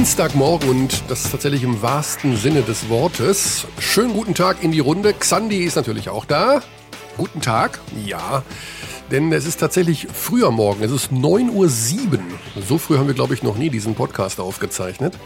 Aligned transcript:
Dienstagmorgen 0.00 0.70
und 0.70 1.10
das 1.10 1.26
ist 1.26 1.30
tatsächlich 1.30 1.62
im 1.62 1.82
wahrsten 1.82 2.34
Sinne 2.34 2.62
des 2.62 2.88
Wortes. 2.88 3.66
Schönen 3.80 4.14
guten 4.14 4.34
Tag 4.34 4.64
in 4.64 4.72
die 4.72 4.80
Runde. 4.80 5.12
Xandi 5.12 5.58
ist 5.58 5.76
natürlich 5.76 6.08
auch 6.08 6.24
da. 6.24 6.62
Guten 7.18 7.42
Tag. 7.42 7.78
Ja, 8.06 8.42
denn 9.10 9.30
es 9.30 9.44
ist 9.44 9.60
tatsächlich 9.60 10.08
früher 10.10 10.52
Morgen. 10.52 10.82
Es 10.82 10.90
ist 10.90 11.12
9.07 11.12 11.52
Uhr. 11.52 11.68
So 12.66 12.78
früh 12.78 12.96
haben 12.96 13.08
wir, 13.08 13.14
glaube 13.14 13.34
ich, 13.34 13.42
noch 13.42 13.58
nie 13.58 13.68
diesen 13.68 13.94
Podcast 13.94 14.40
aufgezeichnet. 14.40 15.18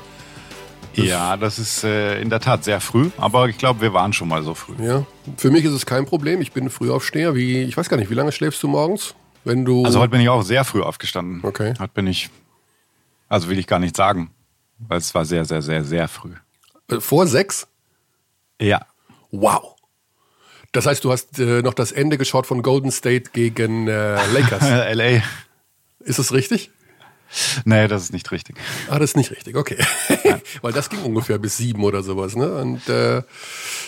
Das 0.97 1.07
ja, 1.07 1.37
das 1.37 1.61
ist 1.61 1.85
äh, 1.85 2.21
in 2.21 2.29
der 2.29 2.41
Tat 2.41 2.65
sehr 2.65 2.81
früh, 2.81 3.11
aber 3.17 3.49
ich 3.49 3.59
glaube, 3.59 3.81
wir 3.81 3.95
waren 3.95 4.13
schon 4.13 4.27
mal 4.27 4.43
so 4.43 4.55
früh. 4.55 4.75
Ja, 4.85 5.07
für 5.37 5.53
mich 5.53 5.65
ist 5.65 5.73
es 5.73 5.87
kein 5.87 6.05
Problem. 6.05 6.41
Ich 6.41 6.51
bin 6.51 6.69
Frühaufsteher. 6.69 7.37
Wie, 7.37 7.63
ich 7.63 7.77
weiß 7.77 7.89
gar 7.89 7.97
nicht, 7.97 8.11
wie 8.11 8.15
lange 8.15 8.33
schläfst 8.33 8.61
du 8.65 8.67
morgens? 8.67 9.15
Wenn 9.45 9.65
du 9.65 9.85
also 9.85 10.01
heute 10.01 10.11
bin 10.11 10.21
ich 10.21 10.29
auch 10.31 10.43
sehr 10.43 10.65
früh 10.65 10.83
aufgestanden. 10.83 11.43
Okay. 11.45 11.75
Heute 11.79 11.93
bin 11.95 12.09
ich, 12.09 12.29
also 13.29 13.49
will 13.49 13.61
ich 13.61 13.69
gar 13.69 13.79
nicht 13.79 13.95
sagen, 13.95 14.33
weil 14.79 14.99
es 14.99 15.15
war 15.15 15.25
sehr, 15.25 15.45
sehr, 15.45 15.63
sehr, 15.63 15.85
sehr 15.85 16.09
früh. 16.09 16.35
Äh, 16.91 17.01
vor 17.01 17.27
sechs? 17.27 17.67
Ja. 18.61 18.87
Wow. 19.31 19.75
Das 20.73 20.87
heißt, 20.87 21.05
du 21.05 21.13
hast 21.13 21.39
äh, 21.39 21.63
noch 21.63 21.75
das 21.75 21.93
Ende 21.93 22.19
geschaut 22.19 22.47
von 22.47 22.63
Golden 22.63 22.91
State 22.91 23.31
gegen 23.33 23.89
äh, 23.89 24.15
Lakers. 24.33 24.63
LA. 24.95 25.23
Ist 26.01 26.19
das 26.19 26.33
richtig? 26.33 26.71
Nee, 27.65 27.89
das 27.89 28.03
ist 28.03 28.13
nicht 28.13 28.31
richtig. 28.31 28.57
Ah, 28.89 28.99
das 28.99 29.11
ist 29.11 29.17
nicht 29.17 29.31
richtig, 29.31 29.57
okay. 29.57 29.77
Weil 30.63 30.73
das 30.73 30.91
ging 30.91 31.03
ungefähr 31.03 31.39
bis 31.39 31.57
sieben 31.57 31.83
oder 31.83 32.03
sowas, 32.03 32.37
ne? 32.37 32.55
Und, 32.57 32.89
äh, 32.89 33.17
ja, 33.17 33.23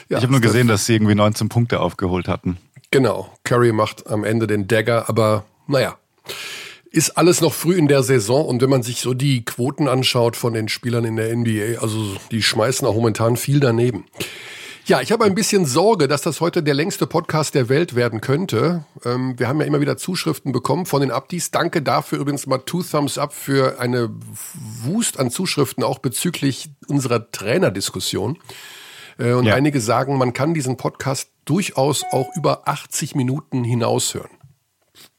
ich 0.09 0.16
habe 0.16 0.32
nur 0.32 0.40
gesehen, 0.40 0.68
dass 0.68 0.87
sie 0.87 0.95
irgendwie 0.95 1.14
19 1.14 1.48
Punkte 1.48 1.80
aufgeholt 1.80 2.28
hatten. 2.28 2.59
Genau. 2.90 3.32
Curry 3.45 3.73
macht 3.73 4.06
am 4.06 4.24
Ende 4.24 4.46
den 4.46 4.66
Dagger, 4.68 5.09
aber 5.09 5.45
naja. 5.66 5.96
Ist 6.96 7.18
alles 7.18 7.42
noch 7.42 7.52
früh 7.52 7.74
in 7.74 7.88
der 7.88 8.02
Saison 8.02 8.46
und 8.46 8.62
wenn 8.62 8.70
man 8.70 8.82
sich 8.82 9.02
so 9.02 9.12
die 9.12 9.44
Quoten 9.44 9.86
anschaut 9.86 10.34
von 10.34 10.54
den 10.54 10.66
Spielern 10.66 11.04
in 11.04 11.16
der 11.16 11.36
NBA, 11.36 11.82
also 11.82 12.16
die 12.30 12.42
schmeißen 12.42 12.88
auch 12.88 12.94
momentan 12.94 13.36
viel 13.36 13.60
daneben. 13.60 14.06
Ja, 14.86 15.02
ich 15.02 15.12
habe 15.12 15.26
ein 15.26 15.34
bisschen 15.34 15.66
Sorge, 15.66 16.08
dass 16.08 16.22
das 16.22 16.40
heute 16.40 16.62
der 16.62 16.72
längste 16.72 17.06
Podcast 17.06 17.54
der 17.54 17.68
Welt 17.68 17.96
werden 17.96 18.22
könnte. 18.22 18.86
Ähm, 19.04 19.38
wir 19.38 19.46
haben 19.46 19.60
ja 19.60 19.66
immer 19.66 19.82
wieder 19.82 19.98
Zuschriften 19.98 20.52
bekommen 20.52 20.86
von 20.86 21.02
den 21.02 21.10
Abdis. 21.10 21.50
Danke 21.50 21.82
dafür 21.82 22.18
übrigens 22.18 22.46
mal 22.46 22.60
Two 22.64 22.82
Thumbs 22.82 23.18
Up 23.18 23.34
für 23.34 23.78
eine 23.78 24.08
Wust 24.84 25.20
an 25.20 25.30
Zuschriften, 25.30 25.84
auch 25.84 25.98
bezüglich 25.98 26.70
unserer 26.88 27.30
Trainerdiskussion. 27.30 28.38
Äh, 29.18 29.32
und 29.32 29.44
ja. 29.44 29.54
einige 29.54 29.82
sagen, 29.82 30.16
man 30.16 30.32
kann 30.32 30.54
diesen 30.54 30.78
Podcast 30.78 31.28
durchaus 31.44 32.04
auch 32.10 32.34
über 32.36 32.66
80 32.66 33.14
Minuten 33.14 33.64
hinaushören. 33.64 34.30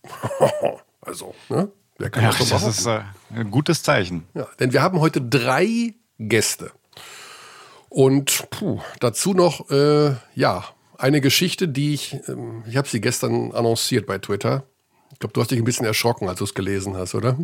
also, 1.07 1.33
ne? 1.49 1.71
Wer 1.97 2.09
kann 2.11 2.23
ja, 2.23 2.31
das, 2.31 2.49
das 2.49 2.63
ist 2.63 2.85
äh, 2.85 3.01
ein 3.33 3.49
gutes 3.49 3.81
Zeichen. 3.81 4.27
Ja, 4.35 4.47
denn 4.59 4.71
wir 4.71 4.83
haben 4.83 4.99
heute 4.99 5.19
drei 5.19 5.95
Gäste. 6.19 6.71
Und 7.89 8.47
puh, 8.51 8.81
dazu 8.99 9.33
noch, 9.33 9.71
äh, 9.71 10.15
ja, 10.35 10.65
eine 10.97 11.21
Geschichte, 11.21 11.67
die 11.67 11.93
ich, 11.93 12.17
ähm, 12.27 12.63
ich 12.67 12.77
habe 12.77 12.87
sie 12.87 13.01
gestern 13.01 13.51
annonciert 13.51 14.05
bei 14.05 14.19
Twitter. 14.19 14.63
Ich 15.11 15.19
glaube, 15.19 15.33
du 15.33 15.41
hast 15.41 15.49
dich 15.49 15.57
ein 15.57 15.63
bisschen 15.65 15.85
erschrocken, 15.85 16.29
als 16.29 16.39
du 16.39 16.43
es 16.43 16.53
gelesen 16.53 16.95
hast, 16.95 17.15
oder? 17.15 17.37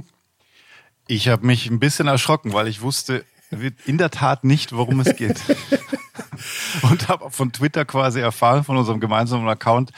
Ich 1.08 1.28
habe 1.30 1.46
mich 1.46 1.70
ein 1.70 1.80
bisschen 1.80 2.08
erschrocken, 2.08 2.54
weil 2.54 2.68
ich 2.68 2.82
wusste 2.82 3.26
in 3.86 3.98
der 3.98 4.12
Tat 4.12 4.44
nicht, 4.44 4.74
worum 4.74 5.00
es 5.00 5.16
geht. 5.16 5.40
Und 6.82 7.08
habe 7.08 7.32
von 7.32 7.52
Twitter 7.52 7.86
quasi 7.86 8.20
erfahren, 8.20 8.64
von 8.64 8.78
unserem 8.78 9.00
gemeinsamen 9.00 9.48
Account, 9.48 9.92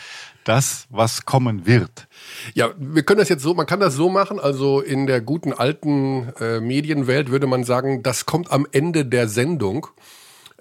das, 0.45 0.87
was 0.89 1.25
kommen 1.25 1.65
wird. 1.65 2.07
Ja, 2.53 2.69
wir 2.77 3.03
können 3.03 3.19
das 3.19 3.29
jetzt 3.29 3.43
so, 3.43 3.53
man 3.53 3.65
kann 3.65 3.79
das 3.79 3.95
so 3.95 4.09
machen, 4.09 4.39
also 4.39 4.79
in 4.79 5.07
der 5.07 5.19
guten 5.19 5.51
alten 5.51 6.31
äh, 6.39 6.59
Medienwelt 6.61 7.29
würde 7.29 7.47
man 7.47 7.63
sagen, 7.63 8.03
das 8.03 8.25
kommt 8.25 8.51
am 8.51 8.65
Ende 8.71 9.05
der 9.05 9.27
Sendung. 9.27 9.87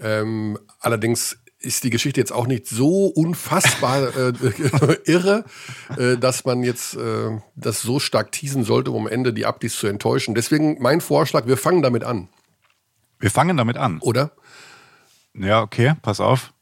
Ähm, 0.01 0.59
allerdings 0.81 1.39
ist 1.61 1.85
die 1.85 1.91
Geschichte 1.91 2.21
jetzt 2.21 2.33
auch 2.33 2.47
nicht 2.47 2.67
so 2.67 3.07
unfassbar 3.07 4.17
äh, 4.17 4.33
irre, 5.05 5.45
äh, 5.97 6.17
dass 6.17 6.45
man 6.45 6.63
jetzt 6.63 6.97
äh, 6.97 7.39
das 7.55 7.83
so 7.83 8.01
stark 8.01 8.33
teasen 8.33 8.65
sollte, 8.65 8.91
um 8.91 9.07
am 9.07 9.13
Ende 9.13 9.33
die 9.33 9.47
Abdis 9.47 9.77
zu 9.77 9.87
enttäuschen. 9.87 10.35
Deswegen 10.35 10.81
mein 10.81 11.01
Vorschlag, 11.01 11.47
wir 11.47 11.57
fangen 11.57 11.83
damit 11.83 12.05
an. 12.05 12.29
Wir 13.19 13.31
fangen 13.31 13.57
damit 13.57 13.77
an. 13.77 14.01
Oder? 14.01 14.33
Ja, 15.35 15.63
okay, 15.63 15.95
pass 16.03 16.21
auf. 16.21 16.54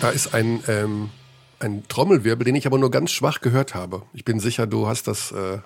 Da 0.00 0.10
ist 0.10 0.34
ein, 0.34 0.62
ähm, 0.66 1.10
ein 1.58 1.84
Trommelwirbel, 1.88 2.44
den 2.44 2.54
ich 2.54 2.66
aber 2.66 2.78
nur 2.78 2.90
ganz 2.90 3.10
schwach 3.10 3.40
gehört 3.40 3.74
habe. 3.74 4.02
Ich 4.12 4.24
bin 4.24 4.40
sicher, 4.40 4.66
du 4.66 4.86
hast 4.86 5.06
das 5.06 5.32
äh, 5.32 5.58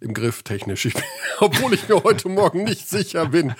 im 0.00 0.14
Griff 0.14 0.42
technisch, 0.42 0.84
ich 0.86 0.94
bin, 0.94 1.02
obwohl 1.40 1.74
ich 1.74 1.88
mir 1.88 2.02
heute 2.02 2.28
Morgen 2.28 2.64
nicht 2.64 2.88
sicher 2.88 3.26
bin. 3.26 3.54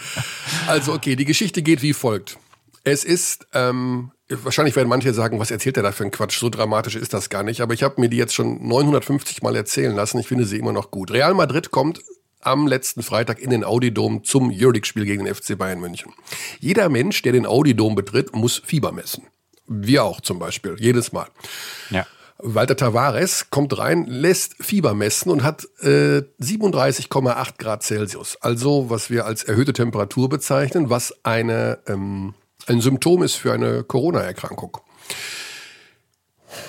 Also 0.67 0.93
okay, 0.93 1.17
die 1.17 1.25
Geschichte 1.25 1.62
geht 1.62 1.83
wie 1.83 1.93
folgt. 1.93 2.39
Es 2.84 3.03
ist, 3.03 3.49
ähm, 3.53 4.12
wahrscheinlich 4.28 4.77
werden 4.77 4.89
manche 4.89 5.12
sagen, 5.12 5.41
was 5.41 5.50
erzählt 5.50 5.77
er 5.77 5.83
da 5.83 5.91
für 5.91 6.05
ein 6.05 6.12
Quatsch? 6.12 6.38
So 6.38 6.50
dramatisch 6.50 6.94
ist 6.94 7.12
das 7.12 7.31
gar 7.31 7.43
nicht. 7.43 7.61
Aber 7.61 7.75
ich 7.75 7.83
habe 7.83 8.00
mir 8.00 8.09
die 8.09 8.17
jetzt 8.17 8.34
schon 8.34 8.65
950 8.67 9.43
Mal 9.43 9.56
erzählen 9.56 9.94
lassen. 9.94 10.21
Ich 10.21 10.28
finde 10.28 10.44
sie 10.44 10.59
immer 10.59 10.73
noch 10.73 10.93
gut. 10.93 11.11
Real 11.11 11.34
Madrid 11.34 11.73
kommt 11.73 12.00
am 12.41 12.69
letzten 12.69 13.03
Freitag 13.03 13.41
in 13.41 13.50
den 13.50 13.65
Audi-Dom 13.65 14.23
zum 14.23 14.53
Euroleague-Spiel 14.55 15.05
gegen 15.05 15.25
den 15.25 15.34
FC 15.34 15.59
Bayern 15.59 15.81
München. 15.81 16.12
Jeder 16.61 16.88
Mensch, 16.88 17.23
der 17.23 17.33
den 17.33 17.44
Audi-Dom 17.44 17.97
betritt, 17.97 18.37
muss 18.37 18.62
Fieber 18.65 18.93
messen. 18.93 19.25
Wir 19.69 20.04
auch 20.04 20.21
zum 20.21 20.38
Beispiel, 20.38 20.77
jedes 20.78 21.12
Mal. 21.12 21.27
Ja. 21.91 22.06
Walter 22.38 22.77
Tavares 22.77 23.50
kommt 23.50 23.78
rein, 23.78 24.06
lässt 24.06 24.56
Fieber 24.60 24.94
messen 24.94 25.31
und 25.31 25.43
hat 25.43 25.65
äh, 25.81 26.22
37,8 26.41 27.59
Grad 27.59 27.82
Celsius. 27.82 28.37
Also 28.43 28.91
was 28.91 29.10
wir 29.10 29.25
als 29.25 29.43
erhöhte 29.44 29.72
Temperatur 29.72 30.28
bezeichnen, 30.28 30.91
was 30.91 31.15
eine, 31.25 31.78
ähm, 31.87 32.34
ein 32.66 32.81
Symptom 32.81 33.22
ist 33.22 33.37
für 33.37 33.53
eine 33.53 33.84
Corona-Erkrankung. 33.84 34.78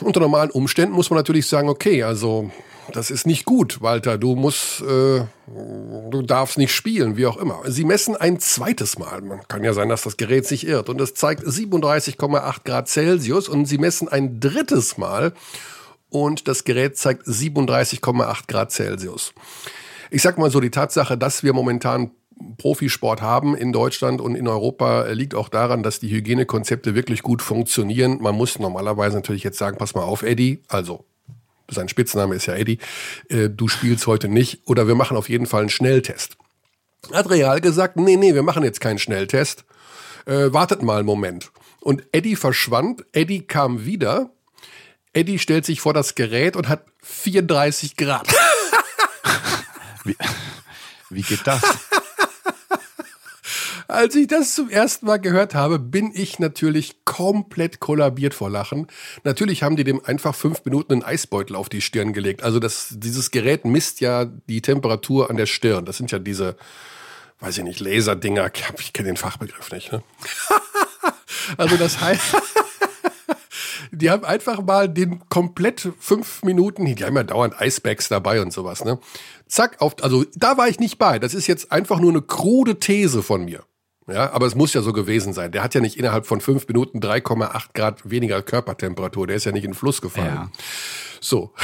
Unter 0.02 0.19
normalen 0.22 0.52
Umständen 0.52 0.96
muss 0.96 1.09
man 1.09 1.18
natürlich 1.18 1.47
sagen, 1.47 1.69
okay, 1.69 2.03
also 2.03 2.50
das 2.94 3.12
ist 3.12 3.25
nicht 3.25 3.46
gut, 3.46 3.81
Walter. 3.81 4.18
Du 4.18 4.36
musst, 4.36 4.81
äh, 4.81 5.22
du 5.48 6.22
darfst 6.22 6.58
nicht 6.58 6.74
spielen, 6.74 7.18
wie 7.18 7.25
auch 7.25 7.38
immer. 7.38 7.62
Sie 7.68 7.84
messen 7.84 8.16
ein 8.16 8.40
zweites 8.40 8.98
Mal. 8.98 9.22
Man 9.22 9.48
kann 9.48 9.64
ja 9.64 9.74
sein, 9.74 9.90
dass 9.90 10.03
das 10.03 10.18
Gerät 10.18 10.46
sich 10.46 10.68
irrt. 10.68 10.90
Und 10.90 11.02
es 11.02 11.14
zeigt 11.14 11.44
37,8 11.44 12.64
Grad 12.64 12.88
Celsius. 12.88 13.50
Und 13.50 13.66
sie 13.66 13.78
messen 13.78 14.08
ein 14.08 14.40
drittes 14.40 14.98
Mal. 14.98 15.34
Und 16.09 16.48
das 16.48 16.64
Gerät 16.64 16.98
zeigt 16.98 17.28
37,8 17.28 18.48
Grad 18.48 18.72
Celsius. 18.72 19.34
Ich 20.09 20.22
sag 20.22 20.38
mal 20.38 20.50
so, 20.50 20.59
die 20.59 20.72
Tatsache, 20.72 21.18
dass 21.18 21.44
wir 21.44 21.54
momentan 21.54 22.12
Profisport 22.58 23.22
haben 23.22 23.56
in 23.56 23.74
Deutschland 23.74 24.22
und 24.22 24.36
in 24.36 24.48
Europa 24.48 25.08
liegt 25.08 25.36
auch 25.36 25.50
daran, 25.50 25.84
dass 25.84 26.00
die 26.00 26.09
Hygienekonzepte 26.09 26.96
wirklich 26.96 27.24
gut 27.24 27.42
funktionieren. 27.42 28.19
Man 28.22 28.36
muss 28.36 28.59
normalerweise 28.59 29.16
natürlich 29.16 29.44
jetzt 29.44 29.58
sagen, 29.58 29.78
pass 29.78 29.96
mal 29.96 30.04
auf, 30.04 30.22
Eddie, 30.22 30.62
also 30.68 31.06
sein 31.69 31.89
Spitzname 31.89 32.35
ist 32.35 32.45
ja 32.45 32.55
Eddie, 32.55 32.79
äh, 33.29 33.50
du 33.50 33.67
spielst 33.67 34.07
heute 34.07 34.28
nicht 34.28 34.61
oder 34.66 34.88
wir 34.88 34.95
machen 34.95 35.17
auf 35.17 35.29
jeden 35.29 35.45
Fall 35.45 35.61
einen 35.61 35.69
Schnelltest. 35.69 36.38
Hat 37.13 37.29
Real 37.29 37.61
gesagt, 37.61 37.95
nee, 37.97 38.17
nee, 38.17 38.33
wir 38.33 38.44
machen 38.44 38.63
jetzt 38.63 38.81
keinen 38.81 39.00
Schnelltest. 39.00 39.66
Äh, 40.25 40.51
wartet 40.51 40.81
mal 40.81 40.97
einen 40.97 41.06
Moment. 41.06 41.51
Und 41.79 42.03
Eddie 42.11 42.35
verschwand, 42.35 43.06
Eddie 43.13 43.47
kam 43.47 43.85
wieder. 43.85 44.31
Eddie 45.13 45.39
stellt 45.39 45.66
sich 45.66 45.79
vor 45.79 45.94
das 45.94 46.16
Gerät 46.16 46.56
und 46.56 46.67
hat 46.67 46.85
34 47.03 47.95
Grad. 47.95 48.27
wie, 50.03 50.17
wie 51.09 51.22
geht 51.22 51.45
das? 51.45 51.61
Als 53.88 54.16
ich 54.16 54.28
das 54.28 54.53
zum 54.53 54.70
ersten 54.70 55.06
Mal 55.06 55.18
gehört 55.18 55.56
habe, 55.56 55.80
bin 55.80 56.12
ich 56.14 56.40
natürlich 56.40 57.06
komplett 57.06 57.80
kollabiert 57.80 58.34
vor 58.34 58.50
Lachen. 58.50 58.88
Natürlich 59.24 59.63
haben 59.63 59.78
die 59.78 59.86
dem 59.86 60.04
einfach 60.04 60.36
fünf 60.36 60.66
Minuten 60.66 60.94
einen 60.94 61.04
Eisbeutel 61.04 61.56
auf 61.56 61.69
die 61.69 61.81
Stirn 61.81 62.12
gelegt. 62.12 62.44
Also 62.44 62.60
das, 62.60 62.89
dieses 62.92 63.31
Gerät 63.31 63.63
misst 63.63 64.01
ja 64.01 64.25
die 64.25 64.62
Temperatur 64.62 65.30
an 65.30 65.38
der 65.38 65.45
Stirn. 65.45 65.86
Das 65.86 65.95
sind 65.98 66.12
ja 66.12 66.19
diese, 66.19 66.57
weiß 67.39 67.60
ich 67.60 67.63
nicht, 67.63 67.80
Laserdinger. 67.80 68.51
Ich 68.78 68.92
kenne 68.92 69.07
den 69.07 69.18
Fachbegriff 69.18 69.72
nicht. 69.72 69.92
Ne? 69.92 70.04
also 71.57 71.78
das 71.78 72.01
heißt... 72.01 72.36
die 73.92 74.10
haben 74.10 74.25
einfach 74.25 74.62
mal 74.62 74.90
den 74.90 75.28
komplett 75.30 75.90
fünf 76.00 76.44
Minuten, 76.44 76.86
die 76.86 77.04
haben 77.06 77.16
ja 77.16 77.24
dauernd 77.24 77.56
Icebags 77.62 78.10
dabei 78.10 78.42
und 78.42 78.51
sowas, 78.51 78.83
ne? 78.83 79.00
Zack, 79.48 79.81
auf, 79.81 79.95
also 80.04 80.25
da 80.36 80.57
war 80.57 80.68
ich 80.68 80.80
nicht 80.80 80.98
bei. 80.98 81.19
Das 81.19 81.33
ist 81.33 81.48
jetzt 81.48 81.72
einfach 81.72 82.00
nur 82.00 82.12
eine 82.12 82.22
krude 82.22 82.80
These 82.80 83.24
von 83.24 83.45
mir. 83.45 83.63
Ja, 84.07 84.31
aber 84.31 84.45
es 84.45 84.56
muss 84.56 84.74
ja 84.74 84.81
so 84.81 84.94
gewesen 84.94 85.33
sein. 85.33 85.51
Der 85.51 85.63
hat 85.63 85.75
ja 85.75 85.81
nicht 85.81 85.98
innerhalb 85.98 86.25
von 86.25 86.39
fünf 86.39 86.68
Minuten 86.68 87.00
3,8 87.00 87.74
Grad 87.74 88.09
weniger 88.09 88.42
Körpertemperatur. 88.42 89.27
Der 89.27 89.36
ist 89.36 89.45
ja 89.45 89.51
nicht 89.51 89.65
in 89.65 89.71
den 89.71 89.77
Fluss 89.77 90.01
gefallen. 90.01 90.33
Ja. 90.33 90.51
So. 91.19 91.54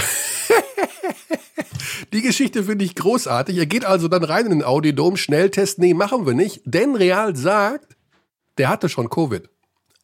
Die 2.14 2.22
Geschichte 2.22 2.66
finde 2.66 2.84
ich 2.84 2.96
großartig. 2.96 3.58
Er 3.58 3.66
geht 3.66 3.86
also 3.86 4.10
dann 4.10 4.26
rein 4.26 4.46
in 4.46 4.52
den 4.52 4.64
Audidom, 4.64 5.16
Schnelltest. 5.16 5.80
Nee, 5.80 5.94
machen 5.94 6.26
wir 6.26 6.34
nicht. 6.34 6.62
Denn 6.66 6.96
Real 6.96 7.36
sagt, 7.36 7.96
der 8.58 8.70
hatte 8.70 8.90
schon 8.90 9.10
Covid. 9.10 9.50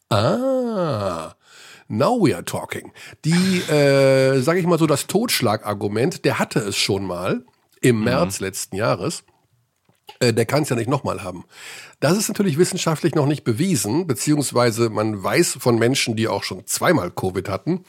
Ah. 0.08 1.34
Now 1.88 2.24
we 2.24 2.34
are 2.34 2.44
talking. 2.44 2.92
Die, 3.24 3.60
äh, 3.70 4.40
sag 4.40 4.56
ich 4.56 4.66
mal 4.66 4.78
so, 4.78 4.86
das 4.86 5.08
Totschlagargument, 5.08 6.24
der 6.24 6.38
hatte 6.38 6.60
es 6.60 6.76
schon 6.76 7.04
mal 7.04 7.44
im 7.80 7.98
mhm. 7.98 8.04
März 8.04 8.40
letzten 8.40 8.76
Jahres, 8.76 9.24
äh, 10.20 10.32
der 10.32 10.46
kann 10.46 10.62
es 10.62 10.68
ja 10.68 10.76
nicht 10.76 10.88
nochmal 10.88 11.22
haben. 11.22 11.44
Das 12.00 12.16
ist 12.16 12.28
natürlich 12.28 12.56
wissenschaftlich 12.56 13.14
noch 13.14 13.26
nicht 13.26 13.44
bewiesen, 13.44 14.06
beziehungsweise 14.06 14.88
man 14.88 15.22
weiß 15.22 15.58
von 15.60 15.78
Menschen, 15.78 16.16
die 16.16 16.28
auch 16.28 16.42
schon 16.42 16.66
zweimal 16.66 17.10
Covid 17.10 17.48
hatten. 17.48 17.84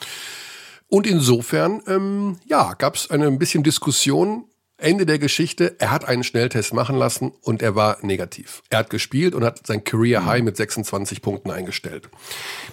Und 0.90 1.08
insofern, 1.08 1.81
ähm, 1.88 2.38
ja, 2.46 2.74
gab 2.74 2.96
es 2.96 3.10
eine 3.10 3.28
ein 3.28 3.40
bisschen 3.40 3.63
Diskussion. 3.63 4.44
Ende 4.78 5.06
der 5.06 5.19
Geschichte, 5.19 5.75
er 5.80 5.92
hat 5.92 6.06
einen 6.06 6.24
Schnelltest 6.24 6.74
machen 6.74 6.98
lassen 6.98 7.31
und 7.42 7.62
er 7.62 7.75
war 7.75 8.00
negativ. 8.02 8.63
Er 8.69 8.80
hat 8.80 8.90
gespielt 8.90 9.36
und 9.36 9.44
hat 9.46 9.66
sein 9.66 9.84
Career 9.84 10.25
High 10.25 10.42
mit 10.42 10.58
26 10.58 11.22
Punkten 11.22 11.52
eingestellt. 11.52 12.10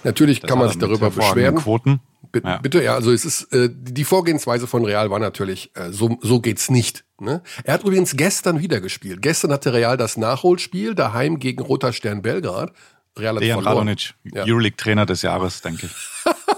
Natürlich 0.03 0.41
das 0.41 0.49
kann 0.49 0.57
man 0.57 0.69
sich 0.69 0.79
darüber 0.79 1.11
beschweren. 1.11 1.55
Quoten. 1.55 2.01
B 2.31 2.41
ja. 2.43 2.57
Bitte, 2.57 2.83
ja, 2.83 2.95
also 2.95 3.11
es 3.11 3.25
ist 3.25 3.53
äh, 3.53 3.69
die 3.71 4.03
Vorgehensweise 4.03 4.67
von 4.67 4.85
Real 4.85 5.09
war 5.09 5.19
natürlich, 5.19 5.71
äh, 5.75 5.91
so, 5.91 6.17
so 6.21 6.39
geht's 6.39 6.69
nicht. 6.69 7.05
Ne? 7.19 7.41
Er 7.63 7.73
hat 7.75 7.83
übrigens 7.83 8.15
gestern 8.15 8.59
wieder 8.59 8.81
gespielt. 8.81 9.21
Gestern 9.21 9.51
hatte 9.51 9.73
Real 9.73 9.97
das 9.97 10.17
Nachholspiel 10.17 10.95
daheim 10.95 11.39
gegen 11.39 11.61
Roter 11.61 11.93
Stern 11.93 12.21
Belgrad. 12.21 12.71
Real 13.17 13.35
hat 13.35 13.41
Dejan 13.41 13.61
verloren. 13.61 13.87
Radonic, 13.87 14.13
ja. 14.23 14.43
Euroleague-Trainer 14.45 15.05
des 15.05 15.21
Jahres, 15.21 15.61
denke 15.61 15.87
ich. 15.87 16.33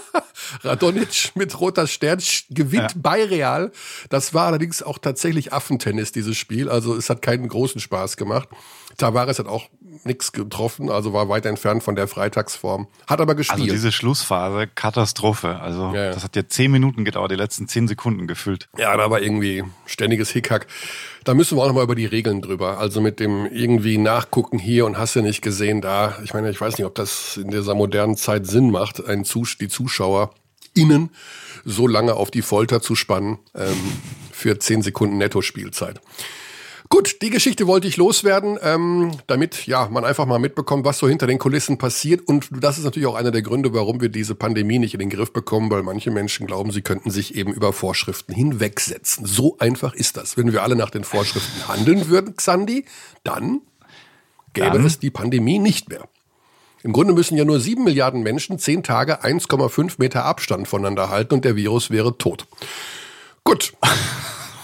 Radonic 0.64 1.32
mit 1.36 1.60
roter 1.60 1.88
Stern 1.88 2.20
gewinnt 2.50 2.92
ja. 2.92 2.98
bei 3.02 3.24
Real. 3.24 3.72
Das 4.10 4.34
war 4.34 4.48
allerdings 4.48 4.84
auch 4.84 4.98
tatsächlich 4.98 5.54
Affentennis, 5.54 6.12
dieses 6.12 6.38
Spiel. 6.38 6.70
Also 6.70 6.96
es 6.96 7.10
hat 7.10 7.22
keinen 7.22 7.48
großen 7.48 7.80
Spaß 7.82 8.18
gemacht. 8.18 8.50
Tavares 8.98 9.40
hat 9.40 9.48
auch 9.48 9.70
nichts 10.04 10.32
getroffen, 10.32 10.90
also 10.90 11.14
war 11.14 11.30
weit 11.30 11.46
entfernt 11.46 11.84
von 11.84 11.96
der 11.96 12.08
Freitagsform. 12.08 12.88
Hat 13.08 13.22
aber 13.22 13.36
gespielt. 13.36 13.62
Also 13.62 13.74
diese 13.74 13.92
Schlussphase, 13.92 14.68
Katastrophe. 14.68 15.60
Also 15.60 15.92
ja, 15.94 16.06
ja. 16.06 16.12
das 16.12 16.24
hat 16.24 16.36
ja 16.36 16.48
zehn 16.48 16.72
Minuten 16.72 17.06
gedauert, 17.06 17.32
die 17.32 17.36
letzten 17.36 17.68
zehn 17.68 17.88
Sekunden 17.88 18.28
gefüllt. 18.28 18.70
Ja, 18.78 18.96
da 18.96 19.10
war 19.10 19.22
irgendwie 19.22 19.64
ständiges 19.86 20.30
Hickhack. 20.30 20.68
Da 21.24 21.34
müssen 21.34 21.58
wir 21.58 21.64
auch 21.64 21.68
nochmal 21.68 21.84
über 21.84 21.96
die 21.96 22.06
Regeln 22.06 22.42
drüber. 22.42 22.80
Also 22.80 23.02
mit 23.02 23.20
dem 23.20 23.46
irgendwie 23.46 23.98
Nachgucken 23.98 24.58
hier 24.58 24.86
und 24.86 24.98
hast 24.98 25.16
du 25.16 25.22
nicht 25.22 25.42
gesehen 25.42 25.82
da. 25.82 26.18
Ich 26.24 26.34
meine, 26.34 26.50
ich 26.50 26.60
weiß 26.60 26.78
nicht, 26.78 26.86
ob 26.86 26.96
das 26.96 27.38
in 27.38 27.52
dieser 27.52 27.76
modernen 27.76 28.18
Zeit 28.18 28.48
Sinn 28.48 28.72
macht, 28.72 29.06
einen 29.06 29.24
Zus 29.24 29.58
die 29.58 29.68
Zuschauer 29.68 30.34
innen 30.74 31.10
so 31.66 31.88
lange 31.88 32.16
auf 32.16 32.32
die 32.32 32.42
Folter 32.42 32.82
zu 32.82 32.96
spannen 32.96 33.40
ähm, 33.56 33.78
für 34.32 34.60
zehn 34.60 34.82
Sekunden 34.82 35.18
Netto-Spielzeit. 35.18 36.02
Gut, 36.92 37.22
die 37.22 37.30
Geschichte 37.30 37.68
wollte 37.68 37.88
ich 37.88 37.96
loswerden, 37.96 38.60
ähm, 38.62 39.12
damit 39.28 39.66
ja 39.66 39.88
man 39.88 40.04
einfach 40.04 40.26
mal 40.26 40.40
mitbekommt, 40.40 40.84
was 40.84 40.98
so 40.98 41.08
hinter 41.08 41.26
den 41.26 41.40
Kulissen 41.40 41.78
passiert. 41.78 42.28
Und 42.28 42.50
das 42.52 42.78
ist 42.78 42.84
natürlich 42.84 43.08
auch 43.08 43.16
einer 43.16 43.32
der 43.32 43.44
Gründe, 43.44 43.74
warum 43.74 44.02
wir 44.02 44.10
diese 44.10 44.36
Pandemie 44.36 44.78
nicht 44.78 44.94
in 44.94 45.00
den 45.00 45.10
Griff 45.10 45.32
bekommen, 45.32 45.72
weil 45.72 45.84
manche 45.84 46.12
Menschen 46.12 46.48
glauben, 46.48 46.74
sie 46.74 46.82
könnten 46.82 47.10
sich 47.10 47.36
eben 47.36 47.54
über 47.54 47.72
Vorschriften 47.72 48.34
hinwegsetzen. 48.34 49.26
So 49.26 49.58
einfach 49.58 49.94
ist 49.94 50.18
das. 50.18 50.36
Wenn 50.36 50.52
wir 50.52 50.64
alle 50.64 50.76
nach 50.76 50.90
den 50.90 51.06
Vorschriften 51.06 51.70
handeln 51.70 52.10
würden, 52.10 52.36
Xandi, 52.36 52.84
dann 53.24 53.62
gäbe 54.52 54.72
dann? 54.72 54.86
es 54.86 55.00
die 55.00 55.12
Pandemie 55.12 55.60
nicht 55.60 55.88
mehr. 55.88 56.10
Im 56.84 56.94
Grunde 56.94 57.14
müssen 57.14 57.38
ja 57.38 57.46
nur 57.46 57.60
sieben 57.60 57.84
Milliarden 57.84 58.24
Menschen 58.24 58.60
zehn 58.60 58.84
Tage 58.84 59.24
1,5 59.24 59.96
Meter 59.98 60.26
Abstand 60.26 60.68
voneinander 60.68 61.10
halten 61.10 61.36
und 61.36 61.46
der 61.46 61.56
Virus 61.56 61.92
wäre 61.92 62.18
tot. 62.18 62.46
Gut. 63.44 63.74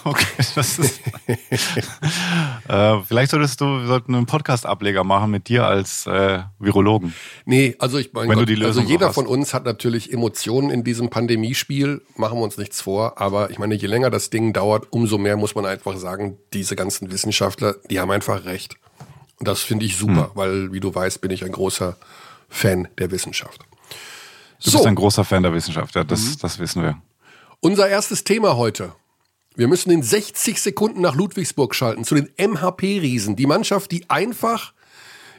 Okay, 0.03 0.25
das 0.55 0.79
ist. 0.79 1.01
äh, 2.69 3.01
vielleicht 3.01 3.31
solltest 3.31 3.59
du, 3.59 3.65
wir 3.65 3.87
sollten 3.87 4.15
einen 4.15 4.25
Podcast-Ableger 4.25 5.03
machen 5.03 5.31
mit 5.31 5.49
dir 5.49 5.65
als 5.65 6.07
äh, 6.07 6.43
Virologen. 6.59 7.13
Nee, 7.43 7.75
also 7.79 7.97
ich 7.97 8.13
meine, 8.13 8.33
also 8.63 8.79
jeder 8.79 9.11
von 9.11 9.27
uns 9.27 9.53
hat 9.53 9.65
natürlich 9.65 10.13
Emotionen 10.13 10.69
in 10.69 10.85
diesem 10.85 11.09
Pandemiespiel, 11.09 12.03
machen 12.15 12.39
wir 12.39 12.43
uns 12.43 12.57
nichts 12.57 12.79
vor, 12.79 13.19
aber 13.19 13.49
ich 13.49 13.59
meine, 13.59 13.75
je 13.75 13.87
länger 13.87 14.09
das 14.09 14.29
Ding 14.29 14.53
dauert, 14.53 14.87
umso 14.91 15.17
mehr 15.17 15.35
muss 15.35 15.55
man 15.55 15.65
einfach 15.65 15.97
sagen, 15.97 16.37
diese 16.53 16.77
ganzen 16.77 17.11
Wissenschaftler, 17.11 17.75
die 17.89 17.99
haben 17.99 18.11
einfach 18.11 18.45
recht. 18.45 18.77
Und 19.39 19.47
das 19.47 19.61
finde 19.61 19.85
ich 19.85 19.97
super, 19.97 20.29
hm. 20.29 20.31
weil, 20.35 20.73
wie 20.73 20.79
du 20.79 20.93
weißt, 20.93 21.21
bin 21.21 21.31
ich 21.31 21.43
ein 21.43 21.51
großer 21.51 21.97
Fan 22.49 22.87
der 22.97 23.11
Wissenschaft. 23.11 23.61
Du 24.63 24.71
so. 24.71 24.77
bist 24.77 24.87
ein 24.87 24.95
großer 24.95 25.23
Fan 25.23 25.43
der 25.43 25.53
Wissenschaft, 25.53 25.95
ja, 25.95 26.03
das, 26.03 26.21
mhm. 26.21 26.35
das 26.41 26.59
wissen 26.59 26.81
wir. 26.81 27.01
Unser 27.59 27.87
erstes 27.87 28.23
Thema 28.23 28.57
heute. 28.57 28.93
Wir 29.55 29.67
müssen 29.67 29.91
in 29.91 30.03
60 30.03 30.61
Sekunden 30.61 31.01
nach 31.01 31.15
Ludwigsburg 31.15 31.73
schalten, 31.73 32.03
zu 32.03 32.15
den 32.15 32.29
MHP-Riesen. 32.37 33.35
Die 33.35 33.47
Mannschaft, 33.47 33.91
die 33.91 34.07
einfach, 34.09 34.73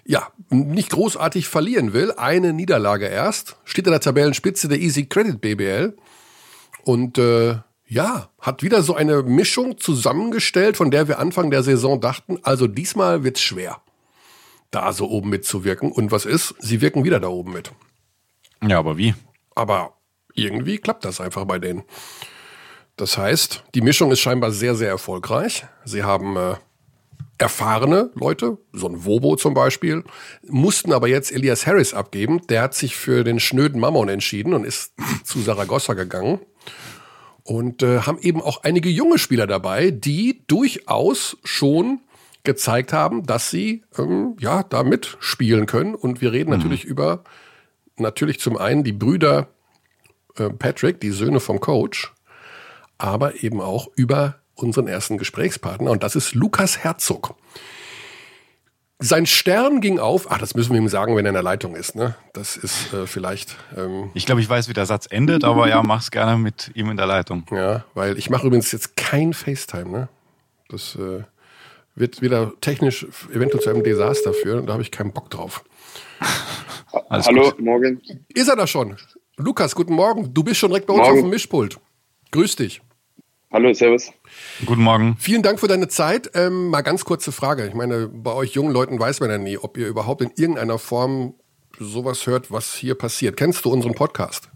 ja, 0.05 0.29
nicht 0.51 0.91
großartig 0.91 1.49
verlieren 1.49 1.93
will. 1.93 2.13
Eine 2.13 2.53
Niederlage 2.53 3.07
erst. 3.07 3.57
Steht 3.65 3.87
an 3.87 3.93
der 3.93 4.01
Tabellenspitze 4.01 4.69
der 4.69 4.81
Easy 4.81 5.07
Credit 5.07 5.41
BBL. 5.41 5.97
Und 6.85 7.19
äh, 7.19 7.59
ja, 7.87 8.29
hat 8.41 8.63
wieder 8.63 8.83
so 8.83 8.95
eine 8.95 9.23
Mischung 9.23 9.79
zusammengestellt, 9.79 10.77
von 10.77 10.91
der 10.91 11.09
wir 11.09 11.19
Anfang 11.19 11.51
der 11.51 11.63
Saison 11.63 12.01
dachten, 12.01 12.39
also 12.43 12.67
diesmal 12.67 13.25
wird's 13.25 13.41
schwer, 13.41 13.81
da 14.71 14.93
so 14.93 15.09
oben 15.09 15.31
mitzuwirken. 15.31 15.93
Und 15.93 16.11
was 16.11 16.25
ist? 16.25 16.55
Sie 16.59 16.81
wirken 16.81 17.05
wieder 17.05 17.21
da 17.21 17.29
oben 17.29 17.53
mit. 17.53 17.73
Ja, 18.67 18.79
aber 18.79 18.99
wie? 18.99 19.15
Aber 19.55 19.95
irgendwie 20.35 20.79
klappt 20.79 21.05
das 21.05 21.21
einfach 21.21 21.45
bei 21.45 21.59
denen. 21.59 21.83
Das 22.97 23.17
heißt, 23.17 23.65
die 23.75 23.81
Mischung 23.81 24.11
ist 24.11 24.21
scheinbar 24.21 24.51
sehr, 24.51 24.75
sehr 24.75 24.89
erfolgreich. 24.89 25.65
Sie 25.85 26.03
haben 26.03 26.37
äh, 26.37 26.55
erfahrene 27.39 28.11
Leute, 28.15 28.59
so 28.73 28.89
ein 28.89 29.05
Wobo 29.05 29.37
zum 29.37 29.55
Beispiel, 29.55 30.03
mussten 30.47 30.93
aber 30.93 31.09
jetzt 31.09 31.33
Elias 31.33 31.67
Harris 31.67 31.95
abgeben. 31.95 32.45
Der 32.49 32.63
hat 32.63 32.75
sich 32.75 32.97
für 32.97 33.23
den 33.23 33.39
schnöden 33.39 33.81
Mammon 33.81 34.09
entschieden 34.09 34.53
und 34.53 34.65
ist 34.65 34.95
zu 35.25 35.41
Saragossa 35.41 35.95
gegangen. 35.95 36.41
Und 37.45 37.83
äh, 37.83 38.01
haben 38.01 38.19
eben 38.21 38.43
auch 38.43 38.63
einige 38.65 38.91
junge 38.91 39.17
Spieler 39.19 39.47
dabei, 39.47 39.91
die 39.91 40.43
durchaus 40.49 41.39
schon 41.45 42.01
gezeigt 42.49 42.95
haben, 42.95 43.27
dass 43.27 43.51
sie 43.51 43.85
ähm, 43.99 44.35
ja 44.41 44.63
da 44.63 44.83
mitspielen 44.83 45.67
können. 45.67 45.95
Und 45.95 46.23
wir 46.23 46.33
reden 46.33 46.51
mhm. 46.51 46.57
natürlich 46.57 46.85
über 46.85 47.23
natürlich 47.99 48.41
zum 48.41 48.57
einen 48.57 48.85
die 48.85 48.93
Brüder 48.93 49.49
äh, 50.37 50.49
Patrick, 50.49 50.99
die 51.01 51.11
Söhne 51.11 51.41
vom 51.41 51.61
Coach, 51.61 52.11
aber 52.97 53.43
eben 53.43 53.61
auch 53.61 53.89
über 53.97 54.37
unseren 54.55 54.89
ersten 54.89 55.19
Gesprächspartner 55.19 55.91
und 55.91 56.03
das 56.03 56.17
ist 56.17 56.35
Lukas 56.35 56.79
Herzog. 56.79 57.35
Sein 58.99 59.27
Stern 59.27 59.81
ging 59.83 59.99
auf. 59.99 60.29
Ach, 60.31 60.39
das 60.39 60.55
müssen 60.55 60.73
wir 60.73 60.81
ihm 60.81 60.89
sagen, 60.89 61.15
wenn 61.15 61.27
er 61.27 61.29
in 61.29 61.35
der 61.35 61.43
Leitung 61.43 61.77
ist. 61.77 61.95
Ne? 61.95 62.17
Das 62.33 62.57
ist 62.57 62.93
äh, 62.95 63.07
vielleicht. 63.07 63.57
Ähm 63.77 64.11
ich 64.15 64.27
glaube, 64.27 64.41
ich 64.41 64.49
weiß, 64.49 64.69
wie 64.69 64.73
der 64.73 64.87
Satz 64.87 65.07
endet, 65.09 65.45
aber 65.45 65.69
ja, 65.69 65.83
mach's 65.85 66.11
gerne 66.11 66.37
mit 66.37 66.73
ihm 66.75 66.91
in 66.91 66.97
der 66.97 67.07
Leitung. 67.07 67.45
Ja, 67.53 67.85
weil 67.95 68.19
ich 68.19 68.31
mache 68.31 68.47
übrigens 68.47 68.73
jetzt 68.73 68.97
kein 68.97 69.35
FaceTime. 69.35 69.91
Ne? 69.91 70.09
Das 70.69 70.97
äh, 70.97 71.23
wird 71.99 72.23
wieder 72.23 72.53
technisch 72.61 73.07
eventuell 73.33 73.63
zu 73.63 73.71
einem 73.71 73.83
Desaster 73.83 74.33
führen. 74.33 74.67
Da 74.67 74.73
habe 74.75 74.83
ich 74.83 74.91
keinen 74.91 75.13
Bock 75.13 75.31
drauf. 75.31 75.65
Hallo, 77.11 77.51
gut. 77.51 77.61
morgen. 77.61 78.01
Ist 78.35 78.49
er 78.49 78.57
da 78.57 78.67
schon? 78.67 78.97
Lukas, 79.37 79.75
guten 79.75 79.95
Morgen. 79.95 80.33
Du 80.35 80.43
bist 80.43 80.59
schon 80.59 80.71
direkt 80.71 80.87
bei 80.87 80.95
uns 80.95 81.03
morgen. 81.03 81.19
auf 81.19 81.25
dem 81.25 81.31
Mischpult. 81.31 81.79
Grüß 82.33 82.57
dich. 82.57 82.81
Hallo, 83.51 83.73
Servus. 83.73 84.13
Guten 84.67 84.83
Morgen. 84.83 85.17
Vielen 85.19 85.43
Dank 85.43 85.61
für 85.61 85.69
deine 85.69 85.89
Zeit. 85.89 86.31
Ähm, 86.35 86.69
mal 86.69 86.83
ganz 86.83 87.05
kurze 87.05 87.33
Frage. 87.33 87.67
Ich 87.67 87.75
meine, 87.75 88.09
bei 88.09 88.33
euch 88.33 88.53
jungen 88.53 88.73
Leuten 88.73 88.99
weiß 88.99 89.21
man 89.21 89.31
ja 89.31 89.39
nie, 89.39 89.57
ob 89.57 89.79
ihr 89.79 89.89
überhaupt 89.89 90.23
in 90.23 90.31
irgendeiner 90.37 90.79
Form 90.79 91.35
sowas 91.79 92.27
hört, 92.27 92.51
was 92.51 92.75
hier 92.75 92.95
passiert. 92.95 93.37
Kennst 93.37 93.65
du 93.65 93.73
unseren 93.73 93.95
Podcast? 93.95 94.51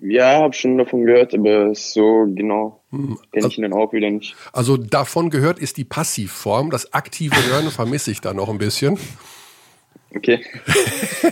Ja, 0.00 0.40
habe 0.40 0.52
schon 0.52 0.76
davon 0.78 1.06
gehört, 1.06 1.34
aber 1.34 1.74
so 1.74 2.26
genau 2.28 2.82
hm. 2.94 3.18
kenne 3.32 3.46
ich 3.48 3.58
ihn 3.58 3.62
dann 3.62 3.72
auch 3.72 3.92
wieder 3.92 4.10
nicht. 4.10 4.36
Also 4.52 4.76
davon 4.76 5.30
gehört 5.30 5.58
ist 5.58 5.76
die 5.76 5.84
Passivform. 5.84 6.70
Das 6.70 6.92
aktive 6.92 7.36
Hören 7.46 7.70
vermisse 7.70 8.10
ich 8.10 8.20
da 8.20 8.34
noch 8.34 8.48
ein 8.48 8.58
bisschen. 8.58 8.98
Okay. 10.14 10.44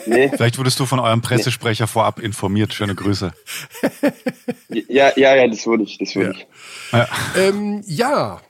Nee. 0.07 0.31
Vielleicht 0.31 0.59
wurdest 0.59 0.81
du 0.81 0.87
von 0.87 0.99
eurem 0.99 1.21
Pressesprecher 1.21 1.85
nee. 1.85 1.89
vorab 1.89 2.19
informiert. 2.19 2.73
Schöne 2.73 2.95
Grüße. 2.95 3.33
Ja, 4.89 5.13
ja, 5.17 5.37
ja, 5.37 5.47
das 5.47 5.67
wurde 5.67 5.85
ich, 5.85 5.99
das 5.99 6.17
wurde 6.17 6.29
ja. 6.29 6.33
ich. 6.33 6.47
Ja. 6.93 7.09
Ähm, 7.37 7.83
ja. 7.87 8.41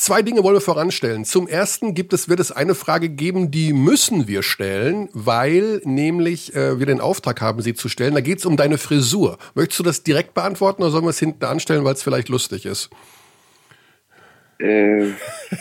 Zwei 0.00 0.22
Dinge 0.22 0.42
wollen 0.42 0.56
wir 0.56 0.62
voranstellen. 0.62 1.26
Zum 1.26 1.46
ersten 1.46 1.92
gibt 1.92 2.14
es, 2.14 2.30
wird 2.30 2.40
es 2.40 2.52
eine 2.52 2.74
Frage 2.74 3.10
geben, 3.10 3.50
die 3.50 3.74
müssen 3.74 4.26
wir 4.26 4.42
stellen, 4.42 5.10
weil 5.12 5.82
nämlich 5.84 6.54
äh, 6.54 6.78
wir 6.78 6.86
den 6.86 7.02
Auftrag 7.02 7.42
haben, 7.42 7.60
sie 7.60 7.74
zu 7.74 7.90
stellen. 7.90 8.14
Da 8.14 8.22
geht 8.22 8.38
es 8.38 8.46
um 8.46 8.56
deine 8.56 8.78
Frisur. 8.78 9.36
Möchtest 9.54 9.78
du 9.78 9.82
das 9.82 10.02
direkt 10.02 10.32
beantworten 10.32 10.80
oder 10.80 10.90
sollen 10.90 11.04
wir 11.04 11.10
es 11.10 11.18
hinten 11.18 11.44
anstellen, 11.44 11.84
weil 11.84 11.92
es 11.92 12.02
vielleicht 12.02 12.30
lustig 12.30 12.64
ist? 12.64 12.88
Äh, 14.58 15.08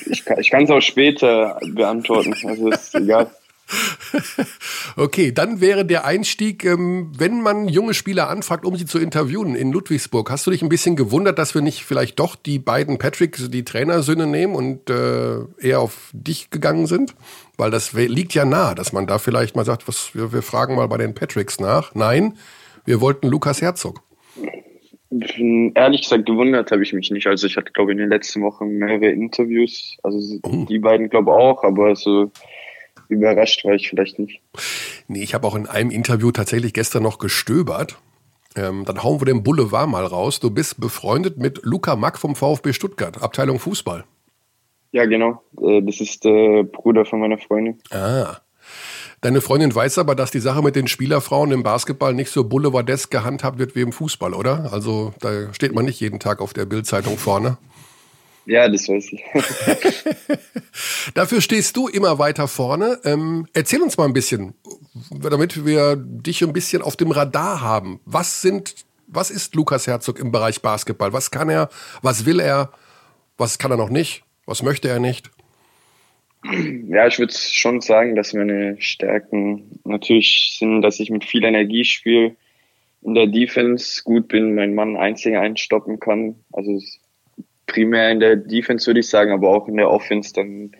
ich 0.07 0.23
kann 0.23 0.63
es 0.63 0.69
auch 0.69 0.79
später 0.79 1.59
beantworten. 1.73 2.33
Also 2.47 2.69
ist 2.69 2.95
egal. 2.95 3.29
Okay, 4.95 5.31
dann 5.31 5.61
wäre 5.61 5.85
der 5.85 6.05
Einstieg, 6.05 6.65
ähm, 6.65 7.11
wenn 7.17 7.41
man 7.41 7.67
junge 7.67 7.93
Spieler 7.93 8.29
anfragt, 8.29 8.65
um 8.65 8.75
sie 8.75 8.85
zu 8.85 8.99
interviewen 8.99 9.55
in 9.55 9.71
Ludwigsburg. 9.71 10.29
Hast 10.29 10.45
du 10.47 10.51
dich 10.51 10.61
ein 10.61 10.69
bisschen 10.69 10.95
gewundert, 10.95 11.39
dass 11.39 11.55
wir 11.55 11.61
nicht 11.61 11.83
vielleicht 11.83 12.19
doch 12.19 12.35
die 12.35 12.59
beiden 12.59 12.97
Patricks, 12.97 13.49
die 13.49 13.63
Trainersöhne 13.63 14.27
nehmen 14.27 14.55
und 14.55 14.89
äh, 14.89 15.39
eher 15.59 15.79
auf 15.79 16.09
dich 16.13 16.49
gegangen 16.49 16.87
sind? 16.87 17.15
Weil 17.57 17.71
das 17.71 17.93
liegt 17.93 18.33
ja 18.33 18.45
nah, 18.45 18.73
dass 18.73 18.93
man 18.93 19.07
da 19.07 19.19
vielleicht 19.19 19.55
mal 19.55 19.65
sagt, 19.65 19.87
was, 19.87 20.15
wir, 20.15 20.33
wir 20.33 20.41
fragen 20.41 20.75
mal 20.75 20.87
bei 20.87 20.97
den 20.97 21.13
Patricks 21.13 21.59
nach. 21.59 21.93
Nein, 21.95 22.37
wir 22.85 23.01
wollten 23.01 23.27
Lukas 23.27 23.61
Herzog. 23.61 24.01
Ehrlich 25.11 26.03
gesagt, 26.03 26.27
gewundert 26.27 26.71
habe 26.71 26.83
ich 26.83 26.93
mich 26.93 27.09
nicht. 27.09 27.25
Also 27.25 27.47
ich 27.47 27.57
hatte, 27.57 27.71
glaube 27.71 27.91
ich, 27.91 27.95
in 27.95 28.03
den 28.03 28.09
letzten 28.09 28.41
Wochen 28.41 28.77
mehrere 28.77 29.07
Interviews. 29.07 29.97
Also 30.03 30.39
oh. 30.43 30.65
die 30.69 30.79
beiden, 30.79 31.09
glaube 31.09 31.31
ich, 31.31 31.35
auch, 31.35 31.63
aber 31.63 31.95
so 31.95 32.31
überrascht 33.09 33.65
war 33.65 33.73
ich 33.73 33.89
vielleicht 33.89 34.19
nicht. 34.19 34.41
Nee, 35.07 35.21
ich 35.21 35.33
habe 35.33 35.45
auch 35.45 35.55
in 35.55 35.67
einem 35.67 35.91
Interview 35.91 36.31
tatsächlich 36.31 36.73
gestern 36.73 37.03
noch 37.03 37.17
gestöbert. 37.17 37.97
Ähm, 38.55 38.85
dann 38.85 39.03
hauen 39.03 39.19
wir 39.21 39.25
den 39.25 39.43
Boulevard 39.43 39.89
mal 39.89 40.05
raus. 40.05 40.39
Du 40.39 40.49
bist 40.49 40.79
befreundet 40.79 41.37
mit 41.37 41.59
Luca 41.63 41.95
Mack 41.95 42.17
vom 42.17 42.35
VfB 42.35 42.73
Stuttgart, 42.73 43.21
Abteilung 43.21 43.59
Fußball. 43.59 44.05
Ja, 44.91 45.05
genau. 45.05 45.43
Äh, 45.61 45.81
das 45.81 45.99
ist 45.99 46.23
der 46.23 46.63
Bruder 46.63 47.05
von 47.05 47.19
meiner 47.19 47.37
Freundin. 47.37 47.79
Ah. 47.91 48.37
Deine 49.21 49.41
Freundin 49.41 49.75
weiß 49.75 49.97
aber, 49.97 50.15
dass 50.15 50.31
die 50.31 50.39
Sache 50.39 50.61
mit 50.61 50.75
den 50.75 50.87
Spielerfrauen 50.87 51.51
im 51.51 51.61
Basketball 51.61 52.13
nicht 52.13 52.31
so 52.31 52.45
boulevardesk 52.45 53.11
gehandhabt 53.11 53.59
wird 53.59 53.75
wie 53.75 53.81
im 53.81 53.91
Fußball, 53.91 54.33
oder? 54.33 54.71
Also 54.71 55.13
da 55.19 55.53
steht 55.53 55.75
man 55.75 55.85
nicht 55.85 55.99
jeden 55.99 56.19
Tag 56.19 56.39
auf 56.39 56.53
der 56.53 56.65
Bildzeitung 56.65 57.17
vorne. 57.17 57.57
Ja, 58.49 58.67
das 58.67 58.89
weiß 58.89 59.13
ich. 59.13 59.23
Dafür 61.13 61.39
stehst 61.39 61.77
du 61.77 61.87
immer 61.87 62.17
weiter 62.17 62.47
vorne. 62.47 62.97
Ähm, 63.03 63.45
erzähl 63.53 63.79
uns 63.79 63.95
mal 63.95 64.05
ein 64.05 64.13
bisschen, 64.13 64.55
damit 65.11 65.67
wir 65.67 65.95
dich 65.95 66.41
ein 66.41 66.51
bisschen 66.51 66.81
auf 66.81 66.95
dem 66.95 67.11
Radar 67.11 67.61
haben. 67.61 67.99
Was 68.05 68.41
sind, 68.41 68.87
was 69.05 69.29
ist 69.29 69.53
Lukas 69.53 69.85
Herzog 69.85 70.17
im 70.17 70.31
Bereich 70.31 70.63
Basketball? 70.63 71.13
Was 71.13 71.29
kann 71.29 71.49
er? 71.49 71.69
Was 72.01 72.25
will 72.25 72.39
er? 72.39 72.71
Was 73.37 73.59
kann 73.59 73.69
er 73.69 73.77
noch 73.77 73.91
nicht? 73.91 74.23
Was 74.47 74.63
möchte 74.63 74.89
er 74.89 74.99
nicht? 74.99 75.29
Ja, 76.43 77.05
ich 77.05 77.19
würde 77.19 77.33
schon 77.33 77.81
sagen, 77.81 78.15
dass 78.15 78.33
meine 78.33 78.81
Stärken 78.81 79.79
natürlich 79.83 80.55
sind, 80.57 80.81
dass 80.81 80.99
ich 80.99 81.11
mit 81.11 81.23
viel 81.23 81.43
Energie 81.43 81.85
spiele, 81.85 82.35
in 83.03 83.13
der 83.13 83.27
Defense 83.27 84.01
gut 84.03 84.27
bin, 84.27 84.55
meinen 84.55 84.73
Mann 84.73 84.97
einzig 84.97 85.37
einstoppen 85.37 85.99
kann. 85.99 86.35
Also 86.51 86.81
primär 87.69 88.11
in 88.11 88.19
der 88.19 88.35
Defense 88.35 88.87
würde 88.87 88.99
ich 88.99 89.07
sagen, 89.07 89.31
aber 89.31 89.49
auch 89.49 89.67
in 89.67 89.77
der 89.77 89.89
Offense 89.89 90.33
dann 90.33 90.71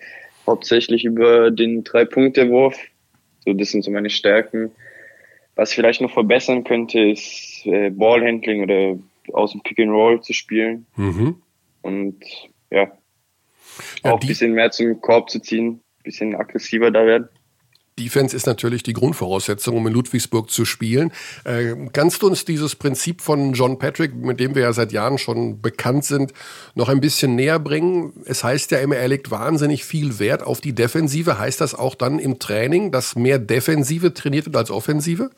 hauptsächlich 0.46 1.06
über 1.06 1.52
den 1.52 1.84
Drei-Punkte-Wurf. 1.84 2.78
So, 3.46 3.54
das 3.54 3.70
sind 3.70 3.84
so 3.84 3.92
meine 3.92 4.10
Stärken. 4.10 4.72
Was 5.56 5.70
ich 5.70 5.76
vielleicht 5.76 6.02
noch 6.02 6.12
verbessern 6.12 6.64
könnte, 6.64 7.00
ist 7.00 7.62
äh, 7.66 7.90
Ballhandling 7.90 8.64
oder 8.64 9.00
aus 9.34 9.52
dem 9.52 9.62
Pick 9.62 9.80
and 9.80 9.92
Roll 9.92 10.22
zu 10.22 10.34
spielen. 10.34 10.86
Mhm. 10.96 11.42
Und 11.82 12.24
ja, 12.72 12.92
ja, 14.04 14.12
auch 14.12 14.20
ein 14.20 14.28
bisschen 14.28 14.54
mehr 14.54 14.72
zum 14.72 15.00
Korb 15.02 15.30
zu 15.30 15.40
ziehen, 15.40 15.68
ein 16.00 16.04
bisschen 16.04 16.36
aggressiver 16.36 16.92
da 16.92 17.06
werden. 17.06 17.30
Defense 18.00 18.36
ist 18.36 18.48
natürlich 18.48 18.84
die 18.84 18.94
Grundvoraussetzung, 18.94 19.76
um 19.76 19.88
in 19.88 19.94
Ludwigsburg 19.94 20.50
zu 20.50 20.66
spielen. 20.66 21.12
Äh, 21.44 21.76
kannst 21.92 22.22
du 22.22 22.28
uns 22.28 22.46
dieses 22.46 22.76
Prinzip 22.76 23.22
von 23.22 23.54
John 23.54 23.78
Patrick, 23.78 24.16
mit 24.16 24.40
dem 24.40 24.56
wir 24.56 24.64
ja 24.64 24.74
seit 24.74 24.92
Jahren 24.92 25.18
schon 25.18 25.62
bekannt 25.62 26.06
sind, 26.06 26.34
noch 26.76 26.90
ein 26.90 27.02
bisschen 27.02 27.36
näher 27.36 27.60
bringen? 27.60 28.14
Es 28.26 28.44
heißt 28.44 28.72
ja 28.72 28.80
immer, 28.80 28.96
er 28.96 29.08
legt 29.08 29.32
wahnsinnig 29.32 29.84
viel 29.84 30.20
Wert 30.20 30.44
auf 30.44 30.62
die 30.62 30.74
Defensive. 30.74 31.38
Heißt 31.38 31.60
das 31.62 31.76
auch 31.76 31.96
dann 31.96 32.20
im 32.20 32.40
Training, 32.40 32.92
dass 32.92 33.16
mehr 33.16 33.40
Defensive 33.40 34.14
trainiert 34.14 34.46
wird 34.46 34.56
als 34.56 34.72
Offensive? 34.72 35.30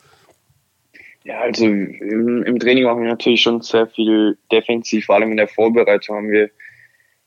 Ja, 1.24 1.40
also 1.40 1.64
im, 1.64 2.42
im 2.42 2.58
Training 2.58 2.84
machen 2.84 3.02
wir 3.02 3.08
natürlich 3.08 3.42
schon 3.42 3.60
sehr 3.60 3.86
viel 3.86 4.38
defensiv, 4.50 5.06
vor 5.06 5.16
allem 5.16 5.30
in 5.30 5.36
der 5.36 5.48
Vorbereitung 5.48 6.16
haben 6.16 6.30
wir 6.30 6.50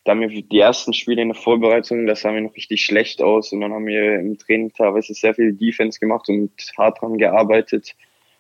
da 0.06 0.12
haben 0.12 0.22
wir 0.22 0.30
die 0.30 0.60
ersten 0.60 0.94
Spiele 0.94 1.24
in 1.24 1.30
der 1.30 1.36
Vorbereitung, 1.36 2.06
das 2.06 2.22
sah 2.22 2.32
mir 2.32 2.42
noch 2.42 2.56
richtig 2.56 2.86
schlecht 2.86 3.24
aus 3.24 3.52
und 3.52 3.62
dann 3.62 3.74
haben 3.74 3.88
wir 3.88 4.20
im 4.20 4.38
Training 4.38 4.72
teilweise 4.72 5.16
sehr 5.16 5.34
viel 5.34 5.54
Defense 5.54 6.00
gemacht 6.00 6.30
und 6.30 6.52
hart 6.78 7.02
dran 7.02 7.18
gearbeitet. 7.18 7.96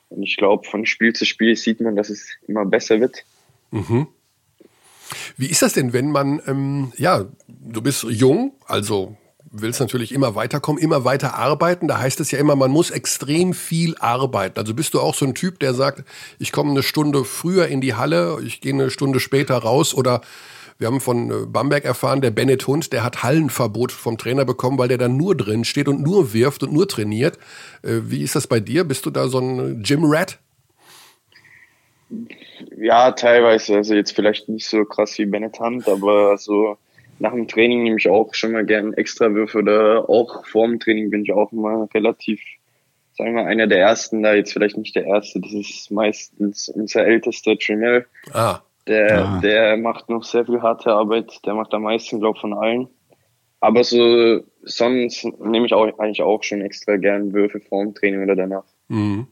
Und 0.10 0.22
ich 0.22 0.38
glaube, 0.38 0.68
von 0.68 0.86
Spiel 0.86 1.14
zu 1.14 1.26
Spiel 1.26 1.56
sieht 1.56 1.82
man, 1.82 1.96
dass 1.96 2.10
es 2.10 2.38
immer 2.48 2.66
besser 2.66 3.02
wird. 3.02 3.26
Mhm. 3.72 4.08
Wie 5.38 5.48
ist 5.48 5.64
das 5.64 5.74
denn, 5.74 5.92
wenn 5.92 6.12
man, 6.12 6.40
ähm, 6.46 6.94
ja, 6.98 7.26
du 7.48 7.82
bist 7.82 8.04
jung, 8.04 8.54
also 8.68 9.18
willst 9.50 9.80
natürlich 9.80 10.12
immer 10.12 10.36
weiterkommen, 10.36 10.82
immer 10.82 11.04
weiter 11.04 11.36
arbeiten. 11.36 11.88
Da 11.88 11.98
heißt 11.98 12.20
es 12.20 12.30
ja 12.30 12.38
immer, 12.38 12.56
man 12.56 12.72
muss 12.72 12.92
extrem 12.92 13.54
viel 13.54 13.96
arbeiten. 13.98 14.60
Also 14.60 14.74
bist 14.74 14.94
du 14.94 15.00
auch 15.00 15.16
so 15.16 15.26
ein 15.26 15.34
Typ, 15.34 15.60
der 15.60 15.74
sagt, 15.74 16.04
ich 16.38 16.52
komme 16.52 16.72
eine 16.72 16.84
Stunde 16.84 17.24
früher 17.24 17.68
in 17.68 17.82
die 17.82 17.96
Halle, 17.96 18.38
ich 18.46 18.62
gehe 18.62 18.74
eine 18.74 18.90
Stunde 18.90 19.20
später 19.20 19.56
raus 19.58 19.96
oder 19.96 20.22
wir 20.78 20.88
haben 20.88 21.00
von 21.00 21.32
äh, 21.32 21.46
Bamberg 21.48 21.86
erfahren, 21.86 22.22
der 22.22 22.32
Bennett 22.32 22.68
Hund, 22.68 22.92
der 22.92 23.04
hat 23.04 23.24
Hallenverbot 23.24 23.92
vom 23.92 24.18
Trainer 24.18 24.46
bekommen, 24.46 24.78
weil 24.78 24.90
der 24.90 24.98
da 24.98 25.08
nur 25.08 25.36
drin 25.36 25.64
steht 25.64 25.88
und 25.88 26.02
nur 26.02 26.34
wirft 26.34 26.64
und 26.64 26.74
nur 26.74 26.88
trainiert. 26.88 27.38
Äh, 27.82 28.02
wie 28.04 28.22
ist 28.22 28.36
das 28.36 28.48
bei 28.48 28.60
dir? 28.60 28.84
Bist 28.84 29.06
du 29.06 29.10
da 29.10 29.28
so 29.28 29.40
ein 29.40 29.82
Gym-Rat? 29.84 30.40
Ja, 32.78 33.12
teilweise. 33.12 33.76
Also 33.76 33.96
jetzt 33.96 34.12
vielleicht 34.12 34.50
nicht 34.50 34.68
so 34.68 34.84
krass 34.86 35.18
wie 35.18 35.26
Bennett 35.26 35.60
Hunt, 35.60 35.88
aber 35.88 36.38
so 36.38 36.78
nach 37.20 37.32
dem 37.32 37.48
Training 37.48 37.84
nehme 37.84 37.98
ich 37.98 38.10
auch 38.10 38.34
schon 38.34 38.52
mal 38.52 38.66
gern 38.66 38.94
extra 38.94 39.34
Würfe 39.34 39.60
oder 39.60 40.10
auch 40.10 40.46
vor 40.46 40.68
dem 40.68 40.80
Training 40.80 41.10
bin 41.10 41.24
ich 41.24 41.32
auch 41.32 41.52
immer 41.54 41.88
relativ, 41.94 42.42
sagen 43.18 43.34
wir 43.34 43.44
mal, 43.44 43.50
einer 43.50 43.68
der 43.68 43.80
ersten 43.80 44.22
da, 44.24 44.34
jetzt 44.34 44.52
vielleicht 44.52 44.78
nicht 44.78 44.96
der 44.96 45.06
erste, 45.06 45.40
das 45.40 45.54
ist 45.54 45.92
meistens 45.92 46.68
unser 46.68 47.06
ältester 47.06 47.58
Trinell. 47.58 48.06
Ah. 48.34 48.60
Der, 48.88 49.26
ah. 49.26 49.40
der 49.42 49.78
macht 49.78 50.10
noch 50.10 50.24
sehr 50.24 50.46
viel 50.46 50.62
harte 50.62 50.92
Arbeit. 50.92 51.40
Der 51.46 51.56
macht 51.56 51.74
am 51.74 51.84
meisten, 51.84 52.20
glaube 52.20 52.38
ich, 52.38 52.42
von 52.42 52.54
allen. 52.54 52.88
Aber 53.60 53.84
so 53.84 54.42
sonst 54.66 55.26
nehme 55.40 55.66
ich 55.66 55.74
auch 55.74 55.88
eigentlich 55.98 56.22
auch 56.22 56.44
schon 56.44 56.62
extra 56.62 56.98
gern 56.98 57.34
Würfe 57.34 57.60
vor 57.60 57.84
dem 57.84 57.94
Training 57.94 58.24
oder 58.24 58.36
danach. 58.36 58.64
Mhm. 58.88 59.28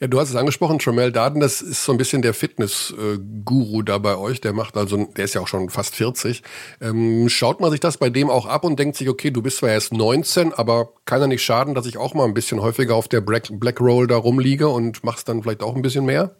Ja, 0.00 0.06
du 0.06 0.18
hast 0.18 0.30
es 0.30 0.36
angesprochen, 0.36 0.78
Tramel 0.78 1.12
Darden, 1.12 1.40
das 1.40 1.60
ist 1.60 1.84
so 1.84 1.92
ein 1.92 1.98
bisschen 1.98 2.22
der 2.22 2.34
Fitness-Guru 2.34 3.82
da 3.82 3.98
bei 3.98 4.16
euch. 4.16 4.40
Der 4.40 4.52
macht 4.52 4.76
also, 4.76 5.04
der 5.16 5.24
ist 5.24 5.34
ja 5.34 5.40
auch 5.40 5.48
schon 5.48 5.68
fast 5.68 5.94
40. 5.94 6.42
Ähm, 6.80 7.28
schaut 7.28 7.60
man 7.60 7.70
sich 7.70 7.80
das 7.80 7.96
bei 7.96 8.10
dem 8.10 8.30
auch 8.30 8.46
ab 8.46 8.64
und 8.64 8.78
denkt 8.78 8.96
sich, 8.96 9.08
okay, 9.08 9.30
du 9.30 9.42
bist 9.42 9.58
zwar 9.58 9.70
erst 9.70 9.92
19, 9.92 10.52
aber 10.52 10.90
kann 11.04 11.20
ja 11.20 11.26
nicht 11.26 11.42
schaden, 11.42 11.74
dass 11.74 11.86
ich 11.86 11.98
auch 11.98 12.14
mal 12.14 12.24
ein 12.24 12.34
bisschen 12.34 12.60
häufiger 12.60 12.94
auf 12.94 13.08
der 13.08 13.20
Black, 13.20 13.48
Black 13.50 13.80
Roll 13.80 14.06
da 14.06 14.16
rumliege 14.16 14.68
und 14.68 15.04
machst 15.04 15.28
dann 15.28 15.42
vielleicht 15.42 15.62
auch 15.62 15.76
ein 15.76 15.82
bisschen 15.82 16.04
mehr? 16.04 16.36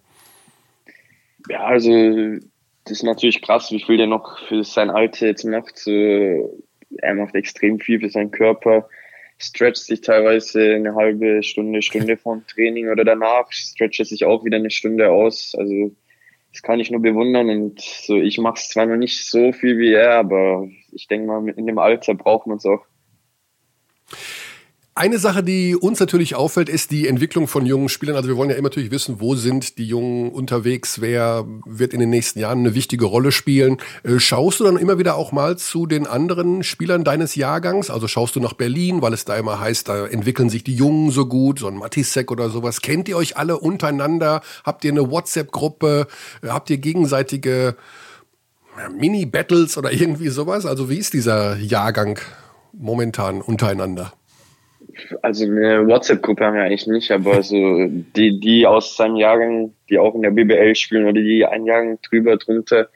Ja, 1.49 1.65
also 1.65 1.91
das 2.85 2.99
ist 2.99 3.03
natürlich 3.03 3.43
krass, 3.43 3.71
wie 3.71 3.83
viel 3.83 3.97
der 3.97 4.07
noch 4.07 4.39
für 4.47 4.65
sein 4.65 4.91
Alter 4.91 5.27
jetzt 5.27 5.45
macht. 5.45 5.79
So, 5.79 5.91
er 5.91 7.15
macht 7.15 7.35
extrem 7.35 7.79
viel 7.81 8.01
für 8.01 8.11
seinen 8.11 8.31
Körper, 8.31 8.89
stretcht 9.39 9.85
sich 9.85 10.01
teilweise 10.01 10.75
eine 10.75 10.95
halbe 10.95 11.43
Stunde, 11.43 11.83
Stunde 11.83 12.17
vom 12.23 12.47
Training 12.47 12.89
oder 12.89 13.05
danach, 13.05 13.51
stretcht 13.53 14.01
er 14.01 14.07
sich 14.07 14.25
auch 14.25 14.45
wieder 14.45 14.57
eine 14.57 14.71
Stunde 14.71 15.11
aus. 15.11 15.55
Also 15.57 15.95
das 16.53 16.63
kann 16.63 16.81
ich 16.81 16.91
nur 16.91 17.03
bewundern 17.03 17.51
und 17.51 17.81
so, 17.81 18.17
ich 18.17 18.39
mache 18.39 18.57
es 18.57 18.69
zwar 18.69 18.87
noch 18.87 18.97
nicht 18.97 19.25
so 19.27 19.53
viel 19.53 19.79
wie 19.79 19.93
er, 19.93 20.15
aber 20.15 20.67
ich 20.93 21.07
denke 21.07 21.27
mal, 21.27 21.47
in 21.49 21.67
dem 21.67 21.79
Alter 21.79 22.15
braucht 22.15 22.47
man 22.47 22.57
es 22.57 22.67
auch. 22.67 22.85
Eine 24.99 25.21
Sache, 25.21 25.45
die 25.45 25.77
uns 25.77 26.01
natürlich 26.01 26.35
auffällt, 26.35 26.69
ist 26.69 26.91
die 26.91 27.07
Entwicklung 27.07 27.47
von 27.47 27.65
jungen 27.65 27.89
Spielern. 27.89 28.17
Also 28.17 28.29
wir 28.29 28.37
wollen 28.37 28.51
ja 28.51 28.57
immer 28.57 28.67
natürlich 28.67 28.91
wissen, 28.91 29.21
wo 29.21 29.37
sind 29.37 29.79
die 29.79 29.87
Jungen 29.87 30.33
unterwegs, 30.33 31.01
wer 31.01 31.47
wird 31.65 31.95
in 31.95 32.01
den 32.01 32.11
nächsten 32.11 32.41
Jahren 32.41 32.59
eine 32.59 32.75
wichtige 32.75 33.05
Rolle 33.05 33.31
spielen. 33.31 33.77
Äh, 34.03 34.19
schaust 34.19 34.59
du 34.59 34.65
dann 34.65 34.77
immer 34.77 34.99
wieder 34.99 35.15
auch 35.15 35.31
mal 35.31 35.57
zu 35.57 35.87
den 35.87 36.09
anderen 36.09 36.65
Spielern 36.65 37.05
deines 37.05 37.37
Jahrgangs? 37.37 37.91
Also 37.91 38.09
schaust 38.09 38.35
du 38.35 38.41
nach 38.41 38.55
Berlin, 38.55 39.01
weil 39.01 39.13
es 39.13 39.25
da 39.25 39.37
immer 39.37 39.61
heißt, 39.61 39.89
da 39.89 40.05
entwickeln 40.05 40.51
sich 40.51 40.65
die 40.65 40.75
Jungen 40.75 41.13
so 41.13 41.27
gut, 41.27 41.61
so 41.61 41.69
ein 41.69 41.77
Matisek 41.77 42.33
oder 42.33 42.51
sowas. 42.51 42.83
Kennt 42.83 43.09
ihr 43.09 43.17
euch 43.17 43.37
alle 43.37 43.57
untereinander? 43.57 44.41
Habt 44.65 44.85
ihr 44.85 44.91
eine 44.91 45.09
WhatsApp-Gruppe? 45.09 46.09
Habt 46.45 46.71
ihr 46.71 46.79
gegenseitige 46.79 47.77
Mini-Battles 48.99 49.79
oder 49.79 49.93
irgendwie 49.93 50.31
sowas? 50.31 50.67
Also 50.67 50.91
wie 50.91 50.99
ist 50.99 51.13
dieser 51.13 51.57
Jahrgang 51.57 52.19
momentan 52.73 53.43
untereinander? 53.43 54.13
Also 55.23 55.45
eine 55.45 55.87
WhatsApp-Gruppe 55.87 56.45
haben 56.45 56.55
wir 56.55 56.63
eigentlich 56.63 56.87
nicht, 56.87 57.11
aber 57.11 57.43
so 57.43 57.87
die, 57.89 58.41
die 58.41 58.67
aus 58.67 58.97
seinem 58.97 59.17
Jahrgang, 59.17 59.75
die 59.89 59.99
auch 59.99 60.15
in 60.15 60.23
der 60.23 60.31
BBL 60.31 60.75
spielen 60.75 61.05
oder 61.05 61.21
die 61.21 61.45
einen 61.45 61.67
Jahrgang 61.67 61.99
drüber, 62.03 62.37
drunter, 62.37 62.89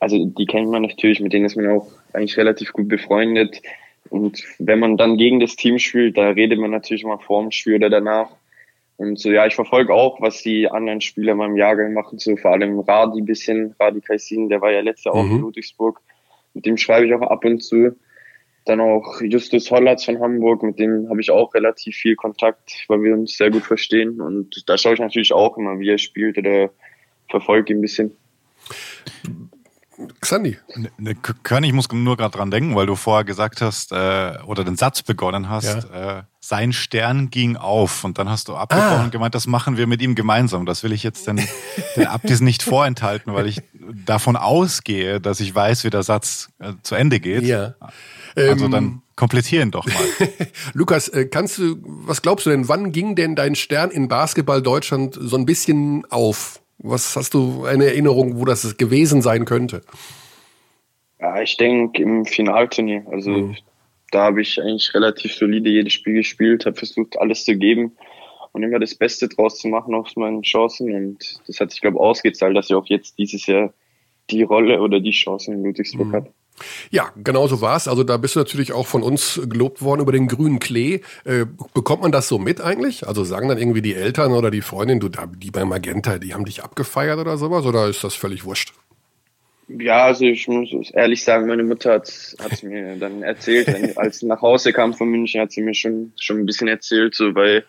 also 0.00 0.24
die 0.24 0.46
kennt 0.46 0.70
man 0.70 0.82
natürlich, 0.82 1.20
mit 1.20 1.32
denen 1.32 1.46
ist 1.46 1.56
man 1.56 1.68
auch 1.68 1.88
eigentlich 2.12 2.36
relativ 2.36 2.72
gut 2.72 2.88
befreundet. 2.88 3.62
Und 4.10 4.42
wenn 4.58 4.78
man 4.78 4.96
dann 4.96 5.16
gegen 5.16 5.40
das 5.40 5.56
Team 5.56 5.78
spielt, 5.78 6.16
da 6.16 6.30
redet 6.30 6.58
man 6.58 6.70
natürlich 6.70 7.04
mal 7.04 7.18
vor 7.18 7.42
dem 7.42 7.50
Spiel 7.50 7.74
oder 7.74 7.90
danach. 7.90 8.30
Und 8.96 9.18
so, 9.18 9.30
ja, 9.30 9.46
ich 9.46 9.54
verfolge 9.54 9.94
auch, 9.94 10.20
was 10.20 10.42
die 10.42 10.68
anderen 10.68 11.00
Spieler 11.00 11.32
in 11.32 11.38
meinem 11.38 11.56
Jahrgang 11.56 11.92
machen, 11.92 12.18
so 12.18 12.36
vor 12.36 12.52
allem 12.52 12.80
Radi 12.80 13.22
bisschen, 13.22 13.74
Radi 13.78 14.00
Kaisin, 14.00 14.48
der 14.48 14.60
war 14.60 14.72
ja 14.72 14.80
letztes 14.80 15.04
Jahr 15.04 15.16
mhm. 15.16 15.20
auch 15.20 15.34
in 15.34 15.40
Ludwigsburg. 15.42 16.00
Mit 16.54 16.66
dem 16.66 16.76
schreibe 16.76 17.06
ich 17.06 17.14
auch 17.14 17.22
ab 17.22 17.44
und 17.44 17.60
zu. 17.60 17.96
Dann 18.68 18.80
auch 18.80 19.22
Justus 19.22 19.70
Hollatz 19.70 20.04
von 20.04 20.20
Hamburg, 20.20 20.62
mit 20.62 20.78
dem 20.78 21.08
habe 21.08 21.22
ich 21.22 21.30
auch 21.30 21.54
relativ 21.54 21.96
viel 21.96 22.16
Kontakt, 22.16 22.84
weil 22.88 23.02
wir 23.02 23.14
uns 23.14 23.38
sehr 23.38 23.50
gut 23.50 23.62
verstehen. 23.62 24.20
Und 24.20 24.68
da 24.68 24.76
schaue 24.76 24.92
ich 24.92 25.00
natürlich 25.00 25.32
auch 25.32 25.56
immer, 25.56 25.80
wie 25.80 25.88
er 25.88 25.96
spielt 25.96 26.36
oder 26.36 26.68
verfolge 27.30 27.72
ihn 27.72 27.78
ein 27.78 27.80
bisschen. 27.80 28.14
Xandi. 30.20 30.56
Ne, 30.76 30.90
ne, 30.98 31.14
Körn, 31.14 31.64
ich 31.64 31.72
muss 31.72 31.90
nur 31.90 32.16
gerade 32.16 32.36
dran 32.36 32.50
denken, 32.50 32.76
weil 32.76 32.86
du 32.86 32.94
vorher 32.94 33.24
gesagt 33.24 33.60
hast 33.60 33.92
äh, 33.92 34.38
oder 34.46 34.64
den 34.64 34.76
Satz 34.76 35.02
begonnen 35.02 35.48
hast, 35.48 35.88
ja. 35.90 36.18
äh, 36.18 36.22
sein 36.40 36.72
Stern 36.72 37.30
ging 37.30 37.56
auf 37.56 38.04
und 38.04 38.18
dann 38.18 38.28
hast 38.28 38.48
du 38.48 38.56
abgebrochen 38.56 38.98
ah. 39.00 39.04
und 39.04 39.12
gemeint, 39.12 39.34
das 39.34 39.46
machen 39.46 39.76
wir 39.76 39.86
mit 39.86 40.00
ihm 40.00 40.14
gemeinsam. 40.14 40.66
Das 40.66 40.82
will 40.82 40.92
ich 40.92 41.02
jetzt 41.02 41.26
den, 41.26 41.40
den 41.96 42.06
Abdis 42.06 42.40
nicht 42.40 42.62
vorenthalten, 42.62 43.34
weil 43.34 43.46
ich 43.46 43.60
davon 44.04 44.36
ausgehe, 44.36 45.20
dass 45.20 45.40
ich 45.40 45.54
weiß, 45.54 45.84
wie 45.84 45.90
der 45.90 46.02
Satz 46.02 46.50
äh, 46.58 46.72
zu 46.82 46.94
Ende 46.94 47.20
geht. 47.20 47.42
Ja. 47.42 47.74
Also 48.36 48.66
ähm, 48.66 48.70
dann 48.70 49.02
komplettieren 49.16 49.72
doch 49.72 49.84
mal. 49.86 50.28
Lukas, 50.74 51.08
äh, 51.08 51.26
kannst 51.26 51.58
du, 51.58 51.76
was 51.82 52.22
glaubst 52.22 52.46
du 52.46 52.50
denn, 52.50 52.68
wann 52.68 52.92
ging 52.92 53.16
denn 53.16 53.34
dein 53.34 53.56
Stern 53.56 53.90
in 53.90 54.08
Basketball 54.08 54.62
Deutschland 54.62 55.18
so 55.20 55.36
ein 55.36 55.44
bisschen 55.44 56.04
auf? 56.10 56.60
Was 56.78 57.16
hast 57.16 57.34
du 57.34 57.64
eine 57.64 57.86
Erinnerung, 57.86 58.38
wo 58.38 58.44
das 58.44 58.76
gewesen 58.76 59.20
sein 59.20 59.44
könnte? 59.44 59.82
Ja, 61.20 61.40
ich 61.42 61.56
denke 61.56 62.02
im 62.02 62.24
Finalturnier. 62.24 63.04
Also 63.10 63.30
mhm. 63.30 63.56
da 64.12 64.24
habe 64.24 64.42
ich 64.42 64.60
eigentlich 64.60 64.94
relativ 64.94 65.34
solide 65.34 65.68
jedes 65.70 65.92
Spiel 65.92 66.14
gespielt, 66.14 66.66
habe 66.66 66.76
versucht, 66.76 67.18
alles 67.18 67.44
zu 67.44 67.56
geben 67.56 67.96
und 68.52 68.62
immer 68.62 68.78
das 68.78 68.94
Beste 68.94 69.28
draus 69.28 69.58
zu 69.58 69.68
machen 69.68 69.94
aus 69.94 70.14
meinen 70.16 70.42
Chancen. 70.42 70.94
Und 70.94 71.40
das 71.46 71.58
hat 71.60 71.72
sich, 71.72 71.80
glaube 71.80 71.96
ich, 71.96 72.00
ausgezahlt, 72.00 72.56
dass 72.56 72.70
ich 72.70 72.76
auch 72.76 72.86
jetzt 72.86 73.18
dieses 73.18 73.46
Jahr 73.46 73.72
die 74.30 74.42
Rolle 74.42 74.80
oder 74.80 75.00
die 75.00 75.10
Chancen 75.10 75.54
in 75.54 75.64
Ludwigsburg 75.64 76.08
mhm. 76.08 76.12
habe. 76.12 76.32
Ja, 76.90 77.12
genau 77.16 77.46
so 77.46 77.60
war 77.60 77.76
es. 77.76 77.88
Also 77.88 78.04
da 78.04 78.16
bist 78.16 78.36
du 78.36 78.40
natürlich 78.40 78.72
auch 78.72 78.86
von 78.86 79.02
uns 79.02 79.40
gelobt 79.48 79.82
worden 79.82 80.00
über 80.00 80.12
den 80.12 80.28
grünen 80.28 80.58
Klee. 80.58 81.00
Äh, 81.24 81.46
bekommt 81.74 82.02
man 82.02 82.12
das 82.12 82.28
so 82.28 82.38
mit 82.38 82.60
eigentlich? 82.60 83.06
Also 83.06 83.24
sagen 83.24 83.48
dann 83.48 83.58
irgendwie 83.58 83.82
die 83.82 83.94
Eltern 83.94 84.32
oder 84.32 84.50
die 84.50 84.62
Freundin, 84.62 85.00
du, 85.00 85.08
die 85.08 85.50
bei 85.50 85.64
Magenta, 85.64 86.18
die 86.18 86.34
haben 86.34 86.44
dich 86.44 86.62
abgefeiert 86.62 87.18
oder 87.18 87.36
sowas? 87.36 87.64
Oder 87.66 87.88
ist 87.88 88.04
das 88.04 88.14
völlig 88.14 88.44
wurscht? 88.44 88.72
Ja, 89.68 90.06
also 90.06 90.24
ich 90.24 90.48
muss 90.48 90.90
ehrlich 90.92 91.22
sagen, 91.22 91.46
meine 91.46 91.62
Mutter 91.62 91.92
hat 91.92 92.08
es 92.08 92.62
mir 92.62 92.96
dann 92.96 93.22
erzählt, 93.22 93.68
als 93.96 94.20
sie 94.20 94.26
nach 94.26 94.40
Hause 94.40 94.72
kam 94.72 94.94
von 94.94 95.10
München, 95.10 95.40
hat 95.40 95.52
sie 95.52 95.62
mir 95.62 95.74
schon 95.74 96.12
schon 96.18 96.38
ein 96.38 96.46
bisschen 96.46 96.68
erzählt, 96.68 97.14
so 97.14 97.34
weil 97.34 97.64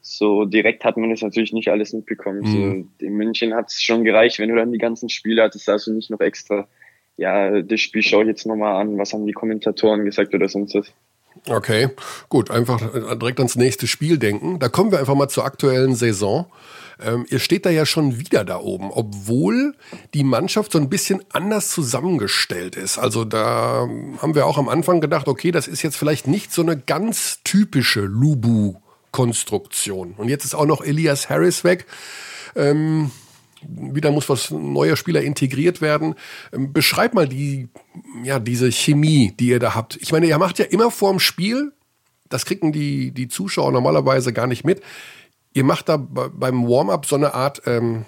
so 0.00 0.44
direkt 0.44 0.84
hat 0.84 0.98
man 0.98 1.10
das 1.10 1.22
natürlich 1.22 1.52
nicht 1.52 1.68
alles 1.68 1.92
mitbekommen. 1.92 2.40
Mhm. 2.40 2.90
So, 2.98 3.06
in 3.06 3.14
München 3.14 3.54
hat 3.54 3.70
es 3.70 3.82
schon 3.82 4.04
gereicht, 4.04 4.38
wenn 4.38 4.50
du 4.50 4.56
dann 4.56 4.72
die 4.72 4.78
ganzen 4.78 5.08
Spiele 5.08 5.42
hattest, 5.42 5.68
also 5.68 5.92
nicht 5.92 6.10
noch 6.10 6.20
extra 6.20 6.68
ja, 7.16 7.62
das 7.62 7.80
Spiel 7.80 8.02
schaue 8.02 8.22
ich 8.22 8.28
jetzt 8.28 8.46
nochmal 8.46 8.80
an, 8.80 8.98
was 8.98 9.12
haben 9.12 9.26
die 9.26 9.32
Kommentatoren 9.32 10.04
gesagt 10.04 10.34
oder 10.34 10.48
sonst 10.48 10.74
was. 10.74 10.92
Okay, 11.48 11.88
gut, 12.28 12.50
einfach 12.50 12.80
direkt 13.18 13.40
ans 13.40 13.56
nächste 13.56 13.86
Spiel 13.86 14.18
denken. 14.18 14.58
Da 14.60 14.68
kommen 14.68 14.92
wir 14.92 14.98
einfach 14.98 15.14
mal 15.14 15.28
zur 15.28 15.44
aktuellen 15.44 15.94
Saison. 15.94 16.46
Ähm, 17.02 17.26
ihr 17.28 17.40
steht 17.40 17.66
da 17.66 17.70
ja 17.70 17.84
schon 17.86 18.18
wieder 18.18 18.44
da 18.44 18.60
oben, 18.60 18.92
obwohl 18.92 19.74
die 20.14 20.22
Mannschaft 20.22 20.70
so 20.72 20.78
ein 20.78 20.88
bisschen 20.88 21.24
anders 21.32 21.70
zusammengestellt 21.70 22.76
ist. 22.76 22.98
Also 22.98 23.24
da 23.24 23.88
haben 24.22 24.34
wir 24.34 24.46
auch 24.46 24.58
am 24.58 24.68
Anfang 24.68 25.00
gedacht, 25.00 25.26
okay, 25.26 25.50
das 25.50 25.66
ist 25.66 25.82
jetzt 25.82 25.96
vielleicht 25.96 26.28
nicht 26.28 26.52
so 26.52 26.62
eine 26.62 26.78
ganz 26.78 27.40
typische 27.42 28.02
Lubu-Konstruktion. 28.02 30.14
Und 30.16 30.28
jetzt 30.28 30.44
ist 30.44 30.54
auch 30.54 30.66
noch 30.66 30.82
Elias 30.82 31.28
Harris 31.28 31.64
weg. 31.64 31.86
Ähm, 32.54 33.10
wieder 33.68 34.10
muss 34.10 34.28
was 34.28 34.50
neuer 34.50 34.96
Spieler 34.96 35.22
integriert 35.22 35.80
werden. 35.80 36.14
Ähm, 36.52 36.72
beschreib 36.72 37.14
mal 37.14 37.28
die, 37.28 37.68
ja, 38.22 38.38
diese 38.38 38.70
Chemie, 38.70 39.34
die 39.38 39.48
ihr 39.48 39.58
da 39.58 39.74
habt. 39.74 39.96
Ich 39.96 40.12
meine, 40.12 40.26
ihr 40.26 40.38
macht 40.38 40.58
ja 40.58 40.64
immer 40.64 40.90
vorm 40.90 41.20
Spiel, 41.20 41.72
das 42.28 42.44
kriegen 42.44 42.72
die, 42.72 43.12
die 43.12 43.28
Zuschauer 43.28 43.72
normalerweise 43.72 44.32
gar 44.32 44.46
nicht 44.46 44.64
mit. 44.64 44.82
Ihr 45.52 45.64
macht 45.64 45.88
da 45.88 45.96
beim 45.96 46.68
Warm-up 46.68 47.06
so 47.06 47.16
eine 47.16 47.34
Art, 47.34 47.62
ähm, 47.66 48.06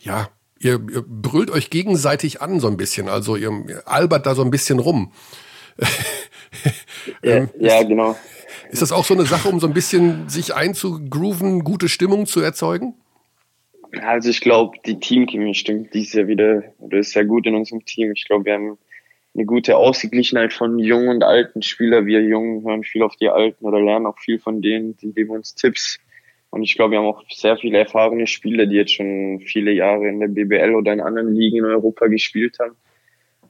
ja, 0.00 0.28
ihr, 0.58 0.80
ihr 0.90 1.04
brüllt 1.06 1.50
euch 1.50 1.70
gegenseitig 1.70 2.40
an 2.40 2.60
so 2.60 2.68
ein 2.68 2.76
bisschen. 2.76 3.08
Also 3.08 3.36
ihr, 3.36 3.50
ihr 3.68 3.82
albert 3.86 4.26
da 4.26 4.34
so 4.34 4.42
ein 4.42 4.50
bisschen 4.50 4.78
rum. 4.78 5.12
ähm, 7.22 7.50
ja, 7.58 7.76
ja, 7.76 7.82
genau. 7.82 8.16
Ist 8.70 8.82
das 8.82 8.92
auch 8.92 9.04
so 9.04 9.14
eine 9.14 9.26
Sache, 9.26 9.48
um 9.48 9.60
so 9.60 9.66
ein 9.66 9.74
bisschen 9.74 10.28
sich 10.28 10.54
einzugrooven, 10.54 11.62
gute 11.62 11.88
Stimmung 11.88 12.26
zu 12.26 12.40
erzeugen? 12.40 12.94
Also 14.02 14.30
ich 14.30 14.40
glaube, 14.40 14.78
die 14.84 14.98
Teamchemie 14.98 15.54
stimmt 15.54 15.94
dies 15.94 16.12
Jahr 16.12 16.26
wieder 16.26 16.62
oder 16.78 16.98
ist 16.98 17.12
sehr 17.12 17.24
gut 17.24 17.46
in 17.46 17.54
unserem 17.54 17.84
Team. 17.84 18.12
Ich 18.12 18.26
glaube, 18.26 18.46
wir 18.46 18.54
haben 18.54 18.78
eine 19.34 19.44
gute 19.44 19.76
Ausgeglichenheit 19.76 20.52
von 20.52 20.78
jungen 20.78 21.08
und 21.08 21.24
alten 21.24 21.62
Spielern. 21.62 22.06
Wir 22.06 22.22
Jungen 22.22 22.64
hören 22.64 22.84
viel 22.84 23.02
auf 23.02 23.16
die 23.16 23.28
Alten 23.28 23.64
oder 23.64 23.80
lernen 23.80 24.06
auch 24.06 24.18
viel 24.18 24.38
von 24.38 24.62
denen, 24.62 24.96
die 24.96 25.12
geben 25.12 25.30
uns 25.30 25.54
Tipps. 25.54 25.98
Und 26.50 26.62
ich 26.62 26.74
glaube, 26.74 26.92
wir 26.92 26.98
haben 26.98 27.06
auch 27.06 27.22
sehr 27.28 27.56
viele 27.56 27.78
erfahrene 27.78 28.26
Spieler, 28.26 28.66
die 28.66 28.76
jetzt 28.76 28.94
schon 28.94 29.40
viele 29.40 29.72
Jahre 29.72 30.08
in 30.08 30.20
der 30.20 30.28
BBL 30.28 30.74
oder 30.74 30.92
in 30.92 31.00
anderen 31.00 31.34
Ligen 31.34 31.58
in 31.58 31.64
Europa 31.64 32.06
gespielt 32.06 32.58
haben. 32.58 32.76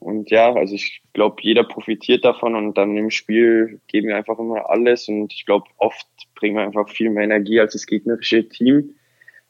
Und 0.01 0.31
ja, 0.31 0.53
also 0.53 0.75
ich 0.75 1.03
glaube, 1.13 1.37
jeder 1.41 1.65
profitiert 1.65 2.25
davon 2.25 2.55
und 2.55 2.77
dann 2.77 2.97
im 2.97 3.11
Spiel 3.11 3.81
geben 3.87 4.09
wir 4.09 4.17
einfach 4.17 4.39
immer 4.39 4.69
alles 4.71 5.09
und 5.09 5.33
ich 5.33 5.47
glaube, 5.47 5.67
oft 5.79 6.07
bringen 6.35 6.57
wir 6.57 6.63
einfach 6.63 6.89
viel 6.89 7.11
mehr 7.11 7.25
Energie 7.25 7.61
als 7.61 7.73
das 7.73 7.87
gegnerische 7.87 8.49
Team. 8.49 8.95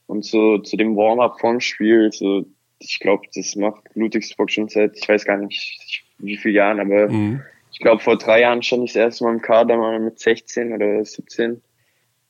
Und 0.06 0.24
so 0.24 0.58
zu 0.58 0.76
dem 0.76 0.96
Warm-up 0.96 1.40
vom 1.40 1.60
Spiel, 1.60 2.10
so, 2.12 2.44
ich 2.78 2.98
glaube, 3.00 3.24
das 3.34 3.56
macht 3.56 3.82
Ludwigsburg 3.94 4.50
schon 4.50 4.68
seit, 4.68 4.96
ich 4.96 5.08
weiß 5.08 5.24
gar 5.24 5.36
nicht 5.38 6.04
wie 6.18 6.36
viele 6.36 6.54
Jahren, 6.54 6.80
aber 6.80 7.08
mhm. 7.08 7.42
ich 7.72 7.80
glaube, 7.80 8.02
vor 8.02 8.16
drei 8.16 8.40
Jahren 8.40 8.62
stand 8.62 8.84
ich 8.84 8.92
das 8.92 9.02
erste 9.02 9.24
Mal 9.24 9.34
im 9.34 9.42
Kader 9.42 9.76
mal 9.76 9.98
mit 9.98 10.18
16 10.18 10.72
oder 10.72 11.04
17. 11.04 11.60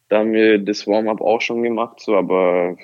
Da 0.09 0.19
haben 0.19 0.33
wir 0.33 0.59
das 0.59 0.87
Warm-up 0.87 1.21
auch 1.21 1.41
schon 1.41 1.63
gemacht, 1.63 2.01
so, 2.01 2.17
aber 2.17 2.77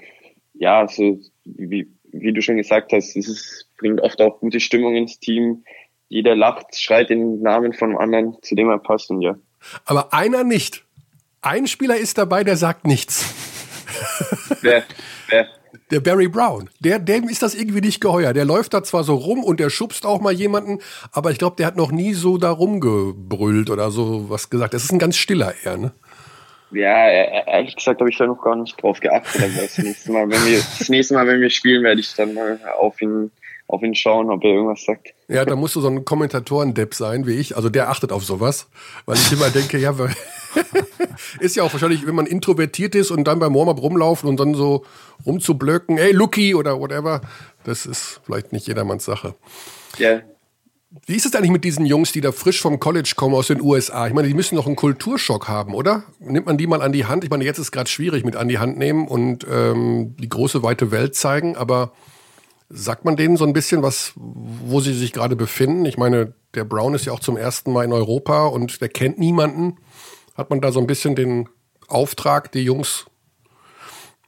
ja, 0.54 0.86
so, 0.88 1.18
wie, 1.44 1.88
wie 2.12 2.32
du 2.32 2.42
schon 2.42 2.56
gesagt 2.56 2.92
hast, 2.92 3.16
es 3.16 3.28
ist, 3.28 3.68
bringt 3.78 4.00
oft 4.00 4.20
auch 4.20 4.40
gute 4.40 4.60
Stimmung 4.60 4.94
ins 4.96 5.18
Team. 5.18 5.64
Jeder 6.08 6.36
lacht, 6.36 6.76
schreit 6.78 7.10
den 7.10 7.40
Namen 7.40 7.72
von 7.72 7.96
anderen, 7.96 8.36
zu 8.42 8.54
dem 8.54 8.68
er 8.68 8.78
passt 8.78 9.10
und 9.10 9.22
ja. 9.22 9.36
Aber 9.86 10.12
einer 10.12 10.44
nicht. 10.44 10.84
Ein 11.40 11.66
Spieler 11.66 11.96
ist 11.96 12.18
dabei, 12.18 12.44
der 12.44 12.56
sagt 12.56 12.86
nichts. 12.86 13.31
Wer? 14.60 14.84
Wer? 15.28 15.48
Der 15.90 16.00
Barry 16.00 16.28
Brown. 16.28 16.70
Der, 16.80 16.98
dem 16.98 17.28
ist 17.28 17.42
das 17.42 17.54
irgendwie 17.54 17.80
nicht 17.80 18.00
geheuer. 18.00 18.32
Der 18.32 18.44
läuft 18.44 18.74
da 18.74 18.82
zwar 18.82 19.04
so 19.04 19.14
rum 19.14 19.44
und 19.44 19.60
der 19.60 19.70
schubst 19.70 20.06
auch 20.06 20.20
mal 20.20 20.32
jemanden, 20.32 20.78
aber 21.12 21.30
ich 21.30 21.38
glaube, 21.38 21.56
der 21.56 21.66
hat 21.66 21.76
noch 21.76 21.92
nie 21.92 22.14
so 22.14 22.38
da 22.38 22.50
rumgebrüllt 22.50 23.70
oder 23.70 23.90
so 23.90 24.28
was 24.30 24.50
gesagt. 24.50 24.74
Das 24.74 24.84
ist 24.84 24.92
ein 24.92 24.98
ganz 24.98 25.16
stiller 25.16 25.54
eher, 25.64 25.76
ne? 25.76 25.92
Ja, 26.70 27.08
ehrlich 27.08 27.76
gesagt 27.76 28.00
habe 28.00 28.08
ich 28.08 28.16
da 28.16 28.26
noch 28.26 28.40
gar 28.40 28.56
nicht 28.56 28.82
drauf 28.82 29.00
geachtet. 29.00 29.42
Aber 29.42 29.62
das 29.62 29.76
nächste 29.76 30.12
Mal, 30.12 30.30
wenn 30.30 30.46
wir, 30.46 30.58
das 30.78 30.88
nächste 30.88 31.14
Mal, 31.14 31.26
wenn 31.26 31.40
wir 31.40 31.50
spielen, 31.50 31.82
werde 31.84 32.00
ich 32.00 32.14
dann 32.14 32.32
mal 32.32 32.58
auf 32.78 33.00
ihn 33.02 33.30
auf 33.72 33.82
ihn 33.82 33.94
schauen, 33.94 34.30
ob 34.30 34.44
er 34.44 34.50
irgendwas 34.50 34.84
sagt. 34.84 35.14
Ja, 35.28 35.44
da 35.44 35.56
musst 35.56 35.74
du 35.74 35.80
so 35.80 35.88
ein 35.88 36.04
Kommentatoren-Depp 36.04 36.94
sein 36.94 37.26
wie 37.26 37.32
ich. 37.32 37.56
Also 37.56 37.70
der 37.70 37.88
achtet 37.88 38.12
auf 38.12 38.24
sowas, 38.24 38.68
weil 39.06 39.16
ich 39.16 39.32
immer 39.32 39.48
denke, 39.48 39.78
ja, 39.78 39.94
ist 41.40 41.56
ja 41.56 41.62
auch 41.62 41.72
wahrscheinlich, 41.72 42.06
wenn 42.06 42.14
man 42.14 42.26
introvertiert 42.26 42.94
ist 42.94 43.10
und 43.10 43.24
dann 43.24 43.38
beim 43.38 43.54
Warm-up 43.54 43.80
rumlaufen 43.80 44.28
und 44.28 44.38
dann 44.38 44.54
so 44.54 44.84
rumzublöcken, 45.24 45.96
hey, 45.96 46.12
Lucky 46.12 46.54
oder 46.54 46.78
whatever, 46.78 47.22
das 47.64 47.86
ist 47.86 48.20
vielleicht 48.24 48.52
nicht 48.52 48.66
jedermanns 48.66 49.04
Sache. 49.04 49.34
Ja. 49.98 50.20
Wie 51.06 51.16
ist 51.16 51.24
es 51.24 51.34
eigentlich 51.34 51.50
mit 51.50 51.64
diesen 51.64 51.86
Jungs, 51.86 52.12
die 52.12 52.20
da 52.20 52.32
frisch 52.32 52.60
vom 52.60 52.78
College 52.78 53.14
kommen 53.16 53.34
aus 53.34 53.46
den 53.46 53.62
USA? 53.62 54.06
Ich 54.06 54.12
meine, 54.12 54.28
die 54.28 54.34
müssen 54.34 54.56
doch 54.56 54.66
einen 54.66 54.76
Kulturschock 54.76 55.48
haben, 55.48 55.74
oder? 55.74 56.02
Nimmt 56.20 56.44
man 56.44 56.58
die 56.58 56.66
mal 56.66 56.82
an 56.82 56.92
die 56.92 57.06
Hand? 57.06 57.24
Ich 57.24 57.30
meine, 57.30 57.44
jetzt 57.44 57.56
ist 57.56 57.66
es 57.66 57.72
gerade 57.72 57.88
schwierig 57.88 58.26
mit 58.26 58.36
an 58.36 58.48
die 58.48 58.58
Hand 58.58 58.76
nehmen 58.76 59.08
und 59.08 59.46
ähm, 59.50 60.14
die 60.18 60.28
große 60.28 60.62
weite 60.62 60.90
Welt 60.90 61.14
zeigen, 61.14 61.56
aber 61.56 61.92
Sagt 62.74 63.04
man 63.04 63.16
denen 63.16 63.36
so 63.36 63.44
ein 63.44 63.52
bisschen 63.52 63.82
was, 63.82 64.12
wo 64.16 64.80
sie 64.80 64.94
sich 64.94 65.12
gerade 65.12 65.36
befinden? 65.36 65.84
Ich 65.84 65.98
meine, 65.98 66.34
der 66.54 66.64
Brown 66.64 66.94
ist 66.94 67.04
ja 67.04 67.12
auch 67.12 67.20
zum 67.20 67.36
ersten 67.36 67.72
Mal 67.72 67.84
in 67.84 67.92
Europa 67.92 68.46
und 68.46 68.80
der 68.80 68.88
kennt 68.88 69.18
niemanden. 69.18 69.76
Hat 70.34 70.48
man 70.48 70.60
da 70.60 70.72
so 70.72 70.80
ein 70.80 70.86
bisschen 70.86 71.14
den 71.14 71.48
Auftrag, 71.88 72.50
die 72.52 72.64
Jungs? 72.64 73.06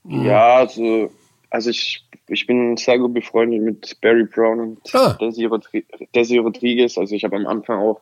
Mh. 0.04 0.26
Ja, 0.26 0.57
also, 0.57 1.11
also 1.48 1.70
ich, 1.70 2.07
ich 2.28 2.46
bin 2.46 2.76
sehr 2.76 2.98
gut 2.98 3.14
befreundet 3.14 3.62
mit 3.62 4.00
Barry 4.02 4.24
Brown 4.24 4.61
und 4.61 4.94
ah. 4.94 5.14
Desi, 5.14 5.46
Rodri 5.46 5.87
Desi 6.14 6.37
Rodriguez. 6.37 6.98
Also 6.98 7.14
ich 7.14 7.24
habe 7.24 7.37
am 7.37 7.46
Anfang 7.46 7.80
auch 7.80 8.00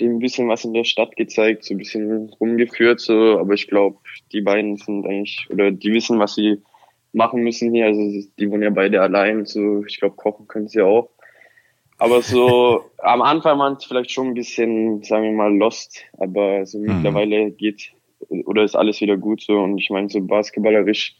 dem 0.00 0.16
ein 0.16 0.18
bisschen 0.18 0.48
was 0.48 0.64
in 0.64 0.74
der 0.74 0.84
Stadt 0.84 1.14
gezeigt, 1.16 1.64
so 1.64 1.74
ein 1.74 1.78
bisschen 1.78 2.30
rumgeführt, 2.40 3.00
so, 3.00 3.38
aber 3.38 3.54
ich 3.54 3.68
glaube, 3.68 3.98
die 4.32 4.40
beiden 4.40 4.76
sind 4.76 5.06
eigentlich, 5.06 5.46
oder 5.50 5.70
die 5.70 5.92
wissen, 5.92 6.18
was 6.18 6.34
sie 6.34 6.62
machen 7.12 7.42
müssen 7.42 7.72
hier. 7.72 7.86
Also 7.86 8.28
die 8.38 8.50
wohnen 8.50 8.62
ja 8.62 8.70
beide 8.70 9.00
allein. 9.00 9.46
So, 9.46 9.84
ich 9.86 9.98
glaube, 9.98 10.16
kochen 10.16 10.46
können 10.48 10.68
sie 10.68 10.82
auch. 10.82 11.10
Aber 11.98 12.22
so 12.22 12.84
am 12.98 13.22
Anfang 13.22 13.58
waren 13.58 13.74
es 13.74 13.84
vielleicht 13.84 14.10
schon 14.10 14.28
ein 14.28 14.34
bisschen, 14.34 15.02
sagen 15.02 15.24
wir 15.24 15.32
mal, 15.32 15.54
lost. 15.54 16.02
Aber 16.18 16.64
so 16.66 16.78
mhm. 16.78 16.96
mittlerweile 16.96 17.50
geht 17.50 17.92
oder 18.28 18.62
ist 18.62 18.76
alles 18.76 19.00
wieder 19.00 19.16
gut 19.16 19.42
so. 19.42 19.58
Und 19.58 19.78
ich 19.78 19.90
meine, 19.90 20.08
so 20.08 20.20
basketballerisch 20.20 21.16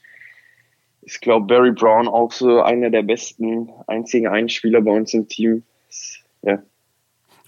ist, 1.02 1.20
glaube 1.22 1.46
Barry 1.46 1.72
Brown 1.72 2.08
auch 2.08 2.32
so 2.32 2.60
einer 2.62 2.90
der 2.90 3.02
besten, 3.02 3.70
einzigen 3.86 4.28
Einspieler 4.28 4.80
bei 4.80 4.92
uns 4.92 5.14
im 5.14 5.28
Team. 5.28 5.62
Ja. 6.42 6.62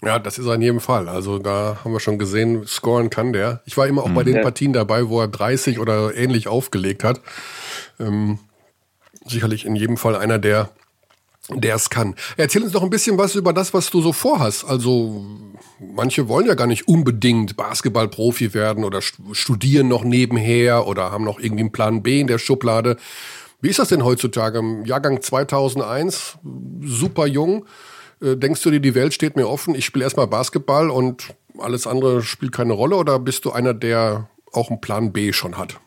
Ja, 0.03 0.19
das 0.19 0.37
ist 0.37 0.45
er 0.47 0.55
in 0.55 0.61
jedem 0.61 0.79
Fall. 0.81 1.07
Also 1.07 1.39
da 1.39 1.77
haben 1.83 1.93
wir 1.93 2.01
schon 2.01 2.17
gesehen, 2.17 2.65
scoren 2.67 3.09
kann 3.09 3.31
der. 3.31 3.61
Ich 3.65 3.77
war 3.77 3.87
immer 3.87 4.03
auch 4.03 4.09
mhm. 4.09 4.15
bei 4.15 4.23
den. 4.23 4.41
Partien 4.41 4.73
dabei, 4.73 5.07
wo 5.07 5.21
er 5.21 5.29
30 5.29 5.79
oder 5.79 6.13
ähnlich 6.15 6.49
aufgelegt 6.49 7.05
hat. 7.05 7.21
Ähm, 7.99 8.39
sicherlich 9.25 9.65
in 9.65 9.75
jedem 9.75 9.97
Fall 9.97 10.15
einer 10.15 10.39
der 10.39 10.69
der 11.49 11.75
es 11.75 11.89
kann. 11.89 12.15
Erzähl 12.37 12.63
uns 12.63 12.71
doch 12.71 12.83
ein 12.83 12.89
bisschen 12.89 13.17
was 13.17 13.35
über 13.35 13.51
das, 13.51 13.73
was 13.73 13.89
du 13.89 14.01
so 14.01 14.13
vorhast. 14.13 14.65
Also 14.65 15.25
manche 15.79 16.27
wollen 16.29 16.45
ja 16.45 16.53
gar 16.53 16.67
nicht 16.67 16.87
unbedingt 16.87 17.57
Basketballprofi 17.57 18.53
werden 18.53 18.83
oder 18.85 19.01
studieren 19.01 19.89
noch 19.89 20.03
nebenher 20.03 20.87
oder 20.87 21.11
haben 21.11 21.25
noch 21.25 21.39
irgendwie 21.39 21.63
einen 21.63 21.71
Plan 21.71 22.01
B 22.01 22.21
in 22.21 22.27
der 22.27 22.37
Schublade. 22.37 22.97
Wie 23.61 23.69
ist 23.69 23.79
das 23.79 23.89
denn 23.89 24.05
heutzutage 24.05 24.59
im 24.59 24.85
Jahrgang 24.85 25.21
2001? 25.21 26.37
Super 26.81 27.27
jung. 27.27 27.65
Äh, 28.21 28.37
denkst 28.37 28.61
du 28.61 28.71
dir, 28.71 28.79
die 28.79 28.95
Welt 28.95 29.13
steht 29.13 29.35
mir 29.35 29.47
offen, 29.47 29.75
ich 29.75 29.85
spiele 29.85 30.05
erstmal 30.05 30.27
Basketball 30.27 30.89
und 30.89 31.33
alles 31.59 31.87
andere 31.87 32.23
spielt 32.23 32.53
keine 32.53 32.73
Rolle? 32.73 32.95
Oder 32.95 33.19
bist 33.19 33.45
du 33.45 33.51
einer, 33.51 33.73
der 33.73 34.29
auch 34.51 34.69
einen 34.69 34.81
Plan 34.81 35.11
B 35.11 35.33
schon 35.33 35.57
hat? 35.57 35.79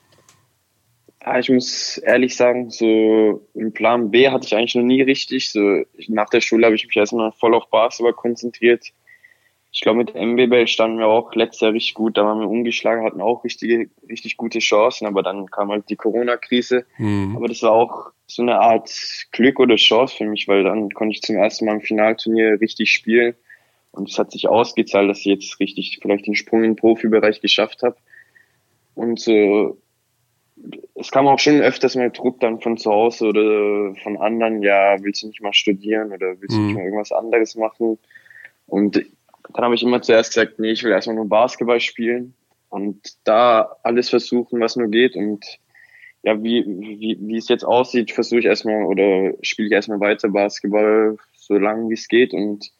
Ja, 1.26 1.40
ich 1.40 1.50
muss 1.50 1.98
ehrlich 1.98 2.36
sagen, 2.36 2.70
so 2.70 3.44
einen 3.56 3.72
Plan 3.72 4.12
B 4.12 4.28
hatte 4.28 4.46
ich 4.46 4.54
eigentlich 4.54 4.76
noch 4.76 4.84
nie 4.84 5.02
richtig. 5.02 5.50
So 5.50 5.82
nach 6.06 6.30
der 6.30 6.40
Schule 6.40 6.66
habe 6.66 6.76
ich 6.76 6.86
mich 6.86 6.96
erstmal 6.96 7.32
voll 7.32 7.54
auf 7.54 7.68
Basketball 7.68 8.12
konzentriert. 8.12 8.92
Ich 9.72 9.80
glaube, 9.80 9.98
mit 9.98 10.14
MBB 10.14 10.68
standen 10.68 11.00
wir 11.00 11.08
auch 11.08 11.34
letztes 11.34 11.62
Jahr 11.62 11.72
richtig 11.72 11.94
gut. 11.94 12.16
Da 12.16 12.24
waren 12.24 12.38
wir 12.40 12.48
umgeschlagen, 12.48 13.04
hatten 13.04 13.20
auch 13.20 13.42
richtige, 13.42 13.90
richtig 14.08 14.36
gute 14.36 14.60
Chancen, 14.60 15.06
aber 15.06 15.24
dann 15.24 15.50
kam 15.50 15.70
halt 15.70 15.90
die 15.90 15.96
Corona-Krise. 15.96 16.86
Mhm. 16.96 17.34
Aber 17.36 17.48
das 17.48 17.62
war 17.62 17.72
auch 17.72 18.12
so 18.28 18.42
eine 18.42 18.60
Art 18.60 18.90
Glück 19.32 19.58
oder 19.58 19.74
Chance 19.74 20.16
für 20.16 20.24
mich, 20.26 20.46
weil 20.46 20.62
dann 20.62 20.90
konnte 20.90 21.12
ich 21.12 21.22
zum 21.22 21.36
ersten 21.36 21.66
Mal 21.66 21.74
im 21.74 21.80
Finalturnier 21.80 22.60
richtig 22.60 22.92
spielen. 22.92 23.34
Und 23.90 24.10
es 24.10 24.18
hat 24.18 24.30
sich 24.30 24.48
ausgezahlt, 24.48 25.10
dass 25.10 25.18
ich 25.18 25.26
jetzt 25.26 25.58
richtig 25.58 25.98
vielleicht 26.00 26.26
den 26.26 26.36
Sprung 26.36 26.62
in 26.62 26.70
den 26.70 26.76
Profibereich 26.76 27.40
geschafft 27.40 27.82
habe. 27.82 27.96
Und 28.94 29.18
so 29.18 29.76
es 30.94 31.10
kam 31.10 31.28
auch 31.28 31.38
schon 31.38 31.60
öfters 31.60 31.94
mal 31.94 32.10
Druck 32.10 32.40
dann 32.40 32.60
von 32.60 32.76
zu 32.76 32.90
Hause 32.90 33.26
oder 33.26 33.94
von 34.02 34.16
anderen, 34.16 34.62
ja, 34.62 34.96
willst 35.02 35.22
du 35.22 35.28
nicht 35.28 35.42
mal 35.42 35.52
studieren 35.52 36.12
oder 36.12 36.40
willst 36.40 36.56
du 36.56 36.60
mhm. 36.60 36.66
nicht 36.66 36.76
mal 36.76 36.84
irgendwas 36.84 37.12
anderes 37.12 37.54
machen? 37.56 37.98
Und 38.66 38.96
dann 39.52 39.64
habe 39.64 39.74
ich 39.74 39.82
immer 39.82 40.02
zuerst 40.02 40.34
gesagt, 40.34 40.58
nee, 40.58 40.72
ich 40.72 40.82
will 40.82 40.92
erstmal 40.92 41.16
nur 41.16 41.28
Basketball 41.28 41.80
spielen 41.80 42.34
und 42.68 42.98
da 43.24 43.76
alles 43.82 44.10
versuchen, 44.10 44.60
was 44.60 44.76
nur 44.76 44.88
geht. 44.88 45.14
Und 45.16 45.44
ja, 46.22 46.42
wie, 46.42 46.64
wie, 46.66 47.18
wie 47.20 47.36
es 47.36 47.48
jetzt 47.48 47.64
aussieht, 47.64 48.10
versuche 48.10 48.40
ich 48.40 48.46
erstmal 48.46 48.84
oder 48.84 49.34
spiele 49.42 49.68
ich 49.68 49.72
erstmal 49.72 50.00
weiter 50.00 50.28
Basketball, 50.28 51.16
so 51.34 51.54
lange 51.54 51.88
wie 51.90 51.94
es 51.94 52.08
geht. 52.08 52.32
Und 52.32 52.72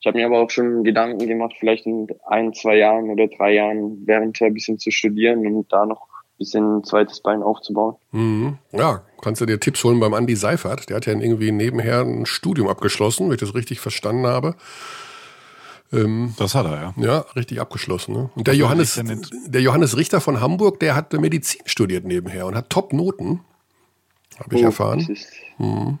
ich 0.00 0.06
habe 0.06 0.18
mir 0.18 0.26
aber 0.26 0.40
auch 0.40 0.50
schon 0.50 0.84
Gedanken 0.84 1.26
gemacht, 1.26 1.54
vielleicht 1.58 1.86
in 1.86 2.06
ein, 2.26 2.54
zwei 2.54 2.76
Jahren 2.76 3.10
oder 3.10 3.26
drei 3.26 3.54
Jahren 3.54 4.06
während 4.06 4.40
ein 4.40 4.54
bisschen 4.54 4.78
zu 4.78 4.90
studieren 4.90 5.46
und 5.46 5.72
da 5.72 5.84
noch 5.84 6.13
bisschen 6.38 6.78
ein 6.78 6.84
zweites 6.84 7.20
Bein 7.20 7.42
aufzubauen. 7.42 7.96
Mhm. 8.12 8.58
Ja, 8.72 9.02
kannst 9.22 9.40
du 9.40 9.46
dir 9.46 9.60
Tipps 9.60 9.82
holen 9.84 10.00
beim 10.00 10.12
Andy 10.12 10.36
Seifert. 10.36 10.88
Der 10.88 10.96
hat 10.96 11.06
ja 11.06 11.12
irgendwie 11.12 11.52
nebenher 11.52 12.00
ein 12.00 12.26
Studium 12.26 12.68
abgeschlossen, 12.68 13.26
wenn 13.26 13.34
ich 13.34 13.40
das 13.40 13.54
richtig 13.54 13.80
verstanden 13.80 14.26
habe. 14.26 14.56
Ähm, 15.92 16.34
das 16.38 16.54
hat 16.54 16.66
er, 16.66 16.72
ja. 16.72 16.94
Ja, 16.96 17.18
richtig 17.36 17.60
abgeschlossen. 17.60 18.14
Ne? 18.14 18.30
Und 18.34 18.46
der 18.46 18.56
Johannes, 18.56 19.00
der 19.46 19.60
Johannes 19.60 19.96
Richter 19.96 20.20
von 20.20 20.40
Hamburg, 20.40 20.80
der 20.80 20.94
hat 20.94 21.12
Medizin 21.12 21.62
studiert 21.66 22.04
nebenher 22.04 22.46
und 22.46 22.56
hat 22.56 22.70
Top-Noten. 22.70 23.40
Habe 24.38 24.56
ich 24.56 24.62
oh, 24.62 24.66
erfahren. 24.66 25.16
Mhm. 25.58 25.98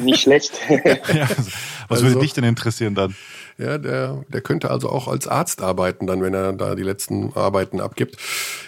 Nicht 0.00 0.22
schlecht. 0.22 0.60
ja, 0.68 1.28
was 1.88 1.98
also, 1.98 2.06
würde 2.06 2.20
dich 2.20 2.32
denn 2.32 2.44
interessieren 2.44 2.94
dann? 2.94 3.14
Ja, 3.60 3.76
der, 3.76 4.24
der 4.28 4.40
könnte 4.40 4.70
also 4.70 4.88
auch 4.88 5.06
als 5.06 5.28
Arzt 5.28 5.60
arbeiten, 5.60 6.06
dann, 6.06 6.22
wenn 6.22 6.32
er 6.32 6.54
da 6.54 6.74
die 6.74 6.82
letzten 6.82 7.36
Arbeiten 7.36 7.82
abgibt. 7.82 8.16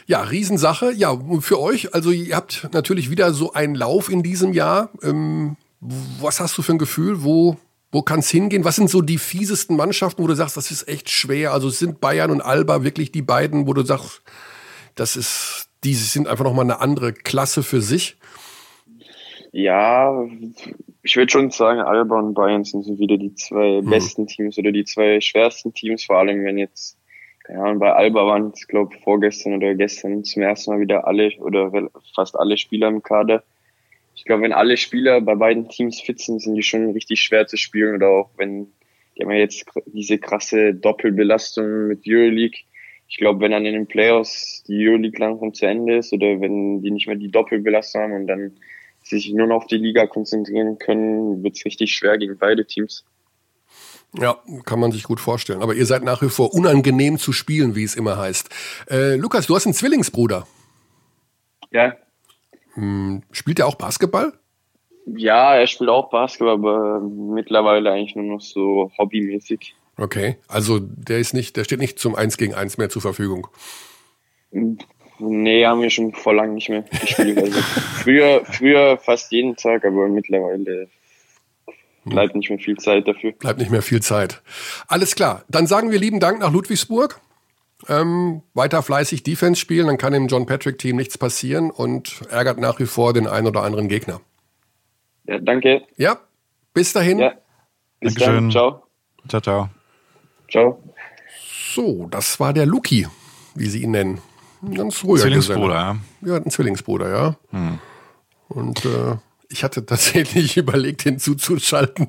Ja, 0.07 0.20
Riesensache. 0.20 0.92
Ja, 0.92 1.18
für 1.40 1.59
euch, 1.61 1.94
also 1.94 2.11
ihr 2.11 2.37
habt 2.37 2.68
natürlich 2.72 3.09
wieder 3.09 3.33
so 3.33 3.55
einen 3.55 3.74
Lauf 3.74 4.11
in 4.11 4.22
diesem 4.22 4.52
Jahr. 4.52 4.90
Ähm, 5.02 5.57
was 5.81 6.40
hast 6.40 6.59
du 6.59 6.62
für 6.62 6.72
ein 6.72 6.78
Gefühl? 6.78 7.22
Wo, 7.22 7.57
wo 7.90 8.02
kann 8.02 8.20
es 8.20 8.28
hingehen? 8.28 8.66
Was 8.66 8.76
sind 8.76 8.90
so 8.90 9.00
die 9.00 9.16
fiesesten 9.16 9.76
Mannschaften, 9.76 10.22
wo 10.22 10.26
du 10.26 10.35
sagst, 10.35 10.59
das 10.59 10.70
ist 10.70 10.87
echt 10.87 11.09
schwer? 11.09 11.55
Also 11.55 11.70
sind 11.70 12.02
Bayern 12.02 12.31
und 12.31 12.42
Alba 12.42 12.85
wirklich 12.85 13.12
die 13.12 13.22
beiden, 13.22 13.66
wo 13.66 13.72
du 13.72 13.87
sagst, 13.87 14.20
das 14.94 15.16
ist, 15.16 15.68
die 15.85 15.94
sind 15.94 16.28
einfach 16.28 16.44
nochmal 16.44 16.66
eine 16.66 16.81
andere 16.81 17.14
Klasse 17.14 17.62
für 17.62 17.81
sich? 17.81 18.18
Ja, 19.53 20.27
ich 21.03 21.17
würde 21.17 21.31
schon 21.31 21.51
sagen, 21.51 21.81
Alba 21.81 22.19
und 22.19 22.33
Bayern 22.33 22.65
sind 22.65 22.85
so 22.85 22.99
wieder 22.99 23.19
die 23.19 23.35
zwei 23.35 23.83
mhm. 23.83 23.91
besten 23.91 24.27
Teams 24.27 24.59
oder 24.59 24.73
die 24.73 24.85
zwei 24.85 25.21
schwersten 25.21 25.75
Teams, 25.75 26.05
vor 26.05 26.17
allem 26.17 26.43
wenn 26.43 26.57
jetzt, 26.57 26.99
keine 27.45 27.62
Ahnung, 27.62 27.79
bei 27.79 27.93
Alba 27.93 28.27
waren 28.27 28.53
es, 28.55 28.67
glaube 28.67 28.97
vorgestern 29.05 29.55
oder 29.55 29.75
gestern 29.75 30.25
zum 30.25 30.43
ersten 30.43 30.71
Mal 30.73 30.81
wieder 30.81 31.07
alle 31.07 31.33
oder 31.38 31.71
fast 32.15 32.38
alle 32.38 32.57
Spieler 32.57 32.88
im 32.88 33.03
Kader. 33.03 33.45
Ich 34.15 34.25
glaube, 34.25 34.43
wenn 34.43 34.53
alle 34.55 34.79
Spieler 34.79 35.21
bei 35.21 35.35
beiden 35.35 35.69
Teams 35.69 36.01
fit 36.01 36.19
sind, 36.19 36.41
sind 36.41 36.55
die 36.55 36.62
schon 36.62 36.93
richtig 36.93 37.21
schwer 37.21 37.47
zu 37.47 37.59
spielen 37.59 37.97
oder 37.97 38.09
auch 38.09 38.31
wenn, 38.38 38.69
die 39.17 39.23
haben 39.23 39.33
ja 39.33 39.38
jetzt 39.38 39.67
diese 39.87 40.19
krasse 40.19 40.73
Doppelbelastung 40.75 41.88
mit 41.88 42.05
Euroleague. 42.07 42.61
Ich 43.07 43.19
glaube, 43.19 43.41
wenn 43.41 43.51
dann 43.51 43.67
in 43.67 43.75
den 43.75 43.87
Playoffs 43.87 44.65
die 44.67 44.88
Euroleague 44.88 45.19
langsam 45.19 45.53
zu 45.53 45.67
Ende 45.67 45.97
ist 45.97 46.15
oder 46.15 46.41
wenn 46.41 46.81
die 46.81 46.91
nicht 46.91 47.07
mehr 47.07 47.17
die 47.17 47.31
Doppelbelastung 47.31 48.01
haben 48.01 48.12
und 48.12 48.27
dann 48.27 48.53
sich 49.03 49.33
nur 49.33 49.47
noch 49.47 49.57
auf 49.57 49.67
die 49.67 49.77
Liga 49.77 50.07
konzentrieren 50.07 50.79
können, 50.79 51.43
wird 51.43 51.57
es 51.57 51.65
richtig 51.65 51.95
schwer 51.95 52.19
gegen 52.19 52.38
beide 52.38 52.67
Teams. 52.67 53.05
Ja, 54.15 54.37
kann 54.65 54.79
man 54.79 54.93
sich 54.93 55.05
gut 55.05 55.21
vorstellen. 55.21 55.62
Aber 55.62 55.75
ihr 55.75 55.87
seid 55.87 56.05
nach 56.05 56.21
wie 56.21 56.29
vor 56.29 56.53
unangenehm 56.53 57.19
zu 57.19 57.33
spielen, 57.33 57.75
wie 57.75 57.85
es 57.85 57.95
immer 57.95 58.19
heißt. 58.19 58.51
Äh, 58.91 59.17
Lukas, 59.17 59.47
du 59.47 59.57
hast 59.57 59.67
einen 59.67 59.75
Zwillingsbruder. 59.75 60.47
Ja. 61.71 61.97
Hm, 62.75 63.23
spielt 63.31 63.59
er 63.59 63.67
auch 63.67 63.77
Basketball? 63.77 64.35
Ja, 65.07 65.57
er 65.57 65.67
spielt 65.67 65.91
auch 65.91 66.11
Basketball, 66.11 66.55
aber 66.55 67.01
mittlerweile 67.01 67.91
eigentlich 67.91 68.15
nur 68.15 68.37
noch 68.37 68.41
so 68.41 68.91
hobbymäßig. 68.99 69.75
Okay, 69.97 70.37
also 70.49 70.79
der 70.79 71.19
ist 71.19 71.35
nicht, 71.35 71.57
der 71.57 71.65
steht 71.65 71.81
nicht 71.81 71.99
zum 71.99 72.15
1 72.15 72.37
gegen 72.37 72.55
1 72.55 72.79
mehr 72.79 72.88
zur 72.88 73.03
Verfügung. 73.03 73.49
Nee, 75.24 75.64
haben 75.64 75.82
wir 75.82 75.90
schon 75.90 76.12
vor 76.12 76.35
lang 76.35 76.54
nicht 76.54 76.68
mehr 76.68 76.82
gespielt. 76.82 77.38
Also 77.38 77.61
früher, 78.02 78.44
früher 78.44 78.98
fast 78.98 79.30
jeden 79.30 79.56
Tag, 79.56 79.85
aber 79.85 80.08
mittlerweile 80.08 80.88
bleibt 82.04 82.35
nicht 82.35 82.50
mehr 82.50 82.58
viel 82.58 82.76
Zeit 82.76 83.06
dafür. 83.06 83.32
Bleibt 83.32 83.61
nicht 83.61 83.70
mehr 83.70 83.82
viel 83.82 84.02
Zeit. 84.02 84.42
Alles 84.88 85.14
klar. 85.14 85.44
Dann 85.48 85.66
sagen 85.66 85.90
wir 85.90 85.98
lieben 85.98 86.18
Dank 86.18 86.40
nach 86.40 86.52
Ludwigsburg. 86.52 87.20
Ähm, 87.88 88.42
weiter 88.54 88.82
fleißig 88.82 89.22
Defense 89.24 89.61
spielen, 89.61 89.88
dann 89.88 89.98
kann 89.98 90.14
im 90.14 90.28
John 90.28 90.46
Patrick 90.46 90.78
Team 90.78 90.96
nichts 90.96 91.18
passieren 91.18 91.72
und 91.72 92.22
ärgert 92.30 92.58
nach 92.58 92.78
wie 92.78 92.87
vor 92.87 93.12
den 93.12 93.26
einen 93.26 93.48
oder 93.48 93.64
anderen 93.64 93.88
Gegner. 93.88 94.20
Ja, 95.26 95.38
danke. 95.38 95.82
Ja, 95.96 96.20
bis 96.74 96.92
dahin. 96.92 97.18
Ja, 97.18 97.35
bis 97.98 98.14
Dankeschön. 98.14 98.35
dann. 98.35 98.50
Ciao. 98.52 98.82
Ciao, 99.28 99.40
ciao. 99.40 99.68
Ciao. 100.48 100.82
So, 101.74 102.06
das 102.08 102.38
war 102.38 102.52
der 102.52 102.66
Luki, 102.66 103.08
wie 103.56 103.66
sie 103.66 103.82
ihn 103.82 103.92
nennen. 103.92 104.20
Ein 104.62 104.75
ganz 104.75 105.03
ruhiger 105.03 105.22
Zwillingsbruder, 105.22 105.75
ja. 105.75 105.96
Ja, 106.29 106.37
ein 106.37 106.51
Zwillingsbruder, 106.51 107.11
ja. 107.11 107.37
Hm. 107.51 107.79
Und 108.48 108.85
äh, 108.85 109.16
ich 109.48 109.64
hatte 109.64 109.85
tatsächlich 109.85 110.57
überlegt, 110.57 111.05
ihn 111.07 111.18
zuzuschalten. 111.18 112.09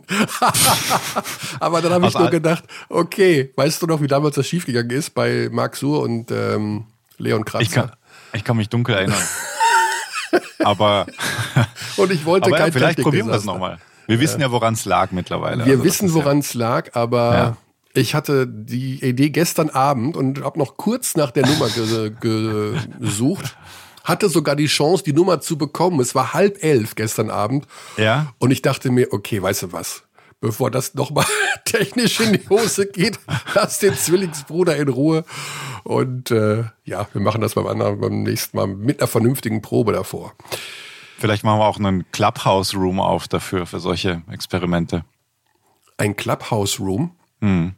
Aber 1.60 1.82
dann 1.82 1.94
habe 1.94 2.08
ich 2.08 2.18
nur 2.18 2.30
gedacht, 2.30 2.64
okay, 2.90 3.52
weißt 3.56 3.82
du 3.82 3.88
noch, 3.88 4.02
wie 4.02 4.08
damals 4.08 4.36
das 4.36 4.48
schiefgegangen 4.48 4.92
ist 4.92 5.12
bei 5.12 5.50
Marc 5.52 5.76
Suhr 5.76 6.02
und 6.02 6.32
ähm, 6.32 6.86
Leon 7.18 7.44
Kratzer? 7.44 7.64
Ich 7.64 7.72
kann, 7.72 7.92
ich 8.34 8.44
kann 8.44 8.58
mich 8.58 8.70
dunkel 8.70 8.96
erinnern. 8.96 9.22
aber 10.64 11.06
und 11.98 12.12
ich 12.12 12.26
wollte 12.26 12.48
aber 12.48 12.58
kein 12.58 12.68
ja, 12.68 12.72
Vielleicht 12.72 13.02
probieren 13.02 13.28
wir 13.28 13.36
es 13.36 13.46
nochmal. 13.46 13.78
Wir 14.08 14.20
wissen 14.20 14.42
ja, 14.42 14.52
woran 14.52 14.74
es 14.74 14.86
lag 14.86 15.12
mittlerweile. 15.12 15.66
Wir 15.66 15.74
also 15.74 15.84
wissen, 15.84 16.14
woran 16.14 16.40
es 16.40 16.54
ja. 16.54 16.60
lag, 16.60 16.90
aber 16.94 17.34
ja. 17.34 17.58
Ich 17.96 18.16
hatte 18.16 18.48
die 18.48 19.04
Idee 19.06 19.30
gestern 19.30 19.70
Abend 19.70 20.18
und 20.18 20.44
habe 20.44 20.58
noch 20.58 20.78
kurz 20.78 21.16
nach 21.16 21.30
der 21.30 21.46
Nummer 21.46 21.70
ge 21.70 22.80
gesucht. 23.00 23.56
Hatte 24.04 24.30
sogar 24.30 24.56
die 24.56 24.66
Chance, 24.66 25.04
die 25.04 25.14
Nummer 25.14 25.40
zu 25.40 25.58
bekommen. 25.58 26.00
Es 26.00 26.16
war 26.16 26.34
halb 26.34 26.62
elf 26.64 26.96
gestern 26.96 27.30
Abend. 27.30 27.68
Ja. 27.98 28.34
Und 28.40 28.52
ich 28.52 28.62
dachte 28.62 28.92
mir, 28.92 29.14
okay, 29.14 29.42
weißt 29.42 29.64
du 29.64 29.72
was? 29.72 30.04
Bevor 30.42 30.72
das 30.72 30.96
nochmal 30.96 31.26
technisch 31.66 32.20
in 32.20 32.34
die 32.34 32.50
Hose 32.50 32.88
geht, 32.88 33.20
lass 33.54 33.80
den 33.80 33.94
Zwillingsbruder 33.94 34.76
in 34.76 34.90
Ruhe. 34.90 35.24
Und 35.84 36.32
äh, 36.32 36.66
ja, 36.84 37.08
wir 37.14 37.22
machen 37.22 37.42
das 37.42 37.54
beim 37.54 37.68
anderen, 37.68 38.02
beim 38.02 38.24
nächsten 38.24 38.58
Mal 38.58 38.68
mit 38.68 39.00
einer 39.00 39.08
vernünftigen 39.08 39.62
Probe 39.62 39.94
davor. 39.94 40.34
Vielleicht 41.20 41.44
machen 41.44 41.60
wir 41.60 41.66
auch 41.66 41.78
einen 41.78 42.12
Clubhouse-Room 42.12 43.00
auf 43.00 43.28
dafür, 43.28 43.66
für 43.66 43.80
solche 43.80 44.24
Experimente. 44.30 45.06
Ein 45.98 46.16
Clubhouse-Room? 46.18 47.12
Hm. 47.40 47.76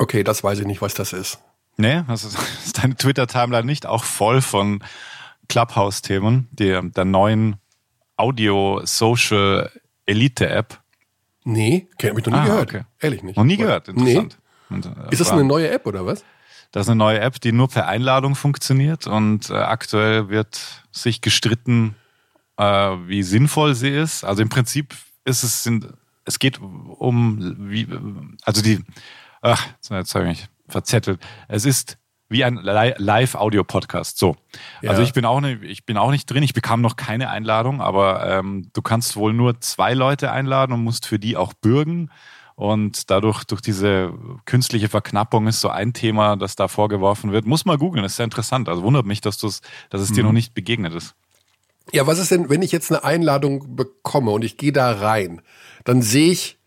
Okay, 0.00 0.24
das 0.24 0.42
weiß 0.42 0.58
ich 0.60 0.66
nicht, 0.66 0.80
was 0.80 0.94
das 0.94 1.12
ist. 1.12 1.40
Nee, 1.76 2.02
das 2.08 2.24
ist, 2.24 2.38
deine 2.82 2.96
Twitter-Timeline 2.96 3.66
nicht 3.66 3.84
auch 3.84 4.04
voll 4.04 4.40
von 4.40 4.82
Clubhouse-Themen, 5.50 6.48
der, 6.52 6.80
der 6.80 7.04
neuen 7.04 7.56
Audio-Social-Elite-App? 8.16 10.80
Nee, 11.44 11.86
habe 12.02 12.18
ich 12.18 12.26
noch 12.26 12.32
nie 12.32 12.38
ah, 12.38 12.44
gehört. 12.44 12.70
Okay. 12.70 12.84
Ehrlich 12.98 13.22
nicht. 13.22 13.36
Noch 13.36 13.44
nie 13.44 13.58
gehört, 13.58 13.88
interessant. 13.88 14.38
Nee. 14.70 14.74
Und, 14.74 14.86
äh, 14.86 15.10
ist 15.10 15.20
das 15.20 15.32
eine 15.32 15.44
neue 15.44 15.70
App 15.70 15.86
oder 15.86 16.06
was? 16.06 16.24
Das 16.72 16.86
ist 16.86 16.90
eine 16.90 16.96
neue 16.96 17.20
App, 17.20 17.38
die 17.38 17.52
nur 17.52 17.68
per 17.68 17.86
Einladung 17.86 18.36
funktioniert 18.36 19.06
und 19.06 19.50
äh, 19.50 19.54
aktuell 19.54 20.30
wird 20.30 20.82
sich 20.92 21.20
gestritten, 21.20 21.94
äh, 22.56 22.64
wie 22.64 23.22
sinnvoll 23.22 23.74
sie 23.74 23.90
ist. 23.90 24.24
Also 24.24 24.40
im 24.40 24.48
Prinzip 24.48 24.94
ist 25.26 25.42
es, 25.42 25.62
sind, 25.62 25.88
es 26.24 26.38
geht 26.38 26.58
um, 26.58 27.54
wie, 27.58 27.86
also 28.44 28.62
die, 28.62 28.82
ach, 29.40 29.66
jetzt 29.90 30.14
habe 30.14 30.24
ich 30.24 30.30
mich 30.30 30.48
verzettelt. 30.68 31.20
Es 31.48 31.64
ist 31.64 31.98
wie 32.30 32.44
ein 32.44 32.54
Live-Audio-Podcast. 32.54 34.16
So. 34.16 34.36
Ja. 34.82 34.90
Also 34.90 35.02
ich 35.02 35.12
bin 35.12 35.24
auch 35.24 35.40
nicht, 35.40 35.62
ich 35.64 35.84
bin 35.84 35.96
auch 35.96 36.12
nicht 36.12 36.26
drin. 36.26 36.44
Ich 36.44 36.54
bekam 36.54 36.80
noch 36.80 36.96
keine 36.96 37.28
Einladung, 37.28 37.80
aber 37.80 38.24
ähm, 38.30 38.70
du 38.72 38.82
kannst 38.82 39.16
wohl 39.16 39.32
nur 39.32 39.60
zwei 39.60 39.94
Leute 39.94 40.30
einladen 40.30 40.72
und 40.72 40.84
musst 40.84 41.06
für 41.06 41.18
die 41.18 41.36
auch 41.36 41.52
bürgen. 41.52 42.10
Und 42.54 43.10
dadurch, 43.10 43.44
durch 43.44 43.60
diese 43.62 44.12
künstliche 44.44 44.88
Verknappung 44.88 45.48
ist 45.48 45.60
so 45.60 45.70
ein 45.70 45.92
Thema, 45.92 46.36
das 46.36 46.56
da 46.56 46.68
vorgeworfen 46.68 47.32
wird. 47.32 47.46
Muss 47.46 47.64
mal 47.64 47.78
googeln, 47.78 48.04
ist 48.04 48.16
sehr 48.16 48.24
interessant. 48.24 48.68
Also 48.68 48.82
wundert 48.82 49.06
mich, 49.06 49.20
dass, 49.20 49.38
dass 49.38 49.62
es 49.90 50.10
mhm. 50.10 50.14
dir 50.14 50.24
noch 50.24 50.32
nicht 50.32 50.54
begegnet 50.54 50.94
ist. 50.94 51.14
Ja, 51.90 52.06
was 52.06 52.18
ist 52.18 52.30
denn, 52.30 52.48
wenn 52.48 52.62
ich 52.62 52.70
jetzt 52.70 52.92
eine 52.92 53.02
Einladung 53.02 53.74
bekomme 53.74 54.30
und 54.30 54.44
ich 54.44 54.56
gehe 54.56 54.72
da 54.72 54.92
rein, 54.92 55.42
dann 55.84 56.02
sehe 56.02 56.30
ich 56.30 56.59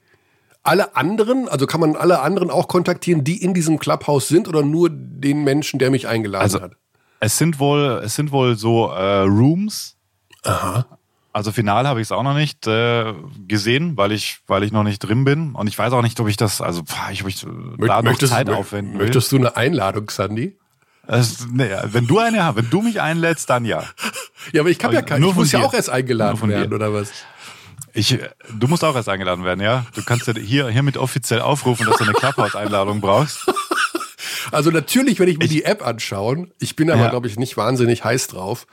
alle 0.64 0.96
anderen, 0.96 1.50
also 1.50 1.68
kann 1.68 1.82
man 1.82 1.96
alle 1.96 2.22
anderen 2.22 2.50
auch 2.50 2.68
kontaktieren, 2.68 3.24
die 3.24 3.42
in 3.44 3.54
diesem 3.54 3.80
Clubhouse 3.80 4.28
sind 4.28 4.48
oder 4.48 4.64
nur 4.64 4.90
den 4.90 5.44
Menschen, 5.44 5.78
der 5.78 5.92
mich 5.92 6.08
eingeladen 6.08 6.44
also, 6.44 6.62
hat? 6.62 6.74
Es 7.20 7.38
sind 7.38 7.60
wohl, 7.60 8.02
es 8.04 8.16
sind 8.16 8.32
wohl 8.32 8.56
so 8.56 8.88
äh, 8.88 9.22
Rooms. 9.22 9.98
Aha. 10.44 10.86
Also 11.32 11.52
final 11.52 11.88
habe 11.88 12.00
ich 12.00 12.08
es 12.08 12.12
auch 12.12 12.24
noch 12.24 12.36
nicht 12.36 12.68
äh, 12.68 13.14
gesehen, 13.48 13.98
weil 13.98 14.12
ich, 14.12 14.40
weil 14.46 14.64
ich 14.64 14.72
noch 14.72 14.84
nicht 14.84 15.00
drin 15.00 15.24
bin. 15.24 15.56
Und 15.56 15.68
ich 15.68 15.78
weiß 15.78 15.92
auch 15.94 16.02
nicht, 16.02 16.20
ob 16.20 16.28
ich 16.28 16.38
das, 16.38 16.62
also 16.62 16.84
ich, 17.12 17.24
ob 17.24 17.30
ich 17.30 17.46
Mö 17.46 17.88
da 17.88 18.02
noch 18.02 18.18
Zeit 18.20 18.50
aufwenden 18.50 18.94
will. 18.94 19.06
Möchtest 19.06 19.32
du 19.32 19.38
eine 19.38 19.56
Einladung, 19.56 20.10
Sandy? 20.10 20.58
Das, 21.08 21.48
nee, 21.52 21.70
wenn 21.86 22.08
du 22.08 22.20
eine 22.20 22.46
hast, 22.46 22.56
wenn 22.56 22.70
du 22.70 22.82
mich 22.82 23.02
einlädst, 23.02 23.50
dann 23.50 23.66
ja. 23.66 23.84
Ja, 24.54 24.62
aber 24.62 24.70
ich 24.70 24.80
kann 24.80 24.94
ja 24.94 25.02
keine. 25.02 25.26
Ich 25.26 25.36
muss 25.36 25.52
ja 25.52 25.60
auch 25.60 25.74
erst 25.74 25.90
eingeladen 25.90 26.48
werden, 26.48 26.70
dir. 26.70 26.76
oder 26.76 26.94
was? 26.94 27.12
Ich, 27.94 28.18
du 28.52 28.68
musst 28.68 28.84
auch 28.84 28.96
erst 28.96 29.08
eingeladen 29.08 29.44
werden, 29.44 29.62
ja? 29.62 29.86
Du 29.94 30.04
kannst 30.04 30.28
ja 30.28 30.34
hier, 30.34 30.68
hiermit 30.70 30.98
offiziell 30.98 31.42
aufrufen, 31.42 31.86
dass 31.86 31.98
du 31.98 32.04
eine 32.04 32.14
Clubhouse-Einladung 32.14 33.02
brauchst. 33.02 33.46
Also 34.52 34.72
natürlich 34.72 35.20
werde 35.20 35.32
ich 35.32 35.38
mir 35.38 35.46
ich, 35.46 35.52
die 35.52 35.64
App 35.64 35.86
anschauen. 35.86 36.52
Ich 36.60 36.76
bin 36.76 36.92
aber, 36.92 37.04
ja. 37.04 37.10
glaube 37.10 37.28
ich, 37.28 37.38
nicht 37.38 37.58
wahnsinnig 37.58 38.04
heiß 38.04 38.28
drauf. 38.28 38.68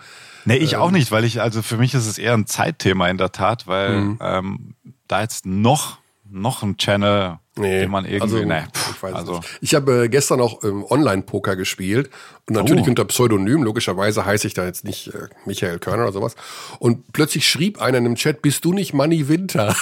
Nee, 0.45 0.57
ich 0.57 0.75
ähm, 0.75 0.81
auch 0.81 0.91
nicht, 0.91 1.11
weil 1.11 1.25
ich, 1.25 1.41
also 1.41 1.63
für 1.63 1.77
mich 1.77 1.95
ist 1.95 2.07
es 2.07 2.19
eher 2.19 2.35
ein 2.35 2.47
Zeitthema 2.47 3.09
in 3.09 3.19
der 3.19 3.33
Tat, 3.33 3.67
weil 3.67 4.01
mhm. 4.01 4.19
ähm, 4.21 4.75
da 5.07 5.21
jetzt 5.23 5.47
noch, 5.47 5.99
noch 6.29 6.63
ein 6.63 6.77
Channel 6.77 7.39
Nee, 7.57 7.81
den 7.81 7.91
man 7.91 8.05
irgendwie, 8.05 8.23
also, 8.23 8.45
nee, 8.45 8.63
pff, 8.73 8.91
ich 8.95 9.03
weiß 9.03 9.15
also. 9.15 9.37
nicht. 9.39 9.59
Ich 9.61 9.75
habe 9.75 10.05
äh, 10.05 10.09
gestern 10.09 10.41
auch 10.41 10.63
ähm, 10.63 10.85
Online-Poker 10.89 11.57
gespielt 11.57 12.09
und 12.49 12.55
natürlich 12.55 12.87
oh. 12.87 12.91
unter 12.91 13.05
Pseudonym, 13.07 13.65
logischerweise 13.65 14.25
heiße 14.25 14.47
ich 14.47 14.55
da 14.55 14.65
jetzt 14.65 14.85
nicht 14.85 15.09
äh, 15.09 15.29
Michael 15.47 15.81
Körner 15.81 16.05
oder 16.05 16.13
sowas. 16.13 16.37
Und 16.79 17.13
plötzlich 17.13 17.49
schrieb 17.49 17.81
einer 17.83 17.99
in 17.99 18.05
dem 18.05 18.15
Chat, 18.15 18.41
bist 18.41 18.65
du 18.65 18.73
nicht 18.73 18.95
Manny 18.95 19.29
Winter? 19.29 19.75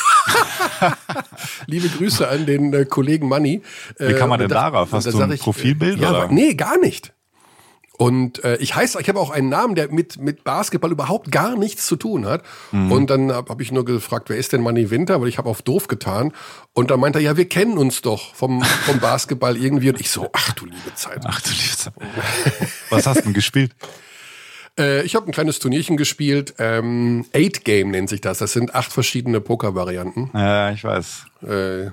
Liebe 1.66 1.88
Grüße 1.88 2.26
an 2.26 2.46
den 2.46 2.72
äh, 2.72 2.84
Kollegen 2.86 3.28
Manny. 3.28 3.62
Wie 3.98 4.14
kann 4.14 4.30
man 4.30 4.40
denn 4.40 4.48
darauf? 4.48 4.90
Hast 4.92 5.06
du 5.06 5.20
ein 5.20 5.32
ich, 5.32 5.40
Profilbild? 5.40 6.00
Ja, 6.00 6.10
oder? 6.10 6.28
nee, 6.28 6.54
gar 6.54 6.78
nicht. 6.78 7.12
Und 7.98 8.44
äh, 8.44 8.56
ich 8.58 8.76
heiße, 8.76 9.00
ich 9.00 9.08
habe 9.08 9.18
auch 9.18 9.30
einen 9.30 9.48
Namen, 9.48 9.74
der 9.74 9.90
mit 9.92 10.20
mit 10.20 10.44
Basketball 10.44 10.92
überhaupt 10.92 11.32
gar 11.32 11.56
nichts 11.56 11.84
zu 11.84 11.96
tun 11.96 12.26
hat. 12.26 12.44
Mhm. 12.70 12.92
Und 12.92 13.10
dann 13.10 13.32
habe 13.32 13.50
hab 13.50 13.60
ich 13.60 13.72
nur 13.72 13.84
gefragt, 13.84 14.30
wer 14.30 14.36
ist 14.36 14.52
denn 14.52 14.62
Manny 14.62 14.90
Winter? 14.90 15.20
Weil 15.20 15.26
ich 15.26 15.36
habe 15.36 15.50
auf 15.50 15.62
doof 15.62 15.88
getan. 15.88 16.32
Und 16.74 16.92
dann 16.92 17.00
meinte 17.00 17.18
er, 17.18 17.22
ja, 17.22 17.36
wir 17.36 17.48
kennen 17.48 17.76
uns 17.76 18.00
doch 18.00 18.36
vom 18.36 18.62
vom 18.62 19.00
Basketball 19.00 19.56
irgendwie. 19.56 19.88
Und 19.88 20.00
ich 20.00 20.10
so, 20.10 20.28
ach 20.32 20.52
du 20.52 20.66
liebe 20.66 20.94
Zeit. 20.94 21.24
Ach 21.26 21.40
du 21.40 21.50
liebe 21.50 21.76
Zeit. 21.76 21.92
Was 22.90 23.08
hast 23.08 23.18
du 23.18 23.22
denn 23.24 23.34
gespielt? 23.34 23.74
Äh, 24.78 25.02
ich 25.02 25.16
habe 25.16 25.26
ein 25.26 25.32
kleines 25.32 25.58
Turnierchen 25.58 25.96
gespielt. 25.96 26.54
Ähm, 26.58 27.26
Eight 27.34 27.64
Game 27.64 27.90
nennt 27.90 28.08
sich 28.08 28.20
das. 28.20 28.38
Das 28.38 28.52
sind 28.52 28.76
acht 28.76 28.92
verschiedene 28.92 29.40
Poker-Varianten. 29.40 30.30
Ja, 30.32 30.70
ich 30.70 30.84
weiß. 30.84 31.26
Äh, 31.42 31.90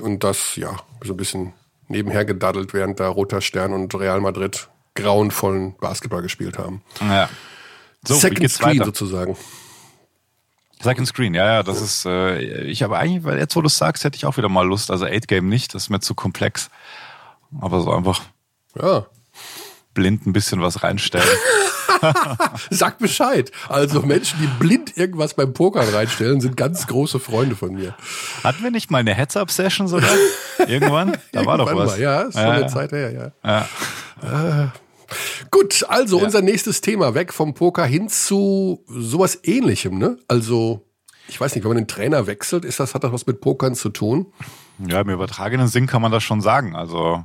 und 0.00 0.24
das, 0.24 0.56
ja, 0.56 0.76
so 1.04 1.14
ein 1.14 1.16
bisschen 1.16 1.52
nebenher 1.86 2.24
gedaddelt, 2.24 2.74
während 2.74 2.98
da 2.98 3.08
Roter 3.08 3.40
Stern 3.40 3.72
und 3.72 3.94
Real 3.94 4.20
Madrid 4.20 4.68
grauenvollen 4.96 5.76
Basketball 5.78 6.22
gespielt 6.22 6.58
haben. 6.58 6.82
Ja. 7.00 7.28
So, 8.06 8.14
Second 8.14 8.50
Screen 8.50 8.78
weiter? 8.78 8.84
sozusagen. 8.86 9.36
Second 10.82 11.08
Screen, 11.08 11.34
ja, 11.34 11.46
ja, 11.46 11.62
das 11.62 11.80
ist, 11.80 12.04
äh, 12.04 12.64
ich 12.64 12.82
habe 12.82 12.98
eigentlich, 12.98 13.24
weil 13.24 13.38
jetzt, 13.38 13.56
wo 13.56 13.62
du 13.62 13.66
es 13.68 13.78
sagst, 13.78 14.04
hätte 14.04 14.16
ich 14.16 14.26
auch 14.26 14.36
wieder 14.36 14.48
mal 14.48 14.66
Lust. 14.66 14.90
Also 14.90 15.06
Eight 15.06 15.26
Game 15.26 15.48
nicht, 15.48 15.74
das 15.74 15.84
ist 15.84 15.90
mir 15.90 16.00
zu 16.00 16.14
komplex. 16.14 16.68
Aber 17.60 17.80
so 17.80 17.92
einfach 17.92 18.20
ja. 18.78 19.06
blind 19.94 20.26
ein 20.26 20.32
bisschen 20.32 20.60
was 20.60 20.82
reinstellen. 20.82 21.26
Sag 22.70 22.98
Bescheid. 22.98 23.50
Also 23.68 24.02
Menschen, 24.02 24.38
die 24.40 24.46
blind 24.46 24.96
irgendwas 24.96 25.34
beim 25.34 25.52
Pokern 25.52 25.88
reinstellen, 25.88 26.40
sind 26.40 26.56
ganz 26.56 26.86
große 26.86 27.20
Freunde 27.20 27.56
von 27.56 27.74
mir. 27.74 27.94
Hatten 28.44 28.62
wir 28.62 28.70
nicht 28.70 28.90
mal 28.90 28.98
eine 28.98 29.14
Heads-Up-Session 29.14 29.88
sogar? 29.88 30.10
Irgendwann? 30.66 31.12
Da 31.32 31.40
Irgendwann 31.40 31.46
war 31.46 31.58
doch 31.58 31.74
was. 31.74 31.92
Mal, 31.92 32.00
ja, 32.00 32.22
ist 32.22 32.34
schon 32.34 32.42
ja, 32.42 32.50
eine 32.50 32.66
Zeit 32.66 32.92
her, 32.92 33.32
ja. 33.44 33.66
ja. 34.22 34.64
Äh, 34.64 34.68
gut, 35.50 35.84
also 35.88 36.18
ja. 36.18 36.24
unser 36.24 36.42
nächstes 36.42 36.80
Thema 36.80 37.14
weg 37.14 37.32
vom 37.32 37.54
Poker 37.54 37.84
hin 37.84 38.08
zu 38.08 38.84
sowas 38.88 39.38
ähnlichem, 39.42 39.98
ne? 39.98 40.18
Also, 40.28 40.86
ich 41.28 41.40
weiß 41.40 41.54
nicht, 41.54 41.64
wenn 41.64 41.70
man 41.70 41.78
den 41.78 41.88
Trainer 41.88 42.26
wechselt, 42.26 42.64
ist 42.64 42.80
das, 42.80 42.94
hat 42.94 43.04
das 43.04 43.12
was 43.12 43.26
mit 43.26 43.40
Pokern 43.40 43.74
zu 43.74 43.88
tun? 43.90 44.32
Ja, 44.86 45.00
im 45.00 45.10
übertragenen 45.10 45.68
Sinn 45.68 45.86
kann 45.86 46.02
man 46.02 46.12
das 46.12 46.22
schon 46.22 46.40
sagen. 46.40 46.76
Also, 46.76 47.24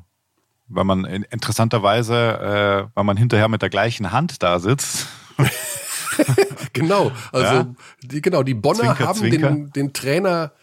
wenn 0.68 0.88
man 0.88 1.06
interessanterweise, 1.06 2.90
äh, 2.94 2.98
wenn 2.98 3.06
man 3.06 3.18
hinterher 3.18 3.48
mit 3.48 3.62
der 3.62 3.70
gleichen 3.70 4.12
Hand 4.12 4.42
da 4.42 4.60
sitzt. 4.60 5.08
genau, 6.74 7.12
also 7.32 7.54
ja. 7.54 7.76
die, 8.04 8.22
genau, 8.22 8.44
die 8.44 8.54
Bonner 8.54 8.80
Zwinker, 8.80 9.08
haben 9.08 9.20
Zwinker. 9.20 9.50
Den, 9.52 9.72
den 9.72 9.94
Trainer 9.94 10.54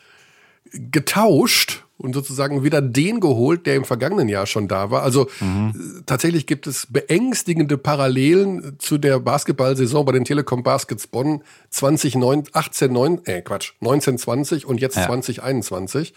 getauscht 0.73 1.85
und 1.99 2.15
sozusagen 2.15 2.63
wieder 2.63 2.81
den 2.81 3.21
geholt, 3.21 3.67
der 3.67 3.75
im 3.75 3.85
vergangenen 3.85 4.29
Jahr 4.29 4.47
schon 4.47 4.69
da 4.69 4.91
war. 4.91 5.03
Also 5.03 5.29
mhm. 5.41 6.03
tatsächlich 6.07 6.47
gibt 6.47 6.67
es 6.67 6.87
beängstigende 6.89 7.77
Parallelen 7.77 8.77
zu 8.79 8.99
der 8.99 9.19
Basketballsaison 9.19 10.05
bei 10.05 10.13
den 10.13 10.25
Telekom 10.25 10.63
Baskets 10.63 11.09
Bonn 11.09 11.43
2018, 11.71 12.93
9, 12.93 13.21
äh 13.25 13.43
Quatsch, 13.43 13.73
1920 13.81 14.65
und 14.65 14.81
jetzt 14.81 14.97
ja. 14.97 15.07
2021. 15.07 16.15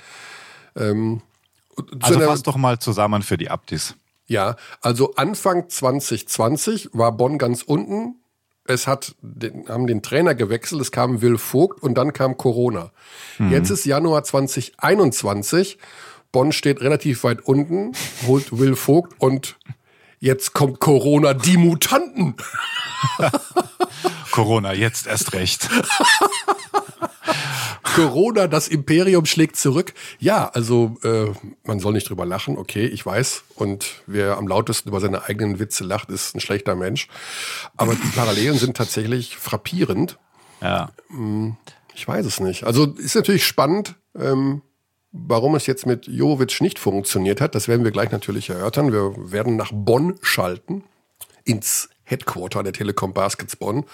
Ähm, 0.76 1.22
also 2.00 2.20
fass 2.20 2.44
doch 2.44 2.58
mal 2.58 2.80
zusammen 2.80 3.24
für 3.24 3.38
die 3.38 3.50
Abdis. 3.50 3.96
Ja, 4.28 4.56
also 4.82 5.16
Anfang 5.16 5.68
2020 5.68 6.92
war 6.94 7.12
Bonn 7.12 7.38
ganz 7.38 7.64
unten. 7.64 8.21
Es 8.66 8.88
hat 8.88 9.16
den, 9.22 9.68
haben 9.68 9.88
den 9.88 10.02
Trainer 10.02 10.36
gewechselt, 10.36 10.82
es 10.82 10.92
kam 10.92 11.22
Will 11.22 11.38
Vogt 11.38 11.82
und 11.82 11.96
dann 11.96 12.14
kam 12.14 12.38
Corona. 12.38 12.92
Mhm. 13.38 13.52
Jetzt 13.52 13.70
ist 13.70 13.86
Januar 13.86 14.24
2021. 14.24 15.78
Bonn 16.32 16.52
steht 16.52 16.82
relativ 16.82 17.24
weit 17.24 17.42
unten, 17.42 17.92
holt 18.26 18.58
Will 18.58 18.76
Vogt 18.76 19.14
und 19.20 19.58
jetzt 20.22 20.54
kommt 20.54 20.80
Corona, 20.80 21.34
die 21.34 21.58
Mutanten. 21.58 22.36
Corona, 24.32 24.72
jetzt 24.74 25.08
erst 25.08 25.34
recht. 25.34 25.68
Corona, 27.84 28.48
das 28.48 28.70
Imperium 28.70 29.26
schlägt 29.26 29.58
zurück. 29.58 29.94
Ja, 30.20 30.48
also 30.48 30.98
äh, 31.04 31.26
man 31.66 31.80
soll 31.80 31.92
nicht 31.92 32.10
drüber 32.10 32.26
lachen, 32.26 32.58
okay, 32.58 32.86
ich 32.86 33.06
weiß. 33.06 33.44
Und 33.56 34.04
wer 34.08 34.38
am 34.38 34.48
lautesten 34.48 34.88
über 34.88 35.02
seine 35.02 35.24
eigenen 35.24 35.60
Witze 35.60 35.84
lacht, 35.84 36.10
ist 36.10 36.34
ein 36.34 36.40
schlechter 36.40 36.76
Mensch. 36.76 37.10
Aber 37.76 37.96
die 37.96 38.08
Parallelen 38.16 38.58
sind 38.58 38.78
tatsächlich 38.78 39.36
frappierend. 39.36 40.18
Ja. 40.62 40.92
Hm, 41.10 41.58
ich 41.94 42.08
weiß 42.08 42.26
es 42.26 42.40
nicht. 42.40 42.64
Also 42.64 42.86
ist 42.86 43.16
natürlich 43.16 43.46
spannend, 43.46 43.96
ähm, 44.16 44.62
warum 45.12 45.56
es 45.56 45.66
jetzt 45.68 45.86
mit 45.86 46.08
Jovic 46.08 46.62
nicht 46.62 46.80
funktioniert 46.80 47.42
hat. 47.42 47.56
Das 47.56 47.68
werden 47.68 47.84
wir 47.84 47.92
gleich 47.92 48.12
natürlich 48.12 48.50
erörtern. 48.50 48.92
Wir 48.92 49.14
werden 49.32 49.56
nach 49.56 49.72
Bonn 49.74 50.16
schalten, 50.22 50.84
ins 51.44 51.90
Headquarter 52.04 52.62
der 52.62 52.74
Telekom 52.74 53.14
Baskets 53.14 53.56
Bonn. 53.56 53.86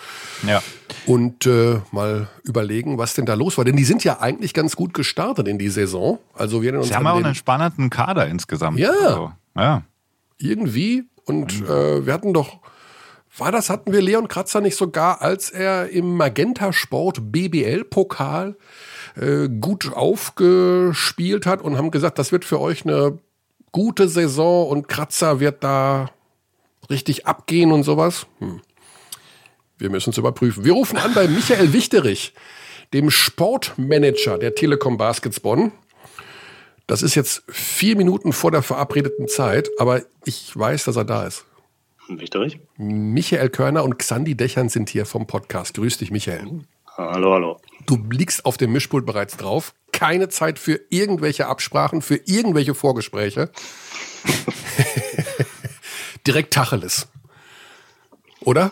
Ja. 0.46 0.62
Und 1.06 1.46
äh, 1.46 1.80
mal 1.92 2.28
überlegen, 2.44 2.98
was 2.98 3.14
denn 3.14 3.26
da 3.26 3.36
los 3.36 3.58
war. 3.58 3.66
Denn 3.66 3.76
die 3.76 3.84
sind 3.84 4.04
ja 4.04 4.20
eigentlich 4.20 4.54
ganz 4.54 4.76
gut 4.76 4.94
gestartet 4.94 5.48
in 5.48 5.60
die 5.60 5.70
Saison. 5.70 6.20
Also 6.34 6.62
wir 6.62 6.78
uns 6.78 6.88
Sie 6.88 6.96
haben 6.96 7.08
auch 7.08 7.18
einen 7.18 7.36
spannenden 7.36 7.90
Kader 7.90 8.28
insgesamt. 8.28 8.80
Ja. 8.80 8.92
Also, 8.92 9.32
ja. 9.56 9.84
Irgendwie. 10.40 11.06
Und 11.26 11.62
äh, 11.62 12.06
wir 12.06 12.14
hatten 12.14 12.34
doch, 12.34 12.60
war 13.38 13.52
das, 13.52 13.70
hatten 13.70 13.92
wir 13.94 14.02
Leon 14.02 14.28
Kratzer 14.28 14.62
nicht 14.62 14.76
sogar, 14.76 15.22
als 15.22 15.50
er 15.50 15.90
im 15.90 16.18
Magenta 16.18 16.74
Sport 16.74 17.32
BBL 17.32 17.84
Pokal 17.84 18.56
äh, 19.16 19.48
gut 19.48 19.94
aufgespielt 19.94 21.46
hat 21.46 21.62
und 21.62 21.78
haben 21.78 21.92
gesagt, 21.92 22.20
das 22.20 22.32
wird 22.32 22.46
für 22.46 22.60
euch 22.60 22.86
eine 22.86 23.20
gute 23.72 24.08
Saison 24.08 24.68
und 24.70 24.88
Kratzer 24.88 25.40
wird 25.40 25.64
da 25.64 26.10
richtig 26.90 27.28
abgehen 27.28 27.72
und 27.72 27.84
sowas? 27.84 28.26
Hm. 28.40 28.62
Wir 29.78 29.90
müssen 29.92 30.10
es 30.10 30.18
überprüfen. 30.18 30.66
Wir 30.66 30.74
rufen 30.74 30.98
an 30.98 31.14
bei 31.14 31.28
Michael 31.28 31.74
Wichterich, 31.74 32.34
dem 32.94 33.12
Sportmanager 33.12 34.40
der 34.40 34.56
Telekom 34.56 34.98
Baskets 34.98 35.40
Bonn. 35.40 35.72
Das 36.88 37.04
ist 37.04 37.16
jetzt 37.16 37.44
vier 37.50 37.96
Minuten 37.96 38.34
vor 38.34 38.50
der 38.50 38.64
verabredeten 38.64 39.28
Zeit, 39.28 39.70
aber 39.78 40.02
ich 40.26 40.58
weiß, 40.58 40.86
dass 40.86 40.96
er 40.96 41.06
da 41.06 41.28
ist. 41.28 41.46
Wichterich? 42.10 42.60
Michael 42.78 43.50
Körner 43.50 43.84
und 43.84 44.00
Xandi 44.00 44.36
Dächern 44.36 44.70
sind 44.70 44.90
hier 44.90 45.06
vom 45.06 45.28
Podcast. 45.28 45.76
Grüß 45.76 45.98
dich, 45.98 46.12
Michael. 46.12 46.62
Hallo, 46.98 47.34
hallo. 47.34 47.62
Du 47.86 47.98
liegst 48.10 48.46
auf 48.46 48.58
dem 48.58 48.72
Mischpult 48.72 49.06
bereits 49.06 49.38
drauf. 49.38 49.74
Keine 49.92 50.30
Zeit 50.30 50.58
für 50.58 50.80
irgendwelche 50.90 51.48
Absprachen, 51.48 52.02
für 52.02 52.20
irgendwelche 52.26 52.74
Vorgespräche. 52.74 53.52
Direkt 56.28 56.54
Tacheles. 56.54 57.08
Oder? 58.42 58.72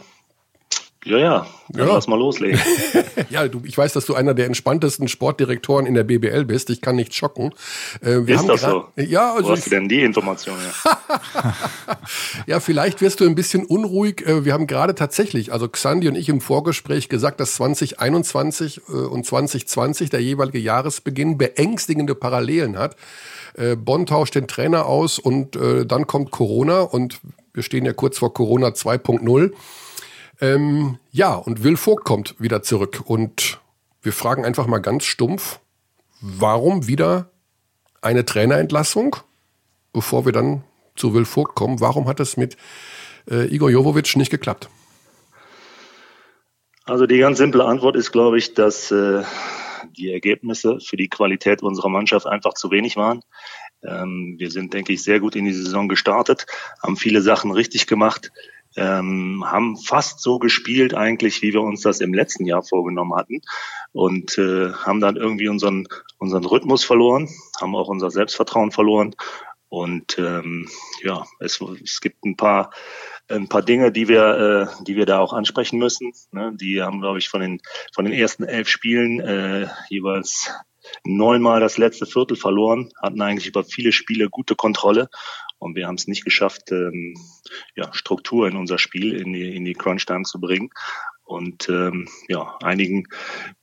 Ja, 1.06 1.20
ja, 1.20 1.48
ja. 1.76 1.86
lass 1.86 2.08
mal 2.08 2.18
loslegen. 2.18 2.60
ja, 3.30 3.48
du, 3.48 3.62
ich 3.64 3.78
weiß, 3.78 3.94
dass 3.94 4.08
du 4.08 4.16
einer 4.16 4.34
der 4.34 4.48
entspanntesten 4.48 5.08
Sportdirektoren 5.08 5.86
in 5.86 5.94
der 5.94 6.04
BBL 6.04 6.46
bist. 6.46 6.72
Ich 6.72 6.82
kann 6.82 6.96
nicht 6.96 7.14
schocken. 7.14 7.54
Äh, 8.02 8.26
wir 8.26 8.36
Ist 8.36 8.48
das 8.48 8.62
so? 8.62 8.86
Ja, 8.96 9.34
also 9.36 9.50
Wo 9.50 9.52
hast 9.52 9.68
du 9.68 9.70
denn 9.70 9.88
die 9.88 10.02
Information? 10.02 10.58
Ja? 10.58 11.56
ja, 12.48 12.60
vielleicht 12.60 13.02
wirst 13.02 13.20
du 13.20 13.26
ein 13.26 13.36
bisschen 13.36 13.66
unruhig. 13.66 14.26
Äh, 14.26 14.46
wir 14.46 14.54
haben 14.54 14.66
gerade 14.66 14.96
tatsächlich, 14.96 15.54
also 15.54 15.70
Xandi 15.70 16.08
und 16.08 16.16
ich 16.16 16.28
im 16.28 16.42
Vorgespräch 16.42 17.08
gesagt, 17.08 17.40
dass 17.40 17.54
2021 17.54 18.82
äh, 18.90 18.92
und 18.92 19.28
2020 19.28 20.10
der 20.10 20.24
jeweilige 20.24 20.58
Jahresbeginn 20.58 21.38
beängstigende 21.38 22.16
Parallelen 22.16 22.80
hat. 22.80 22.96
Äh, 23.54 23.76
Bonn 23.76 24.08
tauscht 24.08 24.34
den 24.34 24.48
Trainer 24.48 24.88
aus 24.88 25.20
und 25.20 25.56
dann 25.56 26.08
kommt 26.08 26.32
Corona 26.32 26.82
und 26.82 27.20
wir 27.54 27.64
stehen 27.64 27.86
ja 27.86 27.94
kurz 27.94 28.18
vor 28.18 28.34
Corona 28.34 28.70
2.0. 28.70 29.52
Ähm, 30.42 30.98
ja, 31.12 31.34
und 31.34 31.64
Will 31.64 31.78
Vogt 31.78 32.04
kommt 32.04 32.40
wieder 32.40 32.62
zurück. 32.64 33.04
Und 33.06 33.60
wir 34.02 34.14
fragen 34.14 34.46
einfach 34.46 34.68
mal 34.68 34.80
ganz 34.80 35.06
stumpf, 35.06 35.60
warum 36.22 36.88
wieder 36.88 37.30
eine 38.02 38.26
Trainerentlassung, 38.26 39.16
bevor 39.94 40.26
wir 40.26 40.32
dann 40.32 40.64
zu 40.96 41.14
Will 41.14 41.26
Vogt 41.26 41.56
kommen? 41.56 41.80
Warum 41.80 42.08
hat 42.08 42.20
es 42.20 42.38
mit 42.38 42.58
äh, 43.30 43.48
Igor 43.54 43.70
Jovovic 43.70 44.16
nicht 44.16 44.32
geklappt? 44.32 44.70
Also 46.86 47.08
die 47.08 47.18
ganz 47.18 47.40
simple 47.40 47.66
Antwort 47.66 47.96
ist, 47.96 48.12
glaube 48.12 48.38
ich, 48.38 48.54
dass 48.54 48.92
äh, 48.92 49.24
die 49.98 50.12
Ergebnisse 50.12 50.80
für 50.80 50.98
die 50.98 51.10
Qualität 51.10 51.64
unserer 51.64 51.90
Mannschaft 51.90 52.28
einfach 52.28 52.54
zu 52.54 52.70
wenig 52.70 52.96
waren. 52.96 53.22
Ähm, 53.84 54.36
wir 54.38 54.52
sind, 54.52 54.74
denke 54.74 54.94
ich, 54.94 55.04
sehr 55.04 55.20
gut 55.20 55.36
in 55.36 55.46
die 55.46 55.54
Saison 55.54 55.88
gestartet, 55.88 56.46
haben 56.82 56.96
viele 56.96 57.22
Sachen 57.22 57.52
richtig 57.52 57.88
gemacht 57.88 58.32
ähm, 58.76 59.44
haben 59.46 59.78
fast 59.78 60.20
so 60.20 60.40
gespielt 60.40 60.94
eigentlich, 60.94 61.42
wie 61.42 61.54
wir 61.54 61.62
uns 61.62 61.82
das 61.82 62.02
im 62.02 62.14
letzten 62.14 62.46
Jahr 62.46 62.64
vorgenommen 62.64 63.16
hatten 63.16 63.42
und 63.92 64.38
äh, 64.38 64.74
haben 64.74 65.00
dann 65.00 65.16
irgendwie 65.16 65.48
unseren 65.48 65.88
unseren 66.18 66.46
Rhythmus 66.46 66.84
verloren, 66.84 67.30
haben 67.60 67.76
auch 67.76 67.88
unser 67.88 68.12
Selbstvertrauen 68.12 68.72
verloren 68.72 69.16
und 69.70 70.18
ähm, 70.18 70.70
ja, 71.04 71.26
es, 71.40 71.60
es 71.84 72.00
gibt 72.02 72.24
ein 72.26 72.38
paar 72.38 72.72
ein 73.28 73.50
paar 73.50 73.64
Dinge, 73.64 73.92
die 73.92 74.08
wir, 74.08 74.70
äh, 74.80 74.84
die 74.84 74.96
wir 74.96 75.06
da 75.06 75.20
auch 75.20 75.34
ansprechen 75.34 75.80
müssen. 75.80 76.14
Ne? 76.32 76.52
Die 76.56 76.82
haben, 76.82 77.02
glaube 77.02 77.18
ich, 77.18 77.30
von 77.30 77.42
den 77.42 77.62
von 77.94 78.06
den 78.06 78.14
ersten 78.14 78.44
elf 78.44 78.70
Spielen 78.70 79.20
äh, 79.20 79.68
jeweils 79.90 80.52
neunmal 81.04 81.60
das 81.60 81.78
letzte 81.78 82.06
Viertel 82.06 82.38
verloren, 82.38 82.92
hatten 83.02 83.22
eigentlich 83.22 83.48
über 83.48 83.64
viele 83.64 83.92
Spiele 83.92 84.30
gute 84.30 84.56
Kontrolle 84.56 85.10
und 85.60 85.76
wir 85.76 85.88
haben 85.88 85.96
es 85.96 86.08
nicht 86.08 86.26
geschafft, 86.26 86.72
ähm, 86.72 87.16
ja, 87.76 87.94
Struktur 87.94 88.48
in 88.48 88.58
unser 88.58 88.78
Spiel, 88.78 89.16
in 89.16 89.34
die, 89.34 89.56
in 89.56 89.66
die 89.66 89.74
Crunch-Time 89.74 90.24
zu 90.24 90.40
bringen. 90.40 90.70
Und 91.26 91.70
ähm, 91.70 92.08
ja, 92.28 92.56
einigen, 92.62 93.08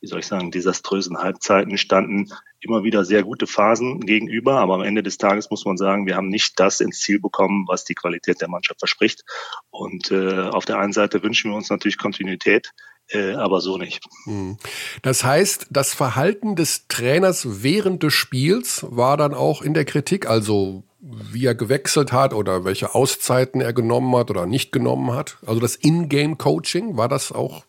wie 0.01 0.07
soll 0.07 0.19
ich 0.19 0.27
sagen, 0.27 0.51
desaströsen 0.51 1.17
Halbzeiten 1.17 1.77
standen 1.77 2.29
immer 2.59 2.83
wieder 2.83 3.05
sehr 3.05 3.23
gute 3.23 3.47
Phasen 3.47 4.01
gegenüber. 4.01 4.59
Aber 4.59 4.75
am 4.75 4.81
Ende 4.81 5.01
des 5.01 5.17
Tages 5.17 5.49
muss 5.49 5.63
man 5.63 5.77
sagen, 5.77 6.05
wir 6.05 6.17
haben 6.17 6.27
nicht 6.27 6.59
das 6.59 6.81
ins 6.81 6.99
Ziel 6.99 7.21
bekommen, 7.21 7.65
was 7.67 7.85
die 7.85 7.95
Qualität 7.95 8.41
der 8.41 8.49
Mannschaft 8.49 8.79
verspricht. 8.79 9.23
Und 9.69 10.11
äh, 10.11 10.41
auf 10.41 10.65
der 10.65 10.77
einen 10.77 10.91
Seite 10.91 11.23
wünschen 11.23 11.51
wir 11.51 11.55
uns 11.55 11.69
natürlich 11.69 11.97
Kontinuität, 11.97 12.73
äh, 13.09 13.31
aber 13.33 13.61
so 13.61 13.77
nicht. 13.77 14.01
Hm. 14.25 14.57
Das 15.01 15.23
heißt, 15.23 15.67
das 15.69 15.93
Verhalten 15.93 16.57
des 16.57 16.89
Trainers 16.89 17.63
während 17.63 18.03
des 18.03 18.13
Spiels 18.13 18.85
war 18.89 19.15
dann 19.15 19.33
auch 19.33 19.61
in 19.61 19.73
der 19.73 19.85
Kritik, 19.85 20.27
also 20.27 20.83
wie 21.03 21.45
er 21.45 21.55
gewechselt 21.55 22.13
hat 22.13 22.33
oder 22.33 22.63
welche 22.63 22.95
Auszeiten 22.95 23.59
er 23.59 23.73
genommen 23.73 24.15
hat 24.15 24.29
oder 24.29 24.45
nicht 24.45 24.71
genommen 24.71 25.11
hat? 25.11 25.37
Also 25.45 25.59
das 25.59 25.75
In-Game-Coaching, 25.75 26.95
war 26.95 27.09
das 27.09 27.31
auch 27.31 27.65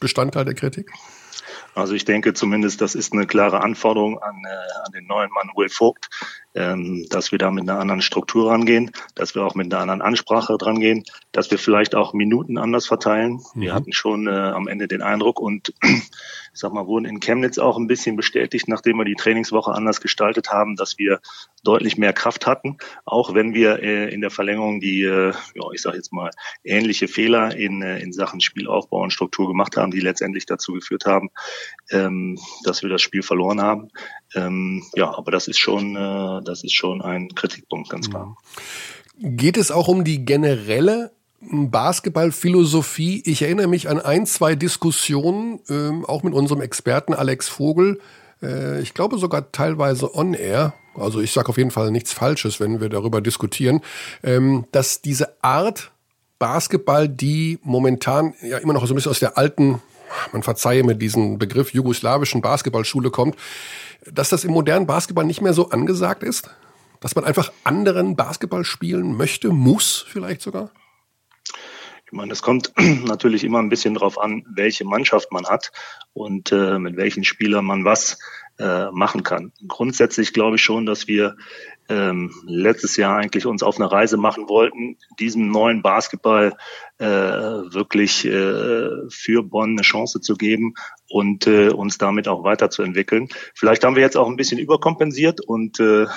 Bestandteil 0.00 0.46
der 0.46 0.54
Kritik? 0.54 0.90
Also 1.74 1.94
ich 1.94 2.04
denke 2.04 2.34
zumindest, 2.34 2.80
das 2.80 2.94
ist 2.94 3.12
eine 3.12 3.26
klare 3.26 3.60
Anforderung 3.60 4.22
an, 4.22 4.36
äh, 4.46 4.86
an 4.86 4.92
den 4.92 5.06
neuen 5.06 5.30
Mann 5.32 5.50
Will 5.56 5.68
Vogt, 5.68 6.08
ähm, 6.54 7.06
dass 7.10 7.32
wir 7.32 7.38
da 7.38 7.50
mit 7.50 7.68
einer 7.68 7.80
anderen 7.80 8.00
Struktur 8.00 8.50
rangehen, 8.50 8.92
dass 9.14 9.34
wir 9.34 9.44
auch 9.44 9.56
mit 9.56 9.72
einer 9.72 9.82
anderen 9.82 10.02
Ansprache 10.02 10.56
dran 10.56 10.78
gehen, 10.78 11.04
dass 11.32 11.50
wir 11.50 11.58
vielleicht 11.58 11.94
auch 11.94 12.12
Minuten 12.12 12.58
anders 12.58 12.86
verteilen. 12.86 13.42
Mhm. 13.54 13.60
Wir 13.60 13.74
hatten 13.74 13.92
schon 13.92 14.28
äh, 14.28 14.30
am 14.30 14.68
Ende 14.68 14.86
den 14.86 15.02
Eindruck 15.02 15.40
und 15.40 15.74
ich 16.54 16.60
sag 16.60 16.72
mal, 16.72 16.86
wurden 16.86 17.04
in 17.04 17.18
Chemnitz 17.18 17.58
auch 17.58 17.76
ein 17.76 17.88
bisschen 17.88 18.14
bestätigt, 18.14 18.68
nachdem 18.68 18.96
wir 18.96 19.04
die 19.04 19.16
Trainingswoche 19.16 19.72
anders 19.72 20.00
gestaltet 20.00 20.50
haben, 20.50 20.76
dass 20.76 20.98
wir 20.98 21.20
deutlich 21.64 21.98
mehr 21.98 22.12
Kraft 22.12 22.46
hatten, 22.46 22.76
auch 23.04 23.34
wenn 23.34 23.54
wir 23.54 23.82
äh, 23.82 24.14
in 24.14 24.20
der 24.20 24.30
Verlängerung 24.30 24.78
die, 24.78 25.02
äh, 25.02 25.32
ja, 25.32 25.64
ich 25.72 25.82
sage 25.82 25.96
jetzt 25.96 26.12
mal, 26.12 26.30
ähnliche 26.62 27.08
Fehler 27.08 27.56
in, 27.56 27.82
äh, 27.82 27.98
in 27.98 28.12
Sachen 28.12 28.40
Spielaufbau 28.40 29.02
und 29.02 29.12
Struktur 29.12 29.48
gemacht 29.48 29.76
haben, 29.76 29.90
die 29.90 29.98
letztendlich 29.98 30.46
dazu 30.46 30.74
geführt 30.74 31.06
haben, 31.06 31.30
ähm, 31.90 32.38
dass 32.62 32.82
wir 32.84 32.88
das 32.88 33.02
Spiel 33.02 33.24
verloren 33.24 33.60
haben. 33.60 33.88
Ähm, 34.36 34.84
ja, 34.94 35.12
aber 35.12 35.32
das 35.32 35.48
ist 35.48 35.58
schon, 35.58 35.96
äh, 35.96 36.40
das 36.44 36.62
ist 36.62 36.74
schon 36.74 37.02
ein 37.02 37.34
Kritikpunkt, 37.34 37.90
ganz 37.90 38.08
klar. 38.08 38.36
Geht 39.18 39.56
es 39.56 39.72
auch 39.72 39.88
um 39.88 40.04
die 40.04 40.24
generelle 40.24 41.10
Basketballphilosophie. 41.50 43.22
Ich 43.24 43.42
erinnere 43.42 43.66
mich 43.66 43.88
an 43.88 44.00
ein, 44.00 44.26
zwei 44.26 44.54
Diskussionen, 44.54 45.60
ähm, 45.68 46.04
auch 46.04 46.22
mit 46.22 46.34
unserem 46.34 46.60
Experten 46.60 47.14
Alex 47.14 47.48
Vogel. 47.48 48.00
Äh, 48.42 48.80
ich 48.80 48.94
glaube 48.94 49.18
sogar 49.18 49.52
teilweise 49.52 50.14
on 50.14 50.34
air. 50.34 50.74
Also 50.94 51.20
ich 51.20 51.32
sage 51.32 51.48
auf 51.48 51.56
jeden 51.56 51.70
Fall 51.70 51.90
nichts 51.90 52.12
Falsches, 52.12 52.60
wenn 52.60 52.80
wir 52.80 52.88
darüber 52.88 53.20
diskutieren, 53.20 53.80
ähm, 54.22 54.66
dass 54.72 55.00
diese 55.00 55.42
Art 55.42 55.90
Basketball, 56.38 57.08
die 57.08 57.58
momentan 57.62 58.34
ja 58.42 58.58
immer 58.58 58.74
noch 58.74 58.86
so 58.86 58.92
ein 58.92 58.96
bisschen 58.96 59.10
aus 59.10 59.20
der 59.20 59.38
alten, 59.38 59.80
man 60.32 60.42
verzeihe 60.42 60.84
mir 60.84 60.94
diesen 60.94 61.38
Begriff, 61.38 61.72
jugoslawischen 61.72 62.42
Basketballschule 62.42 63.10
kommt, 63.10 63.36
dass 64.12 64.28
das 64.28 64.44
im 64.44 64.52
modernen 64.52 64.86
Basketball 64.86 65.24
nicht 65.24 65.40
mehr 65.40 65.54
so 65.54 65.70
angesagt 65.70 66.22
ist? 66.22 66.50
Dass 67.00 67.14
man 67.14 67.24
einfach 67.24 67.52
anderen 67.64 68.16
Basketball 68.16 68.64
spielen 68.64 69.16
möchte, 69.16 69.48
muss 69.48 70.04
vielleicht 70.08 70.42
sogar? 70.42 70.70
Ich 72.14 72.16
meine, 72.16 72.32
es 72.32 72.42
kommt 72.42 72.72
natürlich 73.06 73.42
immer 73.42 73.58
ein 73.58 73.68
bisschen 73.68 73.94
drauf 73.94 74.20
an, 74.20 74.46
welche 74.48 74.84
Mannschaft 74.84 75.32
man 75.32 75.46
hat 75.46 75.72
und 76.12 76.52
äh, 76.52 76.78
mit 76.78 76.96
welchen 76.96 77.24
Spielern 77.24 77.64
man 77.64 77.84
was 77.84 78.20
äh, 78.56 78.88
machen 78.92 79.24
kann. 79.24 79.50
Grundsätzlich 79.66 80.32
glaube 80.32 80.54
ich 80.54 80.62
schon, 80.62 80.86
dass 80.86 81.08
wir 81.08 81.36
ähm, 81.88 82.32
letztes 82.46 82.96
Jahr 82.96 83.16
eigentlich 83.16 83.46
uns 83.46 83.64
auf 83.64 83.80
eine 83.80 83.90
Reise 83.90 84.16
machen 84.16 84.48
wollten, 84.48 84.96
diesem 85.18 85.50
neuen 85.50 85.82
Basketball 85.82 86.56
äh, 86.98 87.06
wirklich 87.06 88.24
äh, 88.24 88.90
für 89.08 89.42
Bonn 89.42 89.70
eine 89.70 89.82
Chance 89.82 90.20
zu 90.20 90.36
geben 90.36 90.74
und 91.14 91.46
äh, 91.46 91.68
uns 91.68 91.96
damit 91.96 92.26
auch 92.26 92.42
weiterzuentwickeln. 92.42 93.28
Vielleicht 93.54 93.84
haben 93.84 93.94
wir 93.94 94.02
jetzt 94.02 94.16
auch 94.16 94.26
ein 94.26 94.34
bisschen 94.34 94.58
überkompensiert 94.58 95.40
und 95.40 95.78
äh, 95.78 96.02
äh 96.02 96.08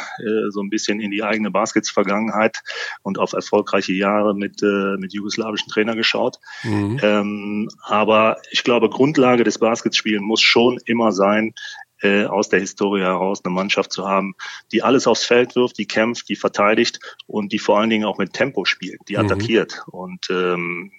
so 0.49 0.59
ein 0.59 0.71
bisschen 0.71 0.99
in 0.99 1.11
die 1.11 1.21
eigene 1.21 1.51
Baskets-Vergangenheit 1.51 2.63
und 3.03 3.19
auf 3.19 3.33
erfolgreiche 3.33 3.93
Jahre 3.93 4.33
mit, 4.33 4.63
äh, 4.63 4.97
mit 4.97 5.13
jugoslawischen 5.13 5.69
Trainer 5.69 5.95
geschaut. 5.95 6.39
Mhm. 6.63 6.99
Ähm, 7.03 7.69
aber 7.83 8.37
ich 8.49 8.63
glaube, 8.63 8.89
Grundlage 8.89 9.43
des 9.43 9.59
Basketspielen 9.59 10.23
muss 10.23 10.41
schon 10.41 10.79
immer 10.85 11.11
sein, 11.11 11.53
äh, 12.01 12.25
aus 12.25 12.49
der 12.49 12.59
Historie 12.59 13.01
heraus 13.01 13.43
eine 13.43 13.53
Mannschaft 13.53 13.91
zu 13.91 14.07
haben, 14.07 14.35
die 14.71 14.83
alles 14.83 15.07
aufs 15.07 15.25
Feld 15.25 15.55
wirft, 15.55 15.77
die 15.77 15.87
kämpft, 15.87 16.29
die 16.29 16.35
verteidigt 16.35 16.99
und 17.25 17.51
die 17.51 17.59
vor 17.59 17.79
allen 17.79 17.89
Dingen 17.89 18.05
auch 18.05 18.17
mit 18.17 18.33
Tempo 18.33 18.65
spielt, 18.65 18.99
die 19.07 19.17
mhm. 19.17 19.25
attackiert. 19.25 19.83
Und 19.87 20.29
ähm, 20.29 20.91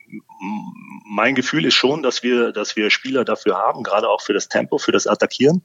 mein 1.05 1.35
Gefühl 1.35 1.65
ist 1.65 1.75
schon, 1.75 2.03
dass 2.03 2.23
wir, 2.23 2.53
dass 2.53 2.77
wir 2.77 2.91
Spieler 2.91 3.25
dafür 3.25 3.57
haben, 3.57 3.83
gerade 3.83 4.09
auch 4.09 4.23
für 4.23 4.33
das 4.33 4.49
Tempo, 4.49 4.79
für 4.79 4.93
das 4.93 5.07
Attackieren. 5.07 5.63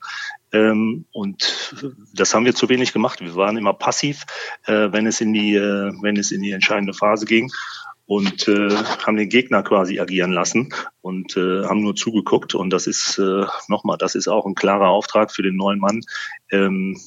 Ähm, 0.52 1.06
und 1.12 1.76
das 2.14 2.34
haben 2.34 2.46
wir 2.46 2.56
zu 2.56 2.70
wenig 2.70 2.94
gemacht. 2.94 3.22
Wir 3.22 3.36
waren 3.36 3.58
immer 3.58 3.74
passiv, 3.74 4.24
äh, 4.66 4.92
wenn 4.92 5.08
es 5.08 5.22
in 5.22 5.34
die, 5.34 5.56
äh, 5.56 5.94
wenn 6.02 6.18
es 6.18 6.32
in 6.32 6.42
die 6.42 6.52
entscheidende 6.52 6.94
Phase 6.94 7.26
ging 7.26 7.50
und 8.06 8.48
äh, 8.48 8.76
haben 9.06 9.18
den 9.18 9.30
Gegner 9.30 9.64
quasi 9.64 10.00
agieren 10.00 10.32
lassen 10.32 10.74
und 11.02 11.38
äh, 11.38 11.64
haben 11.64 11.82
nur 11.82 11.96
zugeguckt. 11.96 12.54
Und 12.54 12.70
das 12.72 12.88
ist 12.88 13.18
äh, 13.18 13.46
nochmal, 13.68 13.98
das 13.98 14.16
ist 14.16 14.28
auch 14.28 14.46
ein 14.46 14.56
klarer 14.56 14.90
Auftrag 14.90 15.32
für 15.32 15.44
den 15.44 15.56
neuen 15.56 15.80
Mann, 15.80 16.02
ähm, 16.52 17.00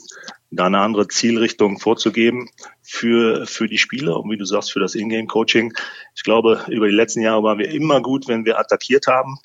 da 0.50 0.66
eine 0.66 0.78
andere 0.78 1.08
Zielrichtung 1.08 1.78
vorzugeben 1.78 2.48
für, 2.82 3.46
für 3.46 3.66
die 3.68 3.78
Spieler 3.78 4.18
und 4.20 4.30
wie 4.30 4.36
du 4.36 4.44
sagst, 4.44 4.72
für 4.72 4.80
das 4.80 4.94
Ingame-Coaching. 4.94 5.74
Ich 6.14 6.22
glaube, 6.22 6.64
über 6.68 6.88
die 6.88 6.94
letzten 6.94 7.20
Jahre 7.20 7.42
waren 7.42 7.58
wir 7.58 7.70
immer 7.70 8.00
gut, 8.00 8.28
wenn 8.28 8.44
wir 8.44 8.58
attackiert 8.58 9.06
haben. 9.06 9.38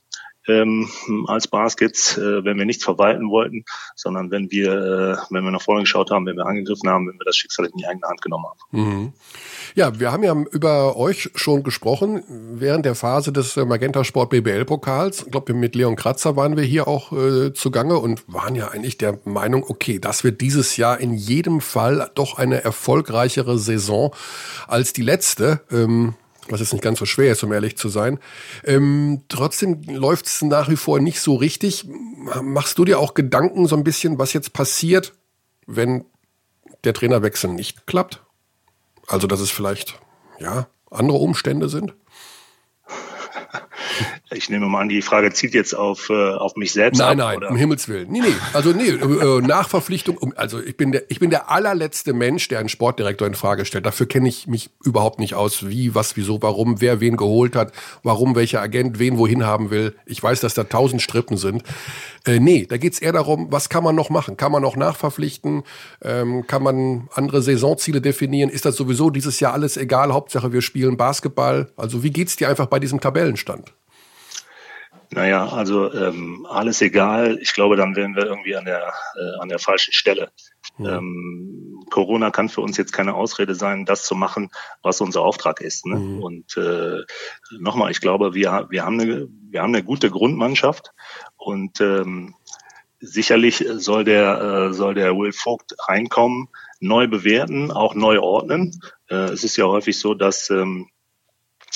Ähm, 0.47 0.89
als 1.27 1.47
Baskets, 1.47 2.17
äh, 2.17 2.43
wenn 2.43 2.57
wir 2.57 2.65
nichts 2.65 2.83
verwalten 2.83 3.29
wollten, 3.29 3.63
sondern 3.95 4.31
wenn 4.31 4.49
wir, 4.51 4.71
äh, 4.71 5.17
wenn 5.29 5.43
wir 5.43 5.51
nach 5.51 5.61
vorne 5.61 5.81
geschaut 5.81 6.11
haben, 6.11 6.25
wenn 6.25 6.37
wir 6.37 6.45
angegriffen 6.45 6.89
haben, 6.89 7.07
wenn 7.07 7.19
wir 7.19 7.25
das 7.25 7.35
Schicksal 7.35 7.65
in 7.65 7.77
die 7.77 7.85
eigene 7.85 8.07
Hand 8.07 8.21
genommen 8.21 8.45
haben. 8.45 8.59
Mhm. 8.71 9.13
Ja, 9.75 9.99
wir 9.99 10.11
haben 10.11 10.23
ja 10.23 10.35
über 10.51 10.97
euch 10.97 11.29
schon 11.35 11.63
gesprochen 11.63 12.23
während 12.27 12.85
der 12.85 12.95
Phase 12.95 13.31
des 13.31 13.55
Magenta 13.55 14.03
Sport 14.03 14.31
BBL 14.31 14.65
Pokals. 14.65 15.23
Ich 15.23 15.31
glaube, 15.31 15.53
mit 15.53 15.75
Leon 15.75 15.95
Kratzer 15.95 16.35
waren 16.35 16.57
wir 16.57 16.63
hier 16.63 16.87
auch 16.87 17.11
äh, 17.11 17.53
zugange 17.53 17.97
und 17.97 18.23
waren 18.27 18.55
ja 18.55 18.69
eigentlich 18.69 18.97
der 18.97 19.19
Meinung, 19.25 19.63
okay, 19.67 19.99
das 19.99 20.23
wird 20.23 20.41
dieses 20.41 20.77
Jahr 20.77 20.99
in 20.99 21.13
jedem 21.13 21.61
Fall 21.61 22.09
doch 22.15 22.37
eine 22.37 22.63
erfolgreichere 22.63 23.57
Saison 23.57 24.13
als 24.67 24.93
die 24.93 25.03
letzte. 25.03 25.61
Ähm, 25.71 26.15
was 26.51 26.59
jetzt 26.59 26.73
nicht 26.73 26.83
ganz 26.83 26.99
so 26.99 27.05
schwer 27.05 27.31
ist, 27.31 27.43
um 27.43 27.51
ehrlich 27.51 27.77
zu 27.77 27.89
sein. 27.89 28.19
Ähm, 28.63 29.23
trotzdem 29.29 29.81
läuft 29.83 30.25
es 30.25 30.41
nach 30.41 30.69
wie 30.69 30.75
vor 30.75 30.99
nicht 30.99 31.19
so 31.19 31.35
richtig. 31.35 31.85
Machst 32.41 32.77
du 32.77 32.85
dir 32.85 32.99
auch 32.99 33.13
Gedanken 33.13 33.67
so 33.67 33.75
ein 33.75 33.83
bisschen, 33.83 34.19
was 34.19 34.33
jetzt 34.33 34.53
passiert, 34.53 35.13
wenn 35.65 36.05
der 36.83 36.93
Trainerwechsel 36.93 37.51
nicht 37.51 37.87
klappt? 37.87 38.23
Also, 39.07 39.27
dass 39.27 39.39
es 39.39 39.51
vielleicht, 39.51 39.99
ja, 40.39 40.67
andere 40.89 41.17
Umstände 41.17 41.69
sind? 41.69 41.95
Ich 44.33 44.49
nehme 44.49 44.67
mal 44.67 44.81
an, 44.81 44.89
die 44.89 45.01
Frage 45.01 45.33
zieht 45.33 45.53
jetzt 45.53 45.73
auf, 45.73 46.09
äh, 46.09 46.13
auf 46.13 46.55
mich 46.55 46.71
selbst 46.71 46.99
nein, 46.99 47.19
ab. 47.19 47.27
Nein, 47.27 47.39
nein, 47.41 47.49
um 47.49 47.57
Himmels 47.57 47.89
Willen. 47.89 48.09
Nee, 48.09 48.21
nee. 48.21 48.33
Also 48.53 48.71
nee, 48.71 48.87
äh, 48.87 49.41
Nachverpflichtung. 49.41 50.33
Also 50.35 50.61
ich 50.61 50.77
bin, 50.77 50.93
der, 50.93 51.03
ich 51.09 51.19
bin 51.19 51.29
der 51.29 51.51
allerletzte 51.51 52.13
Mensch, 52.13 52.47
der 52.47 52.59
einen 52.59 52.69
Sportdirektor 52.69 53.27
in 53.27 53.33
Frage 53.33 53.65
stellt. 53.65 53.85
Dafür 53.85 54.07
kenne 54.07 54.29
ich 54.29 54.47
mich 54.47 54.69
überhaupt 54.85 55.19
nicht 55.19 55.35
aus. 55.35 55.67
Wie, 55.67 55.95
was, 55.95 56.15
wieso, 56.15 56.41
warum, 56.41 56.79
wer 56.79 57.01
wen 57.01 57.17
geholt 57.17 57.57
hat, 57.57 57.73
warum 58.03 58.35
welcher 58.35 58.61
Agent 58.61 58.99
wen 58.99 59.17
wohin 59.17 59.45
haben 59.45 59.69
will. 59.69 59.95
Ich 60.05 60.23
weiß, 60.23 60.39
dass 60.39 60.53
da 60.53 60.63
tausend 60.63 61.01
Strippen 61.01 61.35
sind. 61.35 61.63
Äh, 62.25 62.39
nee, 62.39 62.65
da 62.65 62.77
geht's 62.77 62.99
eher 62.99 63.11
darum, 63.11 63.47
was 63.51 63.67
kann 63.67 63.83
man 63.83 63.95
noch 63.95 64.09
machen? 64.09 64.37
Kann 64.37 64.53
man 64.53 64.61
noch 64.61 64.77
nachverpflichten? 64.77 65.63
Ähm, 66.01 66.47
kann 66.47 66.63
man 66.63 67.09
andere 67.13 67.41
Saisonziele 67.41 67.99
definieren? 67.99 68.49
Ist 68.49 68.63
das 68.65 68.77
sowieso 68.77 69.09
dieses 69.09 69.41
Jahr 69.41 69.51
alles 69.51 69.75
egal? 69.75 70.13
Hauptsache 70.13 70.53
wir 70.53 70.61
spielen 70.61 70.95
Basketball. 70.95 71.71
Also 71.75 72.01
wie 72.03 72.11
geht's 72.11 72.37
dir 72.37 72.47
einfach 72.47 72.67
bei 72.67 72.79
diesem 72.79 73.01
Tabellenstand? 73.01 73.73
Naja, 75.13 75.45
also 75.47 75.91
ähm, 75.93 76.47
alles 76.49 76.81
egal. 76.81 77.37
Ich 77.41 77.53
glaube, 77.53 77.75
dann 77.75 77.97
wären 77.97 78.15
wir 78.15 78.25
irgendwie 78.25 78.55
an 78.55 78.63
der, 78.63 78.93
äh, 79.15 79.41
an 79.41 79.49
der 79.49 79.59
falschen 79.59 79.93
Stelle. 79.93 80.31
Ja. 80.77 80.97
Ähm, 80.97 81.83
Corona 81.89 82.31
kann 82.31 82.47
für 82.47 82.61
uns 82.61 82.77
jetzt 82.77 82.93
keine 82.93 83.13
Ausrede 83.13 83.53
sein, 83.53 83.85
das 83.85 84.05
zu 84.05 84.15
machen, 84.15 84.49
was 84.81 85.01
unser 85.01 85.21
Auftrag 85.21 85.59
ist. 85.59 85.85
Ne? 85.85 85.97
Mhm. 85.97 86.23
Und 86.23 86.57
äh, 86.57 87.01
nochmal, 87.59 87.91
ich 87.91 87.99
glaube, 87.99 88.33
wir, 88.33 88.67
wir, 88.69 88.85
haben 88.85 88.99
eine, 89.01 89.27
wir 89.49 89.61
haben 89.61 89.75
eine 89.75 89.83
gute 89.83 90.09
Grundmannschaft 90.09 90.93
und 91.35 91.81
ähm, 91.81 92.35
sicherlich 93.01 93.65
soll 93.75 94.05
der, 94.05 94.41
äh, 94.41 94.73
soll 94.73 94.93
der 94.93 95.17
Will 95.17 95.33
Vogt 95.33 95.75
reinkommen, 95.89 96.47
neu 96.79 97.07
bewerten, 97.07 97.71
auch 97.71 97.95
neu 97.95 98.19
ordnen. 98.19 98.79
Äh, 99.09 99.15
es 99.15 99.43
ist 99.43 99.57
ja 99.57 99.65
häufig 99.65 99.99
so, 99.99 100.13
dass 100.13 100.49
ähm, 100.49 100.89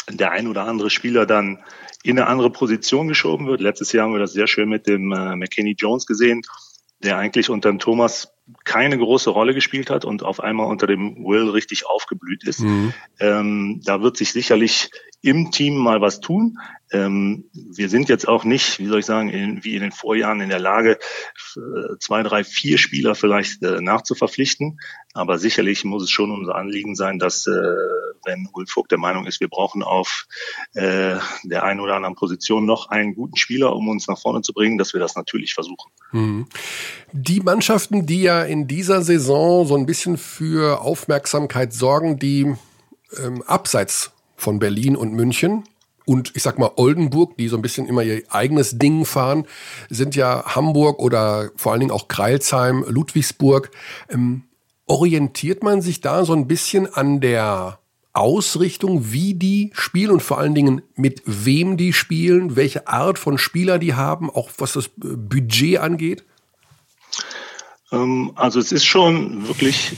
der 0.10 0.32
ein 0.32 0.48
oder 0.48 0.64
andere 0.64 0.90
Spieler 0.90 1.26
dann 1.26 1.64
in 2.06 2.20
eine 2.20 2.28
andere 2.28 2.52
Position 2.52 3.08
geschoben 3.08 3.48
wird. 3.48 3.62
Letztes 3.62 3.92
Jahr 3.92 4.06
haben 4.06 4.14
wir 4.14 4.20
das 4.20 4.34
sehr 4.34 4.46
schön 4.46 4.70
mit 4.70 4.86
dem 4.86 5.12
äh, 5.12 5.36
McKinney 5.36 5.74
Jones 5.76 6.06
gesehen, 6.06 6.44
der 7.04 7.18
eigentlich 7.18 7.50
unter 7.50 7.70
dem 7.70 7.80
Thomas 7.80 8.32
keine 8.64 9.00
große 9.00 9.32
Rolle 9.32 9.56
gespielt 9.56 9.90
hat 9.90 10.06
und 10.06 10.22
auf 10.22 10.40
einmal 10.40 10.68
unter 10.68 10.86
dem 10.86 11.26
Will 11.26 11.50
richtig 11.50 11.88
aufgeblüht 11.88 12.44
ist. 12.48 12.60
Mhm. 12.60 12.94
Ähm, 13.20 13.82
da 13.84 14.04
wird 14.04 14.18
sich 14.18 14.32
sicherlich 14.32 14.92
im 15.22 15.50
Team 15.50 15.78
mal 15.78 16.00
was 16.00 16.20
tun. 16.20 16.60
Ähm, 16.96 17.46
wir 17.54 17.90
sind 17.90 18.08
jetzt 18.10 18.28
auch 18.28 18.46
nicht, 18.46 18.80
wie 18.80 18.88
soll 18.88 19.00
ich 19.00 19.06
sagen, 19.06 19.30
in, 19.30 19.64
wie 19.64 19.76
in 19.76 19.82
den 19.82 19.92
Vorjahren 19.92 20.40
in 20.40 20.50
der 20.50 20.60
Lage, 20.60 20.98
äh, 21.56 21.98
zwei, 22.00 22.24
drei, 22.24 22.44
vier 22.44 22.78
Spieler 22.78 23.16
vielleicht 23.16 23.62
äh, 23.64 23.82
nachzuverpflichten. 23.82 24.80
Aber 25.14 25.38
sicherlich 25.38 25.84
muss 25.84 26.04
es 26.04 26.10
schon 26.10 26.32
unser 26.32 26.56
Anliegen 26.56 26.96
sein, 26.96 27.20
dass 27.20 27.48
äh, 27.48 27.52
wenn 28.26 28.48
Ulf 28.54 28.72
Vogt 28.72 28.92
der 28.92 28.98
Meinung 28.98 29.26
ist, 29.26 29.40
wir 29.40 29.48
brauchen 29.48 29.84
auf 29.84 30.26
der 30.74 31.22
einen 31.64 31.80
oder 31.80 31.96
anderen 31.96 32.16
Position 32.16 32.66
noch 32.66 32.90
einen 32.90 33.14
guten 33.14 33.38
Spieler, 33.38 33.76
um 33.76 33.88
uns 33.88 34.08
nach 34.08 34.20
vorne 34.20 34.42
zu 34.42 34.52
bringen, 34.52 34.78
dass 34.78 34.94
wir 34.94 35.00
das 35.00 35.16
natürlich 35.16 35.54
versuchen. 35.54 35.92
Mhm. 36.12 36.48
Die 37.12 37.40
Mannschaften, 37.40 38.06
die 38.06 38.24
ja 38.24 38.44
in 38.44 38.68
dieser 38.68 39.04
Saison 39.04 39.68
so 39.68 39.76
ein 39.76 39.86
bisschen 39.86 40.18
für 40.18 40.82
Aufmerksamkeit 40.82 41.72
sorgen, 41.72 42.18
die 42.18 42.56
ähm, 43.24 43.44
abseits 43.44 44.12
von 44.36 44.60
Berlin 44.60 44.96
und 44.96 45.14
München 45.14 45.64
und 46.06 46.32
ich 46.36 46.44
sag 46.44 46.60
mal 46.60 46.72
Oldenburg, 46.76 47.38
die 47.38 47.48
so 47.48 47.56
ein 47.56 47.62
bisschen 47.62 47.88
immer 47.88 48.04
ihr 48.04 48.24
eigenes 48.30 48.78
Ding 48.78 49.06
fahren, 49.06 49.46
sind 49.90 50.16
ja 50.16 50.56
Hamburg 50.56 51.00
oder 51.00 51.52
vor 51.56 51.72
allen 51.72 51.82
Dingen 51.82 51.92
auch 51.92 52.08
Kreilsheim, 52.08 52.86
Ludwigsburg. 52.88 53.72
Ähm, 54.10 54.44
orientiert 54.88 55.64
man 55.64 55.82
sich 55.82 56.02
da 56.02 56.26
so 56.26 56.34
ein 56.34 56.48
bisschen 56.48 56.94
an 56.94 57.20
der 57.20 57.80
Ausrichtung, 58.14 59.12
wie 59.12 59.34
die 59.34 59.72
spielen 59.74 60.12
und 60.12 60.24
vor 60.24 60.38
allen 60.38 60.56
Dingen 60.56 60.82
mit 60.96 61.22
wem 61.26 61.76
die 61.76 61.92
spielen, 61.92 62.56
welche 62.56 62.88
Art 62.88 63.20
von 63.20 63.38
Spieler 63.38 63.78
die 63.78 63.94
haben, 63.94 64.30
auch 64.30 64.52
was 64.58 64.74
das 64.74 64.90
Budget 64.96 65.80
angeht? 65.80 66.24
Ähm, 67.92 68.32
also 68.36 68.60
es 68.60 68.72
ist 68.72 68.86
schon 68.86 69.48
wirklich 69.48 69.98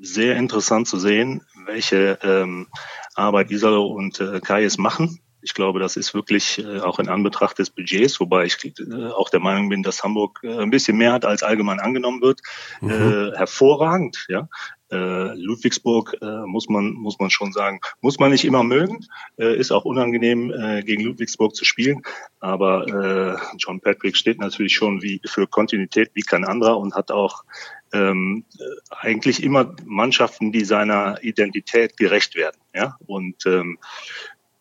sehr 0.00 0.36
interessant 0.36 0.86
zu 0.86 0.98
sehen, 0.98 1.42
welche 1.66 2.18
ähm, 2.22 2.68
Arbeit 3.14 3.50
Isalo 3.50 3.86
und 3.86 4.20
äh, 4.20 4.40
Kayes 4.40 4.78
machen. 4.78 5.18
Ich 5.46 5.54
glaube, 5.54 5.78
das 5.78 5.96
ist 5.96 6.12
wirklich 6.12 6.58
äh, 6.58 6.80
auch 6.80 6.98
in 6.98 7.08
Anbetracht 7.08 7.60
des 7.60 7.70
Budgets, 7.70 8.18
wobei 8.18 8.46
ich 8.46 8.56
äh, 8.64 9.10
auch 9.10 9.30
der 9.30 9.38
Meinung 9.38 9.68
bin, 9.68 9.84
dass 9.84 10.02
Hamburg 10.02 10.40
äh, 10.42 10.58
ein 10.58 10.70
bisschen 10.70 10.96
mehr 10.96 11.12
hat, 11.12 11.24
als 11.24 11.44
allgemein 11.44 11.78
angenommen 11.78 12.20
wird, 12.20 12.40
mhm. 12.80 12.90
äh, 12.90 13.36
hervorragend. 13.36 14.26
Ja, 14.28 14.48
äh, 14.90 15.34
Ludwigsburg 15.36 16.16
äh, 16.20 16.46
muss 16.46 16.68
man 16.68 16.94
muss 16.94 17.20
man 17.20 17.30
schon 17.30 17.52
sagen, 17.52 17.78
muss 18.00 18.18
man 18.18 18.32
nicht 18.32 18.44
immer 18.44 18.64
mögen, 18.64 19.06
äh, 19.38 19.56
ist 19.56 19.70
auch 19.70 19.84
unangenehm 19.84 20.52
gegen 20.84 21.04
Ludwigsburg 21.04 21.54
zu 21.54 21.64
spielen, 21.64 22.02
aber 22.40 23.38
John 23.58 23.80
Patrick 23.80 24.16
steht 24.16 24.40
natürlich 24.40 24.74
schon 24.74 25.00
wie 25.02 25.20
für 25.24 25.46
Kontinuität 25.46 26.10
wie 26.14 26.22
kein 26.22 26.44
anderer 26.44 26.78
und 26.78 26.94
hat 26.94 27.12
auch 27.12 27.44
ähm, 27.92 28.44
eigentlich 28.90 29.42
immer 29.42 29.74
Mannschaften, 29.84 30.52
die 30.52 30.64
seiner 30.64 31.22
Identität 31.22 31.96
gerecht 31.96 32.34
werden. 32.34 32.56
Ja? 32.74 32.96
Und 33.06 33.46
ähm, 33.46 33.78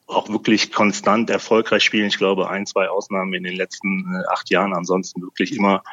auch 0.07 0.29
wirklich 0.29 0.71
konstant 0.71 1.29
erfolgreich 1.29 1.83
spielen. 1.83 2.07
Ich 2.07 2.17
glaube, 2.17 2.49
ein, 2.49 2.65
zwei 2.65 2.89
Ausnahmen 2.89 3.33
in 3.33 3.43
den 3.43 3.55
letzten 3.55 4.05
äh, 4.13 4.31
acht 4.31 4.49
Jahren, 4.49 4.73
ansonsten 4.73 5.21
wirklich 5.21 5.55
immer 5.55 5.83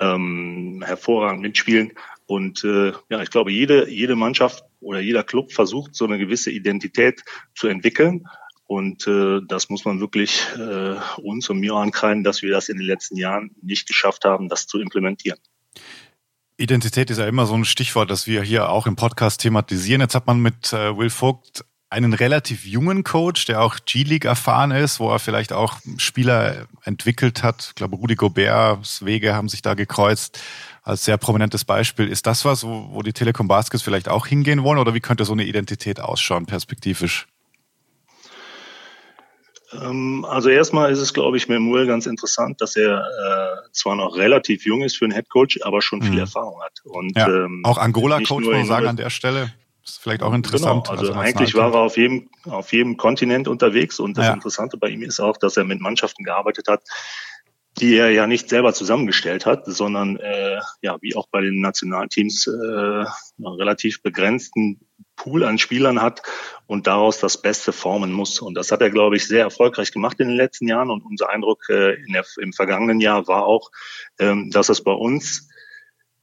ähm, 0.00 0.82
hervorragend 0.84 1.42
mitspielen. 1.42 1.92
Und 2.26 2.62
äh, 2.64 2.92
ja, 3.08 3.22
ich 3.22 3.30
glaube, 3.30 3.50
jede, 3.50 3.88
jede 3.90 4.16
Mannschaft 4.16 4.64
oder 4.80 5.00
jeder 5.00 5.24
Club 5.24 5.52
versucht, 5.52 5.94
so 5.94 6.04
eine 6.04 6.18
gewisse 6.18 6.50
Identität 6.50 7.22
zu 7.54 7.68
entwickeln. 7.68 8.26
Und 8.66 9.06
äh, 9.06 9.40
das 9.48 9.70
muss 9.70 9.86
man 9.86 9.98
wirklich 9.98 10.46
äh, 10.58 10.96
uns 11.22 11.48
und 11.48 11.58
mir 11.58 11.74
ankreiden, 11.74 12.22
dass 12.22 12.42
wir 12.42 12.50
das 12.50 12.68
in 12.68 12.76
den 12.76 12.86
letzten 12.86 13.16
Jahren 13.16 13.50
nicht 13.62 13.88
geschafft 13.88 14.26
haben, 14.26 14.50
das 14.50 14.66
zu 14.66 14.78
implementieren. 14.78 15.38
Identität 16.58 17.08
ist 17.08 17.18
ja 17.18 17.26
immer 17.26 17.46
so 17.46 17.54
ein 17.54 17.64
Stichwort, 17.64 18.10
das 18.10 18.26
wir 18.26 18.42
hier 18.42 18.68
auch 18.68 18.86
im 18.86 18.96
Podcast 18.96 19.40
thematisieren. 19.40 20.02
Jetzt 20.02 20.14
hat 20.14 20.26
man 20.26 20.40
mit 20.40 20.72
äh, 20.72 20.96
Will 20.96 21.08
Vogt 21.08 21.64
einen 21.90 22.12
relativ 22.12 22.66
jungen 22.66 23.02
Coach, 23.02 23.46
der 23.46 23.62
auch 23.62 23.76
G-League 23.86 24.26
erfahren 24.26 24.72
ist, 24.72 25.00
wo 25.00 25.10
er 25.10 25.18
vielleicht 25.18 25.52
auch 25.52 25.78
Spieler 25.96 26.66
entwickelt 26.84 27.42
hat. 27.42 27.68
Ich 27.68 27.74
glaube, 27.74 27.96
Rudi 27.96 28.14
Goberts 28.14 29.04
Wege 29.04 29.34
haben 29.34 29.48
sich 29.48 29.62
da 29.62 29.74
gekreuzt 29.74 30.38
als 30.82 31.04
sehr 31.04 31.16
prominentes 31.16 31.64
Beispiel. 31.64 32.08
Ist 32.08 32.26
das 32.26 32.44
was, 32.44 32.64
wo, 32.64 32.88
wo 32.90 33.02
die 33.02 33.12
Telekom 33.12 33.48
Baskets 33.48 33.82
vielleicht 33.82 34.08
auch 34.08 34.26
hingehen 34.26 34.62
wollen 34.64 34.78
oder 34.78 34.94
wie 34.94 35.00
könnte 35.00 35.24
so 35.24 35.32
eine 35.32 35.44
Identität 35.44 36.00
ausschauen, 36.00 36.46
perspektivisch? 36.46 37.26
Ähm, 39.72 40.26
also 40.28 40.48
erstmal 40.48 40.90
ist 40.90 40.98
es, 40.98 41.12
glaube 41.12 41.36
ich, 41.36 41.48
mit 41.48 41.60
Muel 41.60 41.86
ganz 41.86 42.06
interessant, 42.06 42.60
dass 42.60 42.76
er 42.76 43.00
äh, 43.00 43.68
zwar 43.72 43.96
noch 43.96 44.16
relativ 44.16 44.64
jung 44.64 44.82
ist 44.82 44.96
für 44.96 45.04
einen 45.04 45.12
Headcoach, 45.12 45.60
aber 45.62 45.82
schon 45.82 46.02
viel 46.02 46.12
mhm. 46.12 46.20
Erfahrung 46.20 46.60
hat. 46.62 46.80
Und 46.84 47.16
ja, 47.16 47.28
ähm, 47.28 47.62
auch 47.64 47.78
Angola-Coach, 47.78 48.44
muss 48.44 48.54
man 48.54 48.66
sagen, 48.66 48.86
an 48.88 48.96
der 48.96 49.10
Stelle. 49.10 49.52
Ist 49.88 50.02
vielleicht 50.02 50.22
auch 50.22 50.34
interessant. 50.34 50.84
Genau, 50.84 50.98
also, 50.98 51.12
also 51.12 51.20
eigentlich 51.20 51.54
war 51.54 51.72
er 51.72 51.80
auf 51.80 51.96
jedem, 51.96 52.28
auf 52.44 52.72
jedem 52.72 52.98
Kontinent 52.98 53.48
unterwegs 53.48 53.98
und 53.98 54.18
das 54.18 54.26
ja. 54.26 54.34
Interessante 54.34 54.76
bei 54.76 54.88
ihm 54.88 55.02
ist 55.02 55.18
auch, 55.18 55.38
dass 55.38 55.56
er 55.56 55.64
mit 55.64 55.80
Mannschaften 55.80 56.24
gearbeitet 56.24 56.68
hat, 56.68 56.82
die 57.78 57.96
er 57.96 58.10
ja 58.10 58.26
nicht 58.26 58.50
selber 58.50 58.74
zusammengestellt 58.74 59.46
hat, 59.46 59.64
sondern 59.64 60.16
äh, 60.16 60.60
ja, 60.82 60.98
wie 61.00 61.16
auch 61.16 61.26
bei 61.30 61.40
den 61.40 61.60
Nationalteams 61.60 62.48
äh, 62.48 63.04
relativ 63.42 64.02
begrenzten 64.02 64.80
Pool 65.16 65.42
an 65.42 65.58
Spielern 65.58 66.02
hat 66.02 66.22
und 66.66 66.86
daraus 66.86 67.18
das 67.18 67.40
Beste 67.40 67.72
formen 67.72 68.12
muss. 68.12 68.40
Und 68.40 68.54
das 68.54 68.70
hat 68.70 68.82
er, 68.82 68.90
glaube 68.90 69.16
ich, 69.16 69.26
sehr 69.26 69.42
erfolgreich 69.42 69.90
gemacht 69.90 70.20
in 70.20 70.28
den 70.28 70.36
letzten 70.36 70.68
Jahren. 70.68 70.90
Und 70.90 71.02
unser 71.02 71.30
Eindruck 71.30 71.68
äh, 71.70 71.96
der, 72.12 72.24
im 72.40 72.52
vergangenen 72.52 73.00
Jahr 73.00 73.26
war 73.26 73.46
auch, 73.46 73.70
ähm, 74.18 74.50
dass 74.50 74.68
es 74.68 74.82
bei 74.84 74.92
uns 74.92 75.48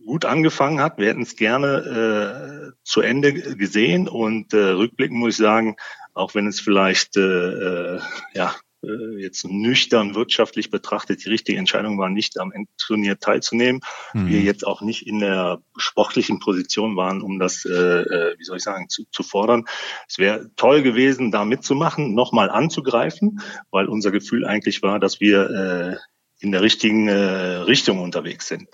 gut 0.06 0.26
angefangen 0.26 0.80
hat. 0.80 0.98
Wir 0.98 1.08
hätten 1.08 1.24
es 1.24 1.36
gerne 1.36 2.72
äh, 2.72 2.78
zu 2.84 3.02
Ende 3.02 3.34
gesehen 3.34 4.08
und 4.08 4.54
äh, 4.54 4.58
rückblickend 4.58 5.20
muss 5.20 5.34
ich 5.34 5.38
sagen, 5.38 5.76
auch 6.14 6.36
wenn 6.36 6.48
es 6.48 6.60
vielleicht 6.60 7.18
äh, 7.18 7.96
äh 7.96 8.00
ja 8.34 8.56
äh, 8.86 9.22
jetzt 9.22 9.46
nüchtern 9.46 10.16
wirtschaftlich 10.16 10.70
betrachtet 10.70 11.26
die 11.26 11.30
richtige 11.30 11.60
Entscheidung 11.60 11.98
war, 11.98 12.10
nicht 12.10 12.40
am 12.40 12.52
Endturnier 12.52 13.20
teilzunehmen. 13.20 13.82
Mhm. 14.14 14.28
Wir 14.28 14.42
jetzt 14.42 14.66
auch 14.66 14.82
nicht 14.82 15.08
in 15.08 15.20
der 15.20 15.62
sportlichen 15.78 16.40
Position 16.40 16.96
waren, 16.96 17.22
um 17.22 17.40
das, 17.40 17.66
äh, 17.66 17.72
äh, 17.72 18.36
wie 18.38 18.44
soll 18.44 18.58
ich 18.58 18.64
sagen, 18.64 18.90
zu, 18.90 19.06
zu 19.12 19.24
fordern. 19.24 19.66
Es 20.08 20.18
wäre 20.18 20.50
toll 20.56 20.82
gewesen, 20.84 21.32
da 21.32 21.46
mitzumachen, 21.46 22.14
nochmal 22.14 22.50
anzugreifen, 22.50 23.42
weil 23.72 23.88
unser 23.88 24.12
Gefühl 24.12 24.46
eigentlich 24.46 24.82
war, 24.82 25.00
dass 25.00 25.20
wir 25.20 25.50
äh, 25.50 25.96
in 26.40 26.52
der 26.52 26.62
richtigen 26.62 27.08
äh, 27.08 27.14
Richtung 27.14 28.00
unterwegs 28.00 28.48
sind. 28.48 28.70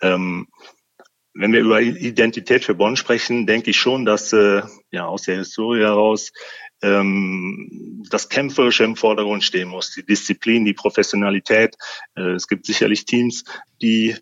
Ähm, 0.00 0.48
wenn 1.38 1.52
wir 1.52 1.60
über 1.60 1.80
Identität 1.80 2.64
für 2.64 2.74
Bonn 2.74 2.96
sprechen, 2.96 3.46
denke 3.46 3.70
ich 3.70 3.76
schon, 3.76 4.04
dass 4.04 4.32
äh, 4.32 4.62
ja 4.90 5.06
aus 5.06 5.22
der 5.22 5.36
Historie 5.36 5.82
heraus 5.82 6.32
ähm, 6.82 8.04
das 8.10 8.28
Kämpferische 8.28 8.84
im 8.84 8.96
Vordergrund 8.96 9.44
stehen 9.44 9.68
muss, 9.68 9.92
die 9.92 10.04
Disziplin, 10.04 10.64
die 10.64 10.74
Professionalität. 10.74 11.76
Äh, 12.14 12.32
es 12.32 12.48
gibt 12.48 12.66
sicherlich 12.66 13.04
Teams, 13.04 13.44
die 13.80 14.16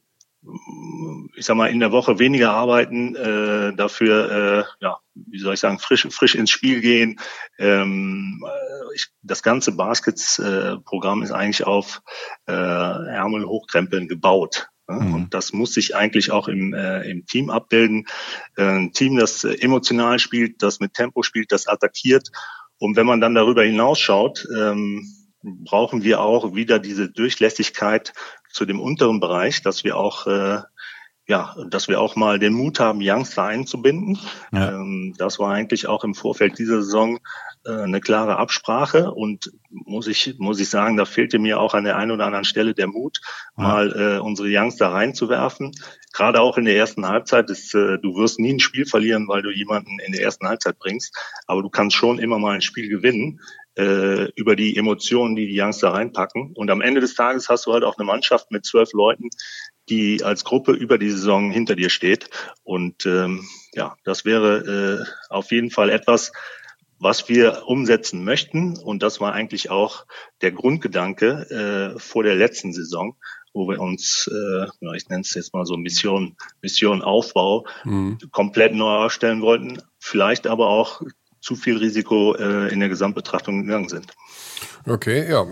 ich 1.37 1.47
sag 1.47 1.57
mal, 1.57 1.71
in 1.71 1.81
der 1.81 1.93
Woche 1.93 2.19
weniger 2.19 2.53
arbeiten, 2.53 3.17
äh, 3.17 3.75
dafür, 3.75 4.31
äh, 4.31 4.85
ja, 4.85 4.99
wie 5.15 5.39
soll 5.39 5.55
ich 5.55 5.61
sagen, 5.61 5.79
frisch, 5.79 6.07
frisch 6.11 6.35
ins 6.35 6.51
Spiel 6.51 6.81
gehen. 6.81 7.19
Ähm, 7.59 8.45
ich, 8.95 9.09
das 9.23 9.43
ganze 9.43 9.73
Baskets-Programm 9.73 11.23
äh, 11.23 11.25
ist 11.25 11.33
eigentlich 11.33 11.67
auf 11.67 12.03
äh, 12.47 12.53
Ärmel 12.53 13.47
hochkrempeln 13.47 14.07
gebaut. 14.07 14.69
Mhm. 14.89 15.15
Und 15.15 15.35
das 15.35 15.53
muss 15.53 15.73
sich 15.75 15.97
eigentlich 15.97 16.31
auch 16.31 16.49
im, 16.49 16.75
äh, 16.75 17.03
im 17.11 17.27
Team 17.27 17.51
abbilden. 17.51 18.07
Äh, 18.57 18.65
ein 18.65 18.93
Team, 18.93 19.17
das 19.17 19.45
emotional 19.45 20.19
spielt, 20.19 20.63
das 20.63 20.81
mit 20.81 20.95
Tempo 20.95 21.23
spielt, 21.23 21.53
das 21.53 21.67
attackiert. 21.67 22.31
Und 22.79 22.97
wenn 22.97 23.07
man 23.07 23.21
dann 23.21 23.35
darüber 23.35 23.63
hinausschaut, 23.63 24.47
ähm, 24.57 25.07
brauchen 25.43 26.03
wir 26.03 26.21
auch 26.21 26.55
wieder 26.55 26.79
diese 26.79 27.11
Durchlässigkeit 27.11 28.13
zu 28.51 28.65
dem 28.65 28.81
unteren 28.81 29.21
Bereich, 29.21 29.63
dass 29.63 29.85
wir 29.85 29.97
auch 29.97 30.27
äh, 30.27 30.61
ja, 31.27 31.57
dass 31.69 31.89
wir 31.89 32.01
auch 32.01 32.17
mal 32.17 32.39
den 32.39 32.53
Mut 32.53 32.81
haben, 32.81 33.01
Youngster 33.03 33.45
einzubinden. 33.45 34.19
Ja. 34.53 34.73
Ähm, 34.73 35.15
das 35.17 35.39
war 35.39 35.53
eigentlich 35.53 35.87
auch 35.87 36.05
im 36.05 36.15
Vorfeld 36.15 36.59
dieser 36.59 36.83
Saison 36.83 37.19
äh, 37.65 37.71
eine 37.71 38.01
klare 38.01 38.37
Absprache 38.37 39.11
und 39.11 39.53
muss 39.71 40.07
ich 40.07 40.35
muss 40.39 40.61
ich 40.61 40.69
sagen, 40.69 40.99
da 40.99 41.07
fehlte 41.07 41.39
mir 41.39 41.61
auch 41.61 41.73
an 41.73 41.85
der 41.85 41.97
einen 41.97 42.11
oder 42.11 42.27
anderen 42.27 42.45
Stelle 42.45 42.75
der 42.75 42.89
Mut, 42.89 43.21
ja. 43.57 43.63
mal 43.63 44.17
äh, 44.17 44.21
unsere 44.21 44.49
Youngster 44.51 44.89
reinzuwerfen. 44.89 45.73
Gerade 46.13 46.41
auch 46.41 46.59
in 46.59 46.67
der 46.67 46.77
ersten 46.77 47.09
Halbzeit 47.09 47.49
ist, 47.49 47.75
äh, 47.75 47.99
du 47.99 48.17
wirst 48.17 48.39
nie 48.39 48.53
ein 48.53 48.61
Spiel 48.61 48.85
verlieren, 48.85 49.27
weil 49.27 49.43
du 49.43 49.51
jemanden 49.51 49.99
in 50.01 50.13
der 50.13 50.23
ersten 50.23 50.47
Halbzeit 50.47 50.79
bringst, 50.79 51.17
aber 51.47 51.63
du 51.63 51.71
kannst 51.71 51.97
schon 51.97 52.19
immer 52.19 52.39
mal 52.39 52.55
ein 52.55 52.63
Spiel 52.63 52.89
gewinnen 52.89 53.41
äh, 53.77 54.31
über 54.37 54.57
die 54.57 54.77
Emotionen, 54.77 55.35
die 55.35 55.47
die 55.47 55.61
Youngster 55.61 55.89
reinpacken. 55.89 56.53
Und 56.55 56.71
am 56.71 56.81
Ende 56.81 57.01
des 57.01 57.15
Tages 57.15 57.49
hast 57.49 57.67
du 57.67 57.73
halt 57.73 57.85
auch 57.85 57.99
eine 57.99 58.07
Mannschaft 58.07 58.51
mit 58.51 58.65
zwölf 58.65 58.93
Leuten, 58.93 59.31
die 59.89 60.25
als 60.25 60.45
Gruppe 60.45 60.73
über 60.73 60.99
die 60.99 61.11
Saison 61.11 61.51
hinter 61.51 61.77
dir 61.77 61.91
steht. 61.91 62.31
Und 62.63 63.07
ähm, 63.07 63.45
ja, 63.73 63.97
das 64.05 64.25
wäre 64.25 65.05
äh, 65.05 65.33
auf 65.33 65.51
jeden 65.51 65.71
Fall 65.71 65.91
etwas, 65.91 66.33
was 66.99 67.29
wir 67.29 67.65
umsetzen 67.67 68.25
möchten. 68.25 68.79
Und 68.79 69.03
das 69.03 69.21
war 69.21 69.33
eigentlich 69.33 69.71
auch 69.71 70.07
der 70.41 70.53
Grundgedanke 70.53 71.95
äh, 71.97 71.99
vor 71.99 72.23
der 72.23 72.35
letzten 72.35 72.73
Saison, 72.73 73.17
wo 73.53 73.69
wir 73.69 73.81
uns, 73.81 74.31
äh, 74.33 74.97
ich 74.97 75.09
nenne 75.09 75.23
es 75.23 75.35
jetzt 75.35 75.53
mal 75.55 75.67
so 75.67 75.77
Mission, 75.77 76.37
Mission 76.63 77.03
Aufbau, 77.03 77.67
mhm. 77.85 78.19
komplett 78.33 78.75
neu 78.75 79.05
ausstellen 79.05 79.43
wollten. 79.43 79.83
Vielleicht 79.99 80.47
aber 80.47 80.69
auch 80.69 81.03
zu 81.41 81.57
viel 81.57 81.77
Risiko 81.77 82.35
äh, 82.35 82.73
in 82.73 82.81
der 82.81 82.89
Gesamtbetrachtung 82.89 83.63
gegangen 83.63 83.89
sind. 83.89 84.13
Okay, 84.87 85.29
ja. 85.29 85.47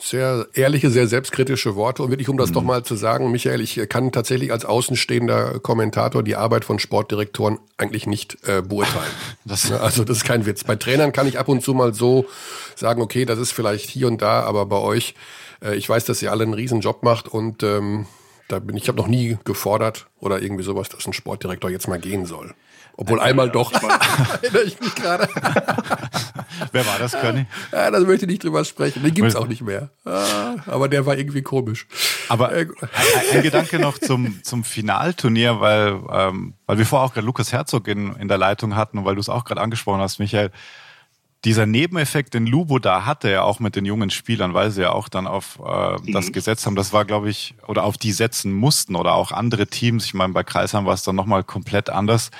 Sehr 0.00 0.46
ehrliche, 0.54 0.90
sehr 0.90 1.06
selbstkritische 1.06 1.76
Worte. 1.76 2.02
Und 2.02 2.10
wirklich, 2.10 2.28
um 2.30 2.38
das 2.38 2.50
mhm. 2.50 2.54
doch 2.54 2.62
mal 2.62 2.82
zu 2.84 2.96
sagen, 2.96 3.30
Michael, 3.30 3.60
ich 3.60 3.80
kann 3.88 4.12
tatsächlich 4.12 4.50
als 4.50 4.64
außenstehender 4.64 5.60
Kommentator 5.60 6.22
die 6.22 6.36
Arbeit 6.36 6.64
von 6.64 6.78
Sportdirektoren 6.78 7.58
eigentlich 7.76 8.06
nicht 8.06 8.38
äh, 8.48 8.62
beurteilen. 8.62 9.12
das 9.44 9.70
also 9.70 10.04
das 10.04 10.18
ist 10.18 10.24
kein 10.24 10.46
Witz. 10.46 10.64
Bei 10.64 10.76
Trainern 10.76 11.12
kann 11.12 11.26
ich 11.26 11.38
ab 11.38 11.48
und 11.48 11.62
zu 11.62 11.74
mal 11.74 11.92
so 11.92 12.26
sagen, 12.76 13.02
okay, 13.02 13.26
das 13.26 13.38
ist 13.38 13.52
vielleicht 13.52 13.90
hier 13.90 14.06
und 14.06 14.22
da, 14.22 14.40
aber 14.42 14.66
bei 14.66 14.78
euch, 14.78 15.14
äh, 15.62 15.74
ich 15.76 15.88
weiß, 15.88 16.06
dass 16.06 16.22
ihr 16.22 16.32
alle 16.32 16.44
einen 16.44 16.54
riesen 16.54 16.80
Job 16.80 17.02
macht 17.02 17.28
und 17.28 17.62
ähm, 17.62 18.06
da 18.48 18.58
bin 18.58 18.76
ich, 18.76 18.84
ich 18.84 18.88
habe 18.88 18.98
noch 18.98 19.06
nie 19.06 19.38
gefordert 19.44 20.06
oder 20.18 20.42
irgendwie 20.42 20.64
sowas, 20.64 20.88
dass 20.88 21.06
ein 21.06 21.12
Sportdirektor 21.12 21.70
jetzt 21.70 21.88
mal 21.88 22.00
gehen 22.00 22.26
soll. 22.26 22.54
Obwohl 22.96 23.20
einmal 23.20 23.46
ja, 23.46 23.52
doch. 23.52 23.72
Erinnere 24.42 24.64
ich 24.64 24.80
mich 24.80 24.94
gerade. 24.94 25.28
Wer 26.72 26.86
war 26.86 26.98
das, 26.98 27.12
Conny? 27.12 27.46
Ja, 27.72 27.90
da 27.90 28.00
möchte 28.00 28.26
ich 28.26 28.30
nicht 28.30 28.44
drüber 28.44 28.64
sprechen. 28.64 29.02
Den 29.02 29.14
gibt's 29.14 29.36
auch 29.36 29.46
nicht 29.46 29.62
mehr. 29.62 29.90
Ah, 30.04 30.56
aber 30.66 30.88
der 30.88 31.06
war 31.06 31.16
irgendwie 31.16 31.42
komisch. 31.42 31.86
Aber 32.28 32.52
äh, 32.52 32.66
ein, 32.80 33.36
ein 33.36 33.42
Gedanke 33.42 33.78
noch 33.78 33.98
zum, 33.98 34.42
zum 34.42 34.64
Finalturnier, 34.64 35.60
weil, 35.60 36.00
ähm, 36.12 36.54
weil 36.66 36.78
wir 36.78 36.86
vorher 36.86 37.06
auch 37.06 37.14
gerade 37.14 37.26
Lukas 37.26 37.52
Herzog 37.52 37.88
in, 37.88 38.14
in 38.16 38.28
der 38.28 38.38
Leitung 38.38 38.76
hatten 38.76 38.98
und 38.98 39.04
weil 39.04 39.14
du 39.14 39.20
es 39.20 39.28
auch 39.28 39.44
gerade 39.44 39.60
angesprochen 39.60 40.00
hast, 40.00 40.18
Michael. 40.18 40.50
Dieser 41.46 41.64
Nebeneffekt, 41.64 42.34
den 42.34 42.46
Lubo 42.46 42.78
da 42.78 43.06
hatte, 43.06 43.30
ja 43.30 43.44
auch 43.44 43.60
mit 43.60 43.74
den 43.74 43.86
jungen 43.86 44.10
Spielern, 44.10 44.52
weil 44.52 44.70
sie 44.70 44.82
ja 44.82 44.92
auch 44.92 45.08
dann 45.08 45.26
auf 45.26 45.58
äh, 45.64 45.92
mhm. 45.94 46.12
das 46.12 46.32
gesetzt 46.32 46.66
haben, 46.66 46.76
das 46.76 46.92
war, 46.92 47.06
glaube 47.06 47.30
ich, 47.30 47.54
oder 47.66 47.84
auf 47.84 47.96
die 47.96 48.12
setzen 48.12 48.52
mussten 48.52 48.94
oder 48.94 49.14
auch 49.14 49.32
andere 49.32 49.66
Teams. 49.66 50.04
Ich 50.04 50.12
meine, 50.12 50.34
bei 50.34 50.44
Kreisheim 50.44 50.84
war 50.84 50.92
es 50.92 51.02
dann 51.02 51.16
nochmal 51.16 51.42
komplett 51.42 51.88
anders 51.88 52.30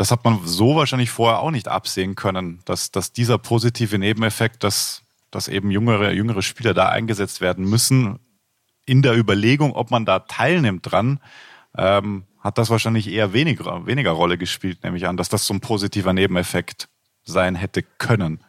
das 0.00 0.10
hat 0.10 0.24
man 0.24 0.40
so 0.46 0.76
wahrscheinlich 0.76 1.10
vorher 1.10 1.40
auch 1.40 1.50
nicht 1.50 1.68
absehen 1.68 2.14
können, 2.14 2.60
dass, 2.64 2.90
dass 2.90 3.12
dieser 3.12 3.36
positive 3.36 3.98
Nebeneffekt, 3.98 4.64
dass, 4.64 5.02
dass 5.30 5.46
eben 5.46 5.70
jüngere, 5.70 6.12
jüngere 6.12 6.40
Spieler 6.40 6.72
da 6.72 6.88
eingesetzt 6.88 7.42
werden 7.42 7.66
müssen, 7.66 8.18
in 8.86 9.02
der 9.02 9.14
Überlegung, 9.14 9.74
ob 9.74 9.90
man 9.90 10.06
da 10.06 10.20
teilnimmt 10.20 10.90
dran, 10.90 11.20
ähm, 11.76 12.24
hat 12.38 12.56
das 12.56 12.70
wahrscheinlich 12.70 13.08
eher 13.08 13.34
weniger, 13.34 13.84
weniger 13.84 14.12
Rolle 14.12 14.38
gespielt, 14.38 14.82
nämlich 14.84 15.06
an, 15.06 15.18
dass 15.18 15.28
das 15.28 15.46
so 15.46 15.52
ein 15.52 15.60
positiver 15.60 16.14
Nebeneffekt 16.14 16.88
sein 17.22 17.54
hätte 17.54 17.82
können. 17.82 18.42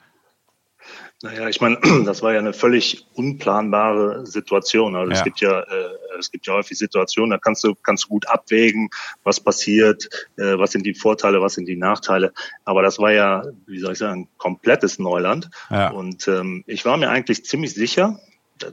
Naja, 1.24 1.48
ich 1.50 1.62
meine, 1.62 1.78
das 2.06 2.22
war 2.22 2.34
ja 2.34 2.40
eine 2.40 2.54
völlig 2.54 3.06
unplanbare 3.14 4.26
Situation. 4.26 4.96
Also 4.96 5.12
ja. 5.12 5.18
es 5.18 5.24
gibt 5.24 5.42
ja, 5.42 5.60
äh, 5.62 5.90
es 6.20 6.32
gibt 6.32 6.48
ja 6.48 6.54
häufig 6.54 6.78
Situationen, 6.78 7.32
da 7.32 7.38
kannst 7.38 7.64
du, 7.64 7.76
kannst 7.76 8.06
du 8.06 8.10
gut 8.10 8.28
abwägen, 8.28 8.90
was 9.24 9.40
passiert, 9.40 10.10
äh, 10.38 10.58
was 10.58 10.72
sind 10.72 10.86
die 10.86 10.94
Vorteile, 10.94 11.42
was 11.42 11.54
sind 11.54 11.68
die 11.68 11.78
Nachteile. 11.78 12.34
Aber 12.66 12.82
das 12.82 13.00
war 13.00 13.12
ja, 13.12 13.44
wie 13.68 13.80
soll 13.80 13.94
ich 13.94 14.00
sagen, 14.00 14.30
komplettes 14.38 15.00
Neuland. 15.00 15.50
Ja. 15.70 15.92
Und 15.92 16.28
ähm, 16.28 16.64
ich 16.68 16.86
war 16.86 16.98
mir 16.98 17.10
eigentlich 17.10 17.46
ziemlich 17.46 17.74
sicher, 17.74 18.20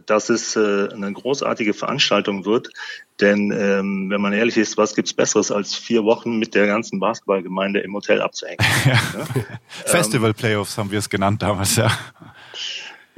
dass 0.06 0.28
es 0.28 0.56
äh, 0.56 0.88
eine 0.92 1.12
großartige 1.12 1.74
Veranstaltung 1.74 2.44
wird. 2.44 2.70
Denn 3.20 3.50
ähm, 3.50 4.10
wenn 4.10 4.20
man 4.20 4.32
ehrlich 4.32 4.56
ist, 4.56 4.76
was 4.76 4.94
gibt's 4.94 5.12
Besseres 5.12 5.50
als 5.50 5.74
vier 5.74 6.04
Wochen 6.04 6.38
mit 6.38 6.54
der 6.54 6.66
ganzen 6.66 7.00
Basketballgemeinde 7.00 7.80
im 7.80 7.94
Hotel 7.94 8.20
abzuhängen? 8.20 8.58
Ja. 8.84 8.98
Ja? 9.18 9.92
Festival 9.92 10.34
Playoffs 10.34 10.76
haben 10.78 10.90
wir 10.90 10.98
es 10.98 11.08
genannt 11.08 11.42
damals, 11.42 11.76
ja. 11.76 11.90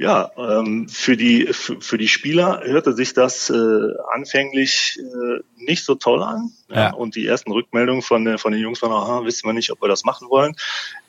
Ja, 0.01 0.31
ähm, 0.35 0.89
für 0.89 1.15
die 1.15 1.47
für, 1.51 1.79
für 1.79 1.99
die 1.99 2.07
Spieler 2.07 2.61
hörte 2.63 2.93
sich 2.93 3.13
das 3.13 3.51
äh, 3.51 3.87
anfänglich 4.11 4.99
äh, 4.99 5.43
nicht 5.57 5.85
so 5.85 5.93
toll 5.93 6.23
an. 6.23 6.51
Ja. 6.69 6.75
ja. 6.75 6.93
Und 6.93 7.15
die 7.15 7.27
ersten 7.27 7.51
Rückmeldungen 7.51 8.01
von, 8.01 8.25
äh, 8.25 8.39
von 8.39 8.51
den 8.51 8.61
Jungs 8.61 8.81
waren, 8.81 8.91
aha, 8.91 9.23
wissen 9.25 9.47
wir 9.47 9.53
nicht, 9.53 9.71
ob 9.71 9.79
wir 9.79 9.87
das 9.87 10.03
machen 10.03 10.27
wollen. 10.29 10.55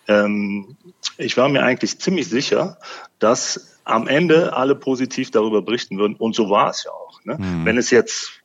Ähm, 0.09 0.77
ich 1.17 1.39
war 1.39 1.49
mir 1.49 1.63
eigentlich 1.63 2.01
ziemlich 2.01 2.29
sicher, 2.29 2.77
dass 3.19 3.72
am 3.85 4.07
Ende 4.07 4.55
alle 4.55 4.75
positiv 4.75 5.31
darüber 5.31 5.63
berichten 5.63 5.99
würden. 5.99 6.17
Und 6.17 6.35
so 6.35 6.51
war 6.51 6.71
es 6.71 6.85
ja 6.85 6.91
auch. 6.91 7.25
Ne? 7.25 7.39
Mhm. 7.39 7.65
Wenn 7.65 7.79
es 7.79 7.91
jetzt 7.91 8.43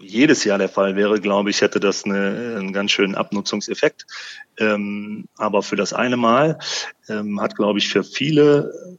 jedes 0.00 0.44
Jahr 0.44 0.58
der 0.58 0.68
Fall 0.68 0.96
wäre, 0.96 1.20
glaube 1.20 1.50
ich, 1.50 1.60
hätte 1.60 1.80
das 1.80 2.04
eine, 2.04 2.56
einen 2.58 2.72
ganz 2.72 2.90
schönen 2.90 3.14
Abnutzungseffekt. 3.14 4.06
Ähm, 4.58 5.26
aber 5.36 5.62
für 5.62 5.76
das 5.76 5.92
eine 5.92 6.16
Mal 6.16 6.58
ähm, 7.08 7.40
hat, 7.40 7.56
glaube 7.56 7.78
ich, 7.78 7.88
für 7.88 8.02
viele 8.02 8.98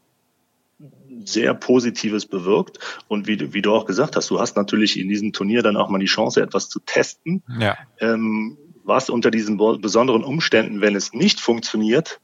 sehr 1.24 1.54
Positives 1.54 2.26
bewirkt. 2.26 2.80
Und 3.08 3.28
wie, 3.28 3.54
wie 3.54 3.62
du 3.62 3.74
auch 3.74 3.86
gesagt 3.86 4.16
hast, 4.16 4.30
du 4.30 4.40
hast 4.40 4.56
natürlich 4.56 5.00
in 5.00 5.10
diesem 5.10 5.34
Turnier 5.34 5.64
dann 5.64 5.78
auch 5.78 5.90
mal 5.90 6.00
die 6.00 6.06
Chance, 6.06 6.42
etwas 6.42 6.70
zu 6.70 6.80
testen. 6.80 7.44
Ja. 7.60 7.78
Ähm, 8.00 8.58
was 8.84 9.10
unter 9.10 9.32
diesen 9.32 9.58
besonderen 9.82 10.24
Umständen, 10.24 10.80
wenn 10.82 10.96
es 10.96 11.14
nicht 11.14 11.40
funktioniert, 11.40 12.22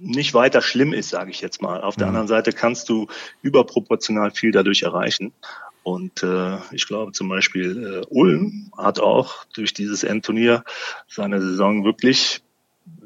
nicht 0.00 0.34
weiter 0.34 0.62
schlimm 0.62 0.92
ist, 0.92 1.10
sage 1.10 1.30
ich 1.30 1.40
jetzt 1.40 1.62
mal. 1.62 1.82
Auf 1.82 1.96
der 1.96 2.06
mhm. 2.06 2.10
anderen 2.10 2.28
Seite 2.28 2.52
kannst 2.52 2.88
du 2.88 3.06
überproportional 3.42 4.30
viel 4.30 4.50
dadurch 4.50 4.82
erreichen. 4.82 5.32
Und 5.82 6.22
äh, 6.22 6.58
ich 6.72 6.86
glaube 6.86 7.12
zum 7.12 7.28
Beispiel 7.28 8.02
äh, 8.02 8.06
Ulm 8.08 8.70
hat 8.76 9.00
auch 9.00 9.44
durch 9.54 9.72
dieses 9.72 10.04
Endturnier 10.04 10.64
seine 11.08 11.40
Saison 11.40 11.84
wirklich 11.84 12.42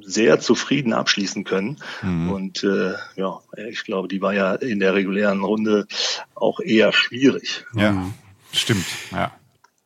sehr 0.01 0.40
zufrieden 0.40 0.92
abschließen 0.92 1.45
können. 1.45 1.78
Mhm. 2.03 2.30
Und 2.30 2.64
äh, 2.64 2.95
ja, 3.16 3.40
ich 3.68 3.84
glaube, 3.84 4.09
die 4.09 4.20
war 4.20 4.34
ja 4.34 4.55
in 4.55 4.80
der 4.80 4.95
regulären 4.95 5.42
Runde 5.42 5.86
auch 6.34 6.61
eher 6.61 6.92
schwierig. 6.92 7.64
Ja, 7.74 7.92
mhm. 7.92 8.14
stimmt. 8.53 8.86
Ja. 9.12 9.32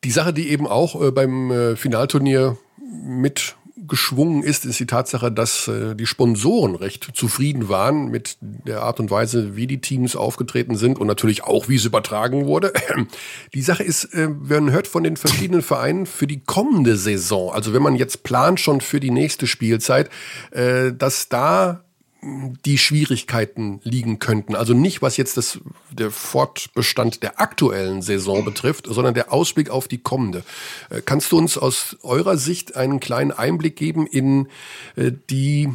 Die 0.04 0.10
Sache, 0.10 0.32
die 0.32 0.48
eben 0.48 0.66
auch 0.66 1.00
äh, 1.00 1.10
beim 1.10 1.50
äh, 1.50 1.76
Finalturnier 1.76 2.56
mit 2.78 3.56
umgeschwungen 3.88 4.42
ist, 4.42 4.66
ist 4.66 4.78
die 4.80 4.86
Tatsache, 4.86 5.32
dass 5.32 5.66
äh, 5.66 5.94
die 5.94 6.06
Sponsoren 6.06 6.74
recht 6.74 7.08
zufrieden 7.14 7.70
waren 7.70 8.08
mit 8.08 8.36
der 8.40 8.82
Art 8.82 9.00
und 9.00 9.10
Weise, 9.10 9.56
wie 9.56 9.66
die 9.66 9.80
Teams 9.80 10.14
aufgetreten 10.14 10.76
sind 10.76 10.98
und 10.98 11.06
natürlich 11.06 11.44
auch, 11.44 11.68
wie 11.68 11.76
es 11.76 11.86
übertragen 11.86 12.44
wurde. 12.44 12.72
Die 13.54 13.62
Sache 13.62 13.82
ist, 13.82 14.04
äh, 14.12 14.28
man 14.28 14.70
hört 14.70 14.86
von 14.86 15.04
den 15.04 15.16
verschiedenen 15.16 15.62
Vereinen 15.62 16.04
für 16.04 16.26
die 16.26 16.40
kommende 16.40 16.96
Saison, 16.96 17.52
also 17.52 17.72
wenn 17.72 17.82
man 17.82 17.96
jetzt 17.96 18.24
plant 18.24 18.60
schon 18.60 18.80
für 18.80 19.00
die 19.00 19.10
nächste 19.10 19.46
Spielzeit, 19.46 20.10
äh, 20.50 20.92
dass 20.92 21.28
da 21.28 21.84
die 22.20 22.78
Schwierigkeiten 22.78 23.80
liegen 23.84 24.18
könnten. 24.18 24.56
Also 24.56 24.74
nicht, 24.74 25.02
was 25.02 25.16
jetzt 25.16 25.36
das, 25.36 25.60
der 25.90 26.10
Fortbestand 26.10 27.22
der 27.22 27.40
aktuellen 27.40 28.02
Saison 28.02 28.44
betrifft, 28.44 28.86
sondern 28.88 29.14
der 29.14 29.32
Ausblick 29.32 29.70
auf 29.70 29.86
die 29.86 29.98
kommende. 29.98 30.42
Äh, 30.90 31.00
kannst 31.04 31.30
du 31.30 31.38
uns 31.38 31.56
aus 31.56 31.96
eurer 32.02 32.36
Sicht 32.36 32.74
einen 32.76 32.98
kleinen 32.98 33.30
Einblick 33.30 33.76
geben 33.76 34.06
in 34.06 34.48
äh, 34.96 35.12
die, 35.30 35.72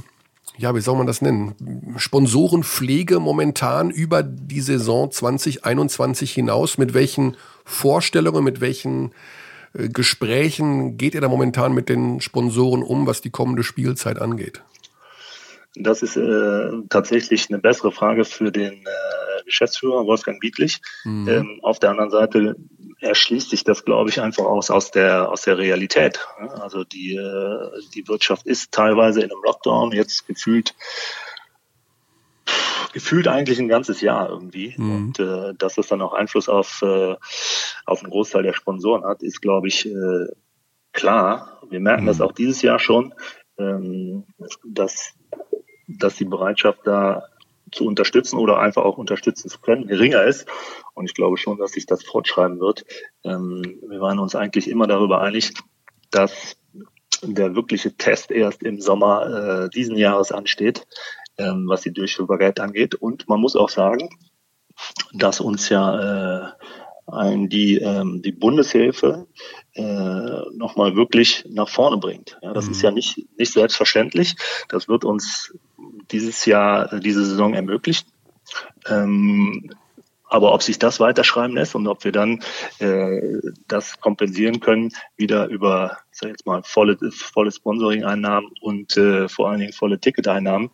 ja, 0.58 0.76
wie 0.76 0.82
soll 0.82 0.98
man 0.98 1.08
das 1.08 1.22
nennen, 1.22 1.96
Sponsorenpflege 1.96 3.20
momentan 3.22 3.90
über 3.90 4.22
die 4.22 4.62
Saison 4.62 5.12
2021 5.12 6.34
hinaus? 6.34 6.78
Mit 6.78 6.94
welchen 6.94 7.38
Vorstellungen, 7.64 8.44
mit 8.44 8.60
welchen 8.60 9.14
äh, 9.74 9.88
Gesprächen 9.88 10.98
geht 10.98 11.16
ihr 11.16 11.22
da 11.22 11.30
momentan 11.30 11.74
mit 11.74 11.88
den 11.88 12.20
Sponsoren 12.20 12.84
um, 12.84 13.08
was 13.08 13.22
die 13.22 13.30
kommende 13.30 13.64
Spielzeit 13.64 14.20
angeht? 14.20 14.62
Das 15.76 16.04
ist 16.04 16.16
äh, 16.18 16.70
tatsächlich 16.90 17.50
eine 17.50 17.60
bessere 17.60 17.92
Frage 17.92 18.26
für 18.26 18.52
den 18.52 18.74
äh, 18.74 19.44
Geschäftsführer 19.46 20.06
Wolfgang 20.06 20.40
Biedlich. 20.40 20.82
Mhm. 21.04 21.28
Ähm, 21.28 21.60
auf 21.64 21.80
der 21.80 21.90
anderen 21.90 22.12
Seite 22.12 22.56
erschließt 23.00 23.50
sich 23.50 23.64
das, 23.64 23.84
glaube 23.84 24.10
ich, 24.10 24.22
einfach 24.22 24.46
aus, 24.46 24.70
aus, 24.70 24.92
der, 24.92 25.30
aus 25.30 25.42
der 25.42 25.58
Realität. 25.58 26.26
Also 26.62 26.84
die, 26.84 27.16
äh, 27.16 27.70
die 27.94 28.08
Wirtschaft 28.08 28.46
ist 28.46 28.72
teilweise 28.72 29.22
in 29.22 29.32
einem 29.32 29.42
Lockdown, 29.44 29.92
jetzt 29.92 30.28
gefühlt 30.28 30.74
gefühlt 32.94 33.28
eigentlich 33.28 33.60
ein 33.60 33.68
ganzes 33.68 34.02
Jahr 34.02 34.30
irgendwie. 34.30 34.76
Mhm. 34.78 34.96
Und 34.96 35.20
äh, 35.20 35.54
dass 35.58 35.78
es 35.78 35.88
dann 35.88 36.02
auch 36.02 36.14
Einfluss 36.14 36.48
auf, 36.48 36.82
äh, 36.84 37.16
auf 37.86 38.02
einen 38.02 38.12
Großteil 38.12 38.44
der 38.44 38.54
Sponsoren 38.54 39.04
hat, 39.04 39.24
ist, 39.24 39.42
glaube 39.42 39.68
ich, 39.68 39.88
äh, 39.88 40.28
klar. 40.94 41.60
Wir 41.70 41.80
merken 41.80 42.04
mhm. 42.04 42.08
das 42.08 42.22
auch 42.22 42.32
dieses 42.32 42.62
Jahr 42.62 42.80
schon, 42.80 43.14
ähm, 43.58 44.26
dass 44.64 45.14
dass 45.88 46.16
die 46.16 46.26
Bereitschaft 46.26 46.80
da 46.86 47.24
zu 47.72 47.86
unterstützen 47.86 48.38
oder 48.38 48.60
einfach 48.60 48.84
auch 48.84 48.98
unterstützen 48.98 49.50
zu 49.50 49.60
können 49.60 49.88
geringer 49.88 50.24
ist. 50.24 50.48
Und 50.94 51.06
ich 51.06 51.16
glaube 51.16 51.38
schon, 51.38 51.58
dass 51.58 51.72
sich 51.72 51.86
das 51.86 52.04
fortschreiben 52.04 52.60
wird. 52.60 52.86
Ähm, 53.24 53.80
wir 53.88 54.00
waren 54.00 54.20
uns 54.20 54.36
eigentlich 54.36 54.70
immer 54.70 54.88
darüber 54.88 55.22
einig, 55.22 55.54
dass 56.12 56.56
der 57.22 57.56
wirkliche 57.56 57.96
Test 57.96 58.32
erst 58.32 58.64
im 58.64 58.82
Sommer 58.82 59.66
äh, 59.66 59.70
diesen 59.70 59.98
Jahres 59.98 60.32
ansteht, 60.32 60.86
ähm, 61.38 61.66
was 61.68 61.82
die 61.82 61.94
Durchführbarkeit 61.94 62.60
angeht. 62.60 62.96
Und 62.96 63.28
man 63.28 63.40
muss 63.40 63.56
auch 63.56 63.70
sagen, 63.70 64.10
dass 65.14 65.40
uns 65.40 65.70
ja 65.70 66.48
äh, 66.48 66.52
ein, 67.08 67.50
die, 67.50 67.78
ähm, 67.78 68.22
die 68.22 68.32
Bundeshilfe 68.32 69.28
äh, 69.74 70.42
nochmal 70.54 70.96
wirklich 70.96 71.46
nach 71.50 71.70
vorne 71.70 71.98
bringt. 71.98 72.38
Ja, 72.42 72.54
das 72.54 72.66
mhm. 72.66 72.72
ist 72.72 72.82
ja 72.82 72.92
nicht, 72.92 73.26
nicht 73.38 73.54
selbstverständlich. 73.54 74.36
Das 74.70 74.88
wird 74.88 75.06
uns 75.06 75.54
dieses 76.12 76.46
Jahr, 76.46 76.92
äh, 76.94 77.00
diese 77.00 77.26
Saison 77.26 77.54
ermöglicht. 77.54 78.08
Ähm, 78.88 79.70
aber 80.34 80.52
ob 80.52 80.64
sich 80.64 80.80
das 80.80 81.00
weiterschreiben 81.00 81.56
lässt 81.56 81.76
und 81.76 81.88
ob 81.88 82.04
wir 82.04 82.12
dann 82.12 82.42
äh, 82.80 83.40
das 83.68 84.00
kompensieren 84.00 84.60
können, 84.62 84.92
wieder 85.16 85.48
über, 85.48 86.00
sag 86.12 86.30
jetzt 86.30 86.48
mal, 86.48 86.64
volle, 86.64 86.98
volle 87.12 87.52
Sponsoring-Einnahmen 87.52 88.50
und 88.60 88.98
äh, 88.98 89.30
vor 89.30 89.50
allen 89.50 89.60
Dingen 89.60 89.74
volle 89.74 90.00
Ticket-Einnahmen, 90.00 90.72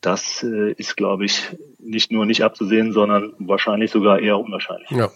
das 0.00 0.42
äh, 0.42 0.72
ist, 0.72 0.96
glaube 0.96 1.24
ich, 1.26 1.50
nicht 1.78 2.12
nur 2.12 2.24
nicht 2.24 2.42
abzusehen, 2.44 2.92
sondern 2.92 3.34
wahrscheinlich 3.38 3.90
sogar 3.90 4.20
eher 4.20 4.38
unwahrscheinlich. 4.38 4.90
Ja, 4.90 5.10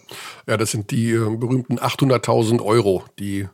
ja 0.47 0.57
das 0.57 0.71
sind 0.71 0.91
die 0.91 1.11
äh, 1.11 1.35
berühmten 1.35 1.79
800.000 1.79 2.63
Euro, 2.63 3.03
die 3.17 3.47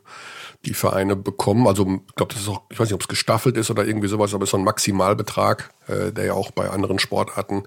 die 0.66 0.74
Vereine 0.74 1.16
bekommen. 1.16 1.66
Also 1.66 1.84
ich 1.84 2.14
glaube, 2.14 2.34
das 2.34 2.42
ist 2.42 2.48
auch, 2.48 2.62
ich 2.70 2.78
weiß 2.78 2.88
nicht, 2.88 2.94
ob 2.94 3.00
es 3.00 3.08
gestaffelt 3.08 3.56
ist 3.56 3.70
oder 3.70 3.86
irgendwie 3.86 4.08
sowas, 4.08 4.34
aber 4.34 4.42
es 4.42 4.48
ist 4.48 4.52
so 4.52 4.58
ein 4.58 4.64
Maximalbetrag, 4.64 5.70
äh, 5.86 6.12
der 6.12 6.26
ja 6.26 6.32
auch 6.34 6.50
bei 6.50 6.68
anderen 6.68 6.98
Sportarten 6.98 7.62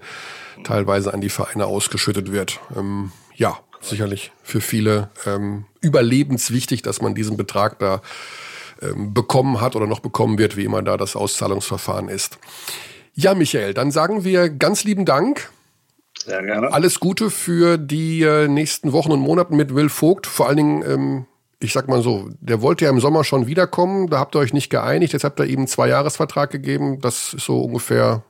teilweise 0.62 1.12
an 1.12 1.20
die 1.20 1.30
Vereine 1.30 1.66
ausgeschüttet 1.66 2.30
wird. 2.30 2.60
Ähm, 2.76 3.10
ja, 3.34 3.58
sicherlich 3.80 4.30
für 4.42 4.60
viele 4.60 5.10
ähm, 5.26 5.64
überlebenswichtig, 5.80 6.82
dass 6.82 7.00
man 7.00 7.14
diesen 7.14 7.36
Betrag 7.36 7.78
da 7.78 8.02
ähm, 8.82 9.14
bekommen 9.14 9.60
hat 9.60 9.74
oder 9.76 9.86
noch 9.86 10.00
bekommen 10.00 10.38
wird, 10.38 10.56
wie 10.56 10.64
immer 10.64 10.82
da 10.82 10.96
das 10.96 11.16
Auszahlungsverfahren 11.16 12.08
ist. 12.08 12.38
Ja, 13.14 13.34
Michael, 13.34 13.74
dann 13.74 13.90
sagen 13.90 14.24
wir 14.24 14.48
ganz 14.50 14.84
lieben 14.84 15.04
Dank. 15.04 15.50
Sehr 16.24 16.42
gerne. 16.42 16.72
Alles 16.72 17.00
Gute 17.00 17.30
für 17.30 17.78
die 17.78 18.22
äh, 18.22 18.46
nächsten 18.46 18.92
Wochen 18.92 19.10
und 19.10 19.20
Monate 19.20 19.54
mit 19.54 19.74
Will 19.74 19.88
Vogt. 19.88 20.26
Vor 20.26 20.48
allen 20.48 20.56
Dingen, 20.56 20.82
ähm, 20.82 21.26
ich 21.62 21.72
sag 21.72 21.88
mal 21.88 22.02
so, 22.02 22.30
der 22.40 22.62
wollte 22.62 22.86
ja 22.86 22.90
im 22.90 23.00
Sommer 23.00 23.22
schon 23.22 23.46
wiederkommen. 23.46 24.08
Da 24.08 24.18
habt 24.18 24.34
ihr 24.34 24.38
euch 24.38 24.54
nicht 24.54 24.70
geeinigt. 24.70 25.12
Jetzt 25.12 25.24
habt 25.24 25.38
ihr 25.40 25.46
ihm 25.46 25.60
einen 25.60 25.68
Zweijahresvertrag 25.68 26.50
gegeben. 26.50 27.00
Das 27.00 27.34
ist 27.34 27.44
so 27.44 27.60
ungefähr 27.62 28.24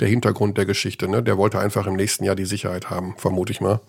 der 0.00 0.08
Hintergrund 0.08 0.56
der 0.56 0.64
Geschichte. 0.64 1.06
Ne? 1.06 1.22
Der 1.22 1.36
wollte 1.36 1.58
einfach 1.58 1.86
im 1.86 1.94
nächsten 1.94 2.24
Jahr 2.24 2.34
die 2.34 2.46
Sicherheit 2.46 2.88
haben, 2.88 3.14
vermute 3.18 3.52
ich 3.52 3.60
mal. 3.60 3.80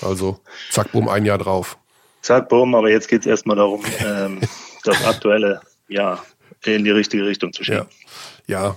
Also, 0.00 0.40
zack, 0.70 0.92
bumm, 0.92 1.08
ein 1.08 1.24
Jahr 1.26 1.38
drauf. 1.38 1.76
Zack, 2.22 2.48
bumm, 2.48 2.74
aber 2.74 2.90
jetzt 2.90 3.08
geht 3.08 3.20
es 3.20 3.26
erstmal 3.26 3.56
darum, 3.56 3.82
ähm, 4.04 4.40
das 4.84 5.04
aktuelle 5.04 5.60
Jahr 5.88 6.24
in 6.64 6.84
die 6.84 6.90
richtige 6.90 7.26
Richtung 7.26 7.52
zu 7.52 7.62
schieben. 7.62 7.86
Ja. 8.46 8.76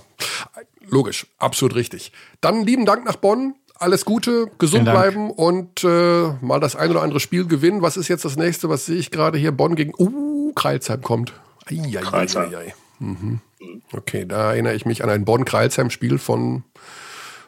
Logisch, 0.88 1.26
absolut 1.38 1.74
richtig. 1.74 2.12
Dann 2.40 2.64
lieben 2.64 2.84
Dank 2.86 3.04
nach 3.04 3.16
Bonn. 3.16 3.54
Alles 3.78 4.04
Gute, 4.04 4.50
gesund 4.58 4.84
bleiben 4.84 5.30
und 5.30 5.82
äh, 5.82 6.30
mal 6.40 6.60
das 6.60 6.76
ein 6.76 6.90
oder 6.90 7.02
andere 7.02 7.20
Spiel 7.20 7.46
gewinnen. 7.46 7.82
Was 7.82 7.96
ist 7.96 8.08
jetzt 8.08 8.24
das 8.24 8.36
nächste? 8.36 8.68
Was 8.68 8.86
sehe 8.86 8.96
ich 8.96 9.10
gerade 9.10 9.38
hier? 9.38 9.50
Bonn 9.52 9.74
gegen 9.74 9.92
uh, 9.98 10.52
Kreilsheim 10.54 11.02
kommt. 11.02 11.32
Eieieiei. 11.66 12.00
Kreilsheim. 12.00 12.50
Mhm. 13.00 13.40
Okay, 13.92 14.24
da 14.26 14.52
erinnere 14.52 14.74
ich 14.74 14.86
mich 14.86 15.02
an 15.02 15.10
ein 15.10 15.24
Bonn-Kreilsheim-Spiel 15.24 16.18
von 16.18 16.64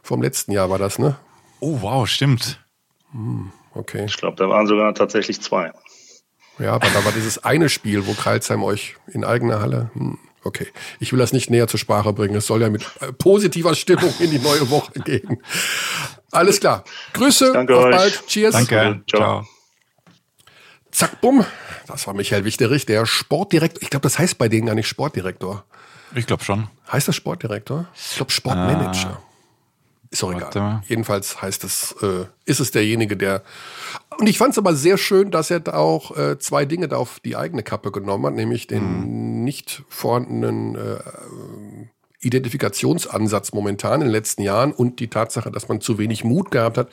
vom 0.02 0.20
letzten 0.20 0.52
Jahr 0.52 0.68
war 0.70 0.78
das, 0.78 0.98
ne? 0.98 1.16
Oh 1.60 1.78
wow, 1.80 2.06
stimmt. 2.06 2.60
Hm, 3.12 3.52
okay. 3.74 4.04
Ich 4.04 4.16
glaube, 4.18 4.36
da 4.36 4.48
waren 4.48 4.66
sogar 4.66 4.94
tatsächlich 4.94 5.40
zwei. 5.40 5.72
Ja, 6.58 6.74
aber 6.74 6.88
da 6.88 7.04
war 7.04 7.12
dieses 7.12 7.42
eine 7.42 7.68
Spiel, 7.68 8.06
wo 8.06 8.12
Kreilsheim 8.12 8.62
euch 8.62 8.96
in 9.06 9.24
eigener 9.24 9.60
Halle. 9.60 9.90
Hm. 9.94 10.18
Okay, 10.44 10.66
ich 11.00 11.12
will 11.12 11.18
das 11.18 11.32
nicht 11.32 11.50
näher 11.50 11.66
zur 11.68 11.80
Sprache 11.80 12.12
bringen. 12.12 12.36
Es 12.36 12.46
soll 12.46 12.60
ja 12.62 12.68
mit 12.68 12.82
äh, 13.00 13.12
positiver 13.12 13.74
Stimmung 13.74 14.12
in 14.20 14.30
die 14.30 14.38
neue 14.38 14.68
Woche 14.70 14.92
gehen. 15.00 15.42
Alles 16.30 16.60
klar. 16.60 16.84
Grüße, 17.14 17.52
Danke 17.52 17.76
auf 17.76 17.84
euch. 17.84 17.96
bald. 17.96 18.26
Cheers. 18.26 18.52
Danke. 18.52 19.02
Ciao. 19.08 19.46
Zack, 20.90 21.20
bumm. 21.20 21.44
Das 21.86 22.06
war 22.06 22.14
Michael 22.14 22.44
Wichterich, 22.44 22.86
der 22.86 23.06
Sportdirektor. 23.06 23.82
Ich 23.82 23.90
glaube, 23.90 24.02
das 24.04 24.18
heißt 24.18 24.38
bei 24.38 24.48
denen 24.48 24.66
gar 24.66 24.74
nicht 24.74 24.86
Sportdirektor. 24.86 25.64
Ich 26.14 26.26
glaube 26.26 26.44
schon. 26.44 26.68
Heißt 26.92 27.08
das 27.08 27.16
Sportdirektor? 27.16 27.88
Ich 27.94 28.16
glaube 28.16 28.30
Sportmanager. 28.30 29.20
Ah. 29.20 29.33
Ist 30.14 30.22
auch 30.22 30.32
egal. 30.32 30.80
Jedenfalls 30.86 31.42
heißt 31.42 31.64
es, 31.64 31.96
äh, 32.00 32.26
ist 32.44 32.60
es 32.60 32.70
derjenige, 32.70 33.16
der. 33.16 33.42
Und 34.16 34.28
ich 34.28 34.38
fand 34.38 34.52
es 34.52 34.58
aber 34.58 34.76
sehr 34.76 34.96
schön, 34.96 35.32
dass 35.32 35.50
er 35.50 35.58
da 35.58 35.74
auch 35.74 36.16
äh, 36.16 36.38
zwei 36.38 36.66
Dinge 36.66 36.86
da 36.86 36.98
auf 36.98 37.18
die 37.18 37.34
eigene 37.34 37.64
Kappe 37.64 37.90
genommen 37.90 38.24
hat, 38.26 38.34
nämlich 38.34 38.68
den 38.68 39.38
mhm. 39.38 39.42
nicht 39.42 39.82
vorhandenen 39.88 40.76
äh, 40.76 40.98
Identifikationsansatz 42.20 43.52
momentan 43.52 44.02
in 44.02 44.06
den 44.06 44.12
letzten 44.12 44.42
Jahren 44.42 44.70
und 44.70 45.00
die 45.00 45.08
Tatsache, 45.08 45.50
dass 45.50 45.66
man 45.66 45.80
zu 45.80 45.98
wenig 45.98 46.22
Mut 46.22 46.52
gehabt 46.52 46.78
hat, 46.78 46.90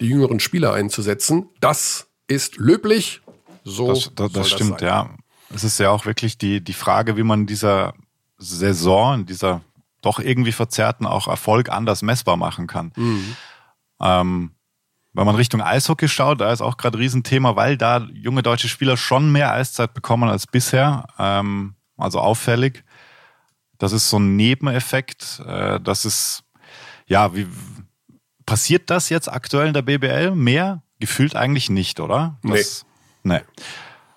die 0.00 0.08
jüngeren 0.08 0.40
Spieler 0.40 0.72
einzusetzen. 0.72 1.48
Das 1.60 2.08
ist 2.26 2.56
löblich. 2.56 3.20
So 3.62 3.86
das, 3.86 4.10
das, 4.16 4.32
das 4.32 4.50
stimmt, 4.50 4.80
sein. 4.80 4.88
ja. 4.88 5.10
Es 5.54 5.62
ist 5.62 5.78
ja 5.78 5.90
auch 5.90 6.06
wirklich 6.06 6.38
die, 6.38 6.60
die 6.60 6.72
Frage, 6.72 7.16
wie 7.16 7.22
man 7.22 7.46
dieser 7.46 7.94
Saison, 8.36 9.20
in 9.20 9.26
dieser 9.26 9.62
doch 10.04 10.18
irgendwie 10.18 10.52
verzerrten 10.52 11.06
auch 11.06 11.28
Erfolg 11.28 11.70
anders 11.70 12.02
messbar 12.02 12.36
machen 12.36 12.66
kann. 12.66 12.92
Mhm. 12.96 13.36
Ähm, 14.00 14.50
wenn 15.14 15.26
man 15.26 15.36
Richtung 15.36 15.62
Eishockey 15.62 16.08
schaut, 16.08 16.40
da 16.40 16.52
ist 16.52 16.60
auch 16.60 16.76
gerade 16.76 16.98
ein 16.98 17.00
Riesenthema, 17.00 17.54
weil 17.54 17.76
da 17.76 17.98
junge 18.12 18.42
deutsche 18.42 18.68
Spieler 18.68 18.96
schon 18.96 19.30
mehr 19.30 19.52
Eiszeit 19.52 19.94
bekommen 19.94 20.28
als 20.28 20.46
bisher. 20.46 21.06
Ähm, 21.18 21.74
also 21.96 22.18
auffällig. 22.18 22.84
Das 23.78 23.92
ist 23.92 24.10
so 24.10 24.18
ein 24.18 24.34
Nebeneffekt. 24.36 25.40
Äh, 25.46 25.80
das 25.80 26.04
ist, 26.04 26.42
ja, 27.06 27.34
wie 27.34 27.46
passiert 28.44 28.90
das 28.90 29.08
jetzt 29.08 29.30
aktuell 29.30 29.68
in 29.68 29.74
der 29.74 29.82
BBL? 29.82 30.32
Mehr? 30.34 30.82
Gefühlt 30.98 31.36
eigentlich 31.36 31.70
nicht, 31.70 32.00
oder? 32.00 32.38
Das, 32.42 32.84
nee. 33.22 33.38
nee. 33.38 33.44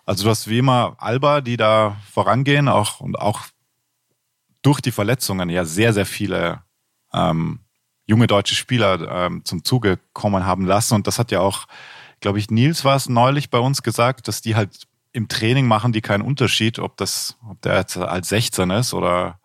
Also 0.05 0.23
du 0.23 0.29
hast 0.29 0.47
wie 0.47 0.59
immer 0.59 0.95
Alba, 0.97 1.41
die 1.41 1.57
da 1.57 1.97
vorangehen, 2.11 2.69
auch 2.69 3.01
und 3.01 3.19
auch 3.19 3.41
durch 4.61 4.81
die 4.81 4.91
Verletzungen 4.91 5.49
ja 5.49 5.65
sehr, 5.65 5.93
sehr 5.93 6.05
viele 6.05 6.63
ähm, 7.13 7.59
junge 8.05 8.27
deutsche 8.27 8.55
Spieler 8.55 9.25
ähm, 9.25 9.45
zum 9.45 9.63
Zuge 9.63 9.99
kommen 10.13 10.45
haben 10.45 10.65
lassen. 10.65 10.95
Und 10.95 11.07
das 11.07 11.19
hat 11.19 11.31
ja 11.31 11.41
auch, 11.41 11.67
glaube 12.19 12.39
ich, 12.39 12.49
Nils 12.49 12.83
war 12.83 12.95
es 12.95 13.09
neulich 13.09 13.49
bei 13.49 13.59
uns 13.59 13.83
gesagt, 13.83 14.27
dass 14.27 14.41
die 14.41 14.55
halt 14.55 14.87
im 15.11 15.27
Training 15.27 15.67
machen 15.67 15.93
die 15.93 16.01
keinen 16.01 16.21
Unterschied, 16.21 16.79
ob 16.79 16.97
das, 16.97 17.37
ob 17.49 17.61
der 17.61 17.75
jetzt 17.77 17.97
als 17.97 18.29
16 18.29 18.69
ist 18.69 18.93
oder 18.93 19.39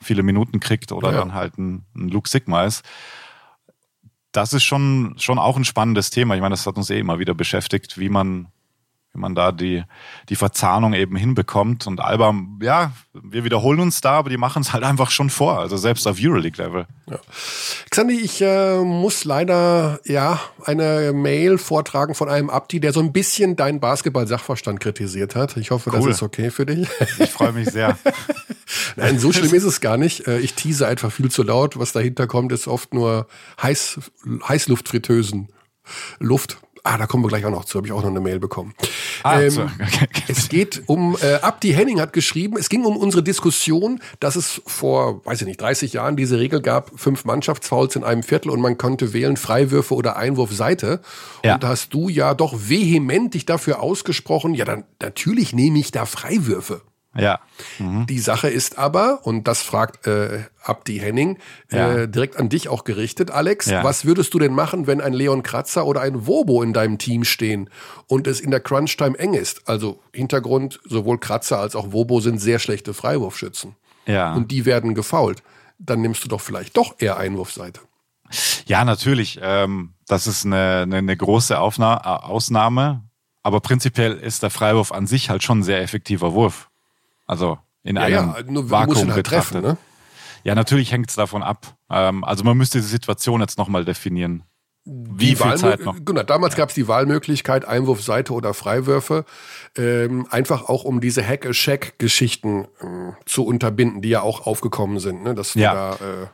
viele 0.00 0.22
Minuten 0.22 0.60
kriegt 0.60 0.92
oder 0.92 1.12
ja. 1.12 1.18
dann 1.18 1.34
halt 1.34 1.58
ein, 1.58 1.84
ein 1.94 2.08
Luke 2.08 2.28
Sigma 2.28 2.64
ist. 2.64 2.84
Das 4.32 4.52
ist 4.52 4.64
schon, 4.64 5.14
schon 5.18 5.38
auch 5.38 5.56
ein 5.56 5.64
spannendes 5.64 6.10
Thema. 6.10 6.34
Ich 6.34 6.40
meine, 6.40 6.54
das 6.54 6.66
hat 6.66 6.76
uns 6.76 6.88
eh 6.90 6.98
immer 6.98 7.18
wieder 7.18 7.34
beschäftigt, 7.34 7.98
wie 7.98 8.08
man 8.08 8.48
wie 9.14 9.20
man 9.20 9.34
da 9.34 9.52
die, 9.52 9.84
die 10.28 10.36
Verzahnung 10.36 10.94
eben 10.94 11.16
hinbekommt. 11.16 11.86
Und 11.86 12.00
Alba, 12.00 12.34
ja, 12.62 12.92
wir 13.12 13.44
wiederholen 13.44 13.80
uns 13.80 14.00
da, 14.00 14.12
aber 14.12 14.30
die 14.30 14.38
machen 14.38 14.62
es 14.62 14.72
halt 14.72 14.84
einfach 14.84 15.10
schon 15.10 15.28
vor, 15.28 15.58
also 15.58 15.76
selbst 15.76 16.06
auf 16.06 16.16
Euroleague-Level. 16.18 16.86
Ja. 17.10 17.18
Xandi, 17.90 18.14
ich 18.14 18.40
äh, 18.40 18.78
muss 18.78 19.24
leider 19.24 20.00
ja 20.06 20.40
eine 20.64 21.12
Mail 21.12 21.58
vortragen 21.58 22.14
von 22.14 22.30
einem 22.30 22.48
Abdi, 22.48 22.80
der 22.80 22.92
so 22.92 23.00
ein 23.00 23.12
bisschen 23.12 23.54
deinen 23.56 23.80
Basketball-Sachverstand 23.80 24.80
kritisiert 24.80 25.36
hat. 25.36 25.58
Ich 25.58 25.70
hoffe, 25.70 25.90
cool. 25.92 26.08
das 26.08 26.16
ist 26.16 26.22
okay 26.22 26.50
für 26.50 26.64
dich. 26.64 26.88
Ich 27.18 27.30
freue 27.30 27.52
mich 27.52 27.68
sehr. 27.68 27.98
Nein, 28.96 29.18
so 29.18 29.32
schlimm 29.32 29.52
ist 29.52 29.64
es 29.64 29.80
gar 29.82 29.98
nicht. 29.98 30.26
Äh, 30.26 30.38
ich 30.38 30.54
tease 30.54 30.86
einfach 30.86 31.12
viel 31.12 31.30
zu 31.30 31.42
laut. 31.42 31.78
Was 31.78 31.92
dahinter 31.92 32.26
kommt, 32.26 32.52
ist 32.52 32.66
oft 32.66 32.94
nur 32.94 33.26
Heiß, 33.60 34.00
Heißluftfritteusen. 34.48 35.48
Luft. 36.18 36.58
Ah, 36.84 36.98
da 36.98 37.06
kommen 37.06 37.22
wir 37.22 37.28
gleich 37.28 37.44
auch 37.44 37.50
noch 37.50 37.64
zu, 37.64 37.78
habe 37.78 37.86
ich 37.86 37.92
auch 37.92 38.02
noch 38.02 38.10
eine 38.10 38.20
Mail 38.20 38.40
bekommen. 38.40 38.74
Ah, 39.22 39.40
ähm, 39.40 39.50
so. 39.50 39.62
okay. 39.80 40.08
Es 40.26 40.48
geht 40.48 40.82
um, 40.86 41.16
äh, 41.22 41.34
Abdi 41.34 41.72
Henning 41.72 42.00
hat 42.00 42.12
geschrieben, 42.12 42.56
es 42.58 42.68
ging 42.68 42.84
um 42.84 42.96
unsere 42.96 43.22
Diskussion, 43.22 44.00
dass 44.18 44.34
es 44.34 44.60
vor, 44.66 45.24
weiß 45.24 45.42
ich 45.42 45.46
nicht, 45.46 45.60
30 45.60 45.92
Jahren 45.92 46.16
diese 46.16 46.40
Regel 46.40 46.60
gab, 46.60 46.90
fünf 46.98 47.24
Mannschaftsfouls 47.24 47.94
in 47.94 48.02
einem 48.02 48.24
Viertel 48.24 48.50
und 48.50 48.60
man 48.60 48.78
konnte 48.78 49.12
wählen 49.12 49.36
Freiwürfe 49.36 49.94
oder 49.94 50.16
Einwurfseite. 50.16 51.00
Ja. 51.44 51.54
Und 51.54 51.62
da 51.62 51.68
hast 51.68 51.94
du 51.94 52.08
ja 52.08 52.34
doch 52.34 52.54
vehement 52.56 53.34
dich 53.34 53.46
dafür 53.46 53.80
ausgesprochen, 53.80 54.54
ja 54.54 54.64
dann 54.64 54.84
natürlich 55.00 55.52
nehme 55.52 55.78
ich 55.78 55.92
da 55.92 56.04
Freiwürfe. 56.04 56.82
Ja. 57.14 57.40
Mhm. 57.78 58.06
Die 58.06 58.18
Sache 58.20 58.48
ist 58.48 58.78
aber, 58.78 59.20
und 59.24 59.46
das 59.46 59.62
fragt 59.62 60.06
äh, 60.06 60.44
Abdi 60.62 60.98
Henning, 60.98 61.38
äh, 61.70 61.76
ja. 61.76 61.92
äh, 61.94 62.08
direkt 62.08 62.38
an 62.38 62.48
dich 62.48 62.68
auch 62.68 62.84
gerichtet, 62.84 63.30
Alex, 63.30 63.66
ja. 63.66 63.84
was 63.84 64.04
würdest 64.04 64.32
du 64.32 64.38
denn 64.38 64.54
machen, 64.54 64.86
wenn 64.86 65.00
ein 65.00 65.12
Leon 65.12 65.42
Kratzer 65.42 65.86
oder 65.86 66.00
ein 66.00 66.26
Wobo 66.26 66.62
in 66.62 66.72
deinem 66.72 66.98
Team 66.98 67.24
stehen 67.24 67.68
und 68.06 68.26
es 68.26 68.40
in 68.40 68.50
der 68.50 68.60
Crunch-Time 68.60 69.18
eng 69.18 69.34
ist? 69.34 69.68
Also 69.68 70.00
Hintergrund, 70.14 70.80
sowohl 70.84 71.18
Kratzer 71.18 71.58
als 71.58 71.76
auch 71.76 71.92
Wobo 71.92 72.20
sind 72.20 72.38
sehr 72.38 72.58
schlechte 72.58 72.94
Freiwurfschützen. 72.94 73.76
Ja. 74.06 74.32
Und 74.34 74.50
die 74.50 74.64
werden 74.64 74.94
gefault. 74.94 75.42
Dann 75.78 76.00
nimmst 76.00 76.24
du 76.24 76.28
doch 76.28 76.40
vielleicht 76.40 76.76
doch 76.76 76.94
eher 76.98 77.18
Einwurfseite. 77.18 77.80
Ja, 78.66 78.84
natürlich. 78.84 79.38
Ähm, 79.42 79.94
das 80.06 80.26
ist 80.26 80.46
eine, 80.46 80.82
eine, 80.82 80.96
eine 80.96 81.16
große 81.16 81.58
Aufna 81.58 81.98
Ausnahme. 82.24 83.02
Aber 83.42 83.60
prinzipiell 83.60 84.12
ist 84.12 84.42
der 84.42 84.50
Freiwurf 84.50 84.92
an 84.92 85.06
sich 85.06 85.28
halt 85.28 85.42
schon 85.42 85.60
ein 85.60 85.62
sehr 85.64 85.82
effektiver 85.82 86.32
Wurf. 86.32 86.70
Also 87.32 87.58
in 87.82 87.96
ja, 87.96 88.02
einem 88.02 88.14
ja, 88.14 88.42
nur, 88.46 88.70
Vakuum 88.70 88.96
halt 88.96 89.14
betrachtet. 89.14 89.62
Treffen, 89.62 89.62
ne? 89.62 89.76
Ja, 90.44 90.54
natürlich 90.54 90.92
hängt 90.92 91.08
es 91.08 91.16
davon 91.16 91.42
ab. 91.42 91.78
Ähm, 91.88 92.24
also 92.24 92.44
man 92.44 92.58
müsste 92.58 92.78
die 92.78 92.86
Situation 92.86 93.40
jetzt 93.40 93.56
nochmal 93.56 93.86
definieren. 93.86 94.42
Wie 94.84 95.30
die 95.30 95.36
viel 95.36 95.54
Zeit 95.54 95.80
noch? 95.82 95.96
Genau, 96.04 96.24
damals 96.24 96.52
ja. 96.54 96.58
gab 96.58 96.68
es 96.68 96.74
die 96.74 96.88
Wahlmöglichkeit, 96.88 97.64
Einwurf, 97.64 98.02
Seite 98.02 98.34
oder 98.34 98.52
Freiwürfe, 98.52 99.24
ähm, 99.78 100.26
einfach 100.28 100.68
auch 100.68 100.84
um 100.84 101.00
diese 101.00 101.26
Hack-a-Shack-Geschichten 101.26 102.64
äh, 102.64 103.12
zu 103.24 103.46
unterbinden, 103.46 104.02
die 104.02 104.10
ja 104.10 104.20
auch 104.20 104.46
aufgekommen 104.46 104.98
sind. 104.98 105.22
Ne? 105.22 105.34
Dass 105.34 105.54
ja. 105.54 105.72
Da, 105.72 105.92
äh, 105.94 106.26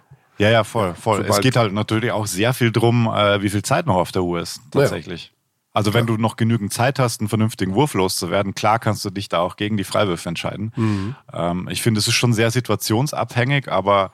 ja, 0.42 0.50
ja, 0.50 0.64
voll, 0.64 0.94
voll. 0.94 1.24
Es 1.28 1.40
geht 1.40 1.54
halt 1.54 1.72
natürlich 1.72 2.10
auch 2.10 2.26
sehr 2.26 2.54
viel 2.54 2.72
drum, 2.72 3.06
äh, 3.06 3.40
wie 3.42 3.50
viel 3.50 3.62
Zeit 3.62 3.86
noch 3.86 3.96
auf 3.96 4.10
der 4.10 4.22
Uhr 4.22 4.40
ist, 4.40 4.60
tatsächlich. 4.72 5.32
Also 5.78 5.94
wenn 5.94 6.08
ja. 6.08 6.16
du 6.16 6.20
noch 6.20 6.34
genügend 6.34 6.72
Zeit 6.72 6.98
hast, 6.98 7.20
einen 7.20 7.28
vernünftigen 7.28 7.72
Wurf 7.72 7.94
loszuwerden, 7.94 8.52
klar 8.52 8.80
kannst 8.80 9.04
du 9.04 9.10
dich 9.10 9.28
da 9.28 9.38
auch 9.38 9.54
gegen 9.54 9.76
die 9.76 9.84
Freiwürfe 9.84 10.28
entscheiden. 10.28 10.72
Mhm. 10.74 11.14
Ähm, 11.32 11.68
ich 11.70 11.82
finde, 11.82 12.00
es 12.00 12.08
ist 12.08 12.14
schon 12.14 12.32
sehr 12.32 12.50
situationsabhängig, 12.50 13.70
aber 13.70 14.10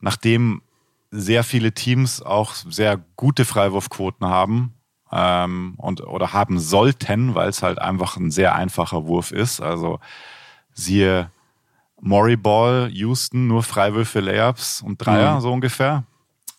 nachdem 0.00 0.62
sehr 1.10 1.44
viele 1.44 1.72
Teams 1.72 2.22
auch 2.22 2.54
sehr 2.54 2.98
gute 3.14 3.44
Freiwurfquoten 3.44 4.26
haben 4.26 4.72
ähm, 5.12 5.74
und 5.76 6.00
oder 6.00 6.32
haben 6.32 6.58
sollten, 6.58 7.34
weil 7.34 7.50
es 7.50 7.62
halt 7.62 7.78
einfach 7.78 8.16
ein 8.16 8.30
sehr 8.30 8.54
einfacher 8.54 9.04
Wurf 9.04 9.32
ist. 9.32 9.60
Also 9.60 10.00
siehe 10.72 11.30
Murray 12.00 12.38
Ball, 12.38 12.88
Houston, 12.90 13.48
nur 13.48 13.62
Freiwürfe, 13.62 14.20
Layups 14.20 14.80
und 14.80 14.96
Dreier, 14.96 15.34
mhm. 15.34 15.40
so 15.42 15.52
ungefähr. 15.52 16.04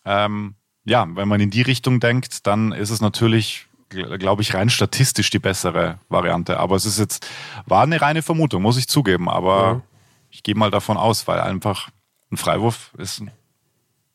Ähm, 0.04 0.54
ja, 0.84 1.08
wenn 1.16 1.26
man 1.26 1.40
in 1.40 1.50
die 1.50 1.62
Richtung 1.62 1.98
denkt, 1.98 2.46
dann 2.46 2.70
ist 2.70 2.90
es 2.90 3.00
natürlich 3.00 3.67
glaube 3.88 4.42
ich, 4.42 4.54
rein 4.54 4.70
statistisch 4.70 5.30
die 5.30 5.38
bessere 5.38 5.98
Variante. 6.08 6.58
Aber 6.58 6.76
es 6.76 6.84
ist 6.84 6.98
jetzt, 6.98 7.26
war 7.66 7.82
eine 7.82 8.00
reine 8.00 8.22
Vermutung, 8.22 8.62
muss 8.62 8.78
ich 8.78 8.88
zugeben. 8.88 9.28
Aber 9.28 9.62
ja. 9.62 9.82
ich 10.30 10.42
gehe 10.42 10.54
mal 10.54 10.70
davon 10.70 10.96
aus, 10.96 11.26
weil 11.26 11.40
einfach 11.40 11.88
ein 12.30 12.36
Freiwurf 12.36 12.92
ist 12.98 13.22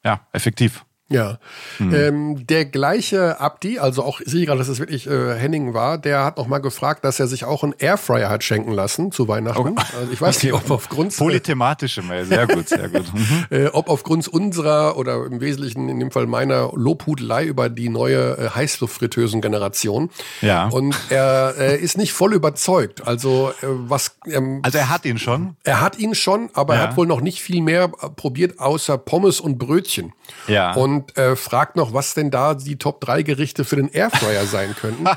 ja 0.03 0.21
effektiv. 0.31 0.85
Ja. 1.13 1.37
Mhm. 1.77 1.93
Ähm, 1.93 2.47
der 2.47 2.65
gleiche 2.65 3.39
Abdi, 3.39 3.77
also 3.77 4.03
auch, 4.03 4.19
ich 4.19 4.31
sehe 4.31 4.45
gerade, 4.47 4.57
dass 4.57 4.67
es 4.67 4.79
wirklich 4.79 5.05
äh, 5.05 5.35
Henning 5.35 5.75
war, 5.75 5.99
der 5.99 6.25
hat 6.25 6.37
noch 6.37 6.47
mal 6.47 6.57
gefragt, 6.57 7.05
dass 7.05 7.19
er 7.19 7.27
sich 7.27 7.45
auch 7.45 7.63
einen 7.63 7.75
Airfryer 7.77 8.29
hat 8.29 8.43
schenken 8.43 8.71
lassen 8.71 9.11
zu 9.11 9.27
Weihnachten. 9.27 9.75
Oh. 9.77 9.99
Also 9.99 10.11
ich 10.11 10.19
weiß 10.19 10.37
okay. 10.37 10.47
nicht, 10.47 10.55
ob 10.55 10.71
aufgrund... 10.71 11.15
Polythematische 11.15 12.01
Mail, 12.01 12.25
sehr 12.25 12.47
gut, 12.47 12.67
sehr 12.67 12.89
gut. 12.89 13.03
Mhm. 13.13 13.45
äh, 13.51 13.67
ob 13.67 13.89
aufgrund 13.89 14.27
unserer 14.27 14.97
oder 14.97 15.25
im 15.25 15.39
Wesentlichen 15.39 15.87
in 15.87 15.99
dem 15.99 16.09
Fall 16.09 16.25
meiner 16.25 16.71
Lobhudelei 16.73 17.45
über 17.45 17.69
die 17.69 17.89
neue 17.89 18.37
äh, 18.37 18.49
Heißluftfritteusen-Generation. 18.49 20.09
Ja. 20.41 20.67
Und 20.67 20.95
er 21.09 21.53
äh, 21.59 21.77
ist 21.77 21.97
nicht 21.97 22.11
voll 22.11 22.33
überzeugt. 22.33 23.05
Also 23.05 23.53
äh, 23.61 23.67
was... 23.67 24.17
Ähm, 24.25 24.61
also 24.63 24.79
er 24.79 24.89
hat 24.89 25.05
ihn 25.05 25.19
schon? 25.19 25.57
Er 25.63 25.79
hat 25.81 25.99
ihn 25.99 26.15
schon, 26.15 26.49
aber 26.53 26.73
ja. 26.73 26.81
er 26.81 26.89
hat 26.89 26.97
wohl 26.97 27.05
noch 27.05 27.21
nicht 27.21 27.41
viel 27.41 27.61
mehr 27.61 27.87
probiert, 27.87 28.59
außer 28.59 28.97
Pommes 28.97 29.39
und 29.39 29.59
Brötchen. 29.59 30.13
Ja. 30.47 30.73
Und 30.73 31.02
und 31.03 31.17
äh, 31.17 31.35
fragt 31.35 31.75
noch, 31.75 31.93
was 31.93 32.13
denn 32.13 32.31
da 32.31 32.53
die 32.53 32.77
Top 32.77 33.01
3 33.01 33.23
Gerichte 33.23 33.65
für 33.65 33.75
den 33.75 33.89
Airfryer 33.89 34.45
sein 34.45 34.75
könnten. 34.75 35.05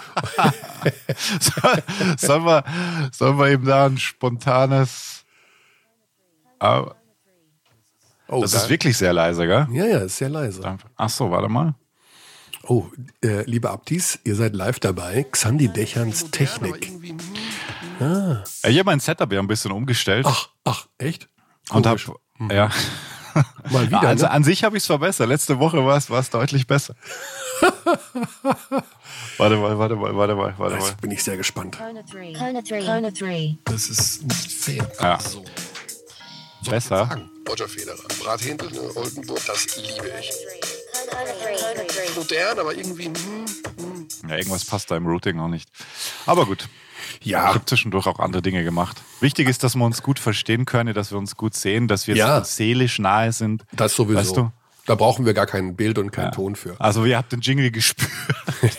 sollen, 2.19 2.45
wir, 2.45 2.65
sollen 3.13 3.39
wir 3.39 3.53
ihm 3.53 3.65
da 3.65 3.87
ein 3.87 3.99
spontanes. 3.99 5.25
Oh, 6.61 6.91
oh 8.29 8.41
das 8.41 8.53
geil. 8.53 8.63
ist 8.63 8.69
wirklich 8.71 8.97
sehr 8.97 9.13
leise, 9.13 9.47
gell? 9.47 9.67
Ja, 9.71 9.85
ja, 9.87 9.99
ist 9.99 10.17
sehr 10.17 10.29
leise. 10.29 10.77
Ach 10.97 11.09
so, 11.09 11.31
warte 11.31 11.49
mal. 11.49 11.75
Oh, 12.65 12.87
äh, 13.23 13.43
liebe 13.43 13.71
Abtis, 13.71 14.19
ihr 14.25 14.35
seid 14.35 14.55
live 14.55 14.81
dabei. 14.81 15.25
Xandi 15.31 15.69
Dächerns 15.69 16.31
Technik. 16.33 16.91
Ah. 18.01 18.43
Ich 18.65 18.79
habe 18.79 18.85
mein 18.85 18.99
Setup 18.99 19.33
ja 19.33 19.39
ein 19.39 19.47
bisschen 19.47 19.71
umgestellt. 19.71 20.27
Ach, 20.29 20.49
ach, 20.65 20.87
echt? 20.99 21.29
Und 21.71 21.87
hab, 21.87 21.99
hm. 21.99 22.51
ja, 22.51 22.71
Mal 23.71 23.87
wieder. 23.89 24.01
Also 24.01 24.27
ne? 24.27 24.31
an 24.31 24.45
sich 24.45 24.65
habe 24.65 24.77
ich 24.77 24.83
es 24.83 24.87
verbessert. 24.87 25.29
Letzte 25.29 25.59
Woche 25.59 25.85
war 25.85 25.97
es 25.97 26.31
deutlich 26.31 26.67
besser. 26.67 26.95
warte 29.39 29.57
mal, 29.57 29.79
warte 29.79 29.97
mal, 29.97 30.17
warte 30.17 30.35
mal, 30.35 30.55
warte 30.57 30.77
mal. 30.77 30.93
bin 31.01 31.11
ich 31.11 31.23
sehr 31.23 31.37
gespannt. 31.37 31.79
Das 33.65 33.89
ist 33.89 34.23
nicht 34.23 34.53
fair. 34.53 34.91
Ja. 35.01 35.19
So. 35.21 35.45
Besser. 36.69 37.29
Roger 37.49 37.69
Federer. 37.69 37.97
Brathändel, 38.21 38.71
ne, 38.73 38.81
Oldenburg, 38.97 39.41
das 39.47 39.77
liebe 39.77 40.13
ich. 40.19 40.31
Modern, 42.17 42.59
aber 42.59 42.75
irgendwie. 42.75 43.07
Hm, 43.07 43.15
hm. 43.79 44.09
Ja, 44.29 44.37
irgendwas 44.37 44.65
passt 44.65 44.91
da 44.91 44.97
im 44.97 45.07
Routing 45.07 45.39
auch 45.39 45.49
nicht. 45.49 45.69
Aber 46.27 46.47
gut. 46.47 46.69
Ja. 47.23 47.49
Ich 47.49 47.55
habe 47.55 47.65
zwischendurch 47.65 48.07
auch 48.07 48.19
andere 48.19 48.43
Dinge 48.43 48.65
gemacht. 48.65 49.03
Wichtig 49.21 49.49
ist, 49.49 49.63
dass 49.65 49.75
wir 49.75 49.85
uns 49.85 50.03
gut 50.03 50.19
verstehen 50.19 50.65
können, 50.65 50.95
dass 50.95 51.11
wir 51.11 51.19
uns 51.19 51.37
gut 51.37 51.55
sehen, 51.55 51.89
dass 51.89 52.07
wir 52.07 52.17
ja. 52.17 52.45
seelisch 52.45 52.99
nahe 52.99 53.33
sind. 53.33 53.65
Das 53.73 53.95
sowieso. 53.95 54.19
Weißt 54.19 54.37
du? 54.37 54.51
Da 54.87 54.95
brauchen 54.95 55.27
wir 55.27 55.35
gar 55.35 55.47
kein 55.47 55.75
Bild 55.75 55.99
und 55.99 56.13
keinen 56.13 56.27
ja. 56.27 56.31
Ton 56.31 56.55
für. 56.55 56.81
Also 56.81 57.05
ihr 57.05 57.17
habt 57.17 57.33
den 57.33 57.41
Jingle 57.41 57.73
gespürt. 57.73 58.09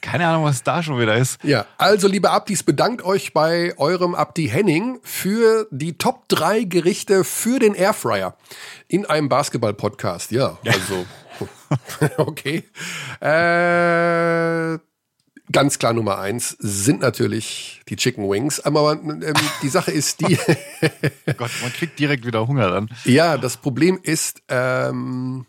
Keine 0.00 0.26
Ahnung, 0.26 0.44
was 0.44 0.62
da 0.62 0.82
schon 0.82 0.98
wieder 0.98 1.16
ist. 1.16 1.42
Ja, 1.44 1.66
also 1.76 2.08
liebe 2.08 2.30
Abdis, 2.30 2.62
bedankt 2.62 3.02
euch 3.02 3.34
bei 3.34 3.74
eurem 3.76 4.14
Abdi 4.14 4.48
Henning 4.48 4.98
für 5.02 5.66
die 5.70 5.98
Top 5.98 6.28
3 6.28 6.64
Gerichte 6.64 7.24
für 7.24 7.58
den 7.58 7.74
Airfryer 7.74 8.36
in 8.88 9.04
einem 9.04 9.28
Basketball-Podcast. 9.28 10.30
Ja, 10.30 10.58
also 10.64 11.04
okay. 12.16 12.64
Äh, 13.20 14.78
Ganz 15.52 15.78
klar 15.78 15.92
Nummer 15.92 16.18
eins 16.18 16.56
sind 16.58 17.00
natürlich 17.00 17.80
die 17.88 17.96
Chicken 17.96 18.28
Wings. 18.28 18.60
Aber 18.60 18.92
ähm, 18.92 19.22
die 19.62 19.68
Sache 19.68 19.92
ist 19.92 20.20
die. 20.20 20.36
Gott, 21.36 21.50
man 21.62 21.72
kriegt 21.72 21.98
direkt 21.98 22.26
wieder 22.26 22.46
Hunger 22.46 22.70
dann. 22.70 22.90
Ja, 23.04 23.38
das 23.38 23.56
Problem 23.56 23.98
ist, 24.02 24.42
ähm, 24.48 25.46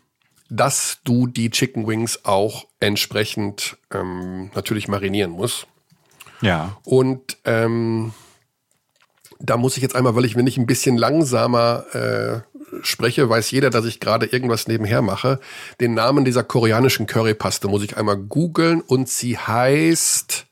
dass 0.48 0.98
du 1.04 1.26
die 1.26 1.50
Chicken 1.50 1.86
Wings 1.86 2.24
auch 2.24 2.66
entsprechend 2.80 3.76
ähm, 3.92 4.50
natürlich 4.54 4.88
marinieren 4.88 5.32
musst. 5.32 5.66
Ja. 6.40 6.76
Und 6.84 7.36
ähm, 7.44 8.12
da 9.40 9.56
muss 9.56 9.76
ich 9.76 9.82
jetzt 9.82 9.94
einmal, 9.94 10.14
weil 10.16 10.24
ich, 10.24 10.36
wenn 10.36 10.46
ich 10.46 10.58
ein 10.58 10.66
bisschen 10.66 10.96
langsamer 10.96 11.84
äh, 11.92 12.40
spreche, 12.82 13.28
weiß 13.28 13.50
jeder, 13.50 13.70
dass 13.70 13.84
ich 13.84 14.00
gerade 14.00 14.26
irgendwas 14.26 14.68
nebenher 14.68 15.02
mache. 15.02 15.40
Den 15.80 15.94
Namen 15.94 16.24
dieser 16.24 16.42
koreanischen 16.44 17.06
Currypaste 17.06 17.68
muss 17.68 17.82
ich 17.82 17.96
einmal 17.96 18.16
googeln 18.16 18.80
und 18.80 19.08
sie 19.08 19.38
heißt 19.38 20.46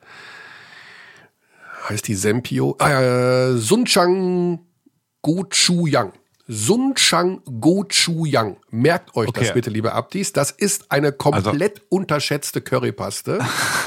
heißt 1.88 2.08
die 2.08 2.14
Sempio? 2.14 2.76
Äh, 2.80 3.56
Sunchang 3.56 4.60
Gochujang. 5.22 6.12
Sunchang 6.48 7.42
Gochujang. 7.60 8.56
Merkt 8.70 9.16
euch 9.16 9.28
Okay. 9.28 9.40
das 9.44 9.54
bitte, 9.54 9.70
liebe 9.70 9.92
Abdis. 9.92 10.32
Das 10.32 10.50
ist 10.50 10.90
eine 10.90 11.12
komplett 11.12 11.82
unterschätzte 11.88 12.60
Currypaste. 12.60 13.38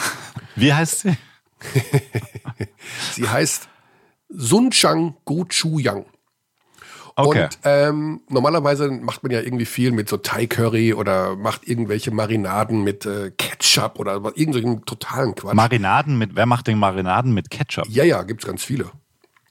Wie 0.55 0.73
heißt 0.73 1.01
sie? 1.01 1.17
Sie 3.13 3.27
heißt 3.27 3.67
Sunchang 4.29 5.15
Gochujang. 5.25 6.05
Okay. 7.27 7.43
Und 7.43 7.59
ähm, 7.63 8.21
normalerweise 8.29 8.89
macht 8.91 9.23
man 9.23 9.31
ja 9.31 9.41
irgendwie 9.41 9.65
viel 9.65 9.91
mit 9.91 10.07
so 10.09 10.17
Thai 10.17 10.47
Curry 10.47 10.93
oder 10.93 11.35
macht 11.35 11.67
irgendwelche 11.67 12.11
Marinaden 12.11 12.83
mit 12.83 13.05
äh, 13.05 13.31
Ketchup 13.37 13.99
oder 13.99 14.13
irgendwelchen 14.35 14.85
totalen 14.85 15.35
Quatsch. 15.35 15.53
Marinaden 15.55 16.17
mit, 16.17 16.35
wer 16.35 16.45
macht 16.45 16.67
denn 16.67 16.77
Marinaden 16.79 17.33
mit 17.33 17.49
Ketchup? 17.49 17.85
ja, 17.89 18.03
ja, 18.03 18.23
gibt's 18.23 18.45
ganz 18.45 18.63
viele. 18.63 18.91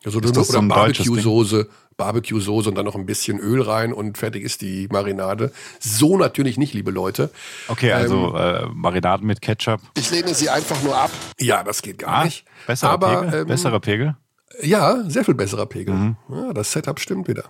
Also 0.04 0.20
Ist 0.20 0.36
das 0.36 0.48
oder 0.50 0.52
so 0.54 0.58
ein 0.60 0.68
deutsches 0.68 1.04
Ding? 1.06 1.14
Barbecue-Soße, 1.16 1.68
Barbecue-Soße 1.96 2.68
und 2.68 2.76
dann 2.76 2.84
noch 2.84 2.94
ein 2.94 3.04
bisschen 3.04 3.40
Öl 3.40 3.60
rein 3.60 3.92
und 3.92 4.16
fertig 4.16 4.44
ist 4.44 4.60
die 4.62 4.86
Marinade. 4.92 5.50
So 5.80 6.16
natürlich 6.16 6.56
nicht, 6.56 6.72
liebe 6.72 6.92
Leute. 6.92 7.30
Okay, 7.66 7.92
also 7.92 8.34
Ähm, 8.36 8.36
äh, 8.36 8.66
Marinaden 8.72 9.26
mit 9.26 9.40
Ketchup. 9.42 9.80
Ich 9.96 10.10
lehne 10.12 10.32
sie 10.34 10.48
einfach 10.50 10.80
nur 10.84 10.96
ab. 10.96 11.10
Ja, 11.40 11.64
das 11.64 11.82
geht 11.82 11.98
gar 11.98 12.14
Ah, 12.20 12.24
nicht. 12.24 12.44
besserer 12.68 12.90
Aber 12.92 13.22
Pegel? 13.22 13.40
ähm, 13.40 13.46
besserer 13.48 13.80
Pegel? 13.80 14.16
Ja, 14.62 15.04
sehr 15.08 15.24
viel 15.24 15.34
besserer 15.34 15.66
Pegel. 15.66 15.94
Mhm. 15.94 16.16
Ja, 16.30 16.52
das 16.52 16.72
Setup 16.72 16.98
stimmt 17.00 17.28
wieder. 17.28 17.44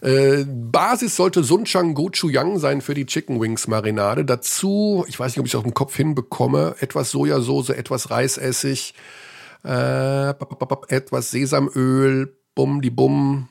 Äh, 0.00 0.44
Basis 0.46 1.16
sollte 1.16 1.42
Sunchang 1.42 1.94
Gochujang 1.94 2.58
sein 2.58 2.80
für 2.80 2.94
die 2.94 3.06
Chicken 3.06 3.40
Wings 3.40 3.66
Marinade. 3.66 4.24
Dazu, 4.24 5.04
ich 5.08 5.18
weiß 5.18 5.32
nicht, 5.32 5.40
ob 5.40 5.46
ich 5.46 5.52
es 5.52 5.56
auf 5.56 5.64
dem 5.64 5.74
Kopf 5.74 5.96
hinbekomme, 5.96 6.76
etwas 6.80 7.10
Sojasauce, 7.10 7.70
etwas 7.70 8.10
Reisessig, 8.10 8.94
äh, 9.64 10.30
etwas 10.88 11.30
Sesamöl, 11.30 12.36
bum 12.54 12.80
die 12.80 12.90
bum. 12.90 13.48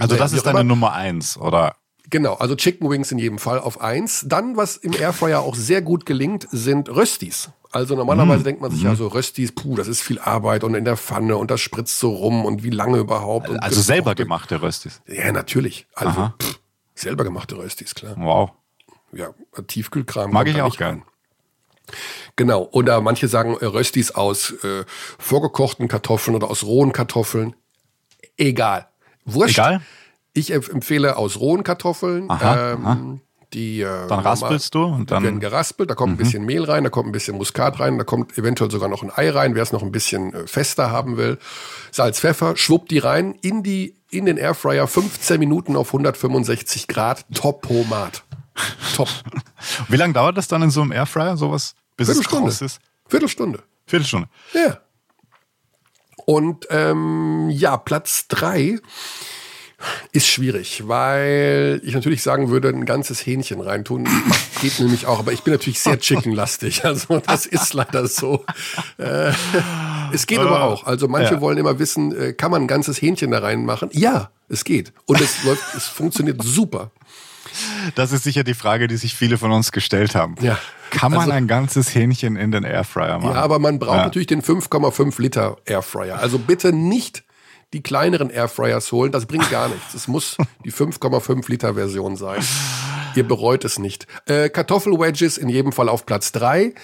Also 0.00 0.16
das 0.16 0.32
ist 0.32 0.46
deine. 0.46 0.64
Nummer 0.64 0.92
eins, 0.92 1.36
oder? 1.36 1.76
Genau, 2.12 2.34
also 2.34 2.54
Chicken 2.54 2.90
Wings 2.90 3.10
in 3.10 3.18
jedem 3.18 3.38
Fall 3.38 3.58
auf 3.58 3.80
eins. 3.80 4.24
Dann, 4.28 4.54
was 4.58 4.76
im 4.76 4.92
Airfryer 4.92 5.40
auch 5.40 5.54
sehr 5.56 5.80
gut 5.80 6.04
gelingt, 6.04 6.46
sind 6.52 6.90
Röstis. 6.90 7.48
Also 7.70 7.96
normalerweise 7.96 8.40
Mm. 8.42 8.44
denkt 8.44 8.60
man 8.60 8.70
sich 8.70 8.82
ja 8.82 8.94
so, 8.94 9.06
Röstis, 9.08 9.50
puh, 9.52 9.76
das 9.76 9.88
ist 9.88 10.02
viel 10.02 10.18
Arbeit 10.18 10.62
und 10.62 10.74
in 10.74 10.84
der 10.84 10.98
Pfanne 10.98 11.38
und 11.38 11.50
das 11.50 11.62
spritzt 11.62 11.98
so 11.98 12.10
rum 12.14 12.44
und 12.44 12.62
wie 12.62 12.68
lange 12.70 12.98
überhaupt. 12.98 13.48
Also 13.48 13.76
das 13.76 13.86
selber 13.86 14.14
gemachte 14.14 14.60
Röstis. 14.60 15.00
Ja, 15.08 15.32
natürlich. 15.32 15.86
Also 15.94 16.32
pff, 16.38 16.60
selber 16.94 17.24
gemachte 17.24 17.56
Röstis, 17.56 17.94
klar. 17.94 18.14
Wow. 18.18 18.50
Ja, 19.12 19.30
Tiefkühlkram. 19.66 20.30
Mag 20.32 20.48
ich 20.48 20.60
auch 20.60 20.76
gern. 20.76 20.96
rein. 20.98 21.02
Genau. 22.36 22.68
Oder 22.72 23.00
manche 23.00 23.26
sagen 23.26 23.56
äh, 23.60 23.64
Röstis 23.64 24.10
aus 24.10 24.50
äh, 24.64 24.84
vorgekochten 25.18 25.88
Kartoffeln 25.88 26.36
oder 26.36 26.50
aus 26.50 26.64
rohen 26.64 26.92
Kartoffeln. 26.92 27.54
Egal. 28.36 28.86
Wurscht. 29.24 29.54
Egal? 29.58 29.80
Ich 30.34 30.52
empf- 30.54 30.70
empfehle 30.70 31.16
aus 31.16 31.38
rohen 31.38 31.62
Kartoffeln. 31.62 32.30
Aha, 32.30 32.72
ähm, 32.72 33.20
Die, 33.52 33.82
äh, 33.82 34.06
Dann 34.08 34.20
raspelst 34.20 34.74
du 34.74 34.84
und 34.84 35.10
werden 35.10 35.24
dann. 35.24 35.34
Mhm. 35.34 35.40
geraspelt, 35.40 35.90
da 35.90 35.94
kommt 35.94 36.14
ein 36.14 36.16
bisschen 36.16 36.42
Mehl 36.46 36.64
rein, 36.64 36.84
da 36.84 36.90
kommt 36.90 37.06
ein 37.10 37.12
bisschen 37.12 37.36
Muskat 37.36 37.80
rein, 37.80 37.98
da 37.98 38.04
kommt 38.04 38.38
eventuell 38.38 38.70
sogar 38.70 38.88
noch 38.88 39.02
ein 39.02 39.10
Ei 39.14 39.28
rein, 39.28 39.54
wer 39.54 39.62
es 39.62 39.72
noch 39.72 39.82
ein 39.82 39.92
bisschen 39.92 40.32
äh, 40.32 40.46
fester 40.46 40.90
haben 40.90 41.18
will. 41.18 41.38
Salz, 41.90 42.18
Pfeffer, 42.18 42.56
schwuppt 42.56 42.90
die 42.90 42.98
rein 42.98 43.34
in 43.42 43.62
die 43.62 43.94
in 44.10 44.24
den 44.24 44.38
Airfryer 44.38 44.86
15 44.86 45.38
Minuten 45.38 45.76
auf 45.76 45.88
165 45.88 46.88
Grad, 46.88 47.26
top 47.34 47.60
Pomat. 47.62 48.22
Top. 48.96 49.08
Wie 49.88 49.96
lange 49.96 50.12
dauert 50.14 50.36
das 50.38 50.48
dann 50.48 50.62
in 50.62 50.70
so 50.70 50.80
einem 50.82 50.92
Airfryer, 50.92 51.36
sowas, 51.36 51.74
bis 51.98 52.08
es 52.08 52.14
Viertelstunde. 52.16 52.44
raus 52.46 52.62
ist? 52.62 52.78
Viertelstunde. 53.06 53.62
Viertelstunde. 53.86 54.28
Ja. 54.54 54.78
Und 56.24 56.66
ähm, 56.70 57.50
ja, 57.50 57.76
Platz 57.76 58.28
drei 58.28 58.78
ist 60.12 60.26
schwierig, 60.26 60.82
weil 60.86 61.80
ich 61.84 61.94
natürlich 61.94 62.22
sagen 62.22 62.50
würde, 62.50 62.68
ein 62.68 62.84
ganzes 62.84 63.24
Hähnchen 63.24 63.60
reintun. 63.60 64.08
Geht 64.60 64.78
nämlich 64.80 65.06
auch, 65.06 65.18
aber 65.18 65.32
ich 65.32 65.42
bin 65.42 65.52
natürlich 65.52 65.80
sehr 65.80 65.98
chickenlastig. 65.98 66.82
Also 66.92 67.20
das 67.20 67.46
ist 67.46 67.74
leider 67.74 68.06
so. 68.06 68.44
Äh, 68.98 69.32
es 70.12 70.26
geht 70.26 70.38
aber 70.38 70.62
auch. 70.64 70.84
Also 70.86 71.08
manche 71.08 71.34
Ja. 71.34 71.40
wollen 71.40 71.58
immer 71.58 71.78
wissen, 71.78 72.14
äh, 72.18 72.32
kann 72.32 72.50
man 72.50 72.62
ein 72.62 72.66
ganzes 72.68 73.00
Hähnchen 73.00 73.30
da 73.30 73.38
reinmachen? 73.38 73.88
Ja, 73.92 74.30
es 74.48 74.64
geht. 74.64 74.92
Und 75.06 75.20
es 75.20 75.42
läuft, 75.44 75.62
es 75.76 75.86
funktioniert 75.86 76.42
super. 76.42 76.90
Das 77.96 78.12
ist 78.12 78.24
sicher 78.24 78.44
die 78.44 78.54
Frage, 78.54 78.88
die 78.88 78.96
sich 78.96 79.14
viele 79.14 79.36
von 79.38 79.52
uns 79.52 79.72
gestellt 79.72 80.14
haben. 80.14 80.36
Ja. 80.40 80.58
Kann 80.90 81.10
man 81.10 81.20
Also- 81.22 81.32
ein 81.32 81.46
ganzes 81.48 81.94
Hähnchen 81.94 82.36
in 82.36 82.50
den 82.52 82.64
Airfryer 82.64 83.18
machen? 83.18 83.34
Ja, 83.34 83.42
aber 83.42 83.58
man 83.58 83.78
braucht 83.78 83.96
Ja. 83.98 84.04
natürlich 84.04 84.26
den 84.28 84.42
5,5 84.42 85.20
Liter 85.20 85.56
Airfryer. 85.66 86.18
Also 86.18 86.38
bitte 86.38 86.72
nicht 86.72 87.24
die 87.72 87.82
kleineren 87.82 88.30
Airfryers 88.30 88.92
holen, 88.92 89.12
das 89.12 89.26
bringt 89.26 89.50
gar 89.50 89.68
nichts. 89.68 89.94
Es 89.94 90.08
muss 90.08 90.36
die 90.64 90.72
5,5 90.72 91.50
Liter 91.50 91.74
Version 91.74 92.16
sein. 92.16 92.42
Ihr 93.14 93.26
bereut 93.26 93.64
es 93.64 93.78
nicht. 93.78 94.06
Äh, 94.26 94.48
Kartoffelwedges 94.48 95.38
in 95.38 95.48
jedem 95.48 95.72
Fall 95.72 95.88
auf 95.88 96.06
Platz 96.06 96.32
3. 96.32 96.74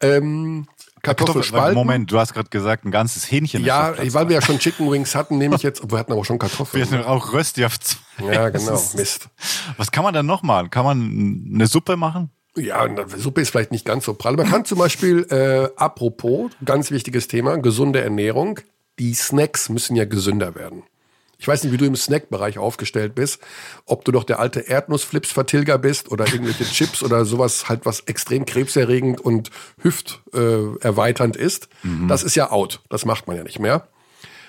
Ähm, 0.00 0.66
Kartoffelspalten. 1.02 1.74
Moment, 1.74 2.12
du 2.12 2.18
hast 2.18 2.32
gerade 2.32 2.48
gesagt, 2.48 2.84
ein 2.84 2.90
ganzes 2.92 3.28
Hähnchen. 3.30 3.64
Ja, 3.64 3.94
weil 4.12 4.28
wir 4.28 4.36
ja 4.36 4.42
schon 4.42 4.58
Chicken 4.60 4.88
Wings 4.90 5.14
hatten, 5.16 5.36
nehme 5.38 5.56
ich 5.56 5.62
jetzt, 5.62 5.90
wir 5.90 5.98
hatten 5.98 6.12
aber 6.12 6.24
schon 6.24 6.36
Wir 6.36 6.40
Kartoffeln. 6.48 6.84
hatten 6.90 7.04
auch 7.04 7.32
Rösti 7.32 7.64
auf 7.64 7.78
zwei. 7.80 8.32
Ja, 8.32 8.48
genau. 8.50 8.74
ist- 8.74 8.94
Mist. 8.94 9.28
Was 9.76 9.90
kann 9.90 10.04
man 10.04 10.14
dann 10.14 10.26
noch 10.26 10.42
machen? 10.42 10.70
Kann 10.70 10.84
man 10.84 11.48
eine 11.54 11.66
Suppe 11.66 11.96
machen? 11.96 12.30
Ja, 12.56 12.86
die 12.86 13.18
Suppe 13.20 13.40
ist 13.40 13.50
vielleicht 13.50 13.72
nicht 13.72 13.84
ganz 13.86 14.04
so 14.04 14.14
prall. 14.14 14.36
Man 14.36 14.48
kann 14.48 14.64
zum 14.64 14.78
Beispiel, 14.78 15.26
äh, 15.30 15.68
apropos, 15.76 16.50
ganz 16.64 16.90
wichtiges 16.90 17.26
Thema, 17.26 17.56
gesunde 17.56 18.00
Ernährung. 18.02 18.60
Die 18.98 19.14
Snacks 19.14 19.68
müssen 19.68 19.96
ja 19.96 20.04
gesünder 20.04 20.54
werden. 20.54 20.82
Ich 21.38 21.48
weiß 21.48 21.64
nicht, 21.64 21.72
wie 21.72 21.76
du 21.76 21.86
im 21.86 21.96
Snackbereich 21.96 22.58
aufgestellt 22.58 23.16
bist, 23.16 23.40
ob 23.84 24.04
du 24.04 24.12
doch 24.12 24.22
der 24.22 24.38
alte 24.38 24.60
Erdnussflips-Vertilger 24.60 25.76
bist 25.76 26.08
oder 26.12 26.24
irgendwelche 26.26 26.64
Chips 26.64 27.02
oder 27.02 27.24
sowas 27.24 27.68
halt 27.68 27.84
was 27.84 27.98
extrem 28.00 28.44
krebserregend 28.44 29.20
und 29.20 29.50
hüfterweiternd 29.80 31.36
äh, 31.36 31.42
ist. 31.42 31.68
Das 32.06 32.22
ist 32.22 32.36
ja 32.36 32.52
out. 32.52 32.80
Das 32.90 33.04
macht 33.04 33.26
man 33.26 33.36
ja 33.36 33.42
nicht 33.42 33.58
mehr. 33.58 33.88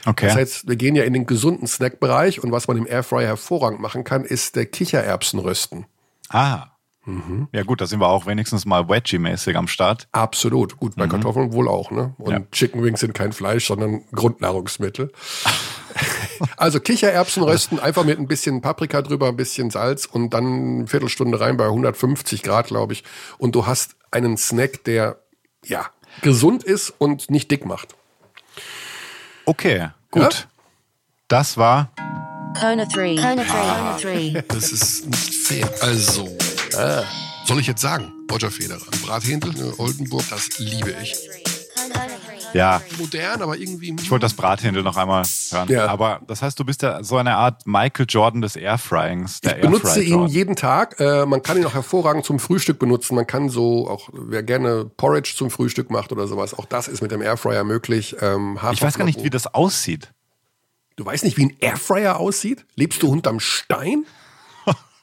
Okay. 0.06 0.28
Das 0.28 0.36
heißt, 0.36 0.68
wir 0.68 0.76
gehen 0.76 0.96
ja 0.96 1.04
in 1.04 1.14
den 1.14 1.26
gesunden 1.26 1.66
Snackbereich 1.66 2.44
und 2.44 2.52
was 2.52 2.68
man 2.68 2.78
im 2.78 2.86
Airfryer 2.86 3.26
hervorragend 3.26 3.80
machen 3.80 4.04
kann, 4.04 4.24
ist 4.24 4.56
der 4.56 4.68
Kichererbsen 4.68 5.40
rösten. 5.40 5.88
ah. 6.30 6.73
Mhm. 7.06 7.48
Ja 7.52 7.64
gut, 7.64 7.82
da 7.82 7.86
sind 7.86 8.00
wir 8.00 8.08
auch 8.08 8.26
wenigstens 8.26 8.66
mal 8.66 8.88
Wedgie-mäßig 8.88 9.58
am 9.58 9.68
Start. 9.68 10.08
Absolut. 10.12 10.78
Gut, 10.78 10.96
bei 10.96 11.08
Kartoffeln 11.08 11.52
wohl 11.52 11.68
auch, 11.68 11.92
ne? 11.92 12.14
Und 12.18 12.32
Ja. 12.32 12.42
Chicken 12.52 12.82
Wings 12.84 13.02
sind 13.02 13.14
kein 13.14 13.34
Fleisch, 13.34 13.68
sondern 13.68 14.04
Grundnahrungsmittel. 14.14 15.12
also 16.58 16.80
Kichererbsen 16.80 17.44
rösten, 17.44 17.80
einfach 17.80 18.06
mit 18.06 18.20
ein 18.20 18.28
bisschen 18.28 18.62
Paprika 18.62 19.02
drüber, 19.02 19.28
ein 19.28 19.36
bisschen 19.36 19.70
Salz 19.70 20.06
und 20.06 20.34
dann 20.34 20.46
eine 20.80 20.88
Viertelstunde 20.88 21.40
rein 21.40 21.58
bei 21.58 21.66
150 21.66 22.42
Grad, 22.42 22.68
glaube 22.68 22.94
ich. 22.94 23.04
Und 23.38 23.56
du 23.56 23.66
hast 23.66 23.96
einen 24.12 24.38
Snack, 24.38 24.84
der, 24.86 25.18
ja, 25.66 25.88
gesund 26.22 26.64
ist 26.64 26.94
und 26.98 27.30
nicht 27.30 27.52
dick 27.52 27.66
macht. 27.66 27.96
Okay, 29.46 29.90
gut. 30.12 30.22
Ja? 30.22 30.30
Das 31.28 31.58
war 31.58 31.90
Kona 32.60 32.86
3. 32.86 33.16
Kona 33.16 33.36
3. 33.36 33.44
Kona 33.46 33.98
3. 34.00 34.44
Das 34.48 34.72
ist 34.72 35.08
nicht 35.08 35.34
fair. 35.34 35.70
Also, 35.82 36.30
äh, 36.74 37.04
soll 37.46 37.60
ich 37.60 37.68
jetzt 37.68 37.82
sagen, 37.82 38.12
Roger 38.32 38.52
Federer. 38.52 38.80
Brathändel, 39.06 39.52
ne, 39.54 39.74
Oldenburg, 39.78 40.24
das 40.30 40.58
liebe 40.60 40.94
ich. 41.02 41.16
Ja, 42.54 42.82
Modern, 43.00 43.42
aber 43.42 43.58
irgendwie. 43.58 43.96
ich 44.00 44.12
wollte 44.12 44.26
das 44.26 44.36
Brathändel 44.36 44.84
noch 44.84 44.96
einmal 44.96 45.24
hören. 45.50 45.70
Ja. 45.70 45.88
Aber 45.88 46.22
das 46.28 46.42
heißt, 46.44 46.60
du 46.60 46.64
bist 46.64 46.84
ja 46.84 47.04
so 47.04 47.18
eine 47.18 47.36
Art 47.36 47.66
Michael 47.66 48.06
Jordan 48.08 48.42
des 48.42 48.56
Airfryings. 48.56 49.40
Ich 49.44 49.54
benutze 49.56 49.88
Airfry 50.02 50.04
ihn 50.04 50.28
jeden 50.28 50.56
Tag. 50.56 51.00
Äh, 51.00 51.26
man 51.26 51.42
kann 51.42 51.58
ihn 51.58 51.66
auch 51.66 51.74
hervorragend 51.74 52.26
zum 52.26 52.40
Frühstück 52.40 52.78
benutzen. 52.78 53.16
Man 53.16 53.26
kann 53.26 53.50
so 53.50 53.90
auch, 53.90 54.10
wer 54.14 54.44
gerne 54.44 54.86
Porridge 54.86 55.34
zum 55.36 55.50
Frühstück 55.50 55.90
macht 55.90 56.12
oder 56.12 56.28
sowas, 56.28 56.54
auch 56.54 56.66
das 56.66 56.88
ist 56.88 57.02
mit 57.02 57.12
dem 57.12 57.22
Airfryer 57.22 57.64
möglich. 57.64 58.16
Ähm, 58.22 58.60
Ich 58.72 58.82
weiß 58.84 58.98
gar 58.98 59.06
nicht, 59.06 59.24
wie 59.24 59.32
das 59.32 59.48
aussieht. 59.54 60.14
Du 60.96 61.06
weißt 61.06 61.24
nicht, 61.24 61.38
wie 61.38 61.46
ein 61.46 61.58
Airfryer 61.60 62.20
aussieht? 62.20 62.66
Lebst 62.76 63.02
du 63.02 63.10
unterm 63.10 63.40
Stein? 63.40 64.06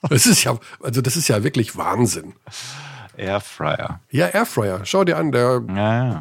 Das 0.08 0.26
ist 0.26 0.44
ja, 0.44 0.58
also 0.82 1.02
das 1.02 1.16
ist 1.16 1.28
ja 1.28 1.44
wirklich 1.44 1.76
Wahnsinn. 1.76 2.34
Airfryer. 3.16 4.00
Ja, 4.10 4.28
Airfryer. 4.28 4.80
Schau 4.84 5.04
dir 5.04 5.18
an, 5.18 5.30
der, 5.30 5.62
Ja, 5.68 6.04
ja. 6.04 6.18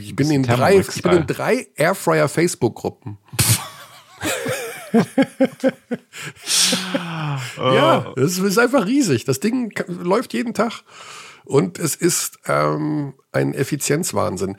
ich 0.00 0.16
bin 0.16 0.30
in 0.30 0.42
drei, 0.42 0.78
ich 0.78 1.02
bin 1.02 1.12
in 1.12 1.26
drei 1.26 1.68
Airfryer 1.76 2.28
Facebook-Gruppen. 2.28 3.18
ja, 7.56 8.12
das 8.16 8.38
ist 8.38 8.58
einfach 8.58 8.86
riesig. 8.86 9.24
Das 9.24 9.40
Ding 9.40 9.72
läuft 9.86 10.32
jeden 10.32 10.54
Tag 10.54 10.82
und 11.44 11.78
es 11.78 11.94
ist 11.94 12.38
ähm, 12.46 13.14
ein 13.32 13.54
Effizienzwahnsinn. 13.54 14.56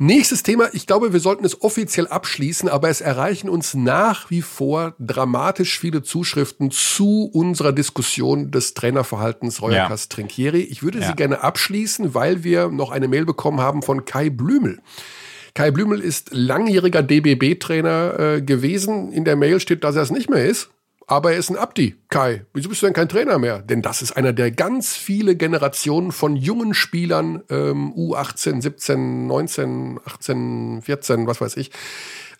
Nächstes 0.00 0.44
Thema, 0.44 0.68
ich 0.72 0.86
glaube, 0.86 1.12
wir 1.12 1.18
sollten 1.18 1.44
es 1.44 1.60
offiziell 1.60 2.06
abschließen, 2.06 2.68
aber 2.68 2.88
es 2.88 3.00
erreichen 3.00 3.48
uns 3.48 3.74
nach 3.74 4.30
wie 4.30 4.42
vor 4.42 4.94
dramatisch 5.00 5.78
viele 5.78 6.02
Zuschriften 6.02 6.70
zu 6.70 7.28
unserer 7.32 7.72
Diskussion 7.72 8.52
des 8.52 8.74
Trainerverhaltens 8.74 9.60
Reuerkas 9.60 10.08
Trinkieri. 10.08 10.60
Ich 10.62 10.84
würde 10.84 11.00
Ja. 11.00 11.08
sie 11.08 11.14
gerne 11.14 11.42
abschließen, 11.42 12.14
weil 12.14 12.44
wir 12.44 12.68
noch 12.68 12.92
eine 12.92 13.08
Mail 13.08 13.24
bekommen 13.24 13.60
haben 13.60 13.82
von 13.82 14.04
Kai 14.04 14.30
Blümel. 14.30 14.78
Kai 15.54 15.72
Blümel 15.72 16.00
ist 16.00 16.28
langjähriger 16.32 17.02
DBB-Trainer 17.02 18.18
äh, 18.36 18.42
gewesen. 18.42 19.10
In 19.10 19.24
der 19.24 19.34
Mail 19.34 19.58
steht, 19.58 19.82
dass 19.82 19.96
er 19.96 20.02
es 20.02 20.10
nicht 20.12 20.30
mehr 20.30 20.44
ist. 20.44 20.70
Aber 21.10 21.32
er 21.32 21.38
ist 21.38 21.48
ein 21.48 21.56
Abdi. 21.56 21.96
Kai, 22.10 22.44
wieso 22.52 22.68
bist 22.68 22.82
du 22.82 22.86
denn 22.86 22.92
kein 22.92 23.08
Trainer 23.08 23.38
mehr? 23.38 23.60
Denn 23.60 23.80
das 23.80 24.02
ist 24.02 24.12
einer 24.12 24.34
der 24.34 24.50
ganz 24.50 24.94
viele 24.94 25.36
Generationen 25.36 26.12
von 26.12 26.36
jungen 26.36 26.74
Spielern, 26.74 27.42
ähm, 27.48 27.94
U18, 27.94 28.60
17, 28.60 29.26
19, 29.26 30.00
18, 30.04 30.82
14, 30.82 31.26
was 31.26 31.40
weiß 31.40 31.56
ich, 31.56 31.70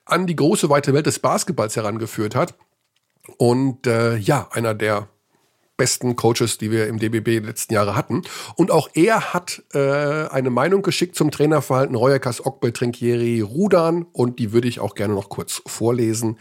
an 0.04 0.26
die 0.26 0.36
große 0.36 0.68
weite 0.68 0.92
Welt 0.92 1.06
des 1.06 1.18
Basketballs 1.18 1.76
herangeführt 1.76 2.34
hat. 2.34 2.56
Und 3.38 3.86
äh, 3.86 4.16
ja, 4.16 4.48
einer 4.52 4.74
der 4.74 5.08
besten 5.78 6.16
Coaches, 6.16 6.58
die 6.58 6.70
wir 6.70 6.88
im 6.88 6.98
DBB 6.98 7.42
letzten 7.46 7.72
Jahre 7.72 7.96
hatten. 7.96 8.22
Und 8.56 8.70
auch 8.70 8.90
er 8.92 9.32
hat 9.32 9.62
äh, 9.72 9.78
eine 9.78 10.50
Meinung 10.50 10.82
geschickt 10.82 11.16
zum 11.16 11.30
Trainerverhalten 11.30 11.94
Royakas 11.94 12.44
Okbe 12.44 12.74
Trinkieri 12.74 13.40
Rudan 13.40 14.04
und 14.12 14.38
die 14.38 14.52
würde 14.52 14.68
ich 14.68 14.80
auch 14.80 14.94
gerne 14.94 15.14
noch 15.14 15.30
kurz 15.30 15.62
vorlesen. 15.66 16.38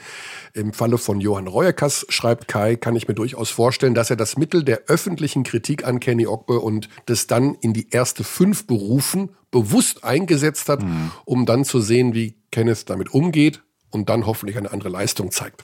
Im 0.54 0.74
Falle 0.74 0.98
von 0.98 1.22
Johann 1.22 1.48
Royakas 1.48 2.06
schreibt 2.10 2.50
Kai, 2.50 2.76
kann 2.76 2.96
ich 2.96 3.08
mir 3.08 3.14
durchaus 3.14 3.50
vorstellen, 3.50 3.94
dass 3.94 4.10
er 4.10 4.18
das 4.18 4.38
Mittel 4.38 4.64
der 4.64 4.82
öffentlichen 4.88 5.44
Kritik 5.44 5.86
an 5.86 6.00
Kenny 6.00 6.28
Okbe 6.28 6.60
und 6.60 6.90
des 7.08 7.28
dann 7.28 7.56
in 7.62 7.74
die 7.74 7.90
erste 7.92 8.24
fünf 8.24 8.68
berufen 8.68 9.30
bewusst 9.52 10.04
eingesetzt 10.04 10.68
hat, 10.68 10.82
mhm. 10.82 11.12
um 11.26 11.46
dann 11.46 11.64
zu 11.64 11.80
sehen, 11.80 12.14
wie 12.14 12.36
Kenneth 12.52 12.90
damit 12.90 13.14
umgeht 13.14 13.62
und 13.92 14.10
dann 14.10 14.26
hoffentlich 14.26 14.58
eine 14.58 14.72
andere 14.72 14.90
Leistung 14.90 15.32
zeigt. 15.32 15.64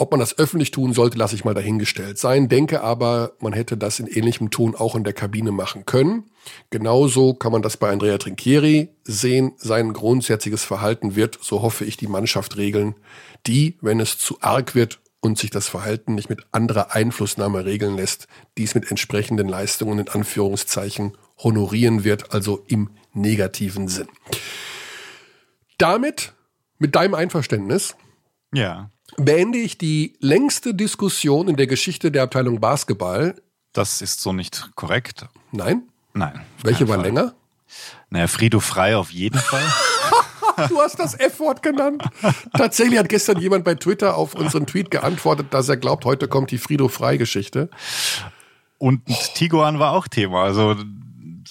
Ob 0.00 0.12
man 0.12 0.20
das 0.20 0.38
öffentlich 0.38 0.70
tun 0.70 0.94
sollte, 0.94 1.18
lasse 1.18 1.34
ich 1.34 1.44
mal 1.44 1.52
dahingestellt 1.52 2.16
sein. 2.16 2.48
Denke 2.48 2.82
aber, 2.82 3.32
man 3.38 3.52
hätte 3.52 3.76
das 3.76 4.00
in 4.00 4.06
ähnlichem 4.06 4.48
Ton 4.48 4.74
auch 4.74 4.96
in 4.96 5.04
der 5.04 5.12
Kabine 5.12 5.52
machen 5.52 5.84
können. 5.84 6.30
Genauso 6.70 7.34
kann 7.34 7.52
man 7.52 7.60
das 7.60 7.76
bei 7.76 7.90
Andrea 7.90 8.16
Trinchieri 8.16 8.88
sehen. 9.04 9.52
Sein 9.58 9.92
grundsätzliches 9.92 10.64
Verhalten 10.64 11.16
wird, 11.16 11.38
so 11.42 11.60
hoffe 11.60 11.84
ich, 11.84 11.98
die 11.98 12.06
Mannschaft 12.06 12.56
regeln, 12.56 12.94
die, 13.46 13.76
wenn 13.82 14.00
es 14.00 14.16
zu 14.16 14.38
arg 14.40 14.74
wird 14.74 15.00
und 15.20 15.36
sich 15.36 15.50
das 15.50 15.68
Verhalten 15.68 16.14
nicht 16.14 16.30
mit 16.30 16.46
anderer 16.50 16.94
Einflussnahme 16.94 17.66
regeln 17.66 17.96
lässt, 17.96 18.26
dies 18.56 18.74
mit 18.74 18.90
entsprechenden 18.90 19.50
Leistungen 19.50 19.98
in 19.98 20.08
Anführungszeichen 20.08 21.14
honorieren 21.36 22.04
wird, 22.04 22.32
also 22.32 22.64
im 22.68 22.88
negativen 23.12 23.86
Sinn. 23.86 24.08
Damit, 25.76 26.32
mit 26.78 26.94
deinem 26.96 27.12
Einverständnis, 27.12 27.96
ja 28.54 28.90
beende 29.24 29.58
ich 29.58 29.78
die 29.78 30.14
längste 30.20 30.74
Diskussion 30.74 31.48
in 31.48 31.56
der 31.56 31.66
Geschichte 31.66 32.10
der 32.10 32.24
Abteilung 32.24 32.60
Basketball. 32.60 33.36
Das 33.72 34.02
ist 34.02 34.20
so 34.20 34.32
nicht 34.32 34.70
korrekt. 34.74 35.26
Nein? 35.52 35.82
Nein. 36.14 36.40
Welche 36.62 36.88
war 36.88 36.96
Fall. 36.96 37.06
länger? 37.06 37.34
Naja, 38.08 38.26
Frido 38.26 38.60
Frei 38.60 38.96
auf 38.96 39.10
jeden 39.10 39.38
Fall. 39.38 39.62
du 40.68 40.80
hast 40.80 40.98
das 40.98 41.14
F-Wort 41.14 41.62
genannt. 41.62 42.02
Tatsächlich 42.56 42.98
hat 42.98 43.08
gestern 43.08 43.38
jemand 43.38 43.64
bei 43.64 43.76
Twitter 43.76 44.16
auf 44.16 44.34
unseren 44.34 44.66
Tweet 44.66 44.90
geantwortet, 44.90 45.48
dass 45.50 45.68
er 45.68 45.76
glaubt, 45.76 46.04
heute 46.04 46.26
kommt 46.26 46.50
die 46.50 46.58
Frido 46.58 46.88
Frei-Geschichte. 46.88 47.70
Und 48.78 49.02
oh. 49.08 49.14
Tiguan 49.34 49.78
war 49.78 49.92
auch 49.92 50.08
Thema. 50.08 50.42
Also 50.42 50.74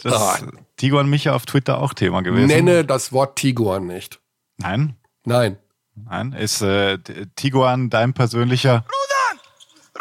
das 0.04 0.14
ah. 0.14 0.40
Tiguan 0.78 1.10
Micha 1.10 1.34
auf 1.34 1.46
Twitter 1.46 1.80
auch 1.80 1.94
Thema 1.94 2.22
gewesen. 2.22 2.48
Nenne 2.48 2.84
das 2.84 3.14
Wort 3.14 3.38
Tiguan 3.38 3.88
nicht. 3.88 4.20
Nein? 4.58 4.96
Nein. 5.26 5.58
Nein, 6.06 6.34
ist 6.34 6.62
äh, 6.62 6.98
Tiguan 7.36 7.90
dein 7.90 8.14
persönlicher? 8.14 8.86
Rudan! 8.86 9.40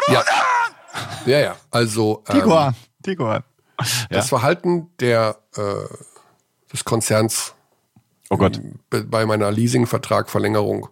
Rudan! 0.09 0.24
Ja, 1.26 1.32
ja, 1.32 1.38
ja. 1.38 1.57
also 1.70 2.24
ähm, 2.28 2.40
Tiguan, 2.40 2.74
Tiguan. 3.03 3.44
Das 3.76 4.09
ja. 4.11 4.22
Verhalten 4.22 4.90
der 5.01 5.38
äh, 5.57 5.62
des 6.72 6.84
Konzerns 6.84 7.55
oh 8.30 8.36
Gott. 8.36 8.61
bei 8.90 9.26
meiner 9.26 9.51
Leasingvertragverlängerung 9.51 10.88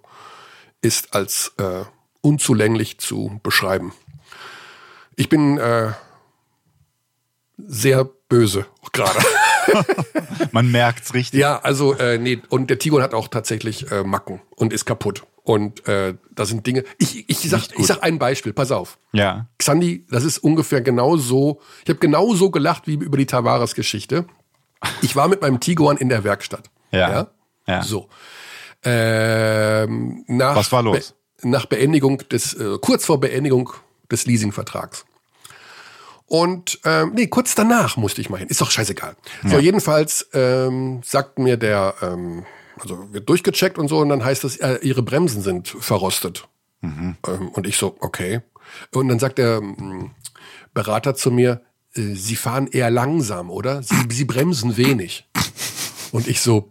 ist 0.82 1.14
als 1.14 1.52
äh, 1.58 1.84
unzulänglich 2.20 2.98
zu 2.98 3.40
beschreiben. 3.42 3.92
Ich 5.16 5.28
bin 5.28 5.58
äh, 5.58 5.92
sehr 7.56 8.04
böse 8.04 8.66
gerade. 8.92 9.18
Man 10.52 10.70
merkt's 10.70 11.14
richtig. 11.14 11.40
Ja, 11.40 11.58
also 11.60 11.94
äh, 11.94 12.18
nee, 12.18 12.40
und 12.48 12.70
der 12.70 12.78
Tigon 12.78 13.02
hat 13.02 13.14
auch 13.14 13.28
tatsächlich 13.28 13.90
äh, 13.90 14.02
Macken 14.02 14.40
und 14.56 14.72
ist 14.72 14.84
kaputt. 14.84 15.24
Und 15.42 15.86
äh, 15.86 16.14
da 16.34 16.44
sind 16.44 16.66
Dinge. 16.66 16.82
Ich, 16.98 17.28
ich, 17.28 17.38
sag, 17.48 17.68
ich 17.78 17.86
sag 17.86 18.02
ein 18.02 18.18
Beispiel, 18.18 18.52
pass 18.52 18.72
auf. 18.72 18.98
Ja. 19.12 19.46
Xandi, 19.58 20.04
das 20.10 20.24
ist 20.24 20.38
ungefähr 20.38 20.80
genau 20.80 21.16
so. 21.16 21.60
Ich 21.84 21.88
habe 21.88 22.00
genau 22.00 22.34
so 22.34 22.50
gelacht 22.50 22.88
wie 22.88 22.94
über 22.94 23.16
die 23.16 23.26
Tavares-Geschichte. 23.26 24.26
Ich 25.02 25.14
war 25.14 25.28
mit 25.28 25.42
meinem 25.42 25.60
Tiguan 25.60 25.98
in 25.98 26.08
der 26.08 26.24
Werkstatt. 26.24 26.68
Ja. 26.90 27.10
Ja. 27.10 27.30
ja. 27.68 27.82
So. 27.82 28.08
Ähm, 28.82 30.24
nach 30.26 30.56
Was 30.56 30.72
war 30.72 30.82
los? 30.82 31.14
Be 31.42 31.48
nach 31.48 31.66
Beendigung 31.66 32.18
des, 32.28 32.54
äh, 32.54 32.78
kurz 32.80 33.04
vor 33.04 33.20
Beendigung 33.20 33.70
des 34.10 34.26
Leasingvertrags. 34.26 35.04
Und 36.26 36.80
ähm, 36.84 37.12
nee, 37.14 37.28
kurz 37.28 37.54
danach 37.54 37.96
musste 37.96 38.20
ich 38.20 38.30
mal 38.30 38.38
hin. 38.38 38.48
Ist 38.48 38.60
doch 38.60 38.70
scheißegal. 38.70 39.16
Ja. 39.44 39.50
So, 39.50 39.58
jedenfalls 39.58 40.28
ähm, 40.32 41.00
sagt 41.04 41.38
mir 41.38 41.56
der, 41.56 41.94
ähm, 42.02 42.44
also 42.78 43.12
wird 43.12 43.28
durchgecheckt 43.28 43.78
und 43.78 43.88
so, 43.88 43.98
und 43.98 44.08
dann 44.08 44.24
heißt 44.24 44.44
es, 44.44 44.56
äh, 44.56 44.78
ihre 44.82 45.02
Bremsen 45.02 45.42
sind 45.42 45.68
verrostet. 45.68 46.48
Mhm. 46.80 47.16
Ähm, 47.26 47.48
und 47.50 47.66
ich 47.66 47.76
so, 47.76 47.96
okay. 48.00 48.42
Und 48.92 49.08
dann 49.08 49.18
sagt 49.18 49.38
der 49.38 49.58
ähm, 49.58 50.10
Berater 50.74 51.14
zu 51.14 51.30
mir, 51.30 51.62
äh, 51.94 52.14
Sie 52.14 52.36
fahren 52.36 52.66
eher 52.66 52.90
langsam, 52.90 53.50
oder? 53.50 53.82
Sie, 53.82 53.94
Sie 54.10 54.24
bremsen 54.24 54.76
wenig. 54.76 55.28
Und 56.12 56.28
ich 56.28 56.40
so, 56.40 56.70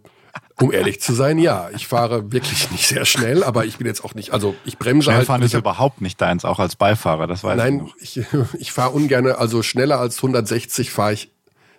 um 0.60 0.72
ehrlich 0.72 1.00
zu 1.00 1.12
sein, 1.12 1.38
ja. 1.38 1.70
Ich 1.74 1.86
fahre 1.86 2.32
wirklich 2.32 2.70
nicht 2.70 2.86
sehr 2.86 3.04
schnell, 3.04 3.44
aber 3.44 3.64
ich 3.64 3.78
bin 3.78 3.86
jetzt 3.86 4.04
auch 4.04 4.14
nicht, 4.14 4.32
also 4.32 4.54
ich 4.64 4.78
bremse 4.78 5.10
Schnellfahren 5.10 5.42
halt. 5.42 5.52
ist 5.52 5.58
überhaupt 5.58 6.00
nicht 6.00 6.20
deins, 6.20 6.44
auch 6.44 6.58
als 6.58 6.76
Beifahrer, 6.76 7.26
das 7.26 7.44
weiß 7.44 7.56
Nein, 7.56 7.90
ich. 8.00 8.16
Nein, 8.16 8.26
ich, 8.54 8.60
ich 8.60 8.72
fahre 8.72 8.90
ungern, 8.90 9.26
also 9.26 9.62
schneller 9.62 10.00
als 10.00 10.16
160 10.18 10.90
fahre 10.90 11.12
ich 11.12 11.30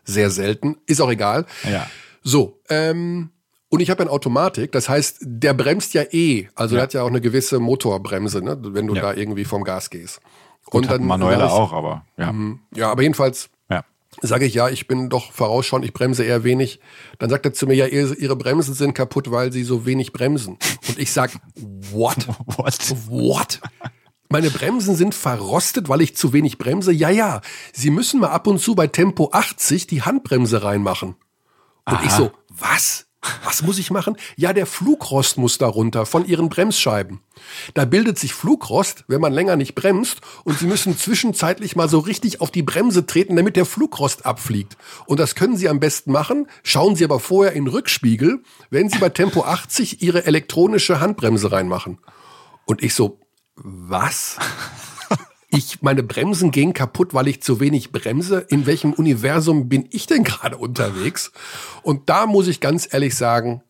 sehr 0.03 0.29
selten. 0.29 0.77
Ist 0.85 1.01
auch 1.01 1.11
egal. 1.11 1.45
Ja. 1.69 1.87
So, 2.23 2.59
ähm, 2.69 3.31
und 3.69 3.81
ich 3.81 3.89
habe 3.89 4.03
ja 4.03 4.05
eine 4.05 4.11
Automatik, 4.11 4.71
das 4.71 4.87
heißt, 4.87 5.17
der 5.21 5.53
bremst 5.53 5.93
ja 5.93 6.03
eh. 6.11 6.47
Also 6.55 6.75
ja. 6.75 6.79
der 6.79 6.83
hat 6.83 6.93
ja 6.93 7.01
auch 7.03 7.07
eine 7.07 7.21
gewisse 7.21 7.59
Motorbremse, 7.59 8.41
ne, 8.41 8.57
wenn 8.61 8.87
du 8.87 8.95
ja. 8.95 9.01
da 9.01 9.13
irgendwie 9.13 9.43
vom 9.43 9.63
Gas 9.63 9.89
gehst. 9.89 10.21
Gut, 10.65 10.83
und 10.83 10.91
dann 10.91 11.05
manuelle 11.05 11.49
auch, 11.49 11.73
aber 11.73 12.05
ja. 12.17 12.31
Mhm. 12.31 12.59
Ja, 12.75 12.91
aber 12.91 13.01
jedenfalls 13.01 13.49
Sage 14.21 14.45
ich, 14.45 14.53
ja, 14.53 14.69
ich 14.69 14.87
bin 14.87 15.09
doch 15.09 15.31
vorausschauend, 15.31 15.85
ich 15.85 15.93
bremse 15.93 16.23
eher 16.23 16.43
wenig. 16.43 16.79
Dann 17.19 17.29
sagt 17.29 17.45
er 17.45 17.53
zu 17.53 17.67
mir, 17.67 17.75
ja, 17.75 17.85
ihre 17.85 18.35
Bremsen 18.35 18.73
sind 18.73 18.93
kaputt, 18.93 19.29
weil 19.31 19.51
sie 19.51 19.63
so 19.63 19.85
wenig 19.85 20.13
bremsen. 20.13 20.57
Und 20.87 20.97
ich 20.97 21.11
sag, 21.11 21.31
what? 21.91 22.27
What? 22.57 22.95
What? 23.07 23.61
Meine 24.29 24.49
Bremsen 24.49 24.95
sind 24.95 25.15
verrostet, 25.15 25.87
weil 25.87 26.01
ich 26.01 26.15
zu 26.15 26.33
wenig 26.33 26.57
bremse? 26.57 26.91
Ja, 26.91 27.09
ja. 27.09 27.41
Sie 27.71 27.89
müssen 27.89 28.19
mal 28.19 28.29
ab 28.29 28.47
und 28.47 28.59
zu 28.59 28.75
bei 28.75 28.87
Tempo 28.87 29.29
80 29.31 29.87
die 29.87 30.01
Handbremse 30.01 30.63
reinmachen. 30.63 31.15
Und 31.85 31.95
Aha. 31.95 32.03
ich 32.03 32.11
so, 32.11 32.31
was? 32.49 33.06
Was 33.43 33.63
muss 33.63 33.79
ich 33.79 33.89
machen? 33.89 34.15
Ja, 34.35 34.53
der 34.53 34.65
Flugrost 34.65 35.37
muss 35.37 35.57
da 35.57 35.67
runter 35.67 36.05
von 36.05 36.25
ihren 36.25 36.49
Bremsscheiben. 36.49 37.21
Da 37.73 37.85
bildet 37.85 38.19
sich 38.19 38.33
Flugrost, 38.33 39.05
wenn 39.07 39.21
man 39.21 39.33
länger 39.33 39.55
nicht 39.55 39.73
bremst 39.73 40.21
und 40.43 40.59
sie 40.59 40.67
müssen 40.67 40.97
zwischenzeitlich 40.97 41.75
mal 41.75 41.89
so 41.89 41.99
richtig 41.99 42.41
auf 42.41 42.51
die 42.51 42.61
Bremse 42.61 43.05
treten, 43.05 43.35
damit 43.35 43.55
der 43.55 43.65
Flugrost 43.65 44.25
abfliegt. 44.25 44.77
Und 45.07 45.19
das 45.19 45.35
können 45.35 45.57
sie 45.57 45.67
am 45.67 45.79
besten 45.79 46.11
machen. 46.11 46.47
Schauen 46.63 46.95
sie 46.95 47.03
aber 47.03 47.19
vorher 47.19 47.53
in 47.53 47.65
den 47.65 47.73
Rückspiegel, 47.73 48.43
wenn 48.69 48.89
sie 48.89 48.99
bei 48.99 49.09
Tempo 49.09 49.43
80 49.43 50.01
ihre 50.01 50.25
elektronische 50.25 50.99
Handbremse 50.99 51.51
reinmachen. 51.51 51.97
Und 52.65 52.83
ich 52.83 52.93
so, 52.93 53.19
was? 53.55 54.37
Ich, 55.49 55.81
meine 55.81 56.03
Bremsen 56.03 56.51
gehen 56.51 56.73
kaputt, 56.73 57.13
weil 57.13 57.27
ich 57.27 57.41
zu 57.41 57.59
wenig 57.59 57.91
bremse. 57.91 58.39
In 58.49 58.65
welchem 58.65 58.93
Universum 58.93 59.69
bin 59.69 59.87
ich 59.91 60.05
denn 60.05 60.23
gerade 60.23 60.57
unterwegs? 60.57 61.31
Und 61.83 62.09
da 62.09 62.25
muss 62.25 62.47
ich 62.47 62.59
ganz 62.59 62.87
ehrlich 62.91 63.15
sagen, 63.15 63.63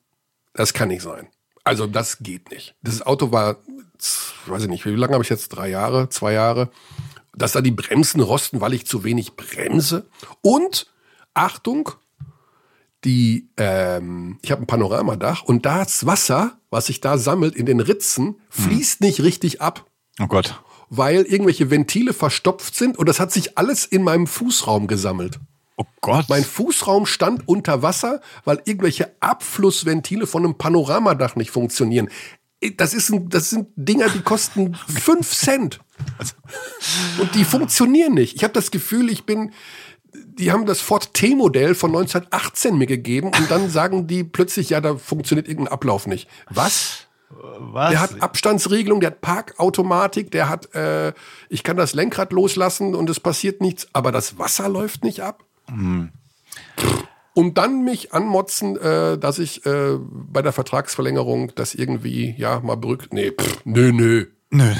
das 0.53 0.73
kann 0.73 0.87
nicht 0.87 1.03
sein. 1.03 1.27
Also 1.63 1.85
das 1.85 2.19
geht 2.19 2.49
nicht. 2.49 2.75
Das 2.81 3.03
Auto 3.03 3.31
war, 3.31 3.57
weiß 4.47 4.63
ich 4.63 4.69
nicht, 4.69 4.85
wie 4.85 4.91
lange 4.91 5.13
habe 5.13 5.23
ich 5.23 5.29
jetzt? 5.29 5.49
Drei 5.49 5.69
Jahre, 5.69 6.09
zwei 6.09 6.33
Jahre. 6.33 6.71
Dass 7.35 7.51
da 7.51 7.61
die 7.61 7.71
Bremsen 7.71 8.21
rosten, 8.21 8.59
weil 8.59 8.73
ich 8.73 8.87
zu 8.87 9.03
wenig 9.03 9.35
bremse. 9.35 10.07
Und 10.41 10.91
Achtung, 11.35 11.91
die, 13.03 13.51
ähm, 13.57 14.39
ich 14.41 14.49
habe 14.49 14.63
ein 14.63 14.67
Panoramadach 14.67 15.43
und 15.43 15.67
das 15.67 16.07
Wasser, 16.07 16.57
was 16.71 16.87
sich 16.87 17.01
da 17.01 17.19
sammelt 17.19 17.55
in 17.55 17.67
den 17.67 17.79
Ritzen, 17.79 18.41
fließt 18.49 19.01
hm. 19.01 19.07
nicht 19.07 19.21
richtig 19.21 19.61
ab. 19.61 19.85
Oh 20.19 20.25
Gott 20.25 20.59
weil 20.89 21.23
irgendwelche 21.23 21.69
Ventile 21.69 22.13
verstopft 22.13 22.75
sind 22.75 22.97
und 22.97 23.07
das 23.07 23.19
hat 23.19 23.31
sich 23.31 23.57
alles 23.57 23.85
in 23.85 24.03
meinem 24.03 24.27
Fußraum 24.27 24.87
gesammelt. 24.87 25.39
Oh 25.77 25.85
Gott. 26.01 26.25
Mein 26.27 26.43
Fußraum 26.43 27.05
stand 27.05 27.47
unter 27.47 27.83
Wasser, 27.83 28.21
weil 28.45 28.61
irgendwelche 28.65 29.11
Abflussventile 29.19 30.25
von 30.25 30.43
einem 30.43 30.57
Panoramadach 30.57 31.35
nicht 31.35 31.51
funktionieren. 31.51 32.09
Das, 32.77 32.95
ist 32.95 33.11
ein, 33.11 33.29
das 33.29 33.51
sind 33.51 33.67
Dinger, 33.75 34.09
die 34.09 34.21
kosten 34.21 34.73
fünf 34.87 35.31
Cent. 35.31 35.79
Und 37.19 37.35
die 37.35 37.43
funktionieren 37.43 38.15
nicht. 38.15 38.35
Ich 38.35 38.43
habe 38.43 38.53
das 38.53 38.71
Gefühl, 38.71 39.11
ich 39.11 39.25
bin 39.25 39.51
die 40.13 40.51
haben 40.51 40.65
das 40.65 40.81
Ford 40.81 41.13
T-Modell 41.13 41.75
von 41.75 41.91
1918 41.91 42.77
mir 42.77 42.87
gegeben 42.87 43.27
und 43.27 43.51
dann 43.51 43.69
sagen 43.69 44.07
die 44.07 44.23
plötzlich, 44.23 44.69
ja, 44.69 44.81
da 44.81 44.95
funktioniert 44.95 45.47
irgendein 45.47 45.73
Ablauf 45.73 46.07
nicht. 46.07 46.27
Was? 46.49 47.06
Was? 47.29 47.89
Der 47.91 47.99
hat 48.01 48.21
Abstandsregelung, 48.21 49.01
der 49.01 49.11
hat 49.11 49.21
Parkautomatik, 49.21 50.31
der 50.31 50.47
hat, 50.49 50.73
äh, 50.73 51.13
ich 51.49 51.63
kann 51.63 51.75
das 51.75 51.93
Lenkrad 51.93 52.31
loslassen 52.31 52.95
und 52.95 53.09
es 53.09 53.19
passiert 53.19 53.59
nichts, 53.61 53.87
aber 53.93 54.11
das 54.13 54.39
Wasser 54.39 54.69
läuft 54.69 55.03
nicht 55.03 55.21
ab. 55.21 55.43
Und 57.33 57.57
dann 57.57 57.83
mich 57.83 58.13
anmotzen, 58.13 58.77
äh, 58.77 59.17
dass 59.17 59.39
ich 59.39 59.65
äh, 59.65 59.97
bei 59.99 60.41
der 60.41 60.53
Vertragsverlängerung 60.53 61.51
das 61.55 61.75
irgendwie, 61.75 62.33
ja, 62.37 62.59
mal 62.61 62.77
berückt. 62.77 63.13
Nee, 63.13 63.31
pff, 63.31 63.61
nö, 63.65 63.91
nö. 63.91 64.25
Nö. 64.49 64.73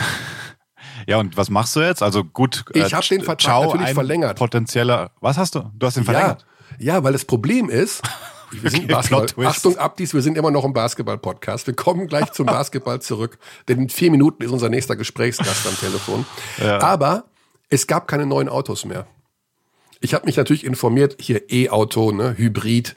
Ja, 1.06 1.18
und 1.20 1.38
was 1.38 1.50
machst 1.50 1.76
du 1.76 1.82
jetzt? 1.82 2.02
Also 2.02 2.24
gut, 2.24 2.66
Ich 2.74 2.93
hab 2.93 3.08
den 3.08 3.22
Vertrag 3.22 3.41
ciao, 3.41 3.64
natürlich 3.74 3.93
verlängert. 3.93 4.38
Potenzieller. 4.39 5.12
Was 5.22 5.38
hast 5.38 5.56
du? 5.56 5.70
Du 5.76 5.86
hast 5.86 5.95
den 5.98 6.04
Ja, 6.06 6.12
verlängert. 6.12 6.45
ja, 6.80 7.04
weil 7.04 7.14
das 7.14 7.26
Problem 7.26 7.70
ist, 7.70 8.02
wir 8.52 8.70
sind 8.70 8.84
Okay, 8.86 8.93
Basketball. 8.93 9.45
Achtung, 9.48 9.78
Abdies, 9.78 10.14
wir 10.14 10.22
sind 10.22 10.38
immer 10.38 10.52
noch 10.52 10.64
im 10.66 10.74
Basketball-Podcast. 10.74 11.68
Wir 11.68 11.74
kommen 11.76 12.08
gleich 12.08 12.32
zum 12.32 12.45
Basketball 12.48 13.02
zurück, 13.02 13.38
denn 13.68 13.80
in 13.80 13.89
vier 13.89 14.12
Minuten 14.12 14.43
ist 14.43 14.52
unser 14.52 14.70
nächster 14.70 14.95
Gesprächsgast 14.95 15.68
am 15.68 15.76
Telefon. 15.78 16.26
Aber 16.82 17.26
es 17.70 17.88
gab 17.88 18.08
keine 18.08 18.26
neuen 18.26 18.50
Autos 18.50 18.86
mehr. 18.86 19.08
Ich 20.00 20.14
habe 20.14 20.26
mich 20.26 20.38
natürlich 20.38 20.64
informiert, 20.64 21.18
hier 21.20 21.50
E-Auto, 21.52 22.12
ne, 22.12 22.38
Hybrid. 22.38 22.95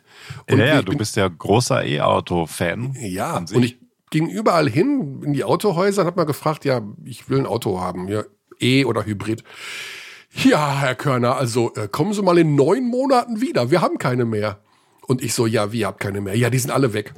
Ja, 0.50 0.56
ja, 0.56 0.78
ich 0.80 0.84
du 0.84 0.90
bin- 0.90 0.98
bist 0.98 1.16
ja 1.16 1.26
großer 1.28 1.84
E-Auto-Fan. 1.84 2.94
Ja, 3.00 3.38
und 3.38 3.62
ich 3.64 3.78
ging 4.10 4.28
überall 4.28 4.68
hin 4.68 5.22
in 5.24 5.32
die 5.32 5.44
Autohäuser 5.44 6.02
und 6.02 6.06
habe 6.08 6.16
mal 6.20 6.24
gefragt, 6.24 6.64
ja, 6.64 6.82
ich 7.04 7.30
will 7.30 7.38
ein 7.38 7.46
Auto 7.46 7.80
haben, 7.80 8.08
ja, 8.08 8.22
E 8.60 8.84
oder 8.84 9.06
Hybrid. 9.06 9.44
Ja, 10.32 10.78
Herr 10.78 10.94
Körner, 10.94 11.36
also 11.36 11.72
äh, 11.74 11.88
kommen 11.88 12.12
Sie 12.12 12.22
mal 12.22 12.36
in 12.38 12.54
neun 12.54 12.84
Monaten 12.86 13.40
wieder, 13.40 13.70
wir 13.70 13.80
haben 13.80 13.98
keine 13.98 14.24
mehr. 14.26 14.58
Und 15.10 15.22
ich 15.24 15.34
so, 15.34 15.44
ja, 15.44 15.72
wie, 15.72 15.80
ihr 15.80 15.88
habt 15.88 15.98
keine 15.98 16.20
mehr? 16.20 16.36
Ja, 16.36 16.50
die 16.50 16.58
sind 16.60 16.70
alle 16.70 16.92
weg. 16.92 17.14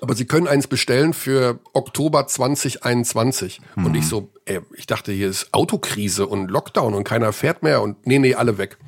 Aber 0.00 0.14
Sie 0.14 0.24
können 0.24 0.46
eins 0.46 0.68
bestellen 0.68 1.12
für 1.14 1.58
Oktober 1.72 2.28
2021. 2.28 3.60
Und 3.74 3.96
ich 3.96 4.06
so, 4.06 4.30
ey, 4.44 4.60
ich 4.76 4.86
dachte, 4.86 5.10
hier 5.10 5.28
ist 5.28 5.52
Autokrise 5.52 6.28
und 6.28 6.48
Lockdown 6.48 6.94
und 6.94 7.02
keiner 7.02 7.32
fährt 7.32 7.64
mehr 7.64 7.82
und 7.82 8.06
nee, 8.06 8.20
nee, 8.20 8.36
alle 8.36 8.56
weg. 8.56 8.78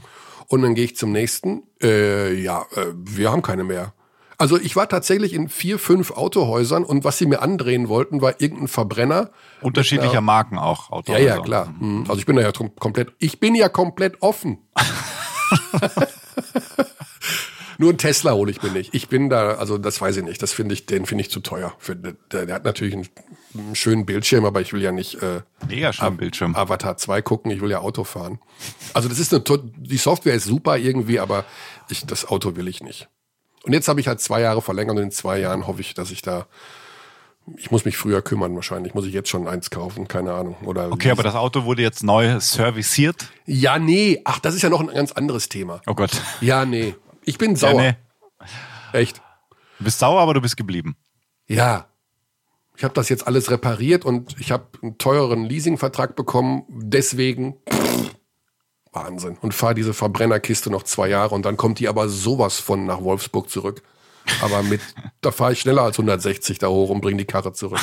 Und 0.47 0.62
dann 0.62 0.76
gehe 0.76 0.85
ich 0.85 0.95
zum 0.97 1.11
nächsten, 1.11 1.64
äh, 1.83 2.33
ja, 2.35 2.64
äh, 2.76 2.87
wir 2.95 3.33
haben 3.33 3.43
keine 3.43 3.64
mehr. 3.64 3.95
Also 4.39 4.61
ich 4.61 4.76
war 4.76 4.89
tatsächlich 4.89 5.33
in 5.33 5.49
vier, 5.49 5.80
fünf 5.80 6.12
Autohäusern 6.12 6.85
und 6.85 7.03
was 7.03 7.18
sie 7.18 7.26
mir 7.26 7.43
andrehen 7.43 7.89
wollten, 7.89 8.20
war 8.22 8.41
irgendein 8.41 8.68
Verbrenner. 8.68 9.30
Unterschiedlicher 9.61 10.20
Marken 10.20 10.57
auch. 10.57 10.89
Ja, 10.91 10.97
Autohäuser. 10.99 11.24
ja, 11.24 11.41
klar. 11.41 11.74
Mhm. 11.80 12.05
Also 12.07 12.20
ich 12.20 12.26
bin 12.26 12.37
da 12.37 12.43
ja 12.43 12.51
kom- 12.51 12.78
komplett, 12.78 13.12
ich 13.18 13.41
bin 13.41 13.57
ja 13.57 13.68
komplett 13.68 14.22
offen. 14.22 14.59
Nur 17.79 17.91
ein 17.93 17.99
Tesla 17.99 18.33
hole 18.33 18.51
ich 18.51 18.62
mir 18.62 18.70
nicht. 18.70 18.95
Ich 18.95 19.09
bin 19.09 19.31
da, 19.31 19.55
also 19.55 19.79
das 19.79 20.01
weiß 20.01 20.16
ich 20.18 20.25
nicht. 20.25 20.43
Das 20.43 20.53
finde 20.53 20.75
ich, 20.75 20.87
den 20.87 21.07
finde 21.07 21.23
ich 21.23 21.31
zu 21.31 21.41
teuer. 21.41 21.75
Für, 21.79 21.97
der, 21.97 22.47
der 22.47 22.55
hat 22.55 22.64
natürlich 22.64 22.95
einen, 22.95 23.09
einen 23.55 23.75
schönen 23.75 24.07
Bildschirm, 24.07 24.45
aber 24.45 24.61
ich 24.61 24.73
will 24.73 24.83
ja 24.83 24.93
nicht 24.93 25.23
äh, 25.23 25.43
Mega 25.68 25.93
schön 25.93 26.16
Bildschirm. 26.16 26.55
Avatar 26.55 26.97
2 26.97 27.23
gucken, 27.23 27.51
ich 27.51 27.61
will 27.61 27.70
ja 27.70 27.81
Auto 27.81 28.05
fahren. 28.05 28.39
Also 28.95 29.09
das 29.09 29.18
ist 29.18 29.33
eine, 29.33 29.43
die 29.77 29.97
Software 29.97 30.35
ist 30.35 30.45
super 30.45 30.77
irgendwie, 30.79 31.18
aber 31.18 31.45
ich, 31.89 32.07
das 32.07 32.27
Auto 32.27 32.57
will 32.57 32.68
ich 32.68 32.83
nicht. 32.83 33.09
Und 33.64 33.73
jetzt 33.73 33.89
habe 33.89 34.01
ich 34.01 34.09
halt 34.09 34.20
zwei 34.20 34.41
Jahre 34.41 34.62
verlängert 34.62 34.97
und 34.97 35.03
in 35.03 35.11
zwei 35.11 35.39
Jahren 35.39 35.66
hoffe 35.66 35.81
ich, 35.81 35.95
dass 35.95 36.11
ich 36.11 36.23
da, 36.23 36.47
ich 37.57 37.70
muss 37.70 37.85
mich 37.85 37.97
früher 37.97 38.23
kümmern 38.23 38.55
wahrscheinlich. 38.55 38.95
Muss 38.95 39.07
ich 39.07 39.14
jetzt 39.14 39.29
schon 39.29 39.47
eins 39.47 39.70
kaufen, 39.70 40.09
keine 40.09 40.33
Ahnung. 40.33 40.57
Oder 40.64 40.91
Okay, 40.91 41.11
aber 41.11 41.23
das 41.23 41.35
Auto 41.35 41.64
wurde 41.64 41.83
jetzt 41.83 42.03
neu 42.03 42.41
serviciert. 42.41 43.29
Ja, 43.47 43.79
nee. 43.79 44.20
Ach, 44.25 44.41
das 44.41 44.55
ist 44.55 44.62
ja 44.62 44.68
noch 44.68 44.81
ein 44.81 44.89
ganz 44.89 45.12
anderes 45.12 45.49
Thema. 45.49 45.81
Oh 45.87 45.95
Gott. 45.95 46.11
Ja, 46.41 46.64
nee. 46.64 46.95
Ich 47.25 47.39
bin 47.39 47.53
Ja, 47.53 47.57
sauer. 47.57 47.81
nee. 47.81 47.95
Echt. 48.93 49.23
Du 49.79 49.85
bist 49.85 49.99
sauer, 49.99 50.20
aber 50.20 50.35
du 50.35 50.41
bist 50.41 50.57
geblieben. 50.57 50.97
Ja. 51.49 51.87
Ich 52.77 52.85
habe 52.85 52.95
das 52.95 53.09
jetzt 53.09 53.27
alles 53.27 53.51
repariert 53.51 54.05
und 54.05 54.39
ich 54.41 54.51
habe 54.51 54.66
einen 54.83 54.99
teureren 54.99 55.45
Leasingvertrag 55.45 56.16
bekommen. 56.16 56.64
Deswegen 56.68 57.57
pff, 57.70 58.14
Wahnsinn. 58.93 59.37
Und 59.41 59.55
fahre 59.55 59.75
diese 59.75 59.95
Verbrennerkiste 59.95 60.70
noch 60.70 60.83
zwei 60.83 61.09
Jahre 61.09 61.35
und 61.35 61.45
dann 61.45 61.57
kommt 61.57 61.79
die 61.79 61.89
aber 61.89 62.09
sowas 62.09 62.59
von 62.59 62.85
nach 62.87 63.03
Wolfsburg 63.03 63.49
zurück. 63.51 63.83
Aber 64.43 64.62
mit, 64.62 64.81
da 65.20 65.31
fahre 65.33 65.53
ich 65.53 65.61
schneller 65.61 65.83
als 65.83 65.99
160 65.99 66.59
da 66.59 66.68
hoch 66.68 66.91
und 66.91 67.01
bringe 67.01 67.18
die 67.18 67.25
Karre 67.27 67.53
zurück. 67.53 67.81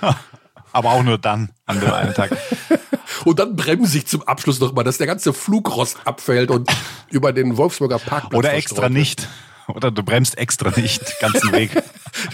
Aber 0.72 0.90
auch 0.92 1.02
nur 1.02 1.18
dann, 1.18 1.50
an 1.66 1.80
dem 1.80 1.92
einen 1.92 2.14
Tag. 2.14 2.36
Und 3.24 3.38
dann 3.38 3.56
bremse 3.56 3.98
ich 3.98 4.06
zum 4.06 4.22
Abschluss 4.22 4.60
noch 4.60 4.72
mal, 4.72 4.84
dass 4.84 4.98
der 4.98 5.06
ganze 5.06 5.32
Flugrost 5.32 5.98
abfällt 6.04 6.50
und 6.50 6.70
über 7.10 7.32
den 7.32 7.56
Wolfsburger 7.56 7.98
Parkplatz 7.98 8.38
Oder 8.38 8.54
extra 8.54 8.82
wird. 8.82 8.92
nicht. 8.92 9.28
Oder 9.66 9.90
du 9.90 10.02
bremst 10.02 10.38
extra 10.38 10.70
nicht, 10.74 11.02
ganzen 11.20 11.52
Weg. 11.52 11.70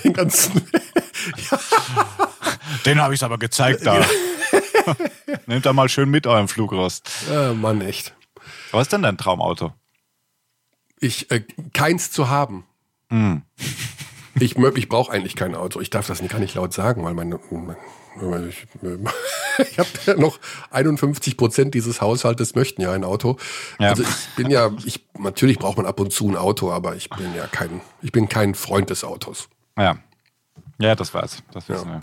Den 0.05 0.12
ganzen 0.12 0.62
Den 2.84 3.01
habe 3.01 3.14
ich 3.14 3.22
aber 3.22 3.39
gezeigt 3.39 3.84
da. 3.84 4.05
Nehmt 5.47 5.66
da 5.66 5.72
mal 5.72 5.89
schön 5.89 6.11
mit 6.11 6.26
eurem 6.26 6.49
Flugrost. 6.49 7.11
äh, 7.30 7.53
Mann, 7.53 7.80
echt. 7.80 8.14
Was 8.70 8.82
ist 8.82 8.93
denn 8.93 9.03
dein 9.03 9.18
Traumauto? 9.18 9.72
Ich, 11.01 11.30
äh, 11.30 11.41
keins 11.72 12.11
zu 12.11 12.28
haben. 12.28 12.64
Hm. 13.11 13.43
Ich, 14.39 14.57
ich 14.57 14.89
brauche 14.89 15.12
eigentlich 15.12 15.37
kein 15.37 15.55
Auto. 15.55 15.80
Ich 15.80 15.91
darf 15.91 16.07
das 16.07 16.22
nicht, 16.22 16.30
kann 16.30 16.41
nicht 16.41 16.55
laut 16.55 16.72
sagen, 16.72 17.05
weil 17.05 17.14
meine, 17.14 17.39
meine 17.51 17.76
ich, 18.49 18.67
ich 19.59 19.79
habe 19.79 19.89
ja 20.07 20.14
noch 20.14 20.39
51 20.71 21.37
Prozent 21.37 21.75
dieses 21.75 22.01
Haushaltes 22.01 22.55
möchten 22.55 22.83
ja 22.83 22.93
ein 22.93 23.05
Auto. 23.05 23.37
Ja. 23.79 23.91
Also 23.91 24.03
ich 24.03 24.35
bin 24.37 24.51
ja, 24.51 24.71
ich 24.85 25.07
natürlich 25.19 25.59
braucht 25.59 25.77
man 25.77 25.87
ab 25.87 26.01
und 26.01 26.12
zu 26.12 26.29
ein 26.29 26.37
Auto, 26.37 26.71
aber 26.73 26.97
ich 26.97 27.11
bin 27.11 27.35
ja 27.35 27.47
kein, 27.47 27.81
ich 28.03 28.12
bin 28.12 28.29
kein 28.29 28.55
Freund 28.55 28.91
des 28.91 29.05
Autos. 29.05 29.49
Ja. 29.79 29.99
Ja, 30.79 30.95
das 30.95 31.14
war's. 31.14 31.43
Das 31.53 31.69
wissen 31.69 31.89
wir. 31.89 32.01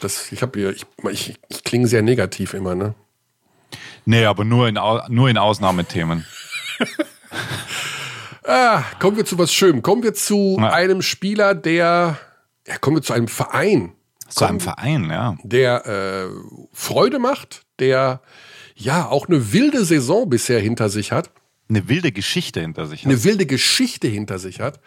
Das, 0.00 0.30
ich 0.32 0.42
habe 0.42 0.58
hier, 0.58 0.70
ich, 0.70 0.84
ich, 1.10 1.34
ich 1.48 1.64
klinge 1.64 1.86
sehr 1.88 2.02
negativ 2.02 2.52
immer, 2.54 2.74
ne? 2.74 2.94
Nee, 4.04 4.24
aber 4.26 4.44
nur 4.44 4.68
in, 4.68 4.78
Au- 4.78 5.02
nur 5.08 5.28
in 5.28 5.38
Ausnahmethemen. 5.38 6.24
Ah, 8.48 8.84
kommen 9.00 9.16
wir 9.16 9.24
zu 9.24 9.38
was 9.38 9.52
Schönem. 9.52 9.82
Kommen 9.82 10.04
wir 10.04 10.14
zu 10.14 10.56
Ja. 10.60 10.70
einem 10.72 11.02
Spieler, 11.02 11.54
der, 11.54 12.16
ja, 12.66 12.78
kommen 12.78 12.96
wir 12.98 13.02
zu 13.02 13.12
einem 13.12 13.26
Verein, 13.26 13.92
Zu 14.28 14.44
einem 14.44 14.60
Verein, 14.60 15.08
ja. 15.10 15.36
der 15.42 15.86
äh, 15.86 16.28
Freude 16.72 17.18
macht, 17.18 17.62
der 17.78 18.20
ja 18.74 19.06
auch 19.08 19.28
eine 19.28 19.52
wilde 19.52 19.84
Saison 19.84 20.28
bisher 20.28 20.60
hinter 20.60 20.88
sich 20.88 21.12
hat, 21.12 21.30
Eine 21.68 21.88
wilde 21.88 22.12
Geschichte 22.12 22.60
hinter 22.60 22.86
sich 22.86 23.00
hat. 23.04 23.10
eine 23.10 23.24
wilde 23.24 23.46
Geschichte 23.46 24.08
hinter 24.08 24.38
sich 24.38 24.60
hat, 24.60 24.80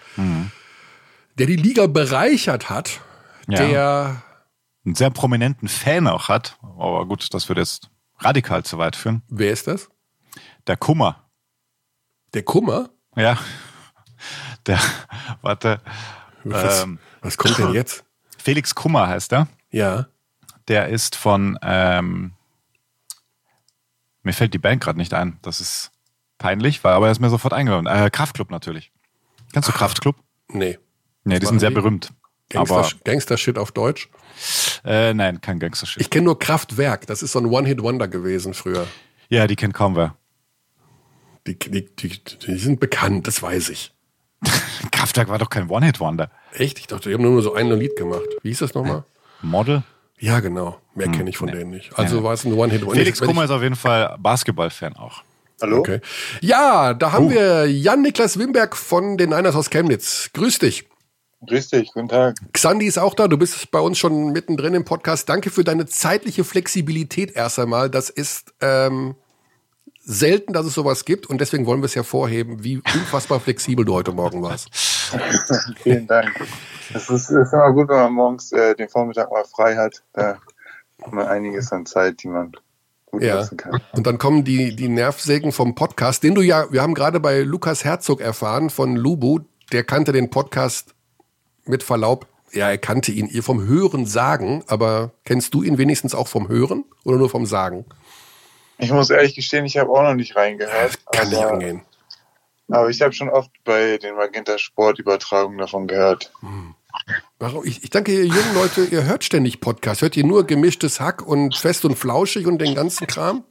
der 1.37 1.47
die 1.47 1.55
Liga 1.55 1.87
bereichert 1.87 2.69
hat, 2.69 2.99
Ja. 3.47 3.65
der 3.67 4.23
Einen 4.85 4.95
sehr 4.95 5.09
prominenten 5.09 5.67
Fan 5.67 6.07
auch 6.07 6.27
hat. 6.29 6.57
Aber 6.61 7.05
gut, 7.05 7.33
das 7.33 7.49
würde 7.49 7.61
jetzt 7.61 7.89
radikal 8.19 8.63
zu 8.63 8.77
weit 8.77 8.95
führen. 8.95 9.23
wer 9.29 9.51
ist 9.51 9.67
das? 9.67 9.89
Der 10.67 10.77
Kummer. 10.77 11.29
Der 12.33 12.43
Kummer? 12.43 12.89
Ja. 13.15 13.37
Der, 14.67 14.79
warte. 15.41 15.81
Was, 16.43 16.83
Ähm, 16.83 16.99
was 17.21 17.37
kommt 17.37 17.57
denn 17.57 17.73
jetzt? 17.73 18.03
Felix 18.49 18.75
Kummer 18.75 19.07
heißt 19.07 19.31
er. 19.33 19.47
Ja. 19.71 20.07
Der 20.67 20.89
ist 20.89 21.15
von, 21.15 21.57
ähm, 21.61 22.33
mir 24.23 24.33
fällt 24.33 24.53
die 24.53 24.59
Band 24.59 24.81
gerade 24.83 24.97
nicht 24.97 25.13
ein. 25.13 25.37
Das 25.41 25.61
ist 25.61 25.91
peinlich, 26.37 26.83
weil 26.83 26.93
aber 26.93 27.07
er 27.07 27.11
ist 27.11 27.19
mir 27.19 27.29
sofort 27.29 27.53
eingefallen. 27.53 27.85
Äh, 27.85 28.09
Kraftklub 28.09 28.49
natürlich. 28.49 28.91
Kennst 29.53 29.69
du 29.69 29.73
Kraftklub? 29.73 30.15
Nee. 30.51 30.79
Nee, 31.23 31.39
die 31.39 31.45
machen 31.45 31.53
sind 31.53 31.59
sehr 31.59 31.69
die? 31.69 31.75
berühmt. 31.75 32.11
Gangster, 32.49 32.89
Gangster-Shit 33.03 33.59
auf 33.59 33.71
Deutsch. 33.71 34.09
äh, 34.83 35.13
nein, 35.13 35.39
kein 35.41 35.59
Gangster-Shit. 35.59 36.01
Ich 36.01 36.09
kenne 36.09 36.25
nur 36.25 36.39
Kraftwerk. 36.39 37.05
Das 37.05 37.21
ist 37.21 37.33
so 37.33 37.39
ein 37.39 37.45
One-Hit-Wonder 37.45 38.07
gewesen 38.07 38.55
früher. 38.55 38.87
Ja, 39.29 39.45
die 39.45 39.55
kennt 39.55 39.75
kaum 39.75 39.95
wer. 39.95 40.15
Die, 41.45 41.57
die, 41.57 41.95
die, 41.95 42.23
die 42.23 42.57
sind 42.57 42.79
bekannt, 42.79 43.27
das 43.27 43.43
weiß 43.43 43.69
ich. 43.69 43.93
Kraftwerk 44.91 45.29
war 45.29 45.37
doch 45.37 45.49
kein 45.49 45.69
One-Hit-Wonder. 45.69 46.29
Echt? 46.53 46.79
Ich 46.79 46.87
dachte, 46.87 47.09
die 47.09 47.15
haben 47.15 47.21
nur 47.23 47.41
so 47.41 47.53
ein 47.53 47.69
Lied 47.71 47.95
gemacht. 47.95 48.21
Wie 48.41 48.49
hieß 48.49 48.59
das 48.59 48.73
nochmal? 48.73 49.03
Model? 49.41 49.83
Ja, 50.19 50.39
genau. 50.39 50.79
Mehr 50.95 51.07
kenne 51.09 51.29
ich 51.29 51.37
von 51.37 51.47
denen 51.47 51.69
nicht. 51.71 51.97
Also 51.97 52.17
Nee. 52.17 52.23
war 52.23 52.33
es 52.33 52.43
ein 52.45 52.53
One-Hit-Wonder. 52.53 52.95
Felix 52.95 53.21
Kummer 53.21 53.45
ist 53.45 53.51
auf 53.51 53.61
jeden 53.61 53.75
Fall 53.75 54.15
Basketball-Fan 54.19 54.95
auch. 54.97 55.23
Hallo? 55.61 55.79
Okay. 55.79 55.99
Ja, 56.41 56.93
da 56.93 57.11
haben 57.11 57.29
wir 57.29 57.69
Jan-Niklas 57.69 58.39
Wimberg 58.39 58.75
von 58.77 59.17
den 59.17 59.29
Niners 59.29 59.55
aus 59.55 59.69
Chemnitz. 59.69 60.29
Grüß 60.33 60.59
dich. 60.59 60.85
Grüß 61.47 61.69
dich, 61.69 61.93
guten 61.93 62.09
Tag. 62.09 62.35
Xandi 62.51 62.85
ist 62.85 62.97
auch 62.97 63.13
da. 63.13 63.27
Du 63.29 63.37
bist 63.37 63.71
bei 63.71 63.79
uns 63.79 63.97
schon 63.97 64.31
mittendrin 64.33 64.73
im 64.73 64.83
Podcast. 64.83 65.29
Danke 65.29 65.49
für 65.51 65.63
deine 65.63 65.85
zeitliche 65.85 66.43
Flexibilität 66.43 67.31
erst 67.33 67.59
einmal. 67.59 67.89
Das 67.89 68.09
ist 68.09 68.53
ähm, 68.61 69.15
selten, 70.09 70.53
dass 70.53 70.65
es 70.65 70.73
sowas 70.73 71.05
gibt. 71.05 71.27
Und 71.27 71.39
deswegen 71.39 71.65
wollen 71.67 71.81
wir 71.81 71.85
es 71.85 71.95
hervorheben, 71.95 72.63
wie 72.63 72.77
unfassbar 72.77 73.39
flexibel 73.39 73.85
du 73.85 73.93
heute 73.93 74.11
Morgen 74.11 74.41
warst. 74.41 74.69
Vielen 75.83 76.07
Dank. 76.07 76.31
Es 76.93 77.09
ist, 77.09 77.29
ist 77.29 77.53
immer 77.53 77.71
gut, 77.71 77.89
wenn 77.89 77.97
man 77.97 78.13
morgens 78.13 78.51
äh, 78.51 78.75
den 78.75 78.89
Vormittag 78.89 79.31
mal 79.31 79.45
frei 79.45 79.75
hat. 79.75 80.01
Da 80.13 80.39
hat 81.01 81.13
man 81.13 81.27
einiges 81.27 81.71
an 81.71 81.85
Zeit, 81.85 82.23
die 82.23 82.27
man 82.27 82.51
gut 83.05 83.21
Ja. 83.21 83.35
lassen 83.35 83.57
kann. 83.57 83.79
Und 83.93 84.07
dann 84.07 84.17
kommen 84.17 84.43
die, 84.43 84.75
die 84.75 84.87
Nervsägen 84.87 85.51
vom 85.51 85.75
Podcast, 85.75 86.23
den 86.23 86.33
du 86.33 86.41
ja, 86.41 86.71
wir 86.71 86.81
haben 86.81 86.95
gerade 86.95 87.19
bei 87.19 87.41
Lukas 87.41 87.85
Herzog 87.85 88.19
erfahren 88.19 88.71
von 88.71 88.95
Lubu, 88.95 89.39
der 89.71 89.83
kannte 89.83 90.11
den 90.11 90.31
Podcast 90.31 90.95
mit 91.65 91.83
Verlaub, 91.83 92.25
ja, 92.51 92.71
er 92.71 92.79
kannte 92.79 93.11
ihn 93.11 93.27
ihr 93.27 93.43
vom 93.43 93.67
Hören 93.67 94.07
sagen, 94.07 94.63
aber 94.65 95.11
kennst 95.23 95.53
du 95.53 95.61
ihn 95.61 95.77
wenigstens 95.77 96.15
auch 96.15 96.27
vom 96.27 96.47
Hören 96.47 96.83
oder 97.05 97.17
nur 97.17 97.29
vom 97.29 97.45
Sagen? 97.45 97.85
Ich 98.79 98.91
muss 98.91 99.09
ehrlich 99.09 99.35
gestehen, 99.35 99.65
ich 99.65 99.77
habe 99.77 99.89
auch 99.91 100.01
noch 100.01 100.13
nicht 100.15 100.35
reingehört. 100.35 100.97
Kann 101.11 101.29
nicht 101.29 101.37
aber, 101.37 101.51
angehen. 101.53 101.81
aber 102.69 102.89
ich 102.89 103.01
habe 103.01 103.11
schon 103.13 103.29
oft 103.29 103.51
bei 103.65 103.97
den 103.97 104.15
Magenta 104.15 104.57
Sportübertragungen 104.57 105.57
davon 105.59 105.85
gehört. 105.85 106.31
Warum? 107.39 107.65
Ich, 107.65 107.83
ich 107.83 107.89
danke 107.89 108.13
ihr 108.13 108.25
jungen 108.25 108.53
Leute, 108.55 108.85
ihr 108.85 109.03
hört 109.03 109.23
ständig 109.25 109.59
Podcast. 109.59 110.01
Hört 110.01 110.15
ihr 110.15 110.25
nur 110.25 110.45
gemischtes 110.47 110.99
Hack 111.01 111.25
und 111.25 111.55
fest 111.55 111.83
und 111.83 111.95
flauschig 111.97 112.47
und 112.47 112.59
den 112.59 112.73
ganzen 112.73 113.05
Kram? 113.05 113.43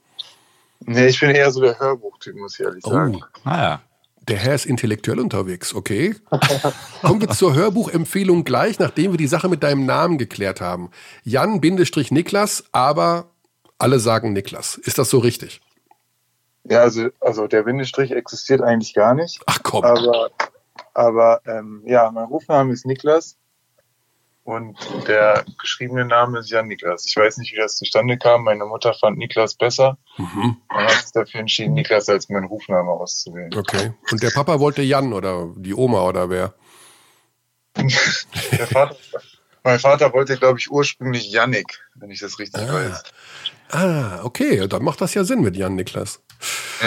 Nee, 0.81 1.09
ich 1.09 1.21
bin 1.21 1.31
eher 1.31 1.51
so 1.51 1.61
der 1.61 1.79
Hörbuchtyp, 1.79 2.35
muss 2.37 2.59
ich 2.59 2.65
ehrlich 2.65 2.85
sagen. 2.85 3.21
Oh, 3.23 3.39
Naja. 3.45 3.83
der 4.29 4.37
Herr 4.39 4.55
ist 4.55 4.65
intellektuell 4.67 5.19
unterwegs, 5.21 5.75
okay? 5.75 6.15
Kommen 7.03 7.21
wir 7.21 7.29
zur 7.31 7.55
Hörbuchempfehlung 7.55 8.45
gleich, 8.45 8.79
nachdem 8.79 9.11
wir 9.13 9.19
die 9.19 9.27
Sache 9.27 9.49
mit 9.49 9.63
deinem 9.63 9.85
Namen 9.87 10.19
geklärt 10.19 10.61
haben. 10.61 10.91
Jan-Niklas, 11.25 12.65
aber 12.73 13.31
alle 13.79 13.99
sagen 14.01 14.33
Niklas. 14.33 14.77
Ist 14.77 14.99
das 14.99 15.11
so 15.11 15.19
richtig? 15.19 15.61
Ja, 16.65 16.81
also, 16.81 17.09
also 17.21 17.47
der 17.47 17.63
Bindestrich 17.63 18.11
existiert 18.11 18.61
eigentlich 18.61 18.93
gar 18.95 19.15
nicht. 19.15 19.41
Ach 19.47 19.59
komm. 19.63 19.85
Aber, 19.85 20.31
aber 20.95 21.41
ähm, 21.47 21.83
ja, 21.87 22.11
mein 22.11 22.25
Rufname 22.27 22.73
ist 22.73 22.85
Niklas 22.85 23.37
und 24.45 24.77
der 25.07 25.45
geschriebene 25.61 26.05
Name 26.05 26.41
ist 26.41 26.51
Jan 26.51 26.67
Niklas. 26.69 27.07
Ich 27.07 27.17
weiß 27.17 27.39
nicht, 27.39 27.53
wie 27.53 27.57
das 27.59 27.77
zustande 27.77 28.19
kam. 28.19 28.45
Meine 28.45 28.65
Mutter 28.67 28.93
fand 28.95 29.17
Niklas 29.19 29.55
besser 29.55 29.97
Mhm. 30.19 30.57
und 30.69 30.77
hat 30.77 30.91
sich 31.03 31.13
dafür 31.13 31.41
entschieden, 31.41 31.75
Niklas 31.75 32.09
als 32.09 32.29
meinen 32.29 32.47
Rufname 32.47 32.91
auszuwählen. 32.91 33.55
Okay. 33.57 33.93
Und 34.11 34.23
der 34.23 34.31
Papa 34.31 34.59
wollte 34.61 34.83
Jan 34.83 35.13
oder 35.13 35.53
die 35.57 35.75
Oma 35.75 36.03
oder 36.03 36.29
wer? 36.29 36.55
Der 37.77 38.67
Vater, 38.67 38.97
mein 39.63 39.79
Vater 39.79 40.13
wollte, 40.13 40.37
glaube 40.37 40.59
ich, 40.59 40.71
ursprünglich 40.71 41.31
Yannick, 41.31 41.79
wenn 41.95 42.11
ich 42.11 42.21
das 42.21 42.39
richtig 42.39 42.63
Ah. 42.69 42.73
weiß. 42.75 43.03
Ah, 43.71 44.21
okay, 44.25 44.67
dann 44.67 44.83
macht 44.83 45.01
das 45.01 45.15
ja 45.15 45.25
Sinn 45.25 45.43
mit 45.43 45.57
Jan 45.57 45.75
Niklas. 45.75 46.21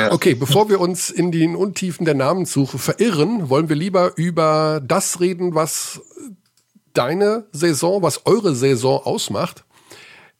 Okay, 0.09 0.35
bevor 0.35 0.69
wir 0.69 0.79
uns 0.79 1.09
in 1.09 1.31
den 1.31 1.55
Untiefen 1.55 2.05
der 2.05 2.15
Namenssuche 2.15 2.77
verirren, 2.77 3.49
wollen 3.49 3.69
wir 3.69 3.75
lieber 3.75 4.13
über 4.15 4.81
das 4.83 5.19
reden, 5.19 5.53
was 5.53 6.01
deine 6.93 7.47
Saison, 7.51 8.01
was 8.01 8.25
eure 8.25 8.55
Saison 8.55 9.01
ausmacht. 9.03 9.65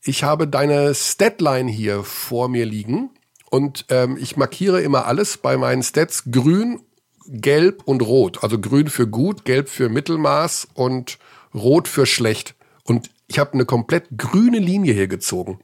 Ich 0.04 0.24
habe 0.24 0.48
deine 0.48 0.96
Statline 0.96 1.70
hier 1.70 2.04
vor 2.04 2.48
mir 2.50 2.66
liegen 2.66 3.12
und 3.50 3.86
ähm, 3.90 4.18
ich 4.20 4.38
markiere 4.38 4.82
immer 4.82 5.06
alles 5.06 5.38
bei 5.38 5.58
meinen 5.58 5.84
Stats 5.84 6.24
grün, 6.32 6.82
gelb 7.28 7.84
und 7.86 8.02
rot. 8.02 8.44
Also 8.44 8.60
grün 8.60 8.88
für 8.88 9.08
gut, 9.08 9.46
gelb 9.46 9.70
für 9.70 9.90
Mittelmaß 9.90 10.70
und 10.74 11.20
rot 11.54 11.88
für 11.88 12.06
schlecht. 12.06 12.56
Und 12.84 13.12
ich 13.28 13.38
habe 13.38 13.54
eine 13.54 13.66
komplett 13.66 14.06
grüne 14.18 14.60
Linie 14.60 14.94
hier 14.94 15.08
gezogen. 15.08 15.60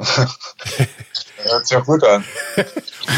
Hört 1.42 1.66
sich 1.66 1.76
auch 1.76 1.84
gut 1.84 2.04
an. 2.04 2.24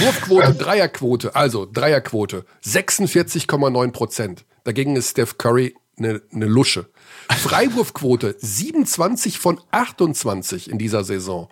Wurfquote, 0.01 0.55
Dreierquote, 0.55 1.35
also 1.35 1.67
Dreierquote, 1.67 2.45
46,9 2.65 3.93
Prozent. 3.93 4.45
Dagegen 4.65 4.97
ist 4.97 5.11
Steph 5.11 5.39
Curry 5.39 5.75
eine, 5.97 6.23
eine 6.33 6.47
Lusche. 6.47 6.89
Freiwurfquote, 7.31 8.37
27 8.39 9.39
von 9.39 9.61
28 9.71 10.71
in 10.71 10.79
dieser 10.79 11.05
Saison. 11.05 11.49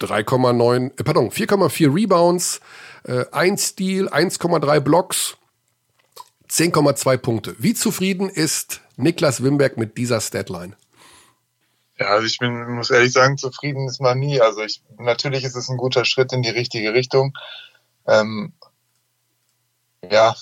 3,9, 0.00 0.90
äh, 0.98 1.04
pardon, 1.04 1.30
4,4 1.30 1.94
Rebounds, 1.94 2.60
äh, 3.04 3.24
1 3.30 3.68
Steal, 3.68 4.08
1,3 4.08 4.80
Blocks, 4.80 5.36
10,2 6.50 7.16
Punkte. 7.16 7.54
Wie 7.58 7.74
zufrieden 7.74 8.28
ist 8.28 8.80
Niklas 8.96 9.42
Wimberg 9.42 9.76
mit 9.76 9.96
dieser 9.96 10.20
Statline? 10.20 10.76
Ja, 11.98 12.06
also 12.06 12.26
ich 12.26 12.38
bin, 12.38 12.72
muss 12.72 12.90
ehrlich 12.90 13.12
sagen, 13.12 13.38
zufrieden 13.38 13.86
ist 13.88 14.00
man 14.00 14.18
nie. 14.18 14.40
Also 14.40 14.62
ich, 14.62 14.82
natürlich 14.98 15.44
ist 15.44 15.54
es 15.54 15.68
ein 15.68 15.76
guter 15.76 16.04
Schritt 16.04 16.32
in 16.32 16.42
die 16.42 16.50
richtige 16.50 16.92
Richtung. 16.92 17.36
Ähm, 18.06 18.52
ja, 20.10 20.34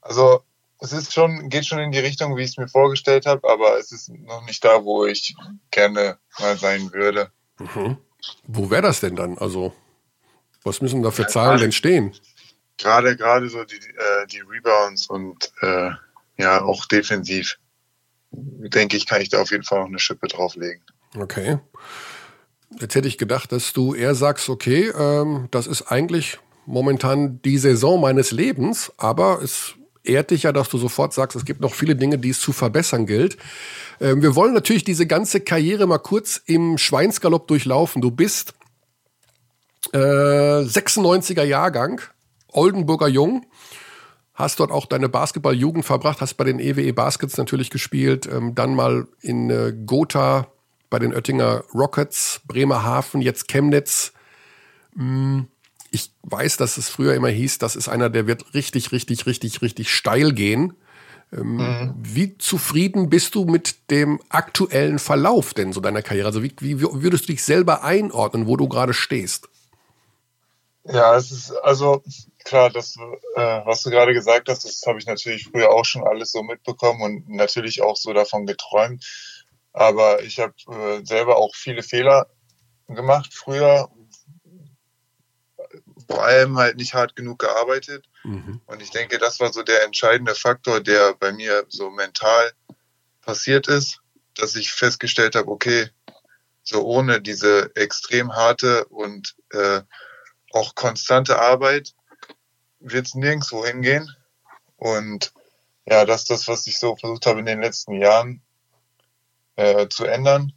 also 0.00 0.42
es 0.80 0.92
ist 0.92 1.12
schon, 1.12 1.48
geht 1.48 1.66
schon 1.66 1.78
in 1.78 1.92
die 1.92 1.98
Richtung, 1.98 2.36
wie 2.36 2.42
ich 2.42 2.50
es 2.50 2.56
mir 2.56 2.68
vorgestellt 2.68 3.26
habe, 3.26 3.48
aber 3.48 3.78
es 3.78 3.92
ist 3.92 4.10
noch 4.10 4.44
nicht 4.44 4.64
da, 4.64 4.84
wo 4.84 5.06
ich 5.06 5.34
gerne 5.70 6.18
mal 6.38 6.56
sein 6.58 6.92
würde. 6.92 7.30
Wo 8.46 8.70
wäre 8.70 8.82
das 8.82 9.00
denn 9.00 9.16
dann? 9.16 9.38
Also, 9.38 9.72
was 10.62 10.80
müssen 10.80 11.02
da 11.02 11.10
für 11.10 11.26
Zahlen 11.26 11.60
denn 11.60 11.72
stehen? 11.72 12.14
Gerade, 12.76 13.16
gerade 13.16 13.48
so 13.48 13.64
die, 13.64 13.76
äh, 13.76 14.26
die 14.26 14.40
Rebounds 14.40 15.06
und 15.06 15.52
äh, 15.60 15.90
ja, 16.36 16.62
auch 16.62 16.86
defensiv, 16.86 17.58
denke 18.36 18.96
ich, 18.96 19.06
kann 19.06 19.20
ich 19.20 19.28
da 19.28 19.40
auf 19.40 19.50
jeden 19.50 19.64
Fall 19.64 19.80
noch 19.80 19.88
eine 19.88 19.98
Schippe 19.98 20.28
drauflegen. 20.28 20.82
Okay. 21.16 21.58
Jetzt 22.80 22.94
hätte 22.94 23.08
ich 23.08 23.18
gedacht, 23.18 23.52
dass 23.52 23.72
du 23.72 23.94
eher 23.94 24.14
sagst, 24.14 24.48
okay, 24.48 24.90
ähm, 24.98 25.48
das 25.50 25.66
ist 25.66 25.82
eigentlich 25.82 26.38
momentan 26.66 27.40
die 27.42 27.58
Saison 27.58 28.00
meines 28.00 28.30
Lebens, 28.30 28.92
aber 28.96 29.42
es 29.42 29.74
ehrt 30.02 30.30
dich 30.30 30.44
ja, 30.44 30.52
dass 30.52 30.68
du 30.68 30.78
sofort 30.78 31.12
sagst, 31.12 31.36
es 31.36 31.44
gibt 31.44 31.60
noch 31.60 31.74
viele 31.74 31.96
Dinge, 31.96 32.18
die 32.18 32.30
es 32.30 32.40
zu 32.40 32.52
verbessern 32.52 33.06
gilt. 33.06 33.36
Ähm, 34.00 34.22
wir 34.22 34.34
wollen 34.34 34.54
natürlich 34.54 34.84
diese 34.84 35.06
ganze 35.06 35.40
Karriere 35.40 35.86
mal 35.86 35.98
kurz 35.98 36.40
im 36.46 36.78
Schweinsgalopp 36.78 37.48
durchlaufen. 37.48 38.02
Du 38.02 38.10
bist 38.10 38.54
äh, 39.92 39.98
96er 39.98 41.44
Jahrgang, 41.44 42.00
Oldenburger 42.48 43.08
Jung, 43.08 43.46
hast 44.34 44.60
dort 44.60 44.70
auch 44.70 44.86
deine 44.86 45.08
Basketballjugend 45.08 45.84
verbracht, 45.84 46.20
hast 46.20 46.34
bei 46.34 46.44
den 46.44 46.58
EWE 46.58 46.92
Baskets 46.92 47.36
natürlich 47.36 47.70
gespielt, 47.70 48.26
ähm, 48.26 48.54
dann 48.54 48.74
mal 48.74 49.06
in 49.20 49.48
äh, 49.50 49.72
Gotha 49.86 50.48
bei 50.90 50.98
den 50.98 51.14
Oettinger 51.14 51.64
Rockets, 51.74 52.40
Bremerhaven, 52.46 53.20
jetzt 53.20 53.48
Chemnitz. 53.48 54.12
Mm, 54.94 55.42
Ich 55.90 56.10
weiß, 56.22 56.56
dass 56.56 56.76
es 56.76 56.88
früher 56.88 57.14
immer 57.14 57.28
hieß, 57.28 57.58
das 57.58 57.76
ist 57.76 57.88
einer, 57.88 58.10
der 58.10 58.26
wird 58.26 58.54
richtig, 58.54 58.90
richtig, 58.90 59.26
richtig, 59.26 59.62
richtig 59.62 59.92
steil 59.94 60.32
gehen. 60.32 60.74
Ähm, 61.32 61.94
Wie 62.02 62.36
zufrieden 62.38 63.08
bist 63.10 63.34
du 63.36 63.44
mit 63.44 63.90
dem 63.90 64.20
aktuellen 64.28 64.98
Verlauf 64.98 65.54
denn 65.54 65.72
so 65.72 65.80
deiner 65.80 66.02
Karriere? 66.02 66.26
Also 66.26 66.42
wie, 66.42 66.52
wie 66.58 66.80
würdest 66.80 67.28
du 67.28 67.32
dich 67.32 67.44
selber 67.44 67.82
einordnen, 67.84 68.46
wo 68.46 68.56
du 68.56 68.68
gerade 68.68 68.94
stehst? 68.94 69.48
Ja, 70.84 71.16
es 71.16 71.30
ist 71.30 71.50
also 71.62 72.02
klar, 72.44 72.70
das, 72.70 72.96
äh, 73.34 73.60
was 73.64 73.82
du 73.82 73.90
gerade 73.90 74.12
gesagt 74.12 74.48
hast, 74.48 74.64
das 74.64 74.82
habe 74.86 74.98
ich 74.98 75.06
natürlich 75.06 75.48
früher 75.48 75.70
auch 75.70 75.84
schon 75.84 76.06
alles 76.06 76.32
so 76.32 76.42
mitbekommen 76.42 77.02
und 77.02 77.28
natürlich 77.28 77.82
auch 77.82 77.96
so 77.96 78.12
davon 78.12 78.46
geträumt. 78.46 79.04
Aber 79.72 80.22
ich 80.22 80.38
habe 80.38 80.54
äh, 80.68 81.04
selber 81.04 81.36
auch 81.36 81.54
viele 81.54 81.82
Fehler 81.82 82.28
gemacht 82.86 83.32
früher, 83.34 83.90
vor 86.08 86.22
allem 86.22 86.58
halt 86.58 86.76
nicht 86.76 86.94
hart 86.94 87.16
genug 87.16 87.40
gearbeitet. 87.40 88.06
Mhm. 88.22 88.60
Und 88.66 88.82
ich 88.82 88.90
denke, 88.90 89.18
das 89.18 89.40
war 89.40 89.52
so 89.52 89.62
der 89.62 89.84
entscheidende 89.84 90.34
Faktor, 90.34 90.80
der 90.80 91.14
bei 91.14 91.32
mir 91.32 91.64
so 91.68 91.90
mental 91.90 92.52
passiert 93.22 93.68
ist, 93.68 94.00
dass 94.34 94.54
ich 94.54 94.72
festgestellt 94.72 95.34
habe, 95.34 95.50
okay, 95.50 95.88
so 96.62 96.82
ohne 96.84 97.20
diese 97.20 97.74
extrem 97.74 98.34
harte 98.34 98.84
und 98.86 99.34
äh, 99.50 99.82
auch 100.52 100.74
konstante 100.74 101.38
Arbeit 101.38 101.94
wird 102.84 103.06
es 103.06 103.14
nirgendwo 103.14 103.64
hingehen. 103.64 104.14
Und 104.76 105.32
ja, 105.86 106.04
das 106.04 106.22
ist 106.22 106.30
das, 106.30 106.48
was 106.48 106.66
ich 106.66 106.78
so 106.78 106.96
versucht 106.96 107.26
habe 107.26 107.40
in 107.40 107.46
den 107.46 107.60
letzten 107.60 108.00
Jahren 108.00 108.42
äh, 109.56 109.88
zu 109.88 110.04
ändern 110.04 110.52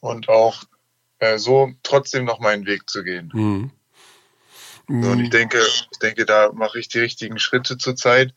und 0.00 0.28
auch 0.28 0.64
äh, 1.18 1.38
so 1.38 1.72
trotzdem 1.82 2.24
noch 2.24 2.40
meinen 2.40 2.66
Weg 2.66 2.88
zu 2.88 3.04
gehen. 3.04 3.30
Mhm. 3.32 3.70
So, 4.88 5.10
und 5.10 5.20
ich 5.20 5.30
denke, 5.30 5.58
ich 5.90 5.98
denke, 6.00 6.26
da 6.26 6.52
mache 6.52 6.78
ich 6.78 6.88
die 6.88 6.98
richtigen 6.98 7.38
Schritte 7.38 7.78
zurzeit. 7.78 8.34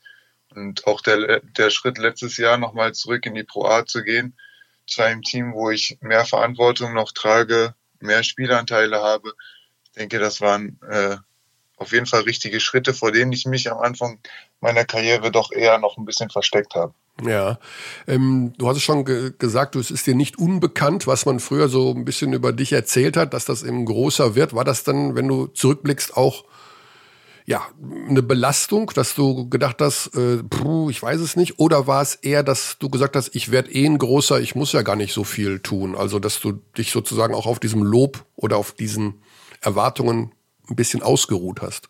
Und 0.54 0.88
auch 0.88 1.02
der, 1.02 1.42
der 1.42 1.70
Schritt 1.70 1.98
letztes 1.98 2.38
Jahr 2.38 2.58
nochmal 2.58 2.94
zurück 2.94 3.26
in 3.26 3.34
die 3.34 3.44
Pro 3.44 3.66
A 3.66 3.86
zu 3.86 4.04
gehen, 4.04 4.38
zu 4.88 5.02
einem 5.02 5.22
Team, 5.22 5.54
wo 5.54 5.72
ich 5.72 5.98
mehr 6.02 6.24
Verantwortung 6.24 6.94
noch 6.94 7.12
trage, 7.12 7.76
mehr 8.00 8.24
Spielanteile 8.24 9.02
habe. 9.02 9.34
Ich 9.86 9.92
denke, 9.94 10.20
das 10.20 10.40
waren 10.40 10.80
äh, 10.88 11.18
auf 11.78 11.92
jeden 11.92 12.06
Fall 12.06 12.22
richtige 12.22 12.60
Schritte, 12.60 12.94
vor 12.94 13.12
denen 13.12 13.32
ich 13.32 13.46
mich 13.46 13.72
am 13.72 13.80
Anfang 13.80 14.20
meiner 14.62 14.86
Karriere 14.86 15.32
doch 15.32 15.52
eher 15.52 15.78
noch 15.78 15.98
ein 15.98 16.06
bisschen 16.06 16.30
versteckt 16.30 16.76
habe. 16.76 16.94
Ja, 17.26 17.60
ähm, 18.08 18.54
du 18.58 18.68
hast 18.68 18.78
es 18.78 18.84
schon 18.84 19.06
ge 19.06 19.32
gesagt, 19.38 19.76
es 19.76 19.90
ist 19.90 20.06
dir 20.06 20.16
nicht 20.16 20.38
unbekannt, 20.38 21.08
was 21.08 21.26
man 21.26 21.40
früher 21.40 21.70
so 21.70 21.94
ein 21.94 22.04
bisschen 22.04 22.34
über 22.34 22.52
dich 22.52 22.74
erzählt 22.74 23.16
hat, 23.16 23.34
dass 23.34 23.46
das 23.46 23.64
eben 23.64 23.86
größer 23.86 24.36
wird. 24.36 24.54
War 24.54 24.66
das 24.66 24.84
dann, 24.84 25.16
wenn 25.16 25.28
du 25.28 25.48
zurückblickst, 25.48 26.18
auch 26.18 26.44
ja, 27.46 27.64
eine 28.10 28.24
Belastung, 28.24 28.92
dass 28.96 29.14
du 29.14 29.48
gedacht 29.50 29.78
hast, 29.80 30.08
äh, 30.16 30.42
puh, 30.44 30.90
ich 30.90 31.02
weiß 31.02 31.22
es 31.22 31.36
nicht, 31.36 31.60
oder 31.60 31.86
war 31.86 32.02
es 32.02 32.16
eher, 32.16 32.42
dass 32.42 32.78
du 32.80 32.90
gesagt 32.90 33.16
hast, 33.16 33.36
ich 33.36 33.52
werde 33.52 33.72
eh 33.72 33.86
ein 33.86 34.00
großer, 34.00 34.40
ich 34.40 34.56
muss 34.56 34.74
ja 34.74 34.82
gar 34.82 34.96
nicht 34.96 35.14
so 35.14 35.24
viel 35.24 35.60
tun, 35.60 35.96
also 35.96 36.18
dass 36.18 36.40
du 36.40 36.54
dich 36.78 36.92
sozusagen 36.92 37.36
auch 37.36 37.46
auf 37.46 37.60
diesem 37.60 37.84
Lob 37.84 38.26
oder 38.36 38.58
auf 38.58 38.72
diesen 38.72 39.22
Erwartungen 39.62 40.35
ein 40.70 40.76
bisschen 40.76 41.04
ausgeruht 41.04 41.62
hast? 41.62 41.90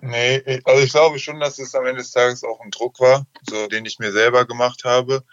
Nee, 0.00 0.60
also 0.64 0.82
ich 0.82 0.92
glaube 0.92 1.18
schon, 1.18 1.40
dass 1.40 1.58
es 1.58 1.74
am 1.74 1.86
Ende 1.86 2.02
des 2.02 2.10
Tages 2.10 2.44
auch 2.44 2.60
ein 2.60 2.70
Druck 2.70 3.00
war, 3.00 3.26
so 3.48 3.66
den 3.66 3.86
ich 3.86 3.98
mir 3.98 4.12
selber 4.12 4.44
gemacht 4.44 4.84
habe 4.84 5.24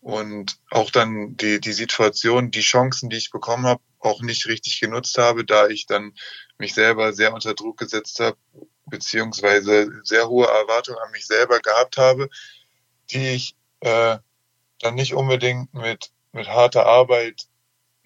und 0.00 0.58
auch 0.70 0.90
dann 0.90 1.36
die, 1.36 1.60
die 1.60 1.72
Situation, 1.72 2.50
die 2.50 2.60
Chancen, 2.60 3.10
die 3.10 3.16
ich 3.16 3.30
bekommen 3.30 3.66
habe, 3.66 3.82
auch 4.00 4.20
nicht 4.22 4.46
richtig 4.46 4.80
genutzt 4.80 5.18
habe, 5.18 5.44
da 5.44 5.68
ich 5.68 5.86
dann 5.86 6.14
mich 6.58 6.74
selber 6.74 7.12
sehr 7.12 7.32
unter 7.32 7.54
Druck 7.54 7.78
gesetzt 7.78 8.20
habe, 8.20 8.36
beziehungsweise 8.86 9.90
sehr 10.02 10.28
hohe 10.28 10.46
Erwartungen 10.46 10.98
an 10.98 11.10
mich 11.10 11.26
selber 11.26 11.60
gehabt 11.60 11.96
habe, 11.96 12.28
die 13.10 13.28
ich 13.28 13.56
äh, 13.80 14.18
dann 14.80 14.94
nicht 14.94 15.14
unbedingt 15.14 15.72
mit, 15.74 16.10
mit 16.32 16.48
harter 16.48 16.86
Arbeit 16.86 17.47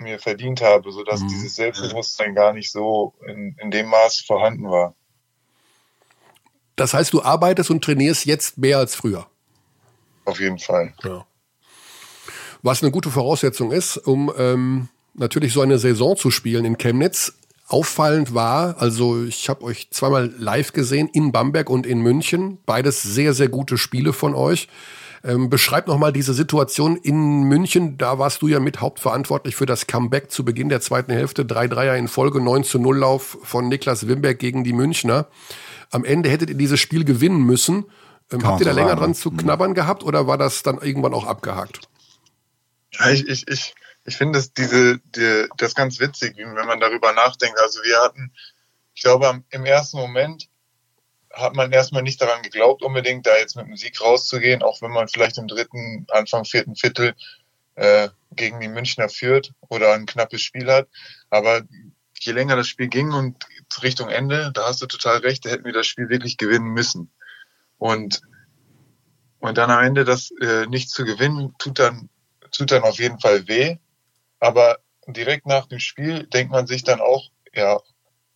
mir 0.03 0.19
verdient 0.19 0.61
habe, 0.61 0.93
sodass 0.93 1.21
mhm. 1.21 1.29
dieses 1.29 1.57
Selbstbewusstsein 1.57 2.35
gar 2.35 2.53
nicht 2.53 2.71
so 2.71 3.15
in, 3.27 3.57
in 3.61 3.71
dem 3.71 3.87
Maß 3.87 4.21
vorhanden 4.27 4.71
war. 4.71 4.95
Das 6.77 6.95
heißt, 6.95 7.13
du 7.13 7.23
arbeitest 7.23 7.71
und 7.71 7.85
trainierst 7.85 8.25
jetzt 8.27 8.59
mehr 8.59 8.79
als 8.79 8.95
früher. 8.95 9.27
Auf 10.25 10.41
jeden 10.41 10.59
Fall. 10.59 10.95
Ja. 11.03 11.27
Was 12.63 12.83
eine 12.83 12.93
gute 12.93 13.11
Voraussetzung 13.11 13.73
ist, 13.73 13.97
um 13.97 14.33
ähm, 14.39 14.89
natürlich 15.15 15.53
so 15.53 15.61
eine 15.61 15.79
Saison 15.79 16.17
zu 16.17 16.31
spielen 16.31 16.65
in 16.65 16.79
Chemnitz. 16.79 17.35
Auffallend 17.69 18.35
war, 18.35 18.77
also 18.81 19.25
ich 19.25 19.49
habe 19.49 19.63
euch 19.65 19.89
zweimal 19.91 20.33
live 20.37 20.73
gesehen 20.73 21.09
in 21.09 21.33
Bamberg 21.33 21.71
und 21.71 21.87
in 21.87 22.01
München. 22.01 22.59
Beides 22.67 23.03
sehr, 23.03 23.33
sehr 23.33 23.49
gute 23.49 23.79
Spiele 23.79 24.13
von 24.13 24.35
euch. 24.35 24.69
Ähm, 25.25 25.51
beschreib 25.51 25.87
nochmal 25.87 26.13
diese 26.13 26.35
Situation 26.35 26.97
in 26.97 27.45
München. 27.45 27.97
Da 27.97 28.19
warst 28.19 28.43
du 28.43 28.49
ja 28.49 28.59
mit 28.59 28.81
hauptverantwortlich 28.81 29.55
für 29.55 29.67
das 29.67 29.87
Comeback 29.87 30.33
zu 30.33 30.45
Beginn 30.45 30.69
der 30.69 30.81
zweiten 30.81 31.13
Hälfte. 31.13 31.45
Drei 31.45 31.69
Dreier 31.69 31.97
in 31.97 32.09
Folge, 32.09 32.41
9 32.41 32.65
zu 32.65 32.81
0 32.81 32.99
Lauf 32.99 33.39
von 33.43 33.69
Niklas 33.69 34.09
Wimberg 34.09 34.41
gegen 34.41 34.65
die 34.65 34.73
Münchner. 34.73 35.29
Am 35.91 36.05
Ende 36.05 36.29
hättet 36.29 36.51
ihr 36.51 36.57
dieses 36.57 36.81
Spiel 36.81 37.05
gewinnen 37.05 37.41
müssen. 37.41 37.85
Ähm, 38.33 38.45
habt 38.45 38.61
ihr 38.61 38.67
da 38.67 38.73
länger 38.73 38.97
dran 38.97 39.15
zu 39.15 39.31
mhm. 39.31 39.37
knabbern 39.37 39.75
gehabt 39.75 40.03
oder 40.03 40.27
war 40.27 40.39
das 40.39 40.65
dann 40.65 40.81
irgendwann 40.81 41.15
auch 41.15 41.27
abgehakt? 41.27 41.89
Ja, 42.93 43.11
ich, 43.11 43.29
ich, 43.29 43.47
ich, 43.47 43.75
ich 44.05 44.17
finde 44.17 44.39
das, 44.39 44.53
diese, 44.53 44.99
die, 44.99 45.47
das 45.57 45.75
ganz 45.77 46.01
witzig, 46.01 46.37
wenn 46.37 46.67
man 46.67 46.81
darüber 46.81 47.13
nachdenkt. 47.13 47.61
Also 47.61 47.81
wir 47.85 47.99
hatten, 48.01 48.33
ich 48.95 49.03
glaube, 49.03 49.43
im 49.51 49.65
ersten 49.65 49.99
Moment 49.99 50.49
hat 51.33 51.55
man 51.55 51.73
erstmal 51.73 52.03
nicht 52.03 52.21
daran 52.21 52.43
geglaubt, 52.43 52.83
unbedingt 52.83 53.27
da 53.27 53.37
jetzt 53.37 53.57
mit 53.57 53.67
dem 53.67 53.77
Sieg 53.77 54.01
rauszugehen, 54.01 54.63
auch 54.63 54.83
wenn 54.83 54.91
man 54.91 55.09
vielleicht 55.09 55.39
im 55.39 55.49
dritten, 55.49 56.07
Anfang 56.11 56.45
vierten 56.45 56.77
Viertel 56.77 57.15
äh, 57.75 58.09
gegen 58.33 58.61
die 58.61 58.69
Münchner 58.69 59.09
führt 59.09 59.53
oder 59.69 59.95
ein 59.95 60.07
knappes 60.07 60.43
Spiel 60.43 60.71
hat. 60.71 60.89
Aber 61.31 61.63
je 62.21 62.33
länger 62.33 62.57
das 62.57 62.69
Spiel 62.69 62.89
ging 62.89 63.13
und 63.13 63.37
Richtung 63.83 64.09
Ende, 64.09 64.53
da 64.53 64.67
hast 64.67 64.83
du 64.83 64.87
total 64.87 65.19
recht, 65.19 65.45
da 65.45 65.51
hätten 65.51 65.65
wir 65.65 65.73
das 65.73 65.87
Spiel 65.87 66.09
wirklich 66.09 66.37
gewinnen 66.37 66.69
müssen. 66.69 67.11
Und, 67.79 68.21
und 69.41 69.59
dann 69.59 69.71
am 69.71 69.83
Ende 69.83 70.05
das 70.05 70.31
äh, 70.41 70.67
nicht 70.67 70.91
zu 70.91 71.05
gewinnen, 71.05 71.55
tut 71.59 71.79
dann, 71.79 72.11
tut 72.51 72.71
dann 72.71 72.83
auf 72.83 72.99
jeden 72.99 73.19
Fall 73.19 73.49
weh. 73.49 73.77
Aber 74.39 74.79
direkt 75.07 75.47
nach 75.47 75.67
dem 75.67 75.79
Spiel 75.79 76.27
denkt 76.27 76.53
man 76.53 76.67
sich 76.67 76.85
dann 76.85 77.01
auch, 77.01 77.31
ja, 77.55 77.81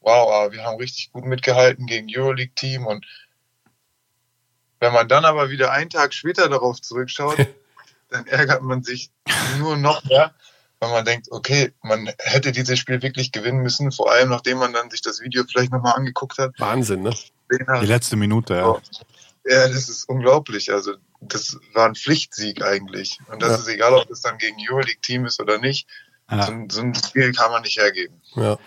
wow, 0.07 0.53
wir 0.53 0.63
haben 0.63 0.79
richtig 0.79 1.11
gut 1.13 1.25
mitgehalten 1.25 1.87
gegen 1.87 2.07
Euroleague-Team 2.09 2.87
und 2.87 3.05
wenn 4.79 4.93
man 4.93 5.09
dann 5.09 5.25
aber 5.25 5.51
wieder 5.51 5.73
einen 5.73 5.91
Tag 5.91 6.15
später 6.15 6.49
darauf 6.49 6.81
zurückschaut, 6.81 7.37
dann 8.11 8.27
ärgert 8.27 8.63
man 8.63 8.85
sich 8.85 9.11
nur 9.59 9.77
noch 9.77 10.05
mehr, 10.05 10.33
weil 10.79 10.91
man 10.91 11.05
denkt, 11.05 11.27
okay, 11.33 11.73
man 11.83 12.09
hätte 12.19 12.53
dieses 12.53 12.79
Spiel 12.79 13.03
wirklich 13.03 13.33
gewinnen 13.33 13.63
müssen, 13.63 13.91
vor 13.91 14.13
allem 14.13 14.29
nachdem 14.29 14.59
man 14.59 14.73
dann 14.73 14.91
sich 14.91 15.03
das 15.03 15.21
Video 15.21 15.43
vielleicht 15.45 15.73
nochmal 15.73 15.95
angeguckt 15.97 16.39
hat. 16.39 16.53
Wahnsinn, 16.59 17.03
ne? 17.03 17.13
Die 17.51 17.87
letzte 17.87 18.17
Minute, 18.17 18.55
ja. 18.55 18.77
Ja, 19.49 19.69
das 19.69 19.89
ist 19.89 20.09
unglaublich. 20.09 20.73
Also 20.73 20.95
das 21.21 21.59
war 21.73 21.87
ein 21.87 21.95
Pflichtsieg 21.95 22.65
eigentlich. 22.65 23.19
Und 23.31 23.43
das 23.43 23.51
ja. 23.51 23.57
ist 23.57 23.69
egal, 23.69 23.95
ob 23.95 24.11
es 24.11 24.21
dann 24.21 24.39
gegen 24.39 24.57
Euroleague-Team 24.69 25.25
ist 25.27 25.41
oder 25.41 25.59
nicht. 25.59 25.89
Ja. 26.31 26.43
So, 26.47 26.53
so 26.69 26.81
ein 26.81 26.95
Spiel 26.95 27.33
kann 27.33 27.53
man 27.53 27.63
nicht 27.63 27.79
hergeben. 27.79 28.21
Ja. 28.35 28.59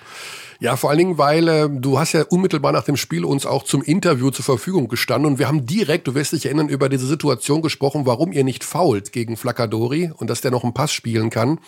Ja, 0.61 0.75
vor 0.75 0.89
allen 0.89 0.99
Dingen, 0.99 1.17
weil 1.17 1.47
äh, 1.47 1.69
du 1.71 1.99
hast 1.99 2.11
ja 2.11 2.23
unmittelbar 2.23 2.73
nach 2.73 2.83
dem 2.83 2.97
Spiel 2.97 3.23
uns 3.23 3.45
auch 3.45 3.63
zum 3.63 3.81
Interview 3.81 4.29
zur 4.29 4.43
Verfügung 4.43 4.89
gestanden 4.89 5.31
und 5.31 5.39
wir 5.39 5.47
haben 5.47 5.65
direkt, 5.65 6.05
du 6.07 6.15
wirst 6.15 6.33
dich 6.33 6.45
erinnern, 6.45 6.67
über 6.67 6.89
diese 6.89 7.07
Situation 7.07 7.61
gesprochen, 7.61 8.05
warum 8.05 8.33
ihr 8.33 8.43
nicht 8.43 8.65
fault 8.65 9.13
gegen 9.13 9.37
Flaccadori 9.37 10.11
und 10.13 10.29
dass 10.29 10.41
der 10.41 10.51
noch 10.51 10.65
einen 10.65 10.73
Pass 10.73 10.91
spielen 10.91 11.29
kann. 11.29 11.59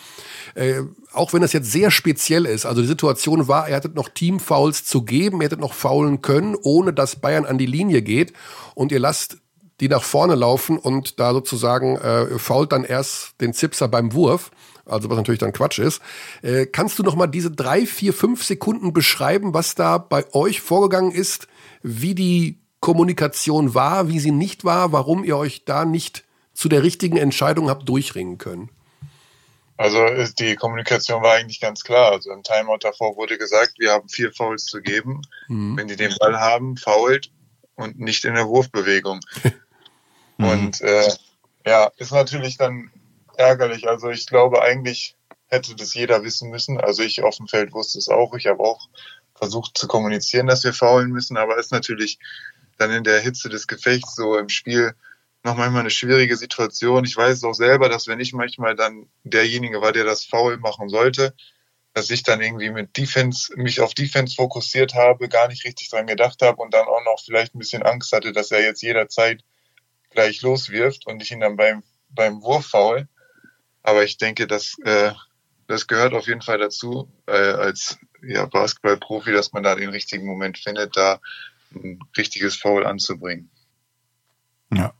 Äh, 0.54 0.82
auch 1.10 1.32
wenn 1.32 1.40
das 1.40 1.54
jetzt 1.54 1.72
sehr 1.72 1.90
speziell 1.90 2.44
ist. 2.44 2.66
Also 2.66 2.82
die 2.82 2.86
Situation 2.86 3.48
war, 3.48 3.66
ihr 3.66 3.76
hattet 3.76 3.94
noch 3.94 4.10
Teamfouls 4.10 4.84
zu 4.84 5.04
geben, 5.04 5.40
ihr 5.40 5.46
hättet 5.46 5.60
noch 5.60 5.72
faulen 5.72 6.20
können, 6.20 6.54
ohne 6.62 6.92
dass 6.92 7.16
Bayern 7.16 7.46
an 7.46 7.56
die 7.56 7.66
Linie 7.66 8.02
geht 8.02 8.34
und 8.74 8.92
ihr 8.92 9.00
lasst 9.00 9.38
die 9.80 9.88
nach 9.88 10.02
vorne 10.02 10.34
laufen 10.34 10.76
und 10.76 11.18
da 11.18 11.32
sozusagen 11.32 11.96
äh, 11.96 12.38
fault 12.38 12.72
dann 12.72 12.84
erst 12.84 13.40
den 13.40 13.54
Zipser 13.54 13.88
beim 13.88 14.12
Wurf 14.12 14.50
also 14.86 15.10
was 15.10 15.16
natürlich 15.16 15.40
dann 15.40 15.52
Quatsch 15.52 15.78
ist. 15.78 16.02
Äh, 16.42 16.66
kannst 16.66 16.98
du 16.98 17.02
noch 17.02 17.14
mal 17.14 17.26
diese 17.26 17.50
drei, 17.50 17.86
vier, 17.86 18.12
fünf 18.12 18.44
Sekunden 18.44 18.92
beschreiben, 18.92 19.54
was 19.54 19.74
da 19.74 19.98
bei 19.98 20.24
euch 20.34 20.60
vorgegangen 20.60 21.12
ist, 21.12 21.48
wie 21.82 22.14
die 22.14 22.60
Kommunikation 22.80 23.74
war, 23.74 24.08
wie 24.08 24.18
sie 24.18 24.32
nicht 24.32 24.64
war, 24.64 24.92
warum 24.92 25.24
ihr 25.24 25.36
euch 25.36 25.64
da 25.64 25.84
nicht 25.84 26.24
zu 26.52 26.68
der 26.68 26.82
richtigen 26.82 27.16
Entscheidung 27.16 27.70
habt 27.70 27.88
durchringen 27.88 28.38
können? 28.38 28.70
Also 29.76 29.98
die 30.38 30.54
Kommunikation 30.54 31.22
war 31.22 31.34
eigentlich 31.34 31.60
ganz 31.60 31.82
klar. 31.82 32.12
Also 32.12 32.30
im 32.30 32.42
Timeout 32.42 32.78
davor 32.80 33.16
wurde 33.16 33.38
gesagt, 33.38 33.74
wir 33.78 33.92
haben 33.92 34.08
vier 34.08 34.32
Fouls 34.32 34.64
zu 34.64 34.80
geben. 34.80 35.22
Mhm. 35.48 35.76
Wenn 35.76 35.88
die 35.88 35.96
den 35.96 36.14
Ball 36.20 36.38
haben, 36.38 36.76
fault 36.76 37.30
und 37.74 37.98
nicht 37.98 38.24
in 38.24 38.34
der 38.34 38.46
Wurfbewegung. 38.46 39.20
Und 40.38 40.80
äh, 40.80 41.08
ja, 41.64 41.90
ist 41.98 42.12
natürlich 42.12 42.56
dann 42.56 42.90
ärgerlich. 43.36 43.88
Also 43.88 44.10
ich 44.10 44.26
glaube, 44.26 44.62
eigentlich 44.62 45.16
hätte 45.48 45.74
das 45.74 45.94
jeder 45.94 46.24
wissen 46.24 46.50
müssen. 46.50 46.80
Also 46.80 47.02
ich 47.02 47.22
auf 47.22 47.36
dem 47.36 47.48
Feld 47.48 47.72
wusste 47.72 47.98
es 47.98 48.08
auch. 48.08 48.34
Ich 48.34 48.46
habe 48.46 48.60
auch 48.60 48.88
versucht 49.34 49.76
zu 49.76 49.86
kommunizieren, 49.88 50.46
dass 50.46 50.64
wir 50.64 50.72
faulen 50.72 51.10
müssen, 51.10 51.36
aber 51.36 51.58
ist 51.58 51.72
natürlich 51.72 52.18
dann 52.78 52.90
in 52.90 53.04
der 53.04 53.20
Hitze 53.20 53.48
des 53.48 53.66
Gefechts 53.66 54.14
so 54.14 54.38
im 54.38 54.48
Spiel 54.48 54.94
noch 55.44 55.56
manchmal 55.56 55.80
eine 55.80 55.90
schwierige 55.90 56.36
Situation. 56.36 57.04
Ich 57.04 57.16
weiß 57.16 57.44
auch 57.44 57.54
selber, 57.54 57.88
dass 57.88 58.06
wenn 58.06 58.20
ich 58.20 58.32
manchmal 58.32 58.76
dann 58.76 59.08
derjenige 59.24 59.80
war, 59.80 59.92
der 59.92 60.04
das 60.04 60.24
Foul 60.24 60.58
machen 60.58 60.88
sollte, 60.88 61.34
dass 61.94 62.10
ich 62.10 62.22
dann 62.22 62.40
irgendwie 62.40 62.70
mit 62.70 62.96
Defense, 62.96 63.52
mich 63.56 63.80
auf 63.80 63.94
Defense 63.94 64.34
fokussiert 64.34 64.94
habe, 64.94 65.28
gar 65.28 65.48
nicht 65.48 65.64
richtig 65.64 65.90
dran 65.90 66.06
gedacht 66.06 66.40
habe 66.42 66.62
und 66.62 66.72
dann 66.72 66.86
auch 66.86 67.04
noch 67.04 67.20
vielleicht 67.22 67.54
ein 67.54 67.58
bisschen 67.58 67.82
Angst 67.82 68.12
hatte, 68.12 68.32
dass 68.32 68.50
er 68.50 68.62
jetzt 68.62 68.82
jederzeit 68.82 69.42
gleich 70.10 70.40
loswirft 70.42 71.06
und 71.06 71.20
ich 71.20 71.32
ihn 71.32 71.40
dann 71.40 71.56
beim, 71.56 71.82
beim 72.10 72.42
Wurf 72.42 72.66
faul. 72.66 73.08
Aber 73.82 74.04
ich 74.04 74.16
denke, 74.18 74.46
dass 74.46 74.78
äh, 74.84 75.12
das 75.66 75.86
gehört 75.86 76.14
auf 76.14 76.26
jeden 76.26 76.42
Fall 76.42 76.58
dazu, 76.58 77.08
äh, 77.26 77.32
als 77.32 77.98
ja, 78.22 78.46
Basketballprofi, 78.46 79.32
dass 79.32 79.52
man 79.52 79.62
da 79.62 79.74
den 79.74 79.88
richtigen 79.88 80.26
Moment 80.26 80.58
findet, 80.58 80.96
da 80.96 81.20
ein 81.74 81.98
richtiges 82.16 82.56
Foul 82.56 82.86
anzubringen. 82.86 83.50
Ja. 84.72 84.92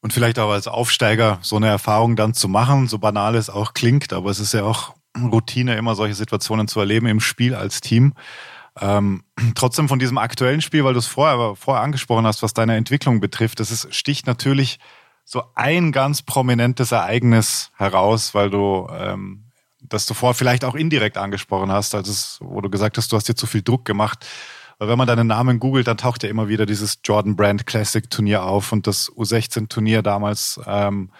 Und 0.00 0.12
vielleicht 0.12 0.38
auch 0.38 0.50
als 0.50 0.66
Aufsteiger 0.66 1.38
so 1.42 1.56
eine 1.56 1.68
Erfahrung 1.68 2.16
dann 2.16 2.34
zu 2.34 2.48
machen, 2.48 2.88
so 2.88 2.98
banal 2.98 3.36
es 3.36 3.50
auch 3.50 3.72
klingt, 3.74 4.12
aber 4.12 4.30
es 4.30 4.40
ist 4.40 4.54
ja 4.54 4.64
auch 4.64 4.94
Routine, 5.16 5.76
immer 5.76 5.94
solche 5.94 6.14
Situationen 6.14 6.68
zu 6.68 6.80
erleben 6.80 7.06
im 7.06 7.20
Spiel 7.20 7.54
als 7.54 7.80
Team. 7.80 8.14
Ähm, 8.80 9.24
trotzdem 9.54 9.88
von 9.88 9.98
diesem 9.98 10.18
aktuellen 10.18 10.62
Spiel, 10.62 10.84
weil 10.84 10.94
du 10.94 10.98
es 10.98 11.06
vorher, 11.06 11.54
vorher 11.56 11.84
angesprochen 11.84 12.26
hast, 12.26 12.42
was 12.42 12.54
deine 12.54 12.76
Entwicklung 12.76 13.20
betrifft, 13.20 13.60
das 13.60 13.70
ist, 13.70 13.94
sticht 13.94 14.26
natürlich 14.26 14.78
so 15.24 15.42
ein 15.54 15.92
ganz 15.92 16.22
prominentes 16.22 16.92
Ereignis 16.92 17.70
heraus, 17.76 18.34
weil 18.34 18.50
du 18.50 18.88
ähm, 18.92 19.44
das 19.80 20.06
zuvor 20.06 20.34
vielleicht 20.34 20.64
auch 20.64 20.74
indirekt 20.74 21.18
angesprochen 21.18 21.70
hast, 21.72 21.94
als 21.94 22.08
es, 22.08 22.38
wo 22.40 22.60
du 22.60 22.70
gesagt 22.70 22.96
hast, 22.98 23.12
du 23.12 23.16
hast 23.16 23.28
dir 23.28 23.34
zu 23.34 23.46
viel 23.46 23.62
Druck 23.62 23.84
gemacht. 23.84 24.26
Weil 24.78 24.88
wenn 24.88 24.98
man 24.98 25.06
deinen 25.06 25.26
Namen 25.26 25.60
googelt, 25.60 25.86
dann 25.86 25.96
taucht 25.96 26.22
ja 26.22 26.28
immer 26.28 26.48
wieder 26.48 26.66
dieses 26.66 26.98
Jordan 27.04 27.36
Brand 27.36 27.66
Classic 27.66 28.08
Turnier 28.10 28.42
auf 28.42 28.72
und 28.72 28.86
das 28.86 29.10
U16 29.12 29.68
Turnier 29.68 30.02
damals, 30.02 30.60
ähm, 30.66 31.10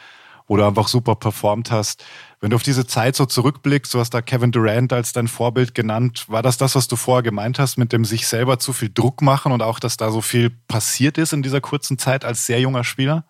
wo 0.49 0.57
du 0.57 0.67
einfach 0.67 0.89
super 0.89 1.15
performt 1.15 1.71
hast. 1.71 2.05
Wenn 2.41 2.51
du 2.51 2.57
auf 2.57 2.65
diese 2.65 2.87
Zeit 2.87 3.15
so 3.15 3.25
zurückblickst, 3.25 3.95
du 3.95 4.01
hast 4.01 4.11
da 4.11 4.21
Kevin 4.21 4.51
Durant 4.51 4.93
als 4.93 5.13
dein 5.13 5.29
Vorbild 5.29 5.77
genannt, 5.77 6.25
war 6.29 6.43
das 6.43 6.57
das, 6.57 6.75
was 6.75 6.89
du 6.89 6.97
vorher 6.97 7.23
gemeint 7.23 7.61
hast, 7.61 7.79
mit 7.79 7.93
dem 7.93 8.05
sich 8.05 8.27
selber 8.27 8.59
zu 8.59 8.73
viel 8.73 8.91
Druck 8.93 9.23
machen 9.23 9.53
und 9.53 9.63
auch, 9.63 9.79
dass 9.79 9.97
da 9.97 10.11
so 10.11 10.21
viel 10.21 10.51
passiert 10.51 11.19
ist 11.19 11.33
in 11.33 11.43
dieser 11.43 11.61
kurzen 11.61 11.99
Zeit 11.99 12.25
als 12.25 12.47
sehr 12.47 12.61
junger 12.61 12.83
Spieler? 12.83 13.25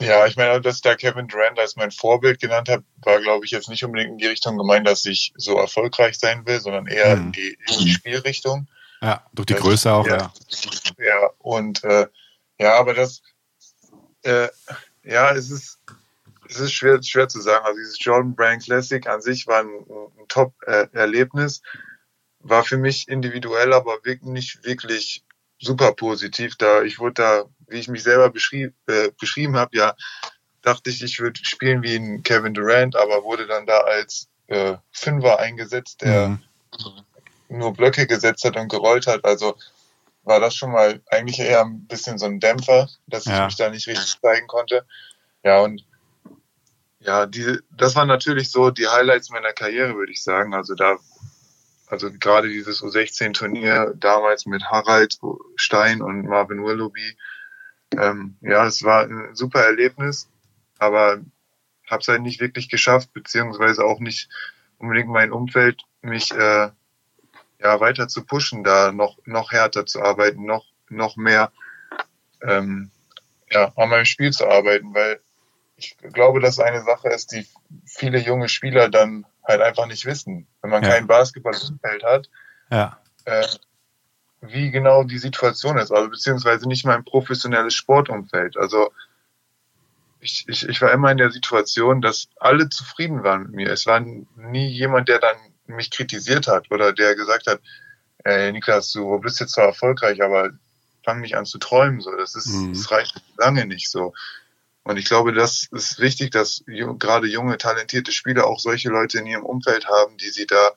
Ja, 0.00 0.26
ich 0.26 0.36
meine, 0.36 0.60
dass 0.60 0.76
ich 0.76 0.82
da 0.82 0.94
Kevin 0.94 1.26
Durant 1.26 1.58
als 1.58 1.76
mein 1.76 1.90
Vorbild 1.90 2.38
genannt 2.38 2.68
habe, 2.68 2.84
war, 2.96 3.18
glaube 3.20 3.46
ich, 3.46 3.50
jetzt 3.50 3.68
nicht 3.68 3.82
unbedingt 3.82 4.10
in 4.12 4.18
die 4.18 4.26
Richtung 4.26 4.58
gemeint, 4.58 4.86
dass 4.86 5.04
ich 5.06 5.32
so 5.36 5.56
erfolgreich 5.56 6.18
sein 6.18 6.46
will, 6.46 6.60
sondern 6.60 6.86
eher 6.86 7.16
mhm. 7.16 7.26
in, 7.26 7.32
die, 7.32 7.58
in 7.68 7.78
die 7.78 7.90
Spielrichtung. 7.90 8.68
Ja, 9.00 9.24
durch 9.32 9.46
die 9.46 9.54
Größe 9.54 9.92
auch, 9.92 10.06
ja. 10.06 10.32
Ja, 10.98 11.04
ja 11.04 11.30
und 11.38 11.82
äh, 11.84 12.06
ja, 12.58 12.74
aber 12.74 12.94
das, 12.94 13.22
äh, 14.22 14.48
ja, 15.02 15.34
es 15.34 15.50
ist, 15.50 15.78
es 16.48 16.60
ist 16.60 16.72
schwer, 16.72 17.02
schwer 17.02 17.28
zu 17.28 17.40
sagen. 17.40 17.64
Also 17.64 17.78
dieses 17.78 18.02
Jordan 18.02 18.34
Brand 18.34 18.64
Classic 18.64 19.06
an 19.06 19.20
sich 19.20 19.46
war 19.46 19.60
ein, 19.60 19.68
ein 19.68 20.28
Top-Erlebnis, 20.28 21.62
war 22.40 22.64
für 22.64 22.76
mich 22.76 23.08
individuell, 23.08 23.72
aber 23.72 23.98
wirklich 24.04 24.22
nicht 24.22 24.64
wirklich 24.64 25.24
super 25.58 25.92
positiv. 25.92 26.56
Da 26.56 26.82
ich 26.82 26.98
wurde 26.98 27.14
da, 27.14 27.44
wie 27.68 27.78
ich 27.78 27.88
mich 27.88 28.02
selber 28.02 28.30
beschrieb, 28.30 28.74
äh, 28.86 29.10
beschrieben 29.18 29.56
habe, 29.56 29.76
ja, 29.76 29.94
dachte 30.62 30.90
ich, 30.90 31.02
ich 31.02 31.20
würde 31.20 31.40
spielen 31.44 31.82
wie 31.82 31.96
ein 31.96 32.22
Kevin 32.22 32.54
Durant, 32.54 32.96
aber 32.96 33.24
wurde 33.24 33.46
dann 33.46 33.66
da 33.66 33.78
als 33.80 34.28
äh, 34.48 34.76
Fünfer 34.90 35.38
eingesetzt, 35.38 36.02
der 36.02 36.28
mhm. 36.28 36.38
nur 37.48 37.72
Blöcke 37.72 38.06
gesetzt 38.06 38.44
hat 38.44 38.56
und 38.56 38.68
gerollt 38.68 39.06
hat. 39.06 39.24
Also 39.24 39.56
war 40.24 40.40
das 40.40 40.56
schon 40.56 40.72
mal 40.72 41.00
eigentlich 41.06 41.38
eher 41.38 41.60
ein 41.60 41.86
bisschen 41.86 42.18
so 42.18 42.26
ein 42.26 42.40
Dämpfer, 42.40 42.88
dass 43.06 43.26
ja. 43.26 43.38
ich 43.38 43.44
mich 43.44 43.56
da 43.56 43.70
nicht 43.70 43.86
richtig 43.86 44.20
zeigen 44.20 44.48
konnte. 44.48 44.84
Ja, 45.44 45.60
und 45.60 45.84
ja, 46.98 47.26
die, 47.26 47.60
das 47.70 47.94
waren 47.94 48.08
natürlich 48.08 48.50
so 48.50 48.70
die 48.70 48.88
Highlights 48.88 49.30
meiner 49.30 49.52
Karriere, 49.52 49.94
würde 49.94 50.10
ich 50.10 50.24
sagen. 50.24 50.54
Also 50.54 50.74
da, 50.74 50.96
also 51.86 52.10
gerade 52.10 52.48
dieses 52.48 52.82
U16-Turnier 52.82 53.94
damals 53.96 54.46
mit 54.46 54.64
Harald 54.64 55.16
Stein 55.54 56.02
und 56.02 56.26
Marvin 56.26 56.64
Willoughby. 56.64 57.16
Ähm, 57.96 58.36
ja, 58.40 58.66
es 58.66 58.82
war 58.82 59.04
ein 59.04 59.34
super 59.34 59.60
Erlebnis, 59.60 60.28
aber 60.78 61.20
habe 61.88 62.00
es 62.00 62.08
halt 62.08 62.22
nicht 62.22 62.40
wirklich 62.40 62.68
geschafft, 62.68 63.12
beziehungsweise 63.12 63.84
auch 63.84 64.00
nicht 64.00 64.28
unbedingt 64.78 65.08
mein 65.08 65.32
Umfeld, 65.32 65.82
mich 66.02 66.32
äh, 66.32 66.70
ja 67.60 67.80
weiter 67.80 68.08
zu 68.08 68.24
pushen, 68.24 68.64
da 68.64 68.92
noch 68.92 69.18
noch 69.24 69.52
härter 69.52 69.86
zu 69.86 70.02
arbeiten, 70.02 70.44
noch 70.44 70.66
noch 70.88 71.16
mehr 71.16 71.52
ähm, 72.42 72.90
ja, 73.50 73.72
an 73.76 73.88
meinem 73.88 74.04
Spiel 74.04 74.32
zu 74.32 74.46
arbeiten, 74.46 74.94
weil 74.94 75.20
ich 75.76 75.96
glaube, 75.98 76.40
dass 76.40 76.58
eine 76.58 76.82
Sache 76.82 77.08
ist, 77.08 77.32
die 77.32 77.46
viele 77.84 78.18
junge 78.18 78.48
Spieler 78.48 78.88
dann 78.88 79.26
halt 79.44 79.60
einfach 79.60 79.86
nicht 79.86 80.06
wissen. 80.06 80.46
Wenn 80.62 80.70
man 80.70 80.82
ja. 80.82 80.90
kein 80.90 81.06
Basketballumfeld 81.06 82.02
hat, 82.02 82.30
ja. 82.70 82.98
äh, 83.26 83.46
wie 84.48 84.70
genau 84.70 85.04
die 85.04 85.18
Situation 85.18 85.78
ist, 85.78 85.92
also 85.92 86.10
beziehungsweise 86.10 86.68
nicht 86.68 86.84
mal 86.84 86.96
ein 86.96 87.04
professionelles 87.04 87.74
Sportumfeld. 87.74 88.56
Also 88.56 88.90
ich, 90.20 90.44
ich, 90.48 90.68
ich 90.68 90.82
war 90.82 90.92
immer 90.92 91.10
in 91.10 91.18
der 91.18 91.30
Situation, 91.30 92.00
dass 92.00 92.28
alle 92.36 92.68
zufrieden 92.68 93.22
waren 93.22 93.42
mit 93.42 93.52
mir. 93.52 93.70
Es 93.70 93.86
war 93.86 94.00
nie 94.00 94.68
jemand, 94.68 95.08
der 95.08 95.18
dann 95.18 95.36
mich 95.66 95.90
kritisiert 95.90 96.46
hat 96.46 96.70
oder 96.70 96.92
der 96.92 97.14
gesagt 97.14 97.46
hat, 97.46 97.60
ey 98.24 98.52
Niklas, 98.52 98.92
du 98.92 99.18
bist 99.20 99.40
jetzt 99.40 99.52
zwar 99.52 99.66
erfolgreich, 99.66 100.22
aber 100.22 100.50
fang 101.04 101.20
nicht 101.20 101.36
an 101.36 101.46
zu 101.46 101.58
träumen. 101.58 102.00
So, 102.00 102.14
das 102.16 102.34
ist, 102.34 102.48
mhm. 102.48 102.72
das 102.72 102.90
reicht 102.90 103.14
lange 103.38 103.66
nicht 103.66 103.90
so. 103.90 104.12
Und 104.82 104.98
ich 104.98 105.06
glaube, 105.06 105.32
das 105.32 105.68
ist 105.72 105.98
wichtig, 105.98 106.30
dass 106.30 106.62
gerade 106.66 107.26
junge, 107.26 107.58
talentierte 107.58 108.12
Spieler 108.12 108.46
auch 108.46 108.60
solche 108.60 108.88
Leute 108.88 109.18
in 109.18 109.26
ihrem 109.26 109.44
Umfeld 109.44 109.88
haben, 109.88 110.16
die 110.16 110.30
sie 110.30 110.46
da 110.46 110.72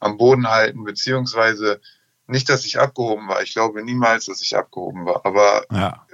am 0.00 0.18
Boden 0.18 0.48
halten, 0.48 0.84
beziehungsweise 0.84 1.80
nicht, 2.28 2.48
dass 2.48 2.64
ich 2.64 2.78
abgehoben 2.78 3.28
war. 3.28 3.42
Ich 3.42 3.52
glaube 3.52 3.82
niemals, 3.82 4.26
dass 4.26 4.42
ich 4.42 4.56
abgehoben 4.56 5.06
war. 5.06 5.24
Aber 5.24 5.64
ja. 5.72 6.06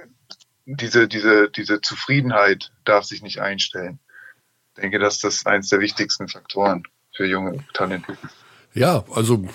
diese, 0.65 1.07
diese, 1.07 1.49
diese 1.49 1.81
Zufriedenheit 1.81 2.71
darf 2.85 3.05
sich 3.05 3.21
nicht 3.21 3.41
einstellen. 3.41 3.99
Ich 4.75 4.81
denke, 4.81 4.99
dass 4.99 5.19
das 5.19 5.45
eines 5.45 5.69
der 5.69 5.79
wichtigsten 5.79 6.27
Faktoren 6.27 6.83
für 7.15 7.25
junge 7.25 7.63
Talente. 7.73 8.17
Ja, 8.73 9.03
also 9.13 9.45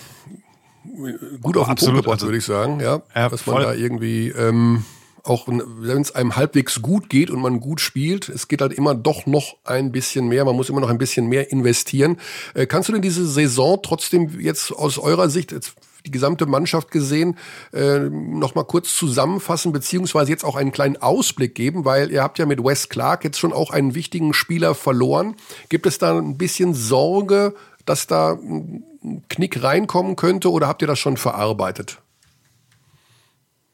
gut 1.41 1.57
auf 1.57 1.67
den 1.67 1.75
Punkt 1.75 1.95
gebracht, 1.95 2.13
also, 2.13 2.27
würde 2.27 2.37
ich 2.37 2.45
sagen, 2.45 2.79
ja, 2.79 3.01
ja 3.13 3.29
dass 3.29 3.45
man 3.45 3.61
da 3.61 3.73
irgendwie 3.73 4.29
ähm, 4.29 4.83
auch 5.23 5.47
wenn 5.47 6.01
es 6.01 6.15
einem 6.15 6.35
halbwegs 6.35 6.81
gut 6.81 7.09
geht 7.09 7.29
und 7.29 7.41
man 7.41 7.59
gut 7.59 7.79
spielt, 7.79 8.29
es 8.29 8.47
geht 8.47 8.61
halt 8.61 8.73
immer 8.73 8.95
doch 8.95 9.25
noch 9.25 9.57
ein 9.63 9.91
bisschen 9.91 10.27
mehr, 10.27 10.45
man 10.45 10.55
muss 10.55 10.69
immer 10.69 10.81
noch 10.81 10.89
ein 10.89 10.97
bisschen 10.97 11.27
mehr 11.27 11.51
investieren. 11.51 12.17
Äh, 12.53 12.65
kannst 12.65 12.89
du 12.89 12.93
denn 12.93 13.01
diese 13.01 13.27
Saison 13.27 13.79
trotzdem 13.83 14.39
jetzt 14.39 14.71
aus 14.71 14.97
eurer 14.97 15.29
Sicht, 15.29 15.51
jetzt 15.51 15.75
die 16.05 16.11
gesamte 16.11 16.45
Mannschaft 16.45 16.91
gesehen, 16.91 17.37
äh, 17.73 17.99
noch 17.99 18.55
mal 18.55 18.63
kurz 18.63 18.95
zusammenfassen, 18.95 19.71
beziehungsweise 19.71 20.31
jetzt 20.31 20.43
auch 20.43 20.55
einen 20.55 20.71
kleinen 20.71 20.97
Ausblick 20.97 21.55
geben, 21.55 21.85
weil 21.85 22.11
ihr 22.11 22.23
habt 22.23 22.39
ja 22.39 22.45
mit 22.45 22.63
Wes 22.63 22.89
Clark 22.89 23.23
jetzt 23.23 23.39
schon 23.39 23.53
auch 23.53 23.71
einen 23.71 23.95
wichtigen 23.95 24.33
Spieler 24.33 24.75
verloren. 24.75 25.35
Gibt 25.69 25.85
es 25.85 25.97
da 25.97 26.17
ein 26.17 26.37
bisschen 26.37 26.73
Sorge, 26.73 27.53
dass 27.85 28.07
da 28.07 28.33
ein 28.33 28.83
Knick 29.29 29.63
reinkommen 29.63 30.15
könnte 30.15 30.51
oder 30.51 30.67
habt 30.67 30.81
ihr 30.81 30.87
das 30.87 30.99
schon 30.99 31.17
verarbeitet? 31.17 31.97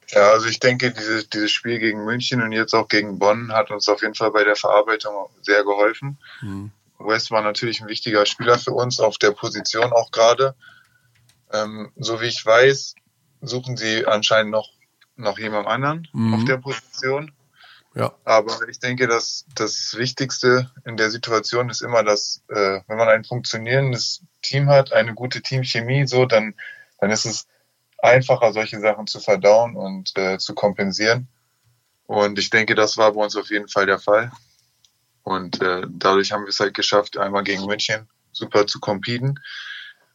Ja, 0.09 0.31
also 0.31 0.47
ich 0.47 0.59
denke, 0.59 0.91
dieses, 0.91 1.29
dieses 1.29 1.51
Spiel 1.51 1.79
gegen 1.79 2.05
München 2.05 2.41
und 2.41 2.53
jetzt 2.53 2.73
auch 2.73 2.87
gegen 2.87 3.19
Bonn 3.19 3.51
hat 3.51 3.71
uns 3.71 3.89
auf 3.89 4.01
jeden 4.01 4.15
Fall 4.15 4.31
bei 4.31 4.45
der 4.45 4.55
Verarbeitung 4.55 5.13
sehr 5.41 5.63
geholfen. 5.63 6.17
Mhm. 6.41 6.71
West 6.99 7.29
war 7.29 7.41
natürlich 7.41 7.81
ein 7.81 7.87
wichtiger 7.87 8.25
Spieler 8.25 8.57
für 8.57 8.71
uns 8.71 8.99
auf 8.99 9.17
der 9.17 9.31
Position 9.31 9.91
auch 9.91 10.11
gerade. 10.11 10.55
Ähm, 11.51 11.91
so 11.95 12.21
wie 12.21 12.25
ich 12.25 12.45
weiß, 12.45 12.95
suchen 13.41 13.77
sie 13.77 14.05
anscheinend 14.05 14.51
noch, 14.51 14.69
noch 15.15 15.39
jemand 15.39 15.67
anderen 15.67 16.07
mhm. 16.13 16.33
auf 16.33 16.45
der 16.45 16.57
Position. 16.57 17.31
Ja. 17.95 18.13
Aber 18.25 18.67
ich 18.69 18.79
denke, 18.79 19.07
dass 19.07 19.45
das 19.55 19.95
Wichtigste 19.97 20.71
in 20.85 20.97
der 20.97 21.09
Situation 21.09 21.69
ist 21.69 21.81
immer, 21.81 22.03
dass 22.03 22.43
äh, 22.49 22.81
wenn 22.87 22.97
man 22.97 23.09
ein 23.09 23.23
funktionierendes 23.23 24.21
Team 24.41 24.69
hat, 24.69 24.93
eine 24.93 25.15
gute 25.15 25.41
Teamchemie, 25.41 26.05
so 26.05 26.25
dann 26.25 26.53
dann 26.99 27.11
ist 27.11 27.25
es 27.25 27.47
einfacher, 27.99 28.53
solche 28.53 28.79
Sachen 28.79 29.07
zu 29.07 29.19
verdauen 29.19 29.75
und 29.75 30.15
äh, 30.17 30.37
zu 30.37 30.53
kompensieren. 30.53 31.27
Und 32.05 32.39
ich 32.39 32.49
denke, 32.49 32.75
das 32.75 32.97
war 32.97 33.13
bei 33.13 33.23
uns 33.23 33.35
auf 33.35 33.49
jeden 33.49 33.67
Fall 33.67 33.85
der 33.85 33.99
Fall. 33.99 34.31
Und 35.23 35.61
äh, 35.61 35.81
dadurch 35.89 36.31
haben 36.31 36.43
wir 36.43 36.49
es 36.49 36.59
halt 36.59 36.73
geschafft, 36.73 37.17
einmal 37.17 37.43
gegen 37.43 37.65
München 37.65 38.07
super 38.31 38.65
zu 38.65 38.79
competen. 38.79 39.39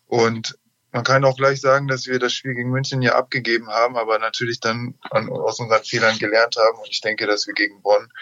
Und 0.06 0.58
man 0.92 1.04
kann 1.04 1.24
auch 1.24 1.36
gleich 1.36 1.60
sagen, 1.60 1.88
dass 1.88 2.06
wir 2.06 2.18
das 2.18 2.34
Spiel 2.34 2.54
gegen 2.54 2.70
München 2.70 3.00
ja 3.00 3.14
abgegeben 3.14 3.68
haben, 3.68 3.96
aber 3.96 4.18
natürlich 4.18 4.60
dann 4.60 4.94
an, 5.10 5.30
aus 5.30 5.58
unseren 5.58 5.82
Fehlern 5.82 6.18
gelernt 6.18 6.56
haben. 6.56 6.78
Und 6.78 6.88
ich 6.90 7.00
denke, 7.00 7.26
dass 7.26 7.46
wir 7.46 7.54
gegen 7.54 7.80
Bonn 7.80 8.12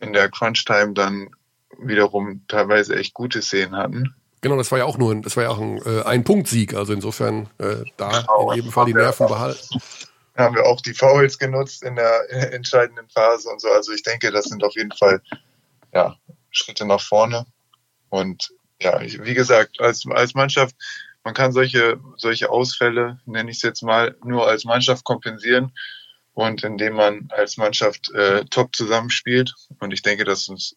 in 0.00 0.14
der 0.14 0.30
Crunch-Time 0.30 0.94
dann 0.94 1.30
wiederum 1.78 2.42
teilweise 2.48 2.96
echt 2.96 3.12
gute 3.12 3.42
Szenen 3.42 3.76
hatten. 3.76 4.14
Genau, 4.40 4.56
das 4.56 4.70
war 4.72 4.78
ja 4.78 4.84
auch 4.84 4.96
nur 4.96 5.12
ein, 5.12 5.22
das 5.22 5.36
war 5.36 5.44
ja 5.44 5.50
auch 5.50 5.60
ein, 5.60 5.78
äh, 5.84 6.02
ein 6.04 6.24
Punktsieg. 6.24 6.74
Also 6.74 6.94
insofern 6.94 7.50
äh, 7.58 7.84
da 7.98 8.20
genau, 8.20 8.50
in 8.50 8.56
jedem 8.56 8.72
Fall 8.72 8.86
die 8.86 8.94
Nerven 8.94 9.26
behalten. 9.26 9.80
Haben 10.36 10.54
wir 10.54 10.64
auch 10.66 10.80
die 10.80 10.94
Fouls 10.94 11.38
genutzt 11.38 11.82
in 11.82 11.96
der 11.96 12.30
entscheidenden 12.52 13.08
Phase 13.10 13.48
und 13.50 13.60
so. 13.60 13.68
Also 13.68 13.92
ich 13.92 14.02
denke, 14.02 14.30
das 14.30 14.46
sind 14.46 14.64
auf 14.64 14.74
jeden 14.74 14.92
Fall 14.92 15.20
ja, 15.92 16.16
Schritte 16.50 16.86
nach 16.86 17.00
vorne. 17.00 17.46
Und 18.08 18.50
ja, 18.80 19.00
ich, 19.00 19.22
wie 19.22 19.34
gesagt, 19.34 19.80
als, 19.80 20.04
als 20.08 20.34
Mannschaft, 20.34 20.76
man 21.26 21.34
kann 21.34 21.50
solche, 21.50 21.98
solche 22.16 22.50
Ausfälle, 22.50 23.18
nenne 23.26 23.50
ich 23.50 23.56
es 23.56 23.62
jetzt 23.64 23.82
mal, 23.82 24.14
nur 24.24 24.46
als 24.46 24.64
Mannschaft 24.64 25.02
kompensieren 25.02 25.72
und 26.34 26.62
indem 26.62 26.94
man 26.94 27.28
als 27.30 27.56
Mannschaft 27.56 28.12
äh, 28.14 28.44
top 28.44 28.76
zusammenspielt. 28.76 29.52
Und 29.80 29.92
ich 29.92 30.02
denke, 30.02 30.22
das 30.22 30.48
ist, 30.48 30.76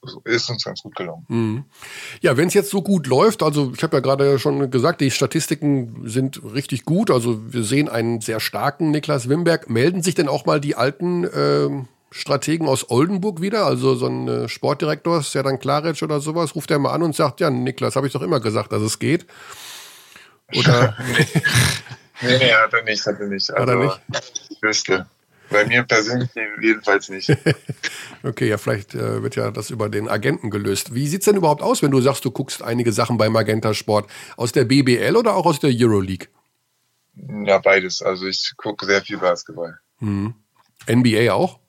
uns 0.50 0.64
ganz 0.66 0.82
gut 0.82 0.96
gelungen. 0.96 1.26
Mhm. 1.28 1.66
Ja, 2.22 2.36
wenn 2.36 2.48
es 2.48 2.56
jetzt 2.56 2.72
so 2.72 2.82
gut 2.82 3.06
läuft, 3.06 3.44
also 3.44 3.72
ich 3.76 3.84
habe 3.84 3.98
ja 3.98 4.00
gerade 4.00 4.40
schon 4.40 4.72
gesagt, 4.72 5.02
die 5.02 5.12
Statistiken 5.12 6.10
sind 6.10 6.42
richtig 6.44 6.84
gut. 6.84 7.12
Also 7.12 7.54
wir 7.54 7.62
sehen 7.62 7.88
einen 7.88 8.20
sehr 8.20 8.40
starken 8.40 8.90
Niklas 8.90 9.30
Wimberg. 9.30 9.70
Melden 9.70 10.02
sich 10.02 10.16
denn 10.16 10.28
auch 10.28 10.48
mal 10.48 10.60
die 10.60 10.76
alten 10.76 11.26
äh, 11.26 11.86
Strategen 12.10 12.68
aus 12.68 12.90
Oldenburg 12.90 13.40
wieder? 13.40 13.68
Also 13.68 13.94
so 13.94 14.08
ein 14.08 14.28
äh, 14.28 14.50
Sportdirektor, 14.50 15.22
Serdan 15.22 15.60
Klaric 15.60 16.02
oder 16.02 16.20
sowas, 16.22 16.56
ruft 16.56 16.72
er 16.72 16.80
mal 16.80 16.94
an 16.94 17.04
und 17.04 17.16
sagt, 17.16 17.40
ja, 17.40 17.52
Niklas, 17.52 17.96
habe 17.96 18.08
ich 18.08 18.14
doch 18.14 18.24
immer 18.24 18.40
gesagt, 18.40 18.72
dass 18.72 18.82
es 18.82 18.98
geht. 18.98 19.28
Oder? 20.56 20.98
nee, 22.22 22.38
nee, 22.38 22.54
hat 22.54 22.74
er 22.74 22.84
nicht, 22.84 23.06
hat 23.06 23.20
er 23.20 23.28
nicht. 23.28 23.50
Also, 23.50 23.62
hat 23.62 23.70
er 23.70 23.78
also, 23.78 24.00
nicht? 24.08 24.50
Ich 24.50 24.62
wüsste. 24.62 25.06
Bei 25.50 25.66
mir 25.66 25.84
persönlich 25.84 26.30
jedenfalls 26.62 27.10
nicht. 27.10 27.36
okay, 28.24 28.48
ja, 28.48 28.58
vielleicht 28.58 28.94
äh, 28.94 29.24
wird 29.24 29.36
ja 29.36 29.50
das 29.50 29.72
über 29.72 29.90
den 29.90 30.08
Agenten 30.08 30.52
gelöst. 30.52 30.94
Wie 30.94 31.08
sieht's 31.08 31.26
denn 31.26 31.38
überhaupt 31.38 31.64
aus, 31.64 31.82
wenn 31.82 31.92
du 31.92 32.02
sagst, 32.02 32.24
du 32.24 32.32
guckst 32.32 32.62
einige 32.62 32.92
Sachen 32.92 33.18
beim 33.18 33.32
Magenta 33.32 33.74
Sport? 33.74 34.10
Aus 34.38 34.52
der 34.52 34.66
BBL 34.66 35.16
oder 35.16 35.36
auch 35.36 35.48
aus 35.48 35.60
der 35.60 35.72
Euroleague? 35.74 36.28
Ja, 37.16 37.58
beides. 37.58 38.02
Also 38.02 38.28
ich 38.28 38.54
gucke 38.58 38.86
sehr 38.86 39.02
viel 39.02 39.18
Basketball. 39.18 39.80
Hm. 39.98 40.36
NBA 40.88 41.34
auch? 41.34 41.60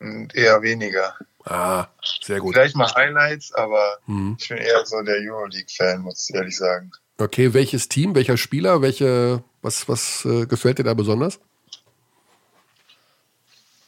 Hm, 0.00 0.28
eher 0.34 0.60
weniger. 0.62 1.14
Ah, 1.44 1.86
sehr 2.22 2.40
gut. 2.40 2.54
Vielleicht 2.54 2.76
mal 2.76 2.92
Highlights, 2.94 3.52
aber 3.52 3.98
hm. 4.06 4.36
ich 4.38 4.48
bin 4.48 4.58
eher 4.58 4.84
so 4.84 5.00
der 5.02 5.16
Euroleague-Fan, 5.16 6.00
muss 6.00 6.28
ich 6.28 6.34
ehrlich 6.34 6.56
sagen. 6.56 6.90
Okay, 7.20 7.52
welches 7.52 7.88
Team, 7.88 8.14
welcher 8.14 8.36
Spieler, 8.36 8.80
welche, 8.80 9.42
was, 9.60 9.88
was 9.88 10.24
äh, 10.24 10.46
gefällt 10.46 10.78
dir 10.78 10.84
da 10.84 10.94
besonders? 10.94 11.40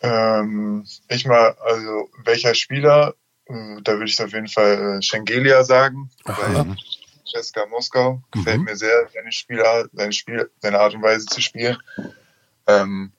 Ähm, 0.00 0.84
ich 1.08 1.26
mal, 1.26 1.56
also 1.60 2.10
welcher 2.24 2.54
Spieler, 2.54 3.14
äh, 3.46 3.80
da 3.82 3.92
würde 3.92 4.06
ich 4.06 4.20
auf 4.20 4.32
jeden 4.32 4.48
Fall 4.48 4.98
äh, 4.98 5.02
Schengelia 5.02 5.62
sagen, 5.62 6.10
weil 6.24 6.76
Ceska 7.30 7.66
Moskau. 7.66 8.20
Gefällt 8.32 8.58
mhm. 8.58 8.64
mir 8.64 8.76
sehr, 8.76 9.08
seine 9.14 9.30
Spielart, 9.30 9.90
seine, 9.92 10.12
Spiel, 10.12 10.50
seine 10.58 10.80
Art 10.80 10.94
und 10.94 11.02
Weise 11.02 11.26
zu 11.26 11.40
spielen. 11.40 11.78
Ähm, 12.66 13.12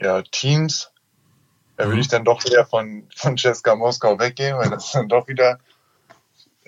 ja, 0.00 0.22
Teams, 0.22 0.90
da 1.76 1.84
würde 1.84 1.96
mhm. 1.96 2.00
ich 2.00 2.08
dann 2.08 2.24
doch 2.24 2.42
eher 2.44 2.64
von, 2.64 3.06
von 3.14 3.36
Ceska 3.36 3.74
Moskau 3.74 4.18
weggehen, 4.18 4.56
weil 4.56 4.70
das 4.70 4.86
ist 4.86 4.94
dann 4.94 5.08
doch 5.08 5.28
wieder 5.28 5.58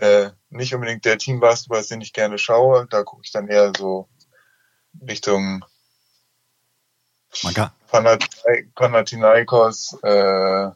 äh, 0.03 0.31
nicht 0.51 0.75
unbedingt 0.75 1.05
der 1.05 1.17
Teambasketball, 1.17 1.85
den 1.85 2.01
ich 2.01 2.13
gerne 2.13 2.37
schaue. 2.37 2.89
Da 2.91 3.05
gucke 3.05 3.23
ich 3.25 3.31
dann 3.31 3.47
eher 3.47 3.73
so 3.77 4.09
Richtung 5.09 5.65
Panathinaikos, 8.75 9.97
äh, 10.03 10.71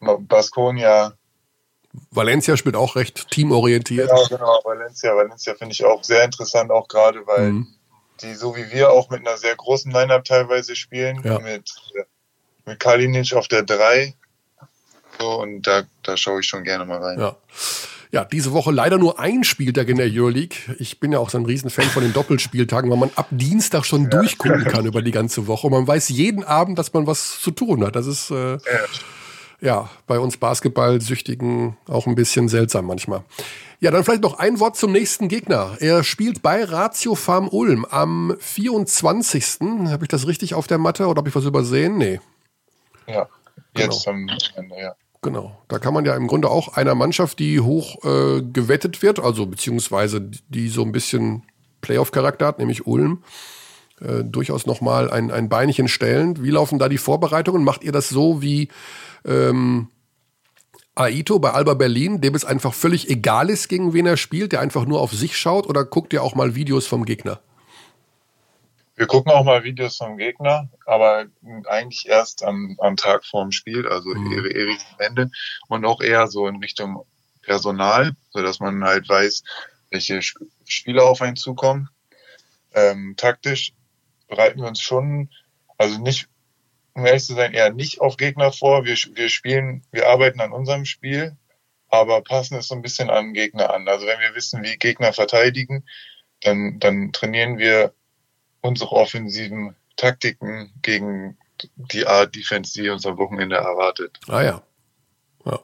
Baskonia. 0.00 1.12
Valencia 2.10 2.56
spielt 2.56 2.74
auch 2.74 2.96
recht 2.96 3.30
teamorientiert. 3.30 4.10
Genau, 4.10 4.26
genau, 4.26 4.60
Valencia. 4.64 5.14
Valencia 5.14 5.54
finde 5.54 5.72
ich 5.72 5.84
auch 5.84 6.02
sehr 6.02 6.24
interessant, 6.24 6.70
auch 6.72 6.88
gerade 6.88 7.26
weil 7.26 7.52
mhm. 7.52 7.68
die 8.22 8.34
so 8.34 8.56
wie 8.56 8.70
wir 8.72 8.90
auch 8.90 9.08
mit 9.08 9.26
einer 9.26 9.36
sehr 9.38 9.54
großen 9.54 9.92
Line-Up 9.92 10.24
teilweise 10.24 10.74
spielen, 10.74 11.22
ja. 11.22 11.38
mit, 11.38 11.70
mit 12.66 12.80
Kalinic 12.80 13.34
auf 13.34 13.46
der 13.46 13.62
3. 13.62 14.14
So, 15.20 15.40
und 15.40 15.62
da, 15.62 15.84
da 16.02 16.16
schaue 16.16 16.40
ich 16.40 16.46
schon 16.46 16.64
gerne 16.64 16.84
mal 16.84 17.02
rein. 17.02 17.20
Ja. 17.20 17.36
Ja, 18.10 18.24
diese 18.24 18.52
Woche 18.52 18.70
leider 18.70 18.96
nur 18.96 19.20
ein 19.20 19.44
Spieltag 19.44 19.88
in 19.88 19.98
der 19.98 20.08
Euroleague. 20.10 20.56
Ich 20.78 20.98
bin 20.98 21.12
ja 21.12 21.18
auch 21.18 21.28
so 21.28 21.36
ein 21.36 21.44
Riesenfan 21.44 21.84
von 21.86 22.02
den 22.02 22.14
Doppelspieltagen, 22.14 22.90
weil 22.90 22.96
man 22.96 23.10
ab 23.16 23.26
Dienstag 23.30 23.84
schon 23.84 24.04
ja. 24.04 24.08
durchgucken 24.08 24.64
kann 24.64 24.86
über 24.86 25.02
die 25.02 25.10
ganze 25.10 25.46
Woche. 25.46 25.66
Und 25.66 25.74
man 25.74 25.86
weiß 25.86 26.08
jeden 26.08 26.42
Abend, 26.42 26.78
dass 26.78 26.92
man 26.94 27.06
was 27.06 27.38
zu 27.40 27.50
tun 27.50 27.84
hat. 27.84 27.96
Das 27.96 28.06
ist 28.06 28.30
äh, 28.30 28.52
ja. 28.52 28.58
ja 29.60 29.90
bei 30.06 30.18
uns 30.18 30.38
Basketballsüchtigen 30.38 31.76
auch 31.86 32.06
ein 32.06 32.14
bisschen 32.14 32.48
seltsam 32.48 32.86
manchmal. 32.86 33.24
Ja, 33.80 33.90
dann 33.90 34.04
vielleicht 34.04 34.22
noch 34.22 34.38
ein 34.38 34.58
Wort 34.58 34.76
zum 34.76 34.90
nächsten 34.90 35.28
Gegner. 35.28 35.76
Er 35.78 36.02
spielt 36.02 36.40
bei 36.40 36.64
Ratio 36.64 37.14
Farm 37.14 37.46
Ulm 37.48 37.84
am 37.84 38.34
24. 38.40 39.58
Habe 39.90 40.04
ich 40.04 40.08
das 40.08 40.26
richtig 40.26 40.54
auf 40.54 40.66
der 40.66 40.78
Matte 40.78 41.06
oder 41.06 41.18
habe 41.18 41.28
ich 41.28 41.34
was 41.34 41.44
übersehen? 41.44 41.98
Nee. 41.98 42.20
Ja, 43.06 43.28
jetzt 43.76 44.06
genau. 44.06 44.16
am 44.16 44.38
Ende, 44.56 44.80
ja. 44.80 44.94
Genau. 45.20 45.56
Da 45.66 45.78
kann 45.78 45.94
man 45.94 46.04
ja 46.04 46.14
im 46.14 46.28
Grunde 46.28 46.48
auch 46.48 46.76
einer 46.76 46.94
Mannschaft, 46.94 47.38
die 47.40 47.60
hoch 47.60 48.04
äh, 48.04 48.42
gewettet 48.42 49.02
wird, 49.02 49.18
also 49.18 49.46
beziehungsweise 49.46 50.20
die 50.48 50.68
so 50.68 50.82
ein 50.82 50.92
bisschen 50.92 51.42
Playoff-Charakter 51.80 52.46
hat, 52.46 52.58
nämlich 52.58 52.86
Ulm, 52.86 53.24
äh, 54.00 54.22
durchaus 54.22 54.66
nochmal 54.66 55.10
ein, 55.10 55.30
ein 55.30 55.48
Beinchen 55.48 55.88
stellen. 55.88 56.42
Wie 56.42 56.50
laufen 56.50 56.78
da 56.78 56.88
die 56.88 56.98
Vorbereitungen? 56.98 57.64
Macht 57.64 57.82
ihr 57.82 57.92
das 57.92 58.08
so 58.08 58.42
wie 58.42 58.68
ähm, 59.24 59.88
Aito 60.94 61.38
bei 61.40 61.50
Alba 61.50 61.74
Berlin, 61.74 62.20
dem 62.20 62.34
es 62.34 62.44
einfach 62.44 62.74
völlig 62.74 63.08
egal 63.10 63.50
ist, 63.50 63.68
gegen 63.68 63.92
wen 63.94 64.06
er 64.06 64.16
spielt, 64.16 64.52
der 64.52 64.60
einfach 64.60 64.86
nur 64.86 65.00
auf 65.00 65.12
sich 65.12 65.36
schaut, 65.36 65.66
oder 65.66 65.84
guckt 65.84 66.12
ihr 66.12 66.22
auch 66.22 66.34
mal 66.36 66.54
Videos 66.54 66.86
vom 66.86 67.04
Gegner? 67.04 67.40
Wir 68.98 69.06
gucken 69.06 69.30
auch 69.30 69.44
mal 69.44 69.62
Videos 69.62 69.96
vom 69.96 70.16
Gegner, 70.18 70.68
aber 70.84 71.26
eigentlich 71.66 72.08
erst 72.08 72.42
am, 72.42 72.76
am 72.80 72.96
Tag 72.96 73.24
vorm 73.24 73.52
Spiel, 73.52 73.86
also 73.86 74.08
mhm. 74.08 74.36
am 74.36 74.98
Ende 74.98 75.30
und 75.68 75.84
auch 75.84 76.00
eher 76.00 76.26
so 76.26 76.48
in 76.48 76.56
Richtung 76.56 77.06
Personal, 77.42 78.10
so 78.30 78.42
dass 78.42 78.58
man 78.58 78.82
halt 78.82 79.08
weiß, 79.08 79.44
welche 79.90 80.20
Spieler 80.64 81.04
auf 81.04 81.22
einen 81.22 81.36
zukommen. 81.36 81.88
Ähm, 82.74 83.14
taktisch 83.16 83.72
bereiten 84.26 84.60
wir 84.60 84.66
uns 84.66 84.80
schon, 84.80 85.30
also 85.78 86.00
nicht, 86.00 86.28
um 86.94 87.06
ehrlich 87.06 87.24
zu 87.24 87.34
sein, 87.34 87.54
eher 87.54 87.72
nicht 87.72 88.00
auf 88.00 88.16
Gegner 88.16 88.50
vor. 88.50 88.84
Wir, 88.84 88.96
wir 88.96 89.28
spielen, 89.28 89.84
wir 89.92 90.08
arbeiten 90.08 90.40
an 90.40 90.52
unserem 90.52 90.84
Spiel, 90.84 91.36
aber 91.88 92.20
passen 92.22 92.56
es 92.56 92.66
so 92.66 92.74
ein 92.74 92.82
bisschen 92.82 93.10
an 93.10 93.32
Gegner 93.32 93.72
an. 93.72 93.86
Also 93.86 94.06
wenn 94.06 94.18
wir 94.18 94.34
wissen, 94.34 94.64
wie 94.64 94.76
Gegner 94.76 95.12
verteidigen, 95.12 95.84
dann, 96.40 96.80
dann 96.80 97.12
trainieren 97.12 97.58
wir 97.58 97.94
unsere 98.68 98.92
offensiven 98.92 99.74
Taktiken 99.96 100.70
gegen 100.82 101.36
die 101.74 102.06
Art 102.06 102.36
Defense, 102.36 102.72
die 102.74 102.88
uns 102.88 103.04
am 103.06 103.16
Wochenende 103.16 103.56
erwartet. 103.56 104.18
Ah 104.28 104.42
ja. 104.42 104.62
Ja. 105.44 105.60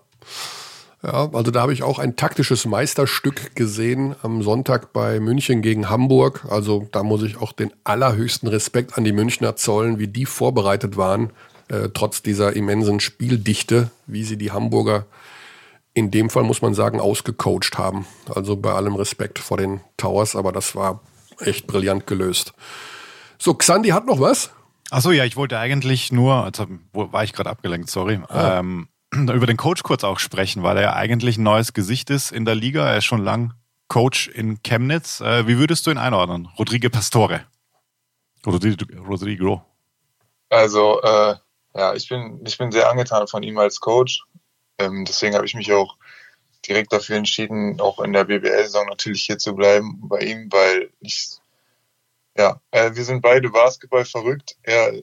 Ja, 1.03 1.31
also 1.33 1.51
da 1.51 1.61
habe 1.61 1.75
ich 1.75 1.83
auch 1.83 1.99
ein 1.99 2.17
taktisches 2.17 2.65
Meisterstück 2.65 3.55
gesehen 3.55 4.17
am 4.23 4.43
Sonntag 4.43 4.95
bei 4.95 5.21
München 5.21 5.61
gegen 5.61 5.91
Hamburg. 5.91 6.47
Also 6.49 6.89
da 6.93 7.03
muss 7.03 7.23
ich 7.23 7.37
auch 7.37 7.53
den 7.53 7.73
allerhöchsten 7.85 8.49
Respekt 8.49 8.97
an 8.97 9.05
die 9.05 9.13
Münchner 9.13 9.55
zollen, 9.55 9.99
wie 9.99 10.09
die 10.09 10.25
vorbereitet 10.25 10.97
waren, 10.97 11.31
äh, 11.69 11.91
trotz 11.93 12.23
dieser 12.23 12.57
immensen 12.57 13.01
Spieldichte, 13.01 13.91
wie 14.07 14.25
sie 14.25 14.39
die 14.39 14.51
Hamburger 14.51 15.05
in 15.93 16.11
dem 16.11 16.31
Fall, 16.31 16.43
muss 16.43 16.63
man 16.63 16.75
sagen, 16.75 17.01
ausgecoacht 17.01 17.77
haben. 17.77 18.07
Also 18.35 18.57
bei 18.57 18.73
allem 18.73 18.97
Respekt 18.97 19.39
vor 19.39 19.59
den 19.59 19.81
Towers, 19.99 20.35
aber 20.35 20.53
das 20.53 20.75
war 20.75 21.01
echt 21.39 21.67
brillant 21.67 22.07
gelöst. 22.07 22.55
So, 23.45 23.53
Xandi 23.53 23.91
hat 23.91 24.07
noch 24.07 24.21
was? 24.21 24.49
Achso, 24.91 25.11
ja, 25.11 25.27
ich 25.27 25.37
wollte 25.37 25.59
eigentlich 25.59 26.11
nur, 26.11 26.45
also 26.45 26.67
war 26.95 27.25
ich 27.25 27.35
gerade 27.35 27.51
abgelenkt, 27.51 27.91
sorry, 27.91 28.19
ah. 28.29 28.61
ähm, 28.61 28.89
über 29.13 29.45
den 29.45 29.59
Coach 29.59 29.83
kurz 29.83 30.03
auch 30.03 30.19
sprechen, 30.19 30.63
weil 30.63 30.79
er 30.79 30.83
ja 30.83 30.93
eigentlich 30.95 31.37
ein 31.37 31.43
neues 31.43 31.75
Gesicht 31.75 32.09
ist 32.09 32.33
in 32.33 32.47
der 32.47 32.55
Liga. 32.55 32.89
Er 32.89 32.97
ist 32.97 33.05
schon 33.05 33.23
lang 33.23 33.53
Coach 33.89 34.29
in 34.29 34.63
Chemnitz. 34.63 35.21
Äh, 35.21 35.47
wie 35.47 35.59
würdest 35.59 35.87
du 35.87 35.91
ihn 35.91 35.99
einordnen? 35.99 36.49
Rodrigo 36.59 36.89
Pastore. 36.89 37.45
Rodrigo. 38.47 39.63
Also, 40.49 41.03
äh, 41.03 41.35
ja, 41.75 41.93
ich 41.93 42.09
bin, 42.09 42.41
ich 42.47 42.57
bin 42.57 42.73
sehr 42.73 42.89
angetan 42.89 43.29
von 43.29 43.43
ihm 43.43 43.59
als 43.59 43.79
Coach. 43.79 44.23
Ähm, 44.79 45.05
deswegen 45.05 45.35
habe 45.35 45.45
ich 45.45 45.55
mich 45.55 45.71
auch 45.71 45.99
direkt 46.67 46.95
dafür 46.95 47.17
entschieden, 47.17 47.79
auch 47.79 47.99
in 48.01 48.15
der 48.15 48.25
BBL-Saison 48.25 48.87
natürlich 48.87 49.25
hier 49.25 49.37
zu 49.37 49.55
bleiben 49.55 50.01
bei 50.09 50.21
ihm, 50.21 50.51
weil 50.51 50.89
ich, 51.01 51.37
ja, 52.37 52.61
äh, 52.71 52.95
wir 52.95 53.05
sind 53.05 53.23
beide 53.23 53.51
Basketball 53.51 54.05
verrückt. 54.05 54.57
Er, 54.63 55.03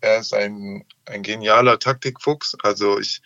er 0.00 0.18
ist 0.18 0.34
ein, 0.34 0.84
ein 1.06 1.22
genialer 1.22 1.78
Taktikfuchs. 1.78 2.56
Also 2.62 2.98
ich 2.98 3.22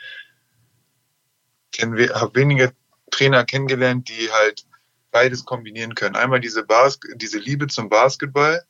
habe 1.80 2.34
wenige 2.34 2.72
Trainer 3.10 3.44
kennengelernt, 3.44 4.08
die 4.08 4.30
halt 4.30 4.66
beides 5.10 5.44
kombinieren 5.44 5.94
können. 5.94 6.16
Einmal 6.16 6.40
diese, 6.40 6.64
Bas 6.64 6.98
diese 7.14 7.38
Liebe 7.38 7.66
zum 7.66 7.88
Basketball, 7.88 8.62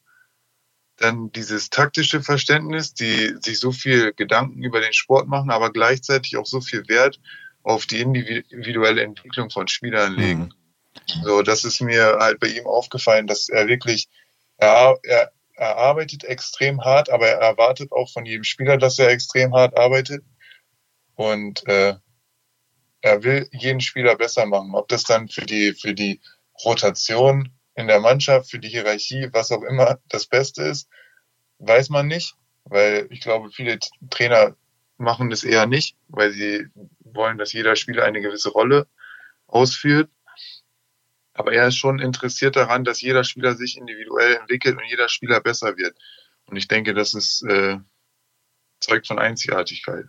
dann 0.97 1.31
dieses 1.33 1.71
taktische 1.71 2.23
Verständnis, 2.23 2.95
die 2.95 3.37
sich 3.41 3.59
so 3.59 3.73
viel 3.73 4.13
Gedanken 4.13 4.63
über 4.63 4.81
den 4.81 4.93
Sport 4.93 5.29
machen, 5.29 5.51
aber 5.51 5.73
gleichzeitig 5.73 6.37
auch 6.37 6.47
so 6.47 6.61
viel 6.61 6.89
Wert 6.89 7.21
auf 7.63 7.87
die 7.87 8.01
individuelle 8.01 9.03
Entwicklung 9.03 9.51
von 9.51 9.69
Spielern 9.69 10.15
legen. 10.15 10.55
Mhm. 11.15 11.23
So, 11.25 11.43
das 11.43 11.65
ist 11.65 11.81
mir 11.81 12.17
halt 12.19 12.41
bei 12.41 12.49
ihm 12.49 12.67
aufgefallen, 12.67 13.27
dass 13.27 13.49
er 13.49 13.67
wirklich, 13.67 14.09
er, 14.59 14.99
er, 15.03 15.33
er 15.55 15.77
arbeitet 15.77 16.25
extrem 16.25 16.85
hart, 16.85 17.11
aber 17.11 17.29
er 17.29 17.39
erwartet 17.41 17.93
auch 17.93 18.11
von 18.11 18.27
jedem 18.27 18.45
Spieler, 18.45 18.77
dass 18.77 18.99
er 18.99 19.11
extrem 19.11 19.55
hart 19.55 19.77
arbeitet. 19.77 20.25
Und 21.15 21.67
äh, 21.67 21.95
er 23.01 23.23
will 23.23 23.49
jeden 23.53 23.81
Spieler 23.81 24.17
besser 24.17 24.47
machen. 24.47 24.75
Ob 24.75 24.89
das 24.89 25.05
dann 25.05 25.29
für 25.29 25.47
die, 25.47 25.73
für 25.73 25.95
die 25.95 26.21
Rotation 26.65 27.51
in 27.75 27.87
der 27.87 28.01
Mannschaft, 28.01 28.51
für 28.51 28.59
die 28.59 28.69
Hierarchie, 28.69 29.29
was 29.33 29.53
auch 29.53 29.63
immer 29.63 29.99
das 30.09 30.27
Beste 30.27 30.63
ist, 30.63 30.89
weiß 31.59 31.91
man 31.91 32.07
nicht, 32.07 32.35
weil 32.65 33.07
ich 33.11 33.21
glaube, 33.21 33.51
viele 33.51 33.79
Trainer 34.11 34.57
machen 34.99 35.31
das 35.31 35.45
eher 35.45 35.67
nicht, 35.67 35.97
weil 36.09 36.33
sie 36.33 36.67
wollen, 37.01 37.39
dass 37.39 37.53
jeder 37.53 37.77
Spieler 37.77 38.05
eine 38.05 38.21
gewisse 38.21 38.51
Rolle 38.51 38.87
ausführt. 39.47 40.11
Aber 41.37 41.53
er 41.53 41.69
ist 41.69 41.77
schon 41.77 41.99
interessiert 41.99 42.57
daran, 42.57 42.85
dass 42.85 43.01
jeder 43.01 43.25
Spieler 43.25 43.55
sich 43.55 43.77
individuell 43.77 44.37
entwickelt 44.37 44.77
und 44.77 44.85
jeder 44.89 45.09
Spieler 45.09 45.41
besser 45.41 45.77
wird. 45.77 45.97
Und 46.47 46.57
ich 46.57 46.69
denke, 46.69 46.95
das 46.95 47.15
ist 47.15 47.43
äh, 47.43 47.79
zeugt 48.81 49.07
von 49.07 49.19
Einzigartigkeit. 49.19 50.07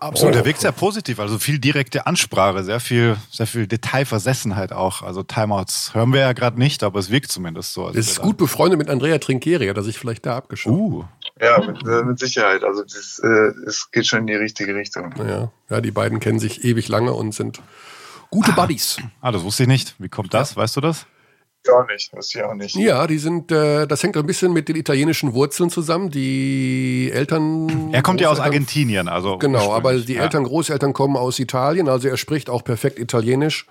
Absolut, 0.00 0.34
der 0.34 0.44
wirkt 0.44 0.60
sehr 0.60 0.72
positiv, 0.72 1.20
also 1.20 1.38
viel 1.38 1.60
direkte 1.60 2.06
Ansprache, 2.06 2.64
sehr 2.64 2.80
viel, 2.80 3.16
sehr 3.30 3.46
viel 3.46 3.68
Detailversessenheit 3.68 4.72
auch. 4.72 5.02
Also 5.02 5.22
Timeouts 5.22 5.94
hören 5.94 6.12
wir 6.12 6.20
ja 6.20 6.32
gerade 6.32 6.58
nicht, 6.58 6.82
aber 6.82 6.98
es 6.98 7.10
wirkt 7.10 7.30
zumindest 7.30 7.72
so. 7.72 7.86
Also 7.86 7.98
ist 7.98 8.20
gut 8.20 8.36
befreundet 8.36 8.78
mit 8.78 8.90
Andrea 8.90 9.18
Trincheri, 9.18 9.68
hat 9.68 9.76
er 9.76 9.84
sich 9.84 9.98
vielleicht 9.98 10.26
da 10.26 10.36
abgeschaut. 10.36 10.72
Uh. 10.72 11.04
Ja, 11.40 11.58
mit, 11.64 11.86
äh, 11.86 12.02
mit 12.02 12.18
Sicherheit. 12.18 12.64
Also 12.64 12.82
das, 12.82 13.20
äh, 13.22 13.52
es 13.66 13.90
geht 13.92 14.06
schon 14.06 14.20
in 14.20 14.26
die 14.26 14.34
richtige 14.34 14.74
Richtung. 14.74 15.14
Ja. 15.18 15.52
ja, 15.70 15.80
die 15.80 15.92
beiden 15.92 16.18
kennen 16.18 16.40
sich 16.40 16.64
ewig 16.64 16.88
lange 16.88 17.12
und 17.12 17.32
sind 17.32 17.60
gute 18.32 18.50
ah. 18.52 18.54
Buddies. 18.56 18.96
Ah, 19.20 19.30
das 19.30 19.44
wusste 19.44 19.62
ich 19.62 19.68
nicht. 19.68 19.94
Wie 19.98 20.08
kommt 20.08 20.34
das? 20.34 20.56
Weißt 20.56 20.76
du 20.76 20.80
das? 20.80 21.06
Gar 21.64 21.86
nicht, 21.86 22.10
das 22.12 22.32
ja 22.32 22.50
auch 22.50 22.54
nicht. 22.54 22.74
Ja, 22.74 23.06
die 23.06 23.18
sind, 23.18 23.52
äh, 23.52 23.86
das 23.86 24.02
hängt 24.02 24.16
ein 24.16 24.26
bisschen 24.26 24.52
mit 24.52 24.68
den 24.68 24.74
italienischen 24.74 25.32
Wurzeln 25.32 25.70
zusammen. 25.70 26.10
Die 26.10 27.08
Eltern. 27.12 27.92
Er 27.92 28.02
kommt 28.02 28.20
ja 28.20 28.30
aus 28.30 28.40
Argentinien, 28.40 29.06
also. 29.06 29.38
Genau, 29.38 29.72
aber 29.72 29.96
die 29.96 30.14
ja. 30.14 30.22
Eltern, 30.22 30.42
Großeltern 30.42 30.92
kommen 30.92 31.16
aus 31.16 31.38
Italien, 31.38 31.88
also 31.88 32.08
er 32.08 32.16
spricht 32.16 32.50
auch 32.50 32.64
perfekt 32.64 32.98
Italienisch. 32.98 33.66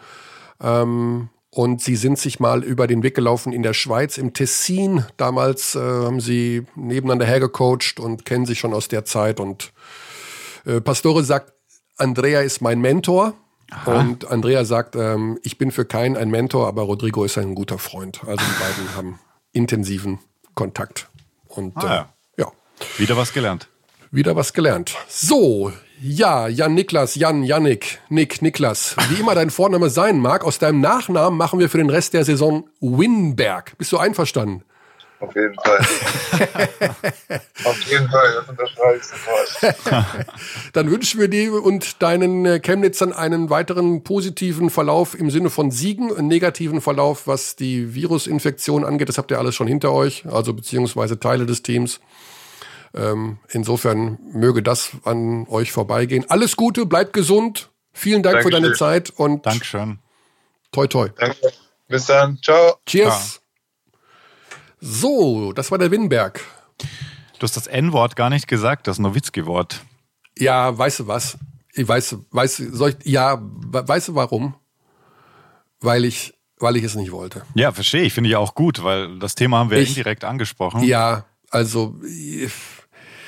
Ähm, 0.61 1.29
und 1.49 1.81
sie 1.81 1.97
sind 1.97 2.17
sich 2.17 2.39
mal 2.39 2.63
über 2.63 2.87
den 2.87 3.03
Weg 3.03 3.13
gelaufen 3.13 3.51
in 3.51 3.61
der 3.61 3.73
Schweiz, 3.73 4.17
im 4.17 4.31
Tessin. 4.33 5.03
Damals 5.17 5.75
äh, 5.75 5.79
haben 5.79 6.21
sie 6.21 6.65
nebeneinander 6.75 7.25
hergecoacht 7.25 7.99
und 7.99 8.23
kennen 8.23 8.45
sich 8.45 8.59
schon 8.59 8.73
aus 8.73 8.87
der 8.87 9.03
Zeit. 9.03 9.41
Und 9.41 9.73
äh, 10.65 10.79
Pastore 10.79 11.25
sagt, 11.25 11.51
Andrea 11.97 12.39
ist 12.39 12.61
mein 12.61 12.79
Mentor. 12.79 13.33
Und 13.85 14.29
Andrea 14.29 14.65
sagt, 14.65 14.95
ähm, 14.95 15.39
ich 15.43 15.57
bin 15.57 15.71
für 15.71 15.85
keinen 15.85 16.17
ein 16.17 16.29
Mentor, 16.29 16.67
aber 16.67 16.83
Rodrigo 16.83 17.23
ist 17.23 17.37
ein 17.37 17.55
guter 17.55 17.77
Freund. 17.77 18.21
Also 18.25 18.43
die 18.43 18.61
beiden 18.63 18.95
haben 18.95 19.19
intensiven 19.53 20.19
Kontakt. 20.55 21.09
Und 21.47 21.75
Ah, 21.77 21.81
äh, 21.83 21.87
ja. 21.87 22.07
ja, 22.37 22.51
Wieder 22.97 23.15
was 23.17 23.33
gelernt. 23.33 23.67
wieder 24.11 24.35
was 24.35 24.53
gelernt. 24.53 24.95
So, 25.07 25.71
ja, 26.01 26.47
Jan 26.47 26.73
Niklas, 26.73 27.15
Jan, 27.15 27.43
Jannik, 27.43 27.99
Nick, 28.09 28.41
Niklas. 28.41 28.95
Wie 29.09 29.19
immer 29.21 29.35
dein 29.35 29.49
Vorname 29.49 29.89
sein 29.89 30.19
mag, 30.19 30.43
aus 30.43 30.59
deinem 30.59 30.81
Nachnamen 30.81 31.37
machen 31.37 31.59
wir 31.59 31.69
für 31.69 31.77
den 31.77 31.89
Rest 31.89 32.13
der 32.13 32.25
Saison 32.25 32.67
Winberg. 32.81 33.77
Bist 33.77 33.91
du 33.91 33.97
einverstanden? 33.97 34.63
Auf 35.21 35.35
jeden 35.35 35.53
Fall. 35.53 35.77
Auf 37.63 37.81
jeden 37.83 38.09
Fall, 38.09 38.33
das 38.33 38.49
unterschreibe 38.49 38.97
ich 38.97 39.03
sofort. 39.03 40.25
Dann 40.73 40.89
wünschen 40.89 41.19
wir 41.19 41.27
dir 41.27 41.63
und 41.63 42.01
deinen 42.01 42.45
äh, 42.45 42.59
Chemnitzern 42.59 43.13
einen 43.13 43.51
weiteren 43.51 44.03
positiven 44.03 44.71
Verlauf 44.71 45.13
im 45.17 45.29
Sinne 45.29 45.51
von 45.51 45.69
Siegen, 45.69 46.15
einen 46.15 46.27
negativen 46.27 46.81
Verlauf, 46.81 47.27
was 47.27 47.55
die 47.55 47.93
Virusinfektion 47.93 48.83
angeht. 48.83 49.09
Das 49.09 49.19
habt 49.19 49.29
ihr 49.29 49.37
alles 49.37 49.53
schon 49.53 49.67
hinter 49.67 49.91
euch, 49.91 50.25
also 50.25 50.53
beziehungsweise 50.53 51.19
Teile 51.19 51.45
des 51.45 51.61
Teams. 51.61 51.99
Ähm, 52.95 53.37
insofern 53.49 54.17
möge 54.33 54.63
das 54.63 54.91
an 55.05 55.45
euch 55.49 55.71
vorbeigehen. 55.71 56.25
Alles 56.29 56.55
Gute, 56.55 56.87
bleibt 56.87 57.13
gesund. 57.13 57.69
Vielen 57.93 58.23
Dank 58.23 58.41
für 58.41 58.49
Dankeschön. 58.49 58.63
deine 58.63 58.75
Zeit 58.75 59.09
und 59.11 59.45
Dankeschön. 59.45 59.99
toi 60.71 60.87
toi. 60.87 61.09
Danke. 61.15 61.53
Bis 61.87 62.05
dann. 62.05 62.39
Ciao. 62.41 62.77
Cheers. 62.87 63.40
So, 64.81 65.53
das 65.53 65.69
war 65.71 65.77
der 65.77 65.91
Winberg. 65.91 66.41
Du 67.39 67.43
hast 67.43 67.55
das 67.55 67.67
N-Wort 67.67 68.15
gar 68.15 68.29
nicht 68.29 68.47
gesagt, 68.47 68.87
das 68.87 68.99
Nowitzki-Wort. 68.99 69.81
Ja, 70.37 70.75
weißt 70.77 70.99
du 71.01 71.07
was? 71.07 71.37
Ich 71.73 71.87
weiß, 71.87 72.17
weiß, 72.31 72.57
soll 72.57 72.95
ich, 72.99 73.05
ja, 73.11 73.39
we- 73.41 73.87
weißt 73.87 74.09
du 74.09 74.15
warum? 74.15 74.55
Weil 75.79 76.03
ich, 76.05 76.33
weil 76.59 76.75
ich 76.75 76.83
es 76.83 76.95
nicht 76.95 77.11
wollte. 77.11 77.43
Ja, 77.55 77.71
verstehe 77.71 78.01
ich. 78.03 78.13
Finde 78.13 78.29
ich 78.29 78.35
auch 78.35 78.55
gut, 78.55 78.83
weil 78.83 79.17
das 79.19 79.35
Thema 79.35 79.59
haben 79.59 79.69
wir 79.69 79.77
Ich- 79.79 79.89
indirekt 79.89 80.23
angesprochen. 80.23 80.83
Ja, 80.83 81.25
also, 81.49 81.95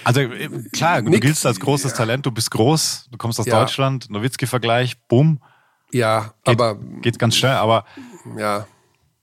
Also 0.03 0.19
äh, 0.21 0.49
klar, 0.73 1.01
du 1.01 1.09
Nick- 1.11 1.21
giltst 1.21 1.45
als 1.45 1.59
großes 1.59 1.93
Talent, 1.93 2.25
du 2.25 2.31
bist 2.31 2.51
groß, 2.51 3.07
du 3.11 3.17
kommst 3.17 3.39
aus 3.39 3.45
Ja. 3.45 3.59
Deutschland, 3.59 4.09
Nowitzki-Vergleich, 4.09 4.97
bumm, 5.07 5.39
ja, 5.91 6.33
geht, 6.43 6.59
aber, 6.59 6.75
geht 7.01 7.17
ganz 7.19 7.35
schnell. 7.37 7.53
Aber 7.53 7.85
ja, 8.37 8.67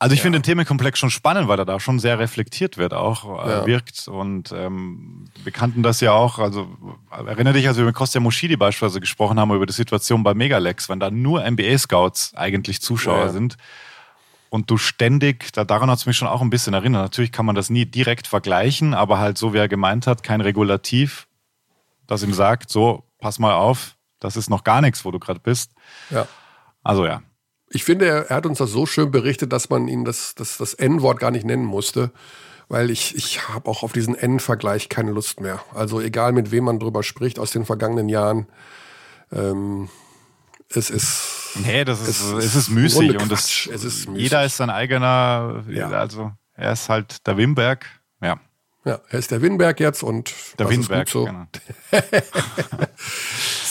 also 0.00 0.14
ich 0.14 0.22
finde 0.22 0.38
den 0.40 0.42
Themenkomplex 0.42 0.98
schon 0.98 1.10
spannend, 1.10 1.46
weil 1.46 1.58
er 1.58 1.64
da 1.66 1.78
schon 1.78 1.98
sehr 2.00 2.18
reflektiert 2.18 2.76
wird, 2.78 2.92
auch 2.94 3.46
äh, 3.46 3.50
Ja. 3.50 3.66
wirkt. 3.66 4.08
Und 4.08 4.50
ähm, 4.50 5.26
wir 5.44 5.52
kannten 5.52 5.82
das 5.84 6.00
ja 6.00 6.12
auch. 6.12 6.38
Also 6.40 6.68
erinnere 7.10 7.54
dich, 7.54 7.68
als 7.68 7.76
wir 7.76 7.84
mit 7.84 7.94
Kostja 7.94 8.20
Moschidi 8.20 8.56
beispielsweise 8.56 9.00
gesprochen 9.00 9.38
haben 9.38 9.54
über 9.54 9.66
die 9.66 9.72
Situation 9.72 10.22
bei 10.24 10.34
Megalex, 10.34 10.88
wenn 10.88 10.98
da 11.00 11.10
nur 11.10 11.44
NBA-Scouts 11.48 12.34
eigentlich 12.34 12.80
Zuschauer 12.82 13.26
Ja. 13.26 13.28
sind. 13.28 13.56
Und 14.48 14.68
du 14.70 14.78
ständig, 14.78 15.52
da, 15.52 15.64
daran 15.64 15.88
hat 15.90 15.98
es 15.98 16.06
mich 16.06 16.16
schon 16.16 16.26
auch 16.26 16.40
ein 16.40 16.50
bisschen 16.50 16.74
erinnert. 16.74 17.02
Natürlich 17.02 17.30
kann 17.30 17.46
man 17.46 17.54
das 17.54 17.70
nie 17.70 17.86
direkt 17.86 18.26
vergleichen, 18.26 18.94
aber 18.94 19.18
halt 19.20 19.38
so, 19.38 19.52
wie 19.54 19.58
er 19.58 19.68
gemeint 19.68 20.08
hat, 20.08 20.24
kein 20.24 20.40
Regulativ, 20.40 21.28
das 22.08 22.24
ihm 22.24 22.32
sagt, 22.34 22.68
so, 22.70 23.04
pass 23.20 23.38
mal 23.38 23.52
auf, 23.54 23.94
das 24.18 24.36
ist 24.36 24.50
noch 24.50 24.64
gar 24.64 24.80
nichts, 24.80 25.04
wo 25.04 25.12
du 25.12 25.18
gerade 25.20 25.38
bist. 25.40 25.72
ja. 26.10 26.26
Also 26.82 27.06
ja. 27.06 27.22
Ich 27.72 27.84
finde, 27.84 28.06
er, 28.06 28.30
er 28.30 28.36
hat 28.36 28.46
uns 28.46 28.58
das 28.58 28.70
so 28.70 28.84
schön 28.84 29.10
berichtet, 29.10 29.52
dass 29.52 29.70
man 29.70 29.86
ihn 29.88 30.04
das, 30.04 30.34
das, 30.34 30.58
das 30.58 30.74
N-Wort 30.74 31.20
gar 31.20 31.30
nicht 31.30 31.44
nennen 31.46 31.64
musste. 31.64 32.10
Weil 32.68 32.90
ich, 32.90 33.16
ich 33.16 33.48
habe 33.48 33.68
auch 33.68 33.82
auf 33.82 33.92
diesen 33.92 34.14
N-Vergleich 34.14 34.88
keine 34.88 35.10
Lust 35.10 35.40
mehr. 35.40 35.60
Also 35.74 36.00
egal 36.00 36.32
mit 36.32 36.50
wem 36.52 36.64
man 36.64 36.78
drüber 36.78 37.02
spricht 37.02 37.38
aus 37.40 37.50
den 37.50 37.64
vergangenen 37.64 38.08
Jahren. 38.08 38.46
Ähm, 39.32 39.88
es 40.68 40.88
ist. 40.90 41.56
Nee, 41.64 41.84
das 41.84 42.00
ist, 42.06 42.20
Es 42.20 42.44
es 42.44 42.54
ist 42.54 42.68
müßig 42.70 43.10
und 43.20 43.28
Quatsch. 43.28 43.66
es, 43.72 43.82
ist 43.82 44.08
müßig. 44.08 44.22
jeder 44.22 44.44
ist 44.44 44.56
sein 44.56 44.70
eigener, 44.70 45.64
Ja. 45.68 45.88
also 45.90 46.30
er 46.54 46.72
ist 46.72 46.88
halt 46.88 47.26
der 47.26 47.36
Wimberg, 47.36 47.86
ja, 48.22 48.38
Ja, 48.84 49.00
er 49.08 49.18
ist 49.18 49.32
der 49.32 49.42
Winberg 49.42 49.80
jetzt 49.80 50.04
und 50.04 50.32
der 50.58 50.66
das 50.66 50.76
ist 50.76 50.88
Wimberg, 50.88 51.06
gut 51.06 51.12
so. 51.12 51.24
genau. 51.24 51.46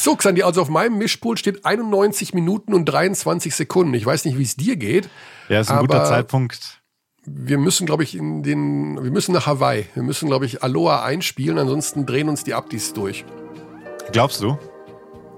So, 0.02 0.16
Xandi, 0.16 0.44
also 0.44 0.62
auf 0.62 0.70
meinem 0.70 0.98
Mischpult 0.98 1.40
steht 1.40 1.66
91 1.66 2.34
Minuten 2.34 2.74
und 2.74 2.86
23 2.86 3.54
Sekunden. 3.54 3.94
Ich 3.94 4.06
weiß 4.06 4.24
nicht, 4.24 4.38
wie 4.38 4.44
es 4.44 4.56
dir 4.56 4.78
geht. 4.78 5.10
Ja, 5.50 5.60
ist 5.60 5.70
ein 5.70 5.80
guter 5.82 6.06
Zeitpunkt. 6.06 6.82
Wir 7.26 7.58
müssen, 7.58 7.86
glaube 7.86 8.04
ich, 8.04 8.16
in 8.16 8.42
den, 8.42 9.04
wir 9.04 9.12
müssen 9.12 9.34
nach 9.34 9.46
Hawaii. 9.46 9.88
Wir 9.94 10.04
müssen, 10.04 10.30
glaube 10.30 10.46
ich, 10.46 10.64
Aloha 10.64 11.04
einspielen, 11.04 11.58
ansonsten 11.58 12.06
drehen 12.06 12.30
uns 12.30 12.46
die 12.46 12.54
Abdis 12.54 12.94
durch. 12.94 13.26
Glaubst 14.14 14.42
du? 14.42 14.58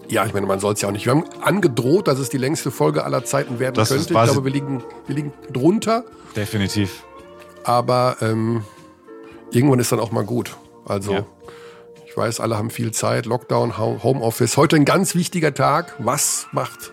Ja, 0.08 0.28
ich 0.28 0.34
meine, 0.34 0.46
man 0.46 0.60
soll 0.60 0.74
es 0.74 0.82
ja 0.82 0.90
auch 0.90 0.94
nicht. 0.94 1.06
Wir 1.06 1.14
haben 1.14 1.24
angedroht, 1.42 2.08
dass 2.08 2.20
es 2.20 2.30
die 2.30 2.38
längste 2.38 2.70
Folge 2.70 3.04
aller 3.04 3.26
Zeiten 3.26 3.58
werden 3.58 3.74
Das 3.76 3.90
könnte. 3.90 4.04
Ich 4.14 4.24
glaube, 4.24 4.44
wir 4.46 4.52
liegen, 4.52 4.84
wir 5.08 5.16
liegen 5.16 5.34
drunter, 5.52 6.04
Definitiv. 6.36 7.04
aber 7.64 8.18
ähm, 8.22 8.64
irgendwann 9.52 9.80
ist 9.80 9.92
dann 9.92 10.00
auch 10.00 10.12
mal 10.12 10.24
gut. 10.24 10.56
Also, 10.86 11.14
Ja. 11.14 11.26
Ich 12.12 12.18
weiß, 12.18 12.40
alle 12.42 12.58
haben 12.58 12.70
viel 12.70 12.92
Zeit, 12.92 13.26
Lockdown, 13.26 13.78
Ho- 13.78 14.00
Homeoffice. 14.04 14.58
Heute 14.58 14.76
ein 14.76 14.84
ganz 14.86 15.16
wichtiger 15.16 15.54
Tag. 15.54 15.96
Was 16.00 16.48
macht 16.52 16.92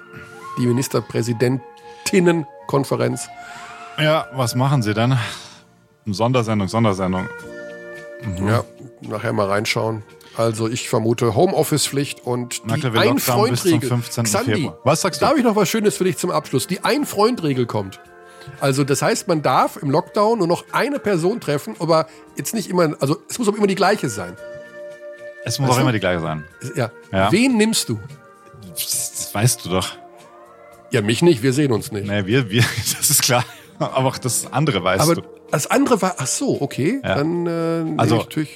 die 0.58 0.66
Ministerpräsidentinnenkonferenz? 0.66 3.28
Ja, 3.98 4.28
was 4.34 4.54
machen 4.54 4.82
sie 4.82 4.94
dann? 4.94 5.18
Sondersendung, 6.06 6.68
Sondersendung. 6.68 7.28
Ja, 8.46 8.62
nachher 9.02 9.32
mal 9.32 9.46
reinschauen. 9.48 10.02
Also 10.36 10.68
ich 10.68 10.88
vermute 10.88 11.34
Homeoffice-Pflicht 11.34 12.24
und 12.24 12.62
die 12.66 12.86
Ein-Freund-Regel. 12.86 13.88
15. 13.88 14.24
Xandi. 14.24 14.70
Was 14.84 15.00
sagst 15.00 15.20
du? 15.20 15.24
Da 15.24 15.30
habe 15.30 15.40
ich 15.40 15.44
noch 15.44 15.56
was 15.56 15.68
Schönes 15.68 15.96
für 15.96 16.04
dich 16.04 16.16
zum 16.16 16.30
Abschluss. 16.30 16.68
Die 16.68 16.84
Ein-Freund-Regel 16.84 17.66
kommt. 17.66 17.98
Also 18.60 18.84
das 18.84 19.02
heißt, 19.02 19.26
man 19.26 19.42
darf 19.42 19.76
im 19.82 19.90
Lockdown 19.90 20.38
nur 20.38 20.46
noch 20.46 20.64
eine 20.72 21.00
Person 21.00 21.40
treffen, 21.40 21.74
aber 21.80 22.06
jetzt 22.36 22.54
nicht 22.54 22.70
immer, 22.70 22.94
also 23.00 23.16
es 23.28 23.38
muss 23.38 23.48
auch 23.48 23.56
immer 23.56 23.66
die 23.66 23.74
gleiche 23.74 24.08
sein. 24.08 24.36
Es 25.44 25.58
muss 25.58 25.68
Weißt 25.68 25.72
auch 25.72 25.76
du? 25.76 25.82
immer 25.82 25.92
die 25.92 26.00
gleiche 26.00 26.20
sein. 26.20 26.44
Ja. 26.74 26.90
Ja. 27.12 27.32
Wen 27.32 27.56
nimmst 27.56 27.88
du? 27.88 27.98
Das 28.70 29.30
weißt 29.32 29.64
du 29.64 29.70
doch. 29.70 29.88
Ja, 30.90 31.00
mich 31.02 31.22
nicht, 31.22 31.42
wir 31.42 31.52
sehen 31.52 31.72
uns 31.72 31.92
nicht. 31.92 32.06
Nee, 32.06 32.26
wir, 32.26 32.50
wir, 32.50 32.62
das 32.98 33.10
ist 33.10 33.22
klar. 33.22 33.44
Aber 33.78 34.08
auch 34.08 34.18
das 34.18 34.52
andere 34.52 34.82
weißt 34.82 35.02
aber 35.02 35.14
du. 35.16 35.22
das 35.50 35.66
andere 35.68 36.00
war, 36.02 36.16
ach 36.18 36.26
so, 36.26 36.60
okay, 36.60 37.00
Ja. 37.04 37.14
dann 37.16 37.46
äh, 37.46 37.84
nehme 37.84 37.98
Also, 37.98 38.24
gehe 38.28 38.46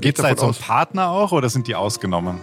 geht's 0.00 0.20
da 0.20 0.28
jetzt 0.28 0.42
um 0.42 0.52
Partner 0.54 1.08
auch 1.10 1.32
oder 1.32 1.48
sind 1.48 1.66
die 1.68 1.74
ausgenommen? 1.74 2.40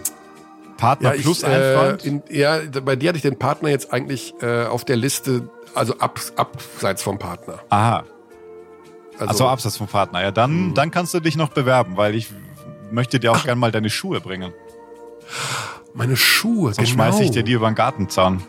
Partner 0.78 1.14
Ja, 1.14 1.20
plus 1.22 1.38
ich, 1.40 1.44
ein 1.46 1.52
äh, 1.52 1.76
Freund? 1.78 2.04
in, 2.04 2.22
ja, 2.30 2.58
bei 2.84 2.96
dir 2.96 3.10
hatte 3.10 3.16
ich 3.18 3.22
den 3.22 3.38
Partner 3.38 3.68
jetzt 3.68 3.92
eigentlich 3.92 4.34
äh, 4.40 4.64
auf 4.64 4.84
der 4.84 4.96
Liste, 4.96 5.48
also 5.74 5.96
ab, 5.98 6.18
abseits 6.36 7.02
vom 7.02 7.18
Partner. 7.18 7.58
Aha. 7.68 8.04
Also, 9.18 9.26
Also 9.28 9.48
Absatz 9.48 9.76
vom 9.76 9.86
Partner. 9.88 10.22
Ja, 10.22 10.30
dann, 10.30 10.74
dann 10.74 10.90
kannst 10.90 11.12
du 11.14 11.20
dich 11.20 11.36
noch 11.36 11.50
bewerben, 11.50 11.96
weil 11.96 12.14
ich 12.14 12.28
möchte 12.92 13.18
dir 13.18 13.32
auch 13.32 13.44
gern 13.44 13.58
mal 13.58 13.72
deine 13.72 13.90
Schuhe 13.90 14.20
bringen. 14.20 14.52
meine 15.94 16.16
Schuhe, 16.16 16.74
Sonst 16.74 16.90
genau. 16.90 17.04
schmeiße 17.04 17.24
ich 17.24 17.30
dir 17.30 17.42
die 17.42 17.52
über 17.52 17.70
den 17.70 17.74
Gartenzaun. 17.74 18.42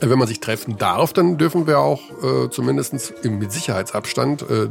Wenn 0.00 0.18
man 0.18 0.26
sich 0.26 0.40
treffen 0.40 0.78
darf, 0.78 1.12
dann 1.12 1.38
dürfen 1.38 1.66
wir 1.66 1.78
auch 1.78 2.00
äh, 2.22 2.50
zumindest 2.50 3.14
im, 3.22 3.38
mit 3.38 3.52
Sicherheitsabstand 3.52 4.42
äh, 4.42 4.68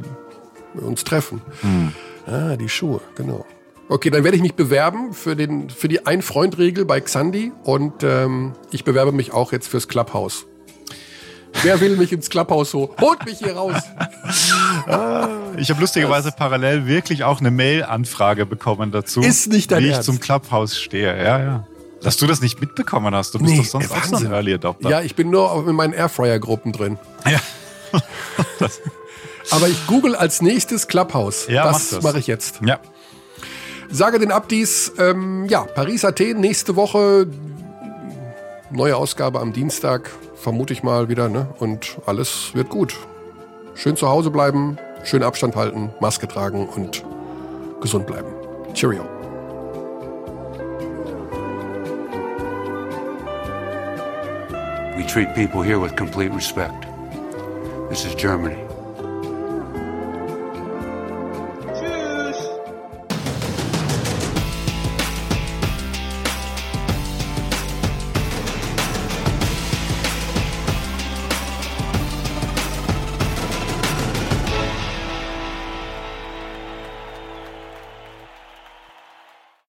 uns 0.80 1.04
treffen. 1.04 1.42
Hm. 1.62 1.94
Ah, 2.28 2.58
die 2.58 2.70
Schuhe, 2.70 3.02
genau. 3.16 3.46
Okay, 3.88 4.10
dann 4.10 4.24
werde 4.24 4.38
ich 4.38 4.44
mich 4.44 4.56
bewerben 4.56 5.14
für, 5.14 5.36
den, 5.36 5.70
für 5.70 5.88
die 5.88 6.06
Ein-Freund-Regel 6.06 6.86
bei 6.86 7.02
Xandi 7.02 7.52
und 7.64 8.04
ähm, 8.04 8.54
ich 8.72 8.84
bewerbe 8.84 9.12
mich 9.12 9.34
auch 9.34 9.52
jetzt 9.52 9.68
fürs 9.68 9.88
Clubhouse. 9.88 10.48
Wer 11.64 11.80
will 11.80 11.96
mich 11.98 12.12
ins 12.12 12.30
Clubhouse 12.30 12.74
holen? 12.74 12.90
Holt 13.00 13.26
mich 13.26 13.38
hier 13.40 13.56
raus! 13.56 13.76
Ich 15.58 15.70
habe 15.70 15.80
lustigerweise 15.82 16.32
parallel 16.32 16.88
wirklich 16.88 17.24
auch 17.24 17.40
eine 17.40 17.52
Mail-Anfrage 17.52 18.46
bekommen 18.46 18.92
dazu. 18.92 19.22
Ist 19.22 19.48
nicht 19.52 19.72
dein 19.72 19.84
Wie 19.84 19.88
ich 19.88 19.94
Ernst? 19.94 20.06
zum 20.08 20.20
Clubhouse 20.20 20.78
stehe. 20.78 21.16
Ja, 21.24 21.40
ja. 21.40 21.68
Dass 22.02 22.18
du 22.18 22.26
das 22.26 22.42
nicht 22.42 22.60
mitbekommen 22.62 23.14
hast. 23.14 23.34
Du 23.36 23.40
bist 23.40 23.52
Nee, 23.52 23.58
doch 23.60 23.66
sonst 23.66 23.92
auch 23.92 23.98
so 24.04 24.04
ein 24.08 24.12
Wahnsinn. 24.14 24.32
Early 24.32 24.54
Adopter. 24.56 24.90
Ja, 24.90 25.02
ich 25.02 25.16
bin 25.16 25.30
nur 25.30 25.68
in 25.68 25.76
meinen 25.76 25.94
Airfryer-Gruppen 25.94 26.72
drin. 26.72 26.98
Ja. 27.30 27.40
Aber 29.52 29.68
ich 29.68 29.86
google 29.88 30.16
als 30.16 30.42
nächstes 30.42 30.88
Clubhouse. 30.88 31.48
Ja, 31.48 31.66
mach 31.66 31.74
das 31.74 31.90
das. 31.90 32.04
mache 32.04 32.20
ich 32.20 32.28
jetzt. 32.28 32.60
ja. 32.66 32.80
Sage 33.94 34.20
den 34.20 34.32
Abdis, 34.32 34.94
ähm, 34.98 35.46
ja, 35.50 35.64
Paris, 35.64 36.06
Athen, 36.06 36.40
nächste 36.40 36.78
Woche. 36.78 37.28
Neue 38.72 38.96
Ausgabe 38.96 39.42
am 39.42 39.52
Dienstag, 39.52 40.10
vermute 40.42 40.74
ich 40.74 40.82
mal 40.82 41.08
wieder, 41.08 41.30
ne? 41.30 41.48
Und 41.60 41.98
alles 42.06 42.54
wird 42.56 42.70
gut. 42.70 42.96
Schön 43.76 43.96
zu 43.96 44.10
Hause 44.10 44.32
bleiben, 44.32 44.78
schön 45.04 45.24
Abstand 45.24 45.56
halten, 45.56 45.92
Maske 46.00 46.28
tragen 46.28 46.68
und 46.68 47.04
gesund 47.80 48.08
bleiben. 48.08 48.30
Cheerio. 48.74 49.04
We 54.98 55.06
treat 55.06 55.34
people 55.36 55.64
here 55.64 55.80
with 55.80 55.96
complete 55.96 56.34
respect. 56.34 56.88
This 57.90 58.06
is 58.06 58.16
Germany. 58.16 58.71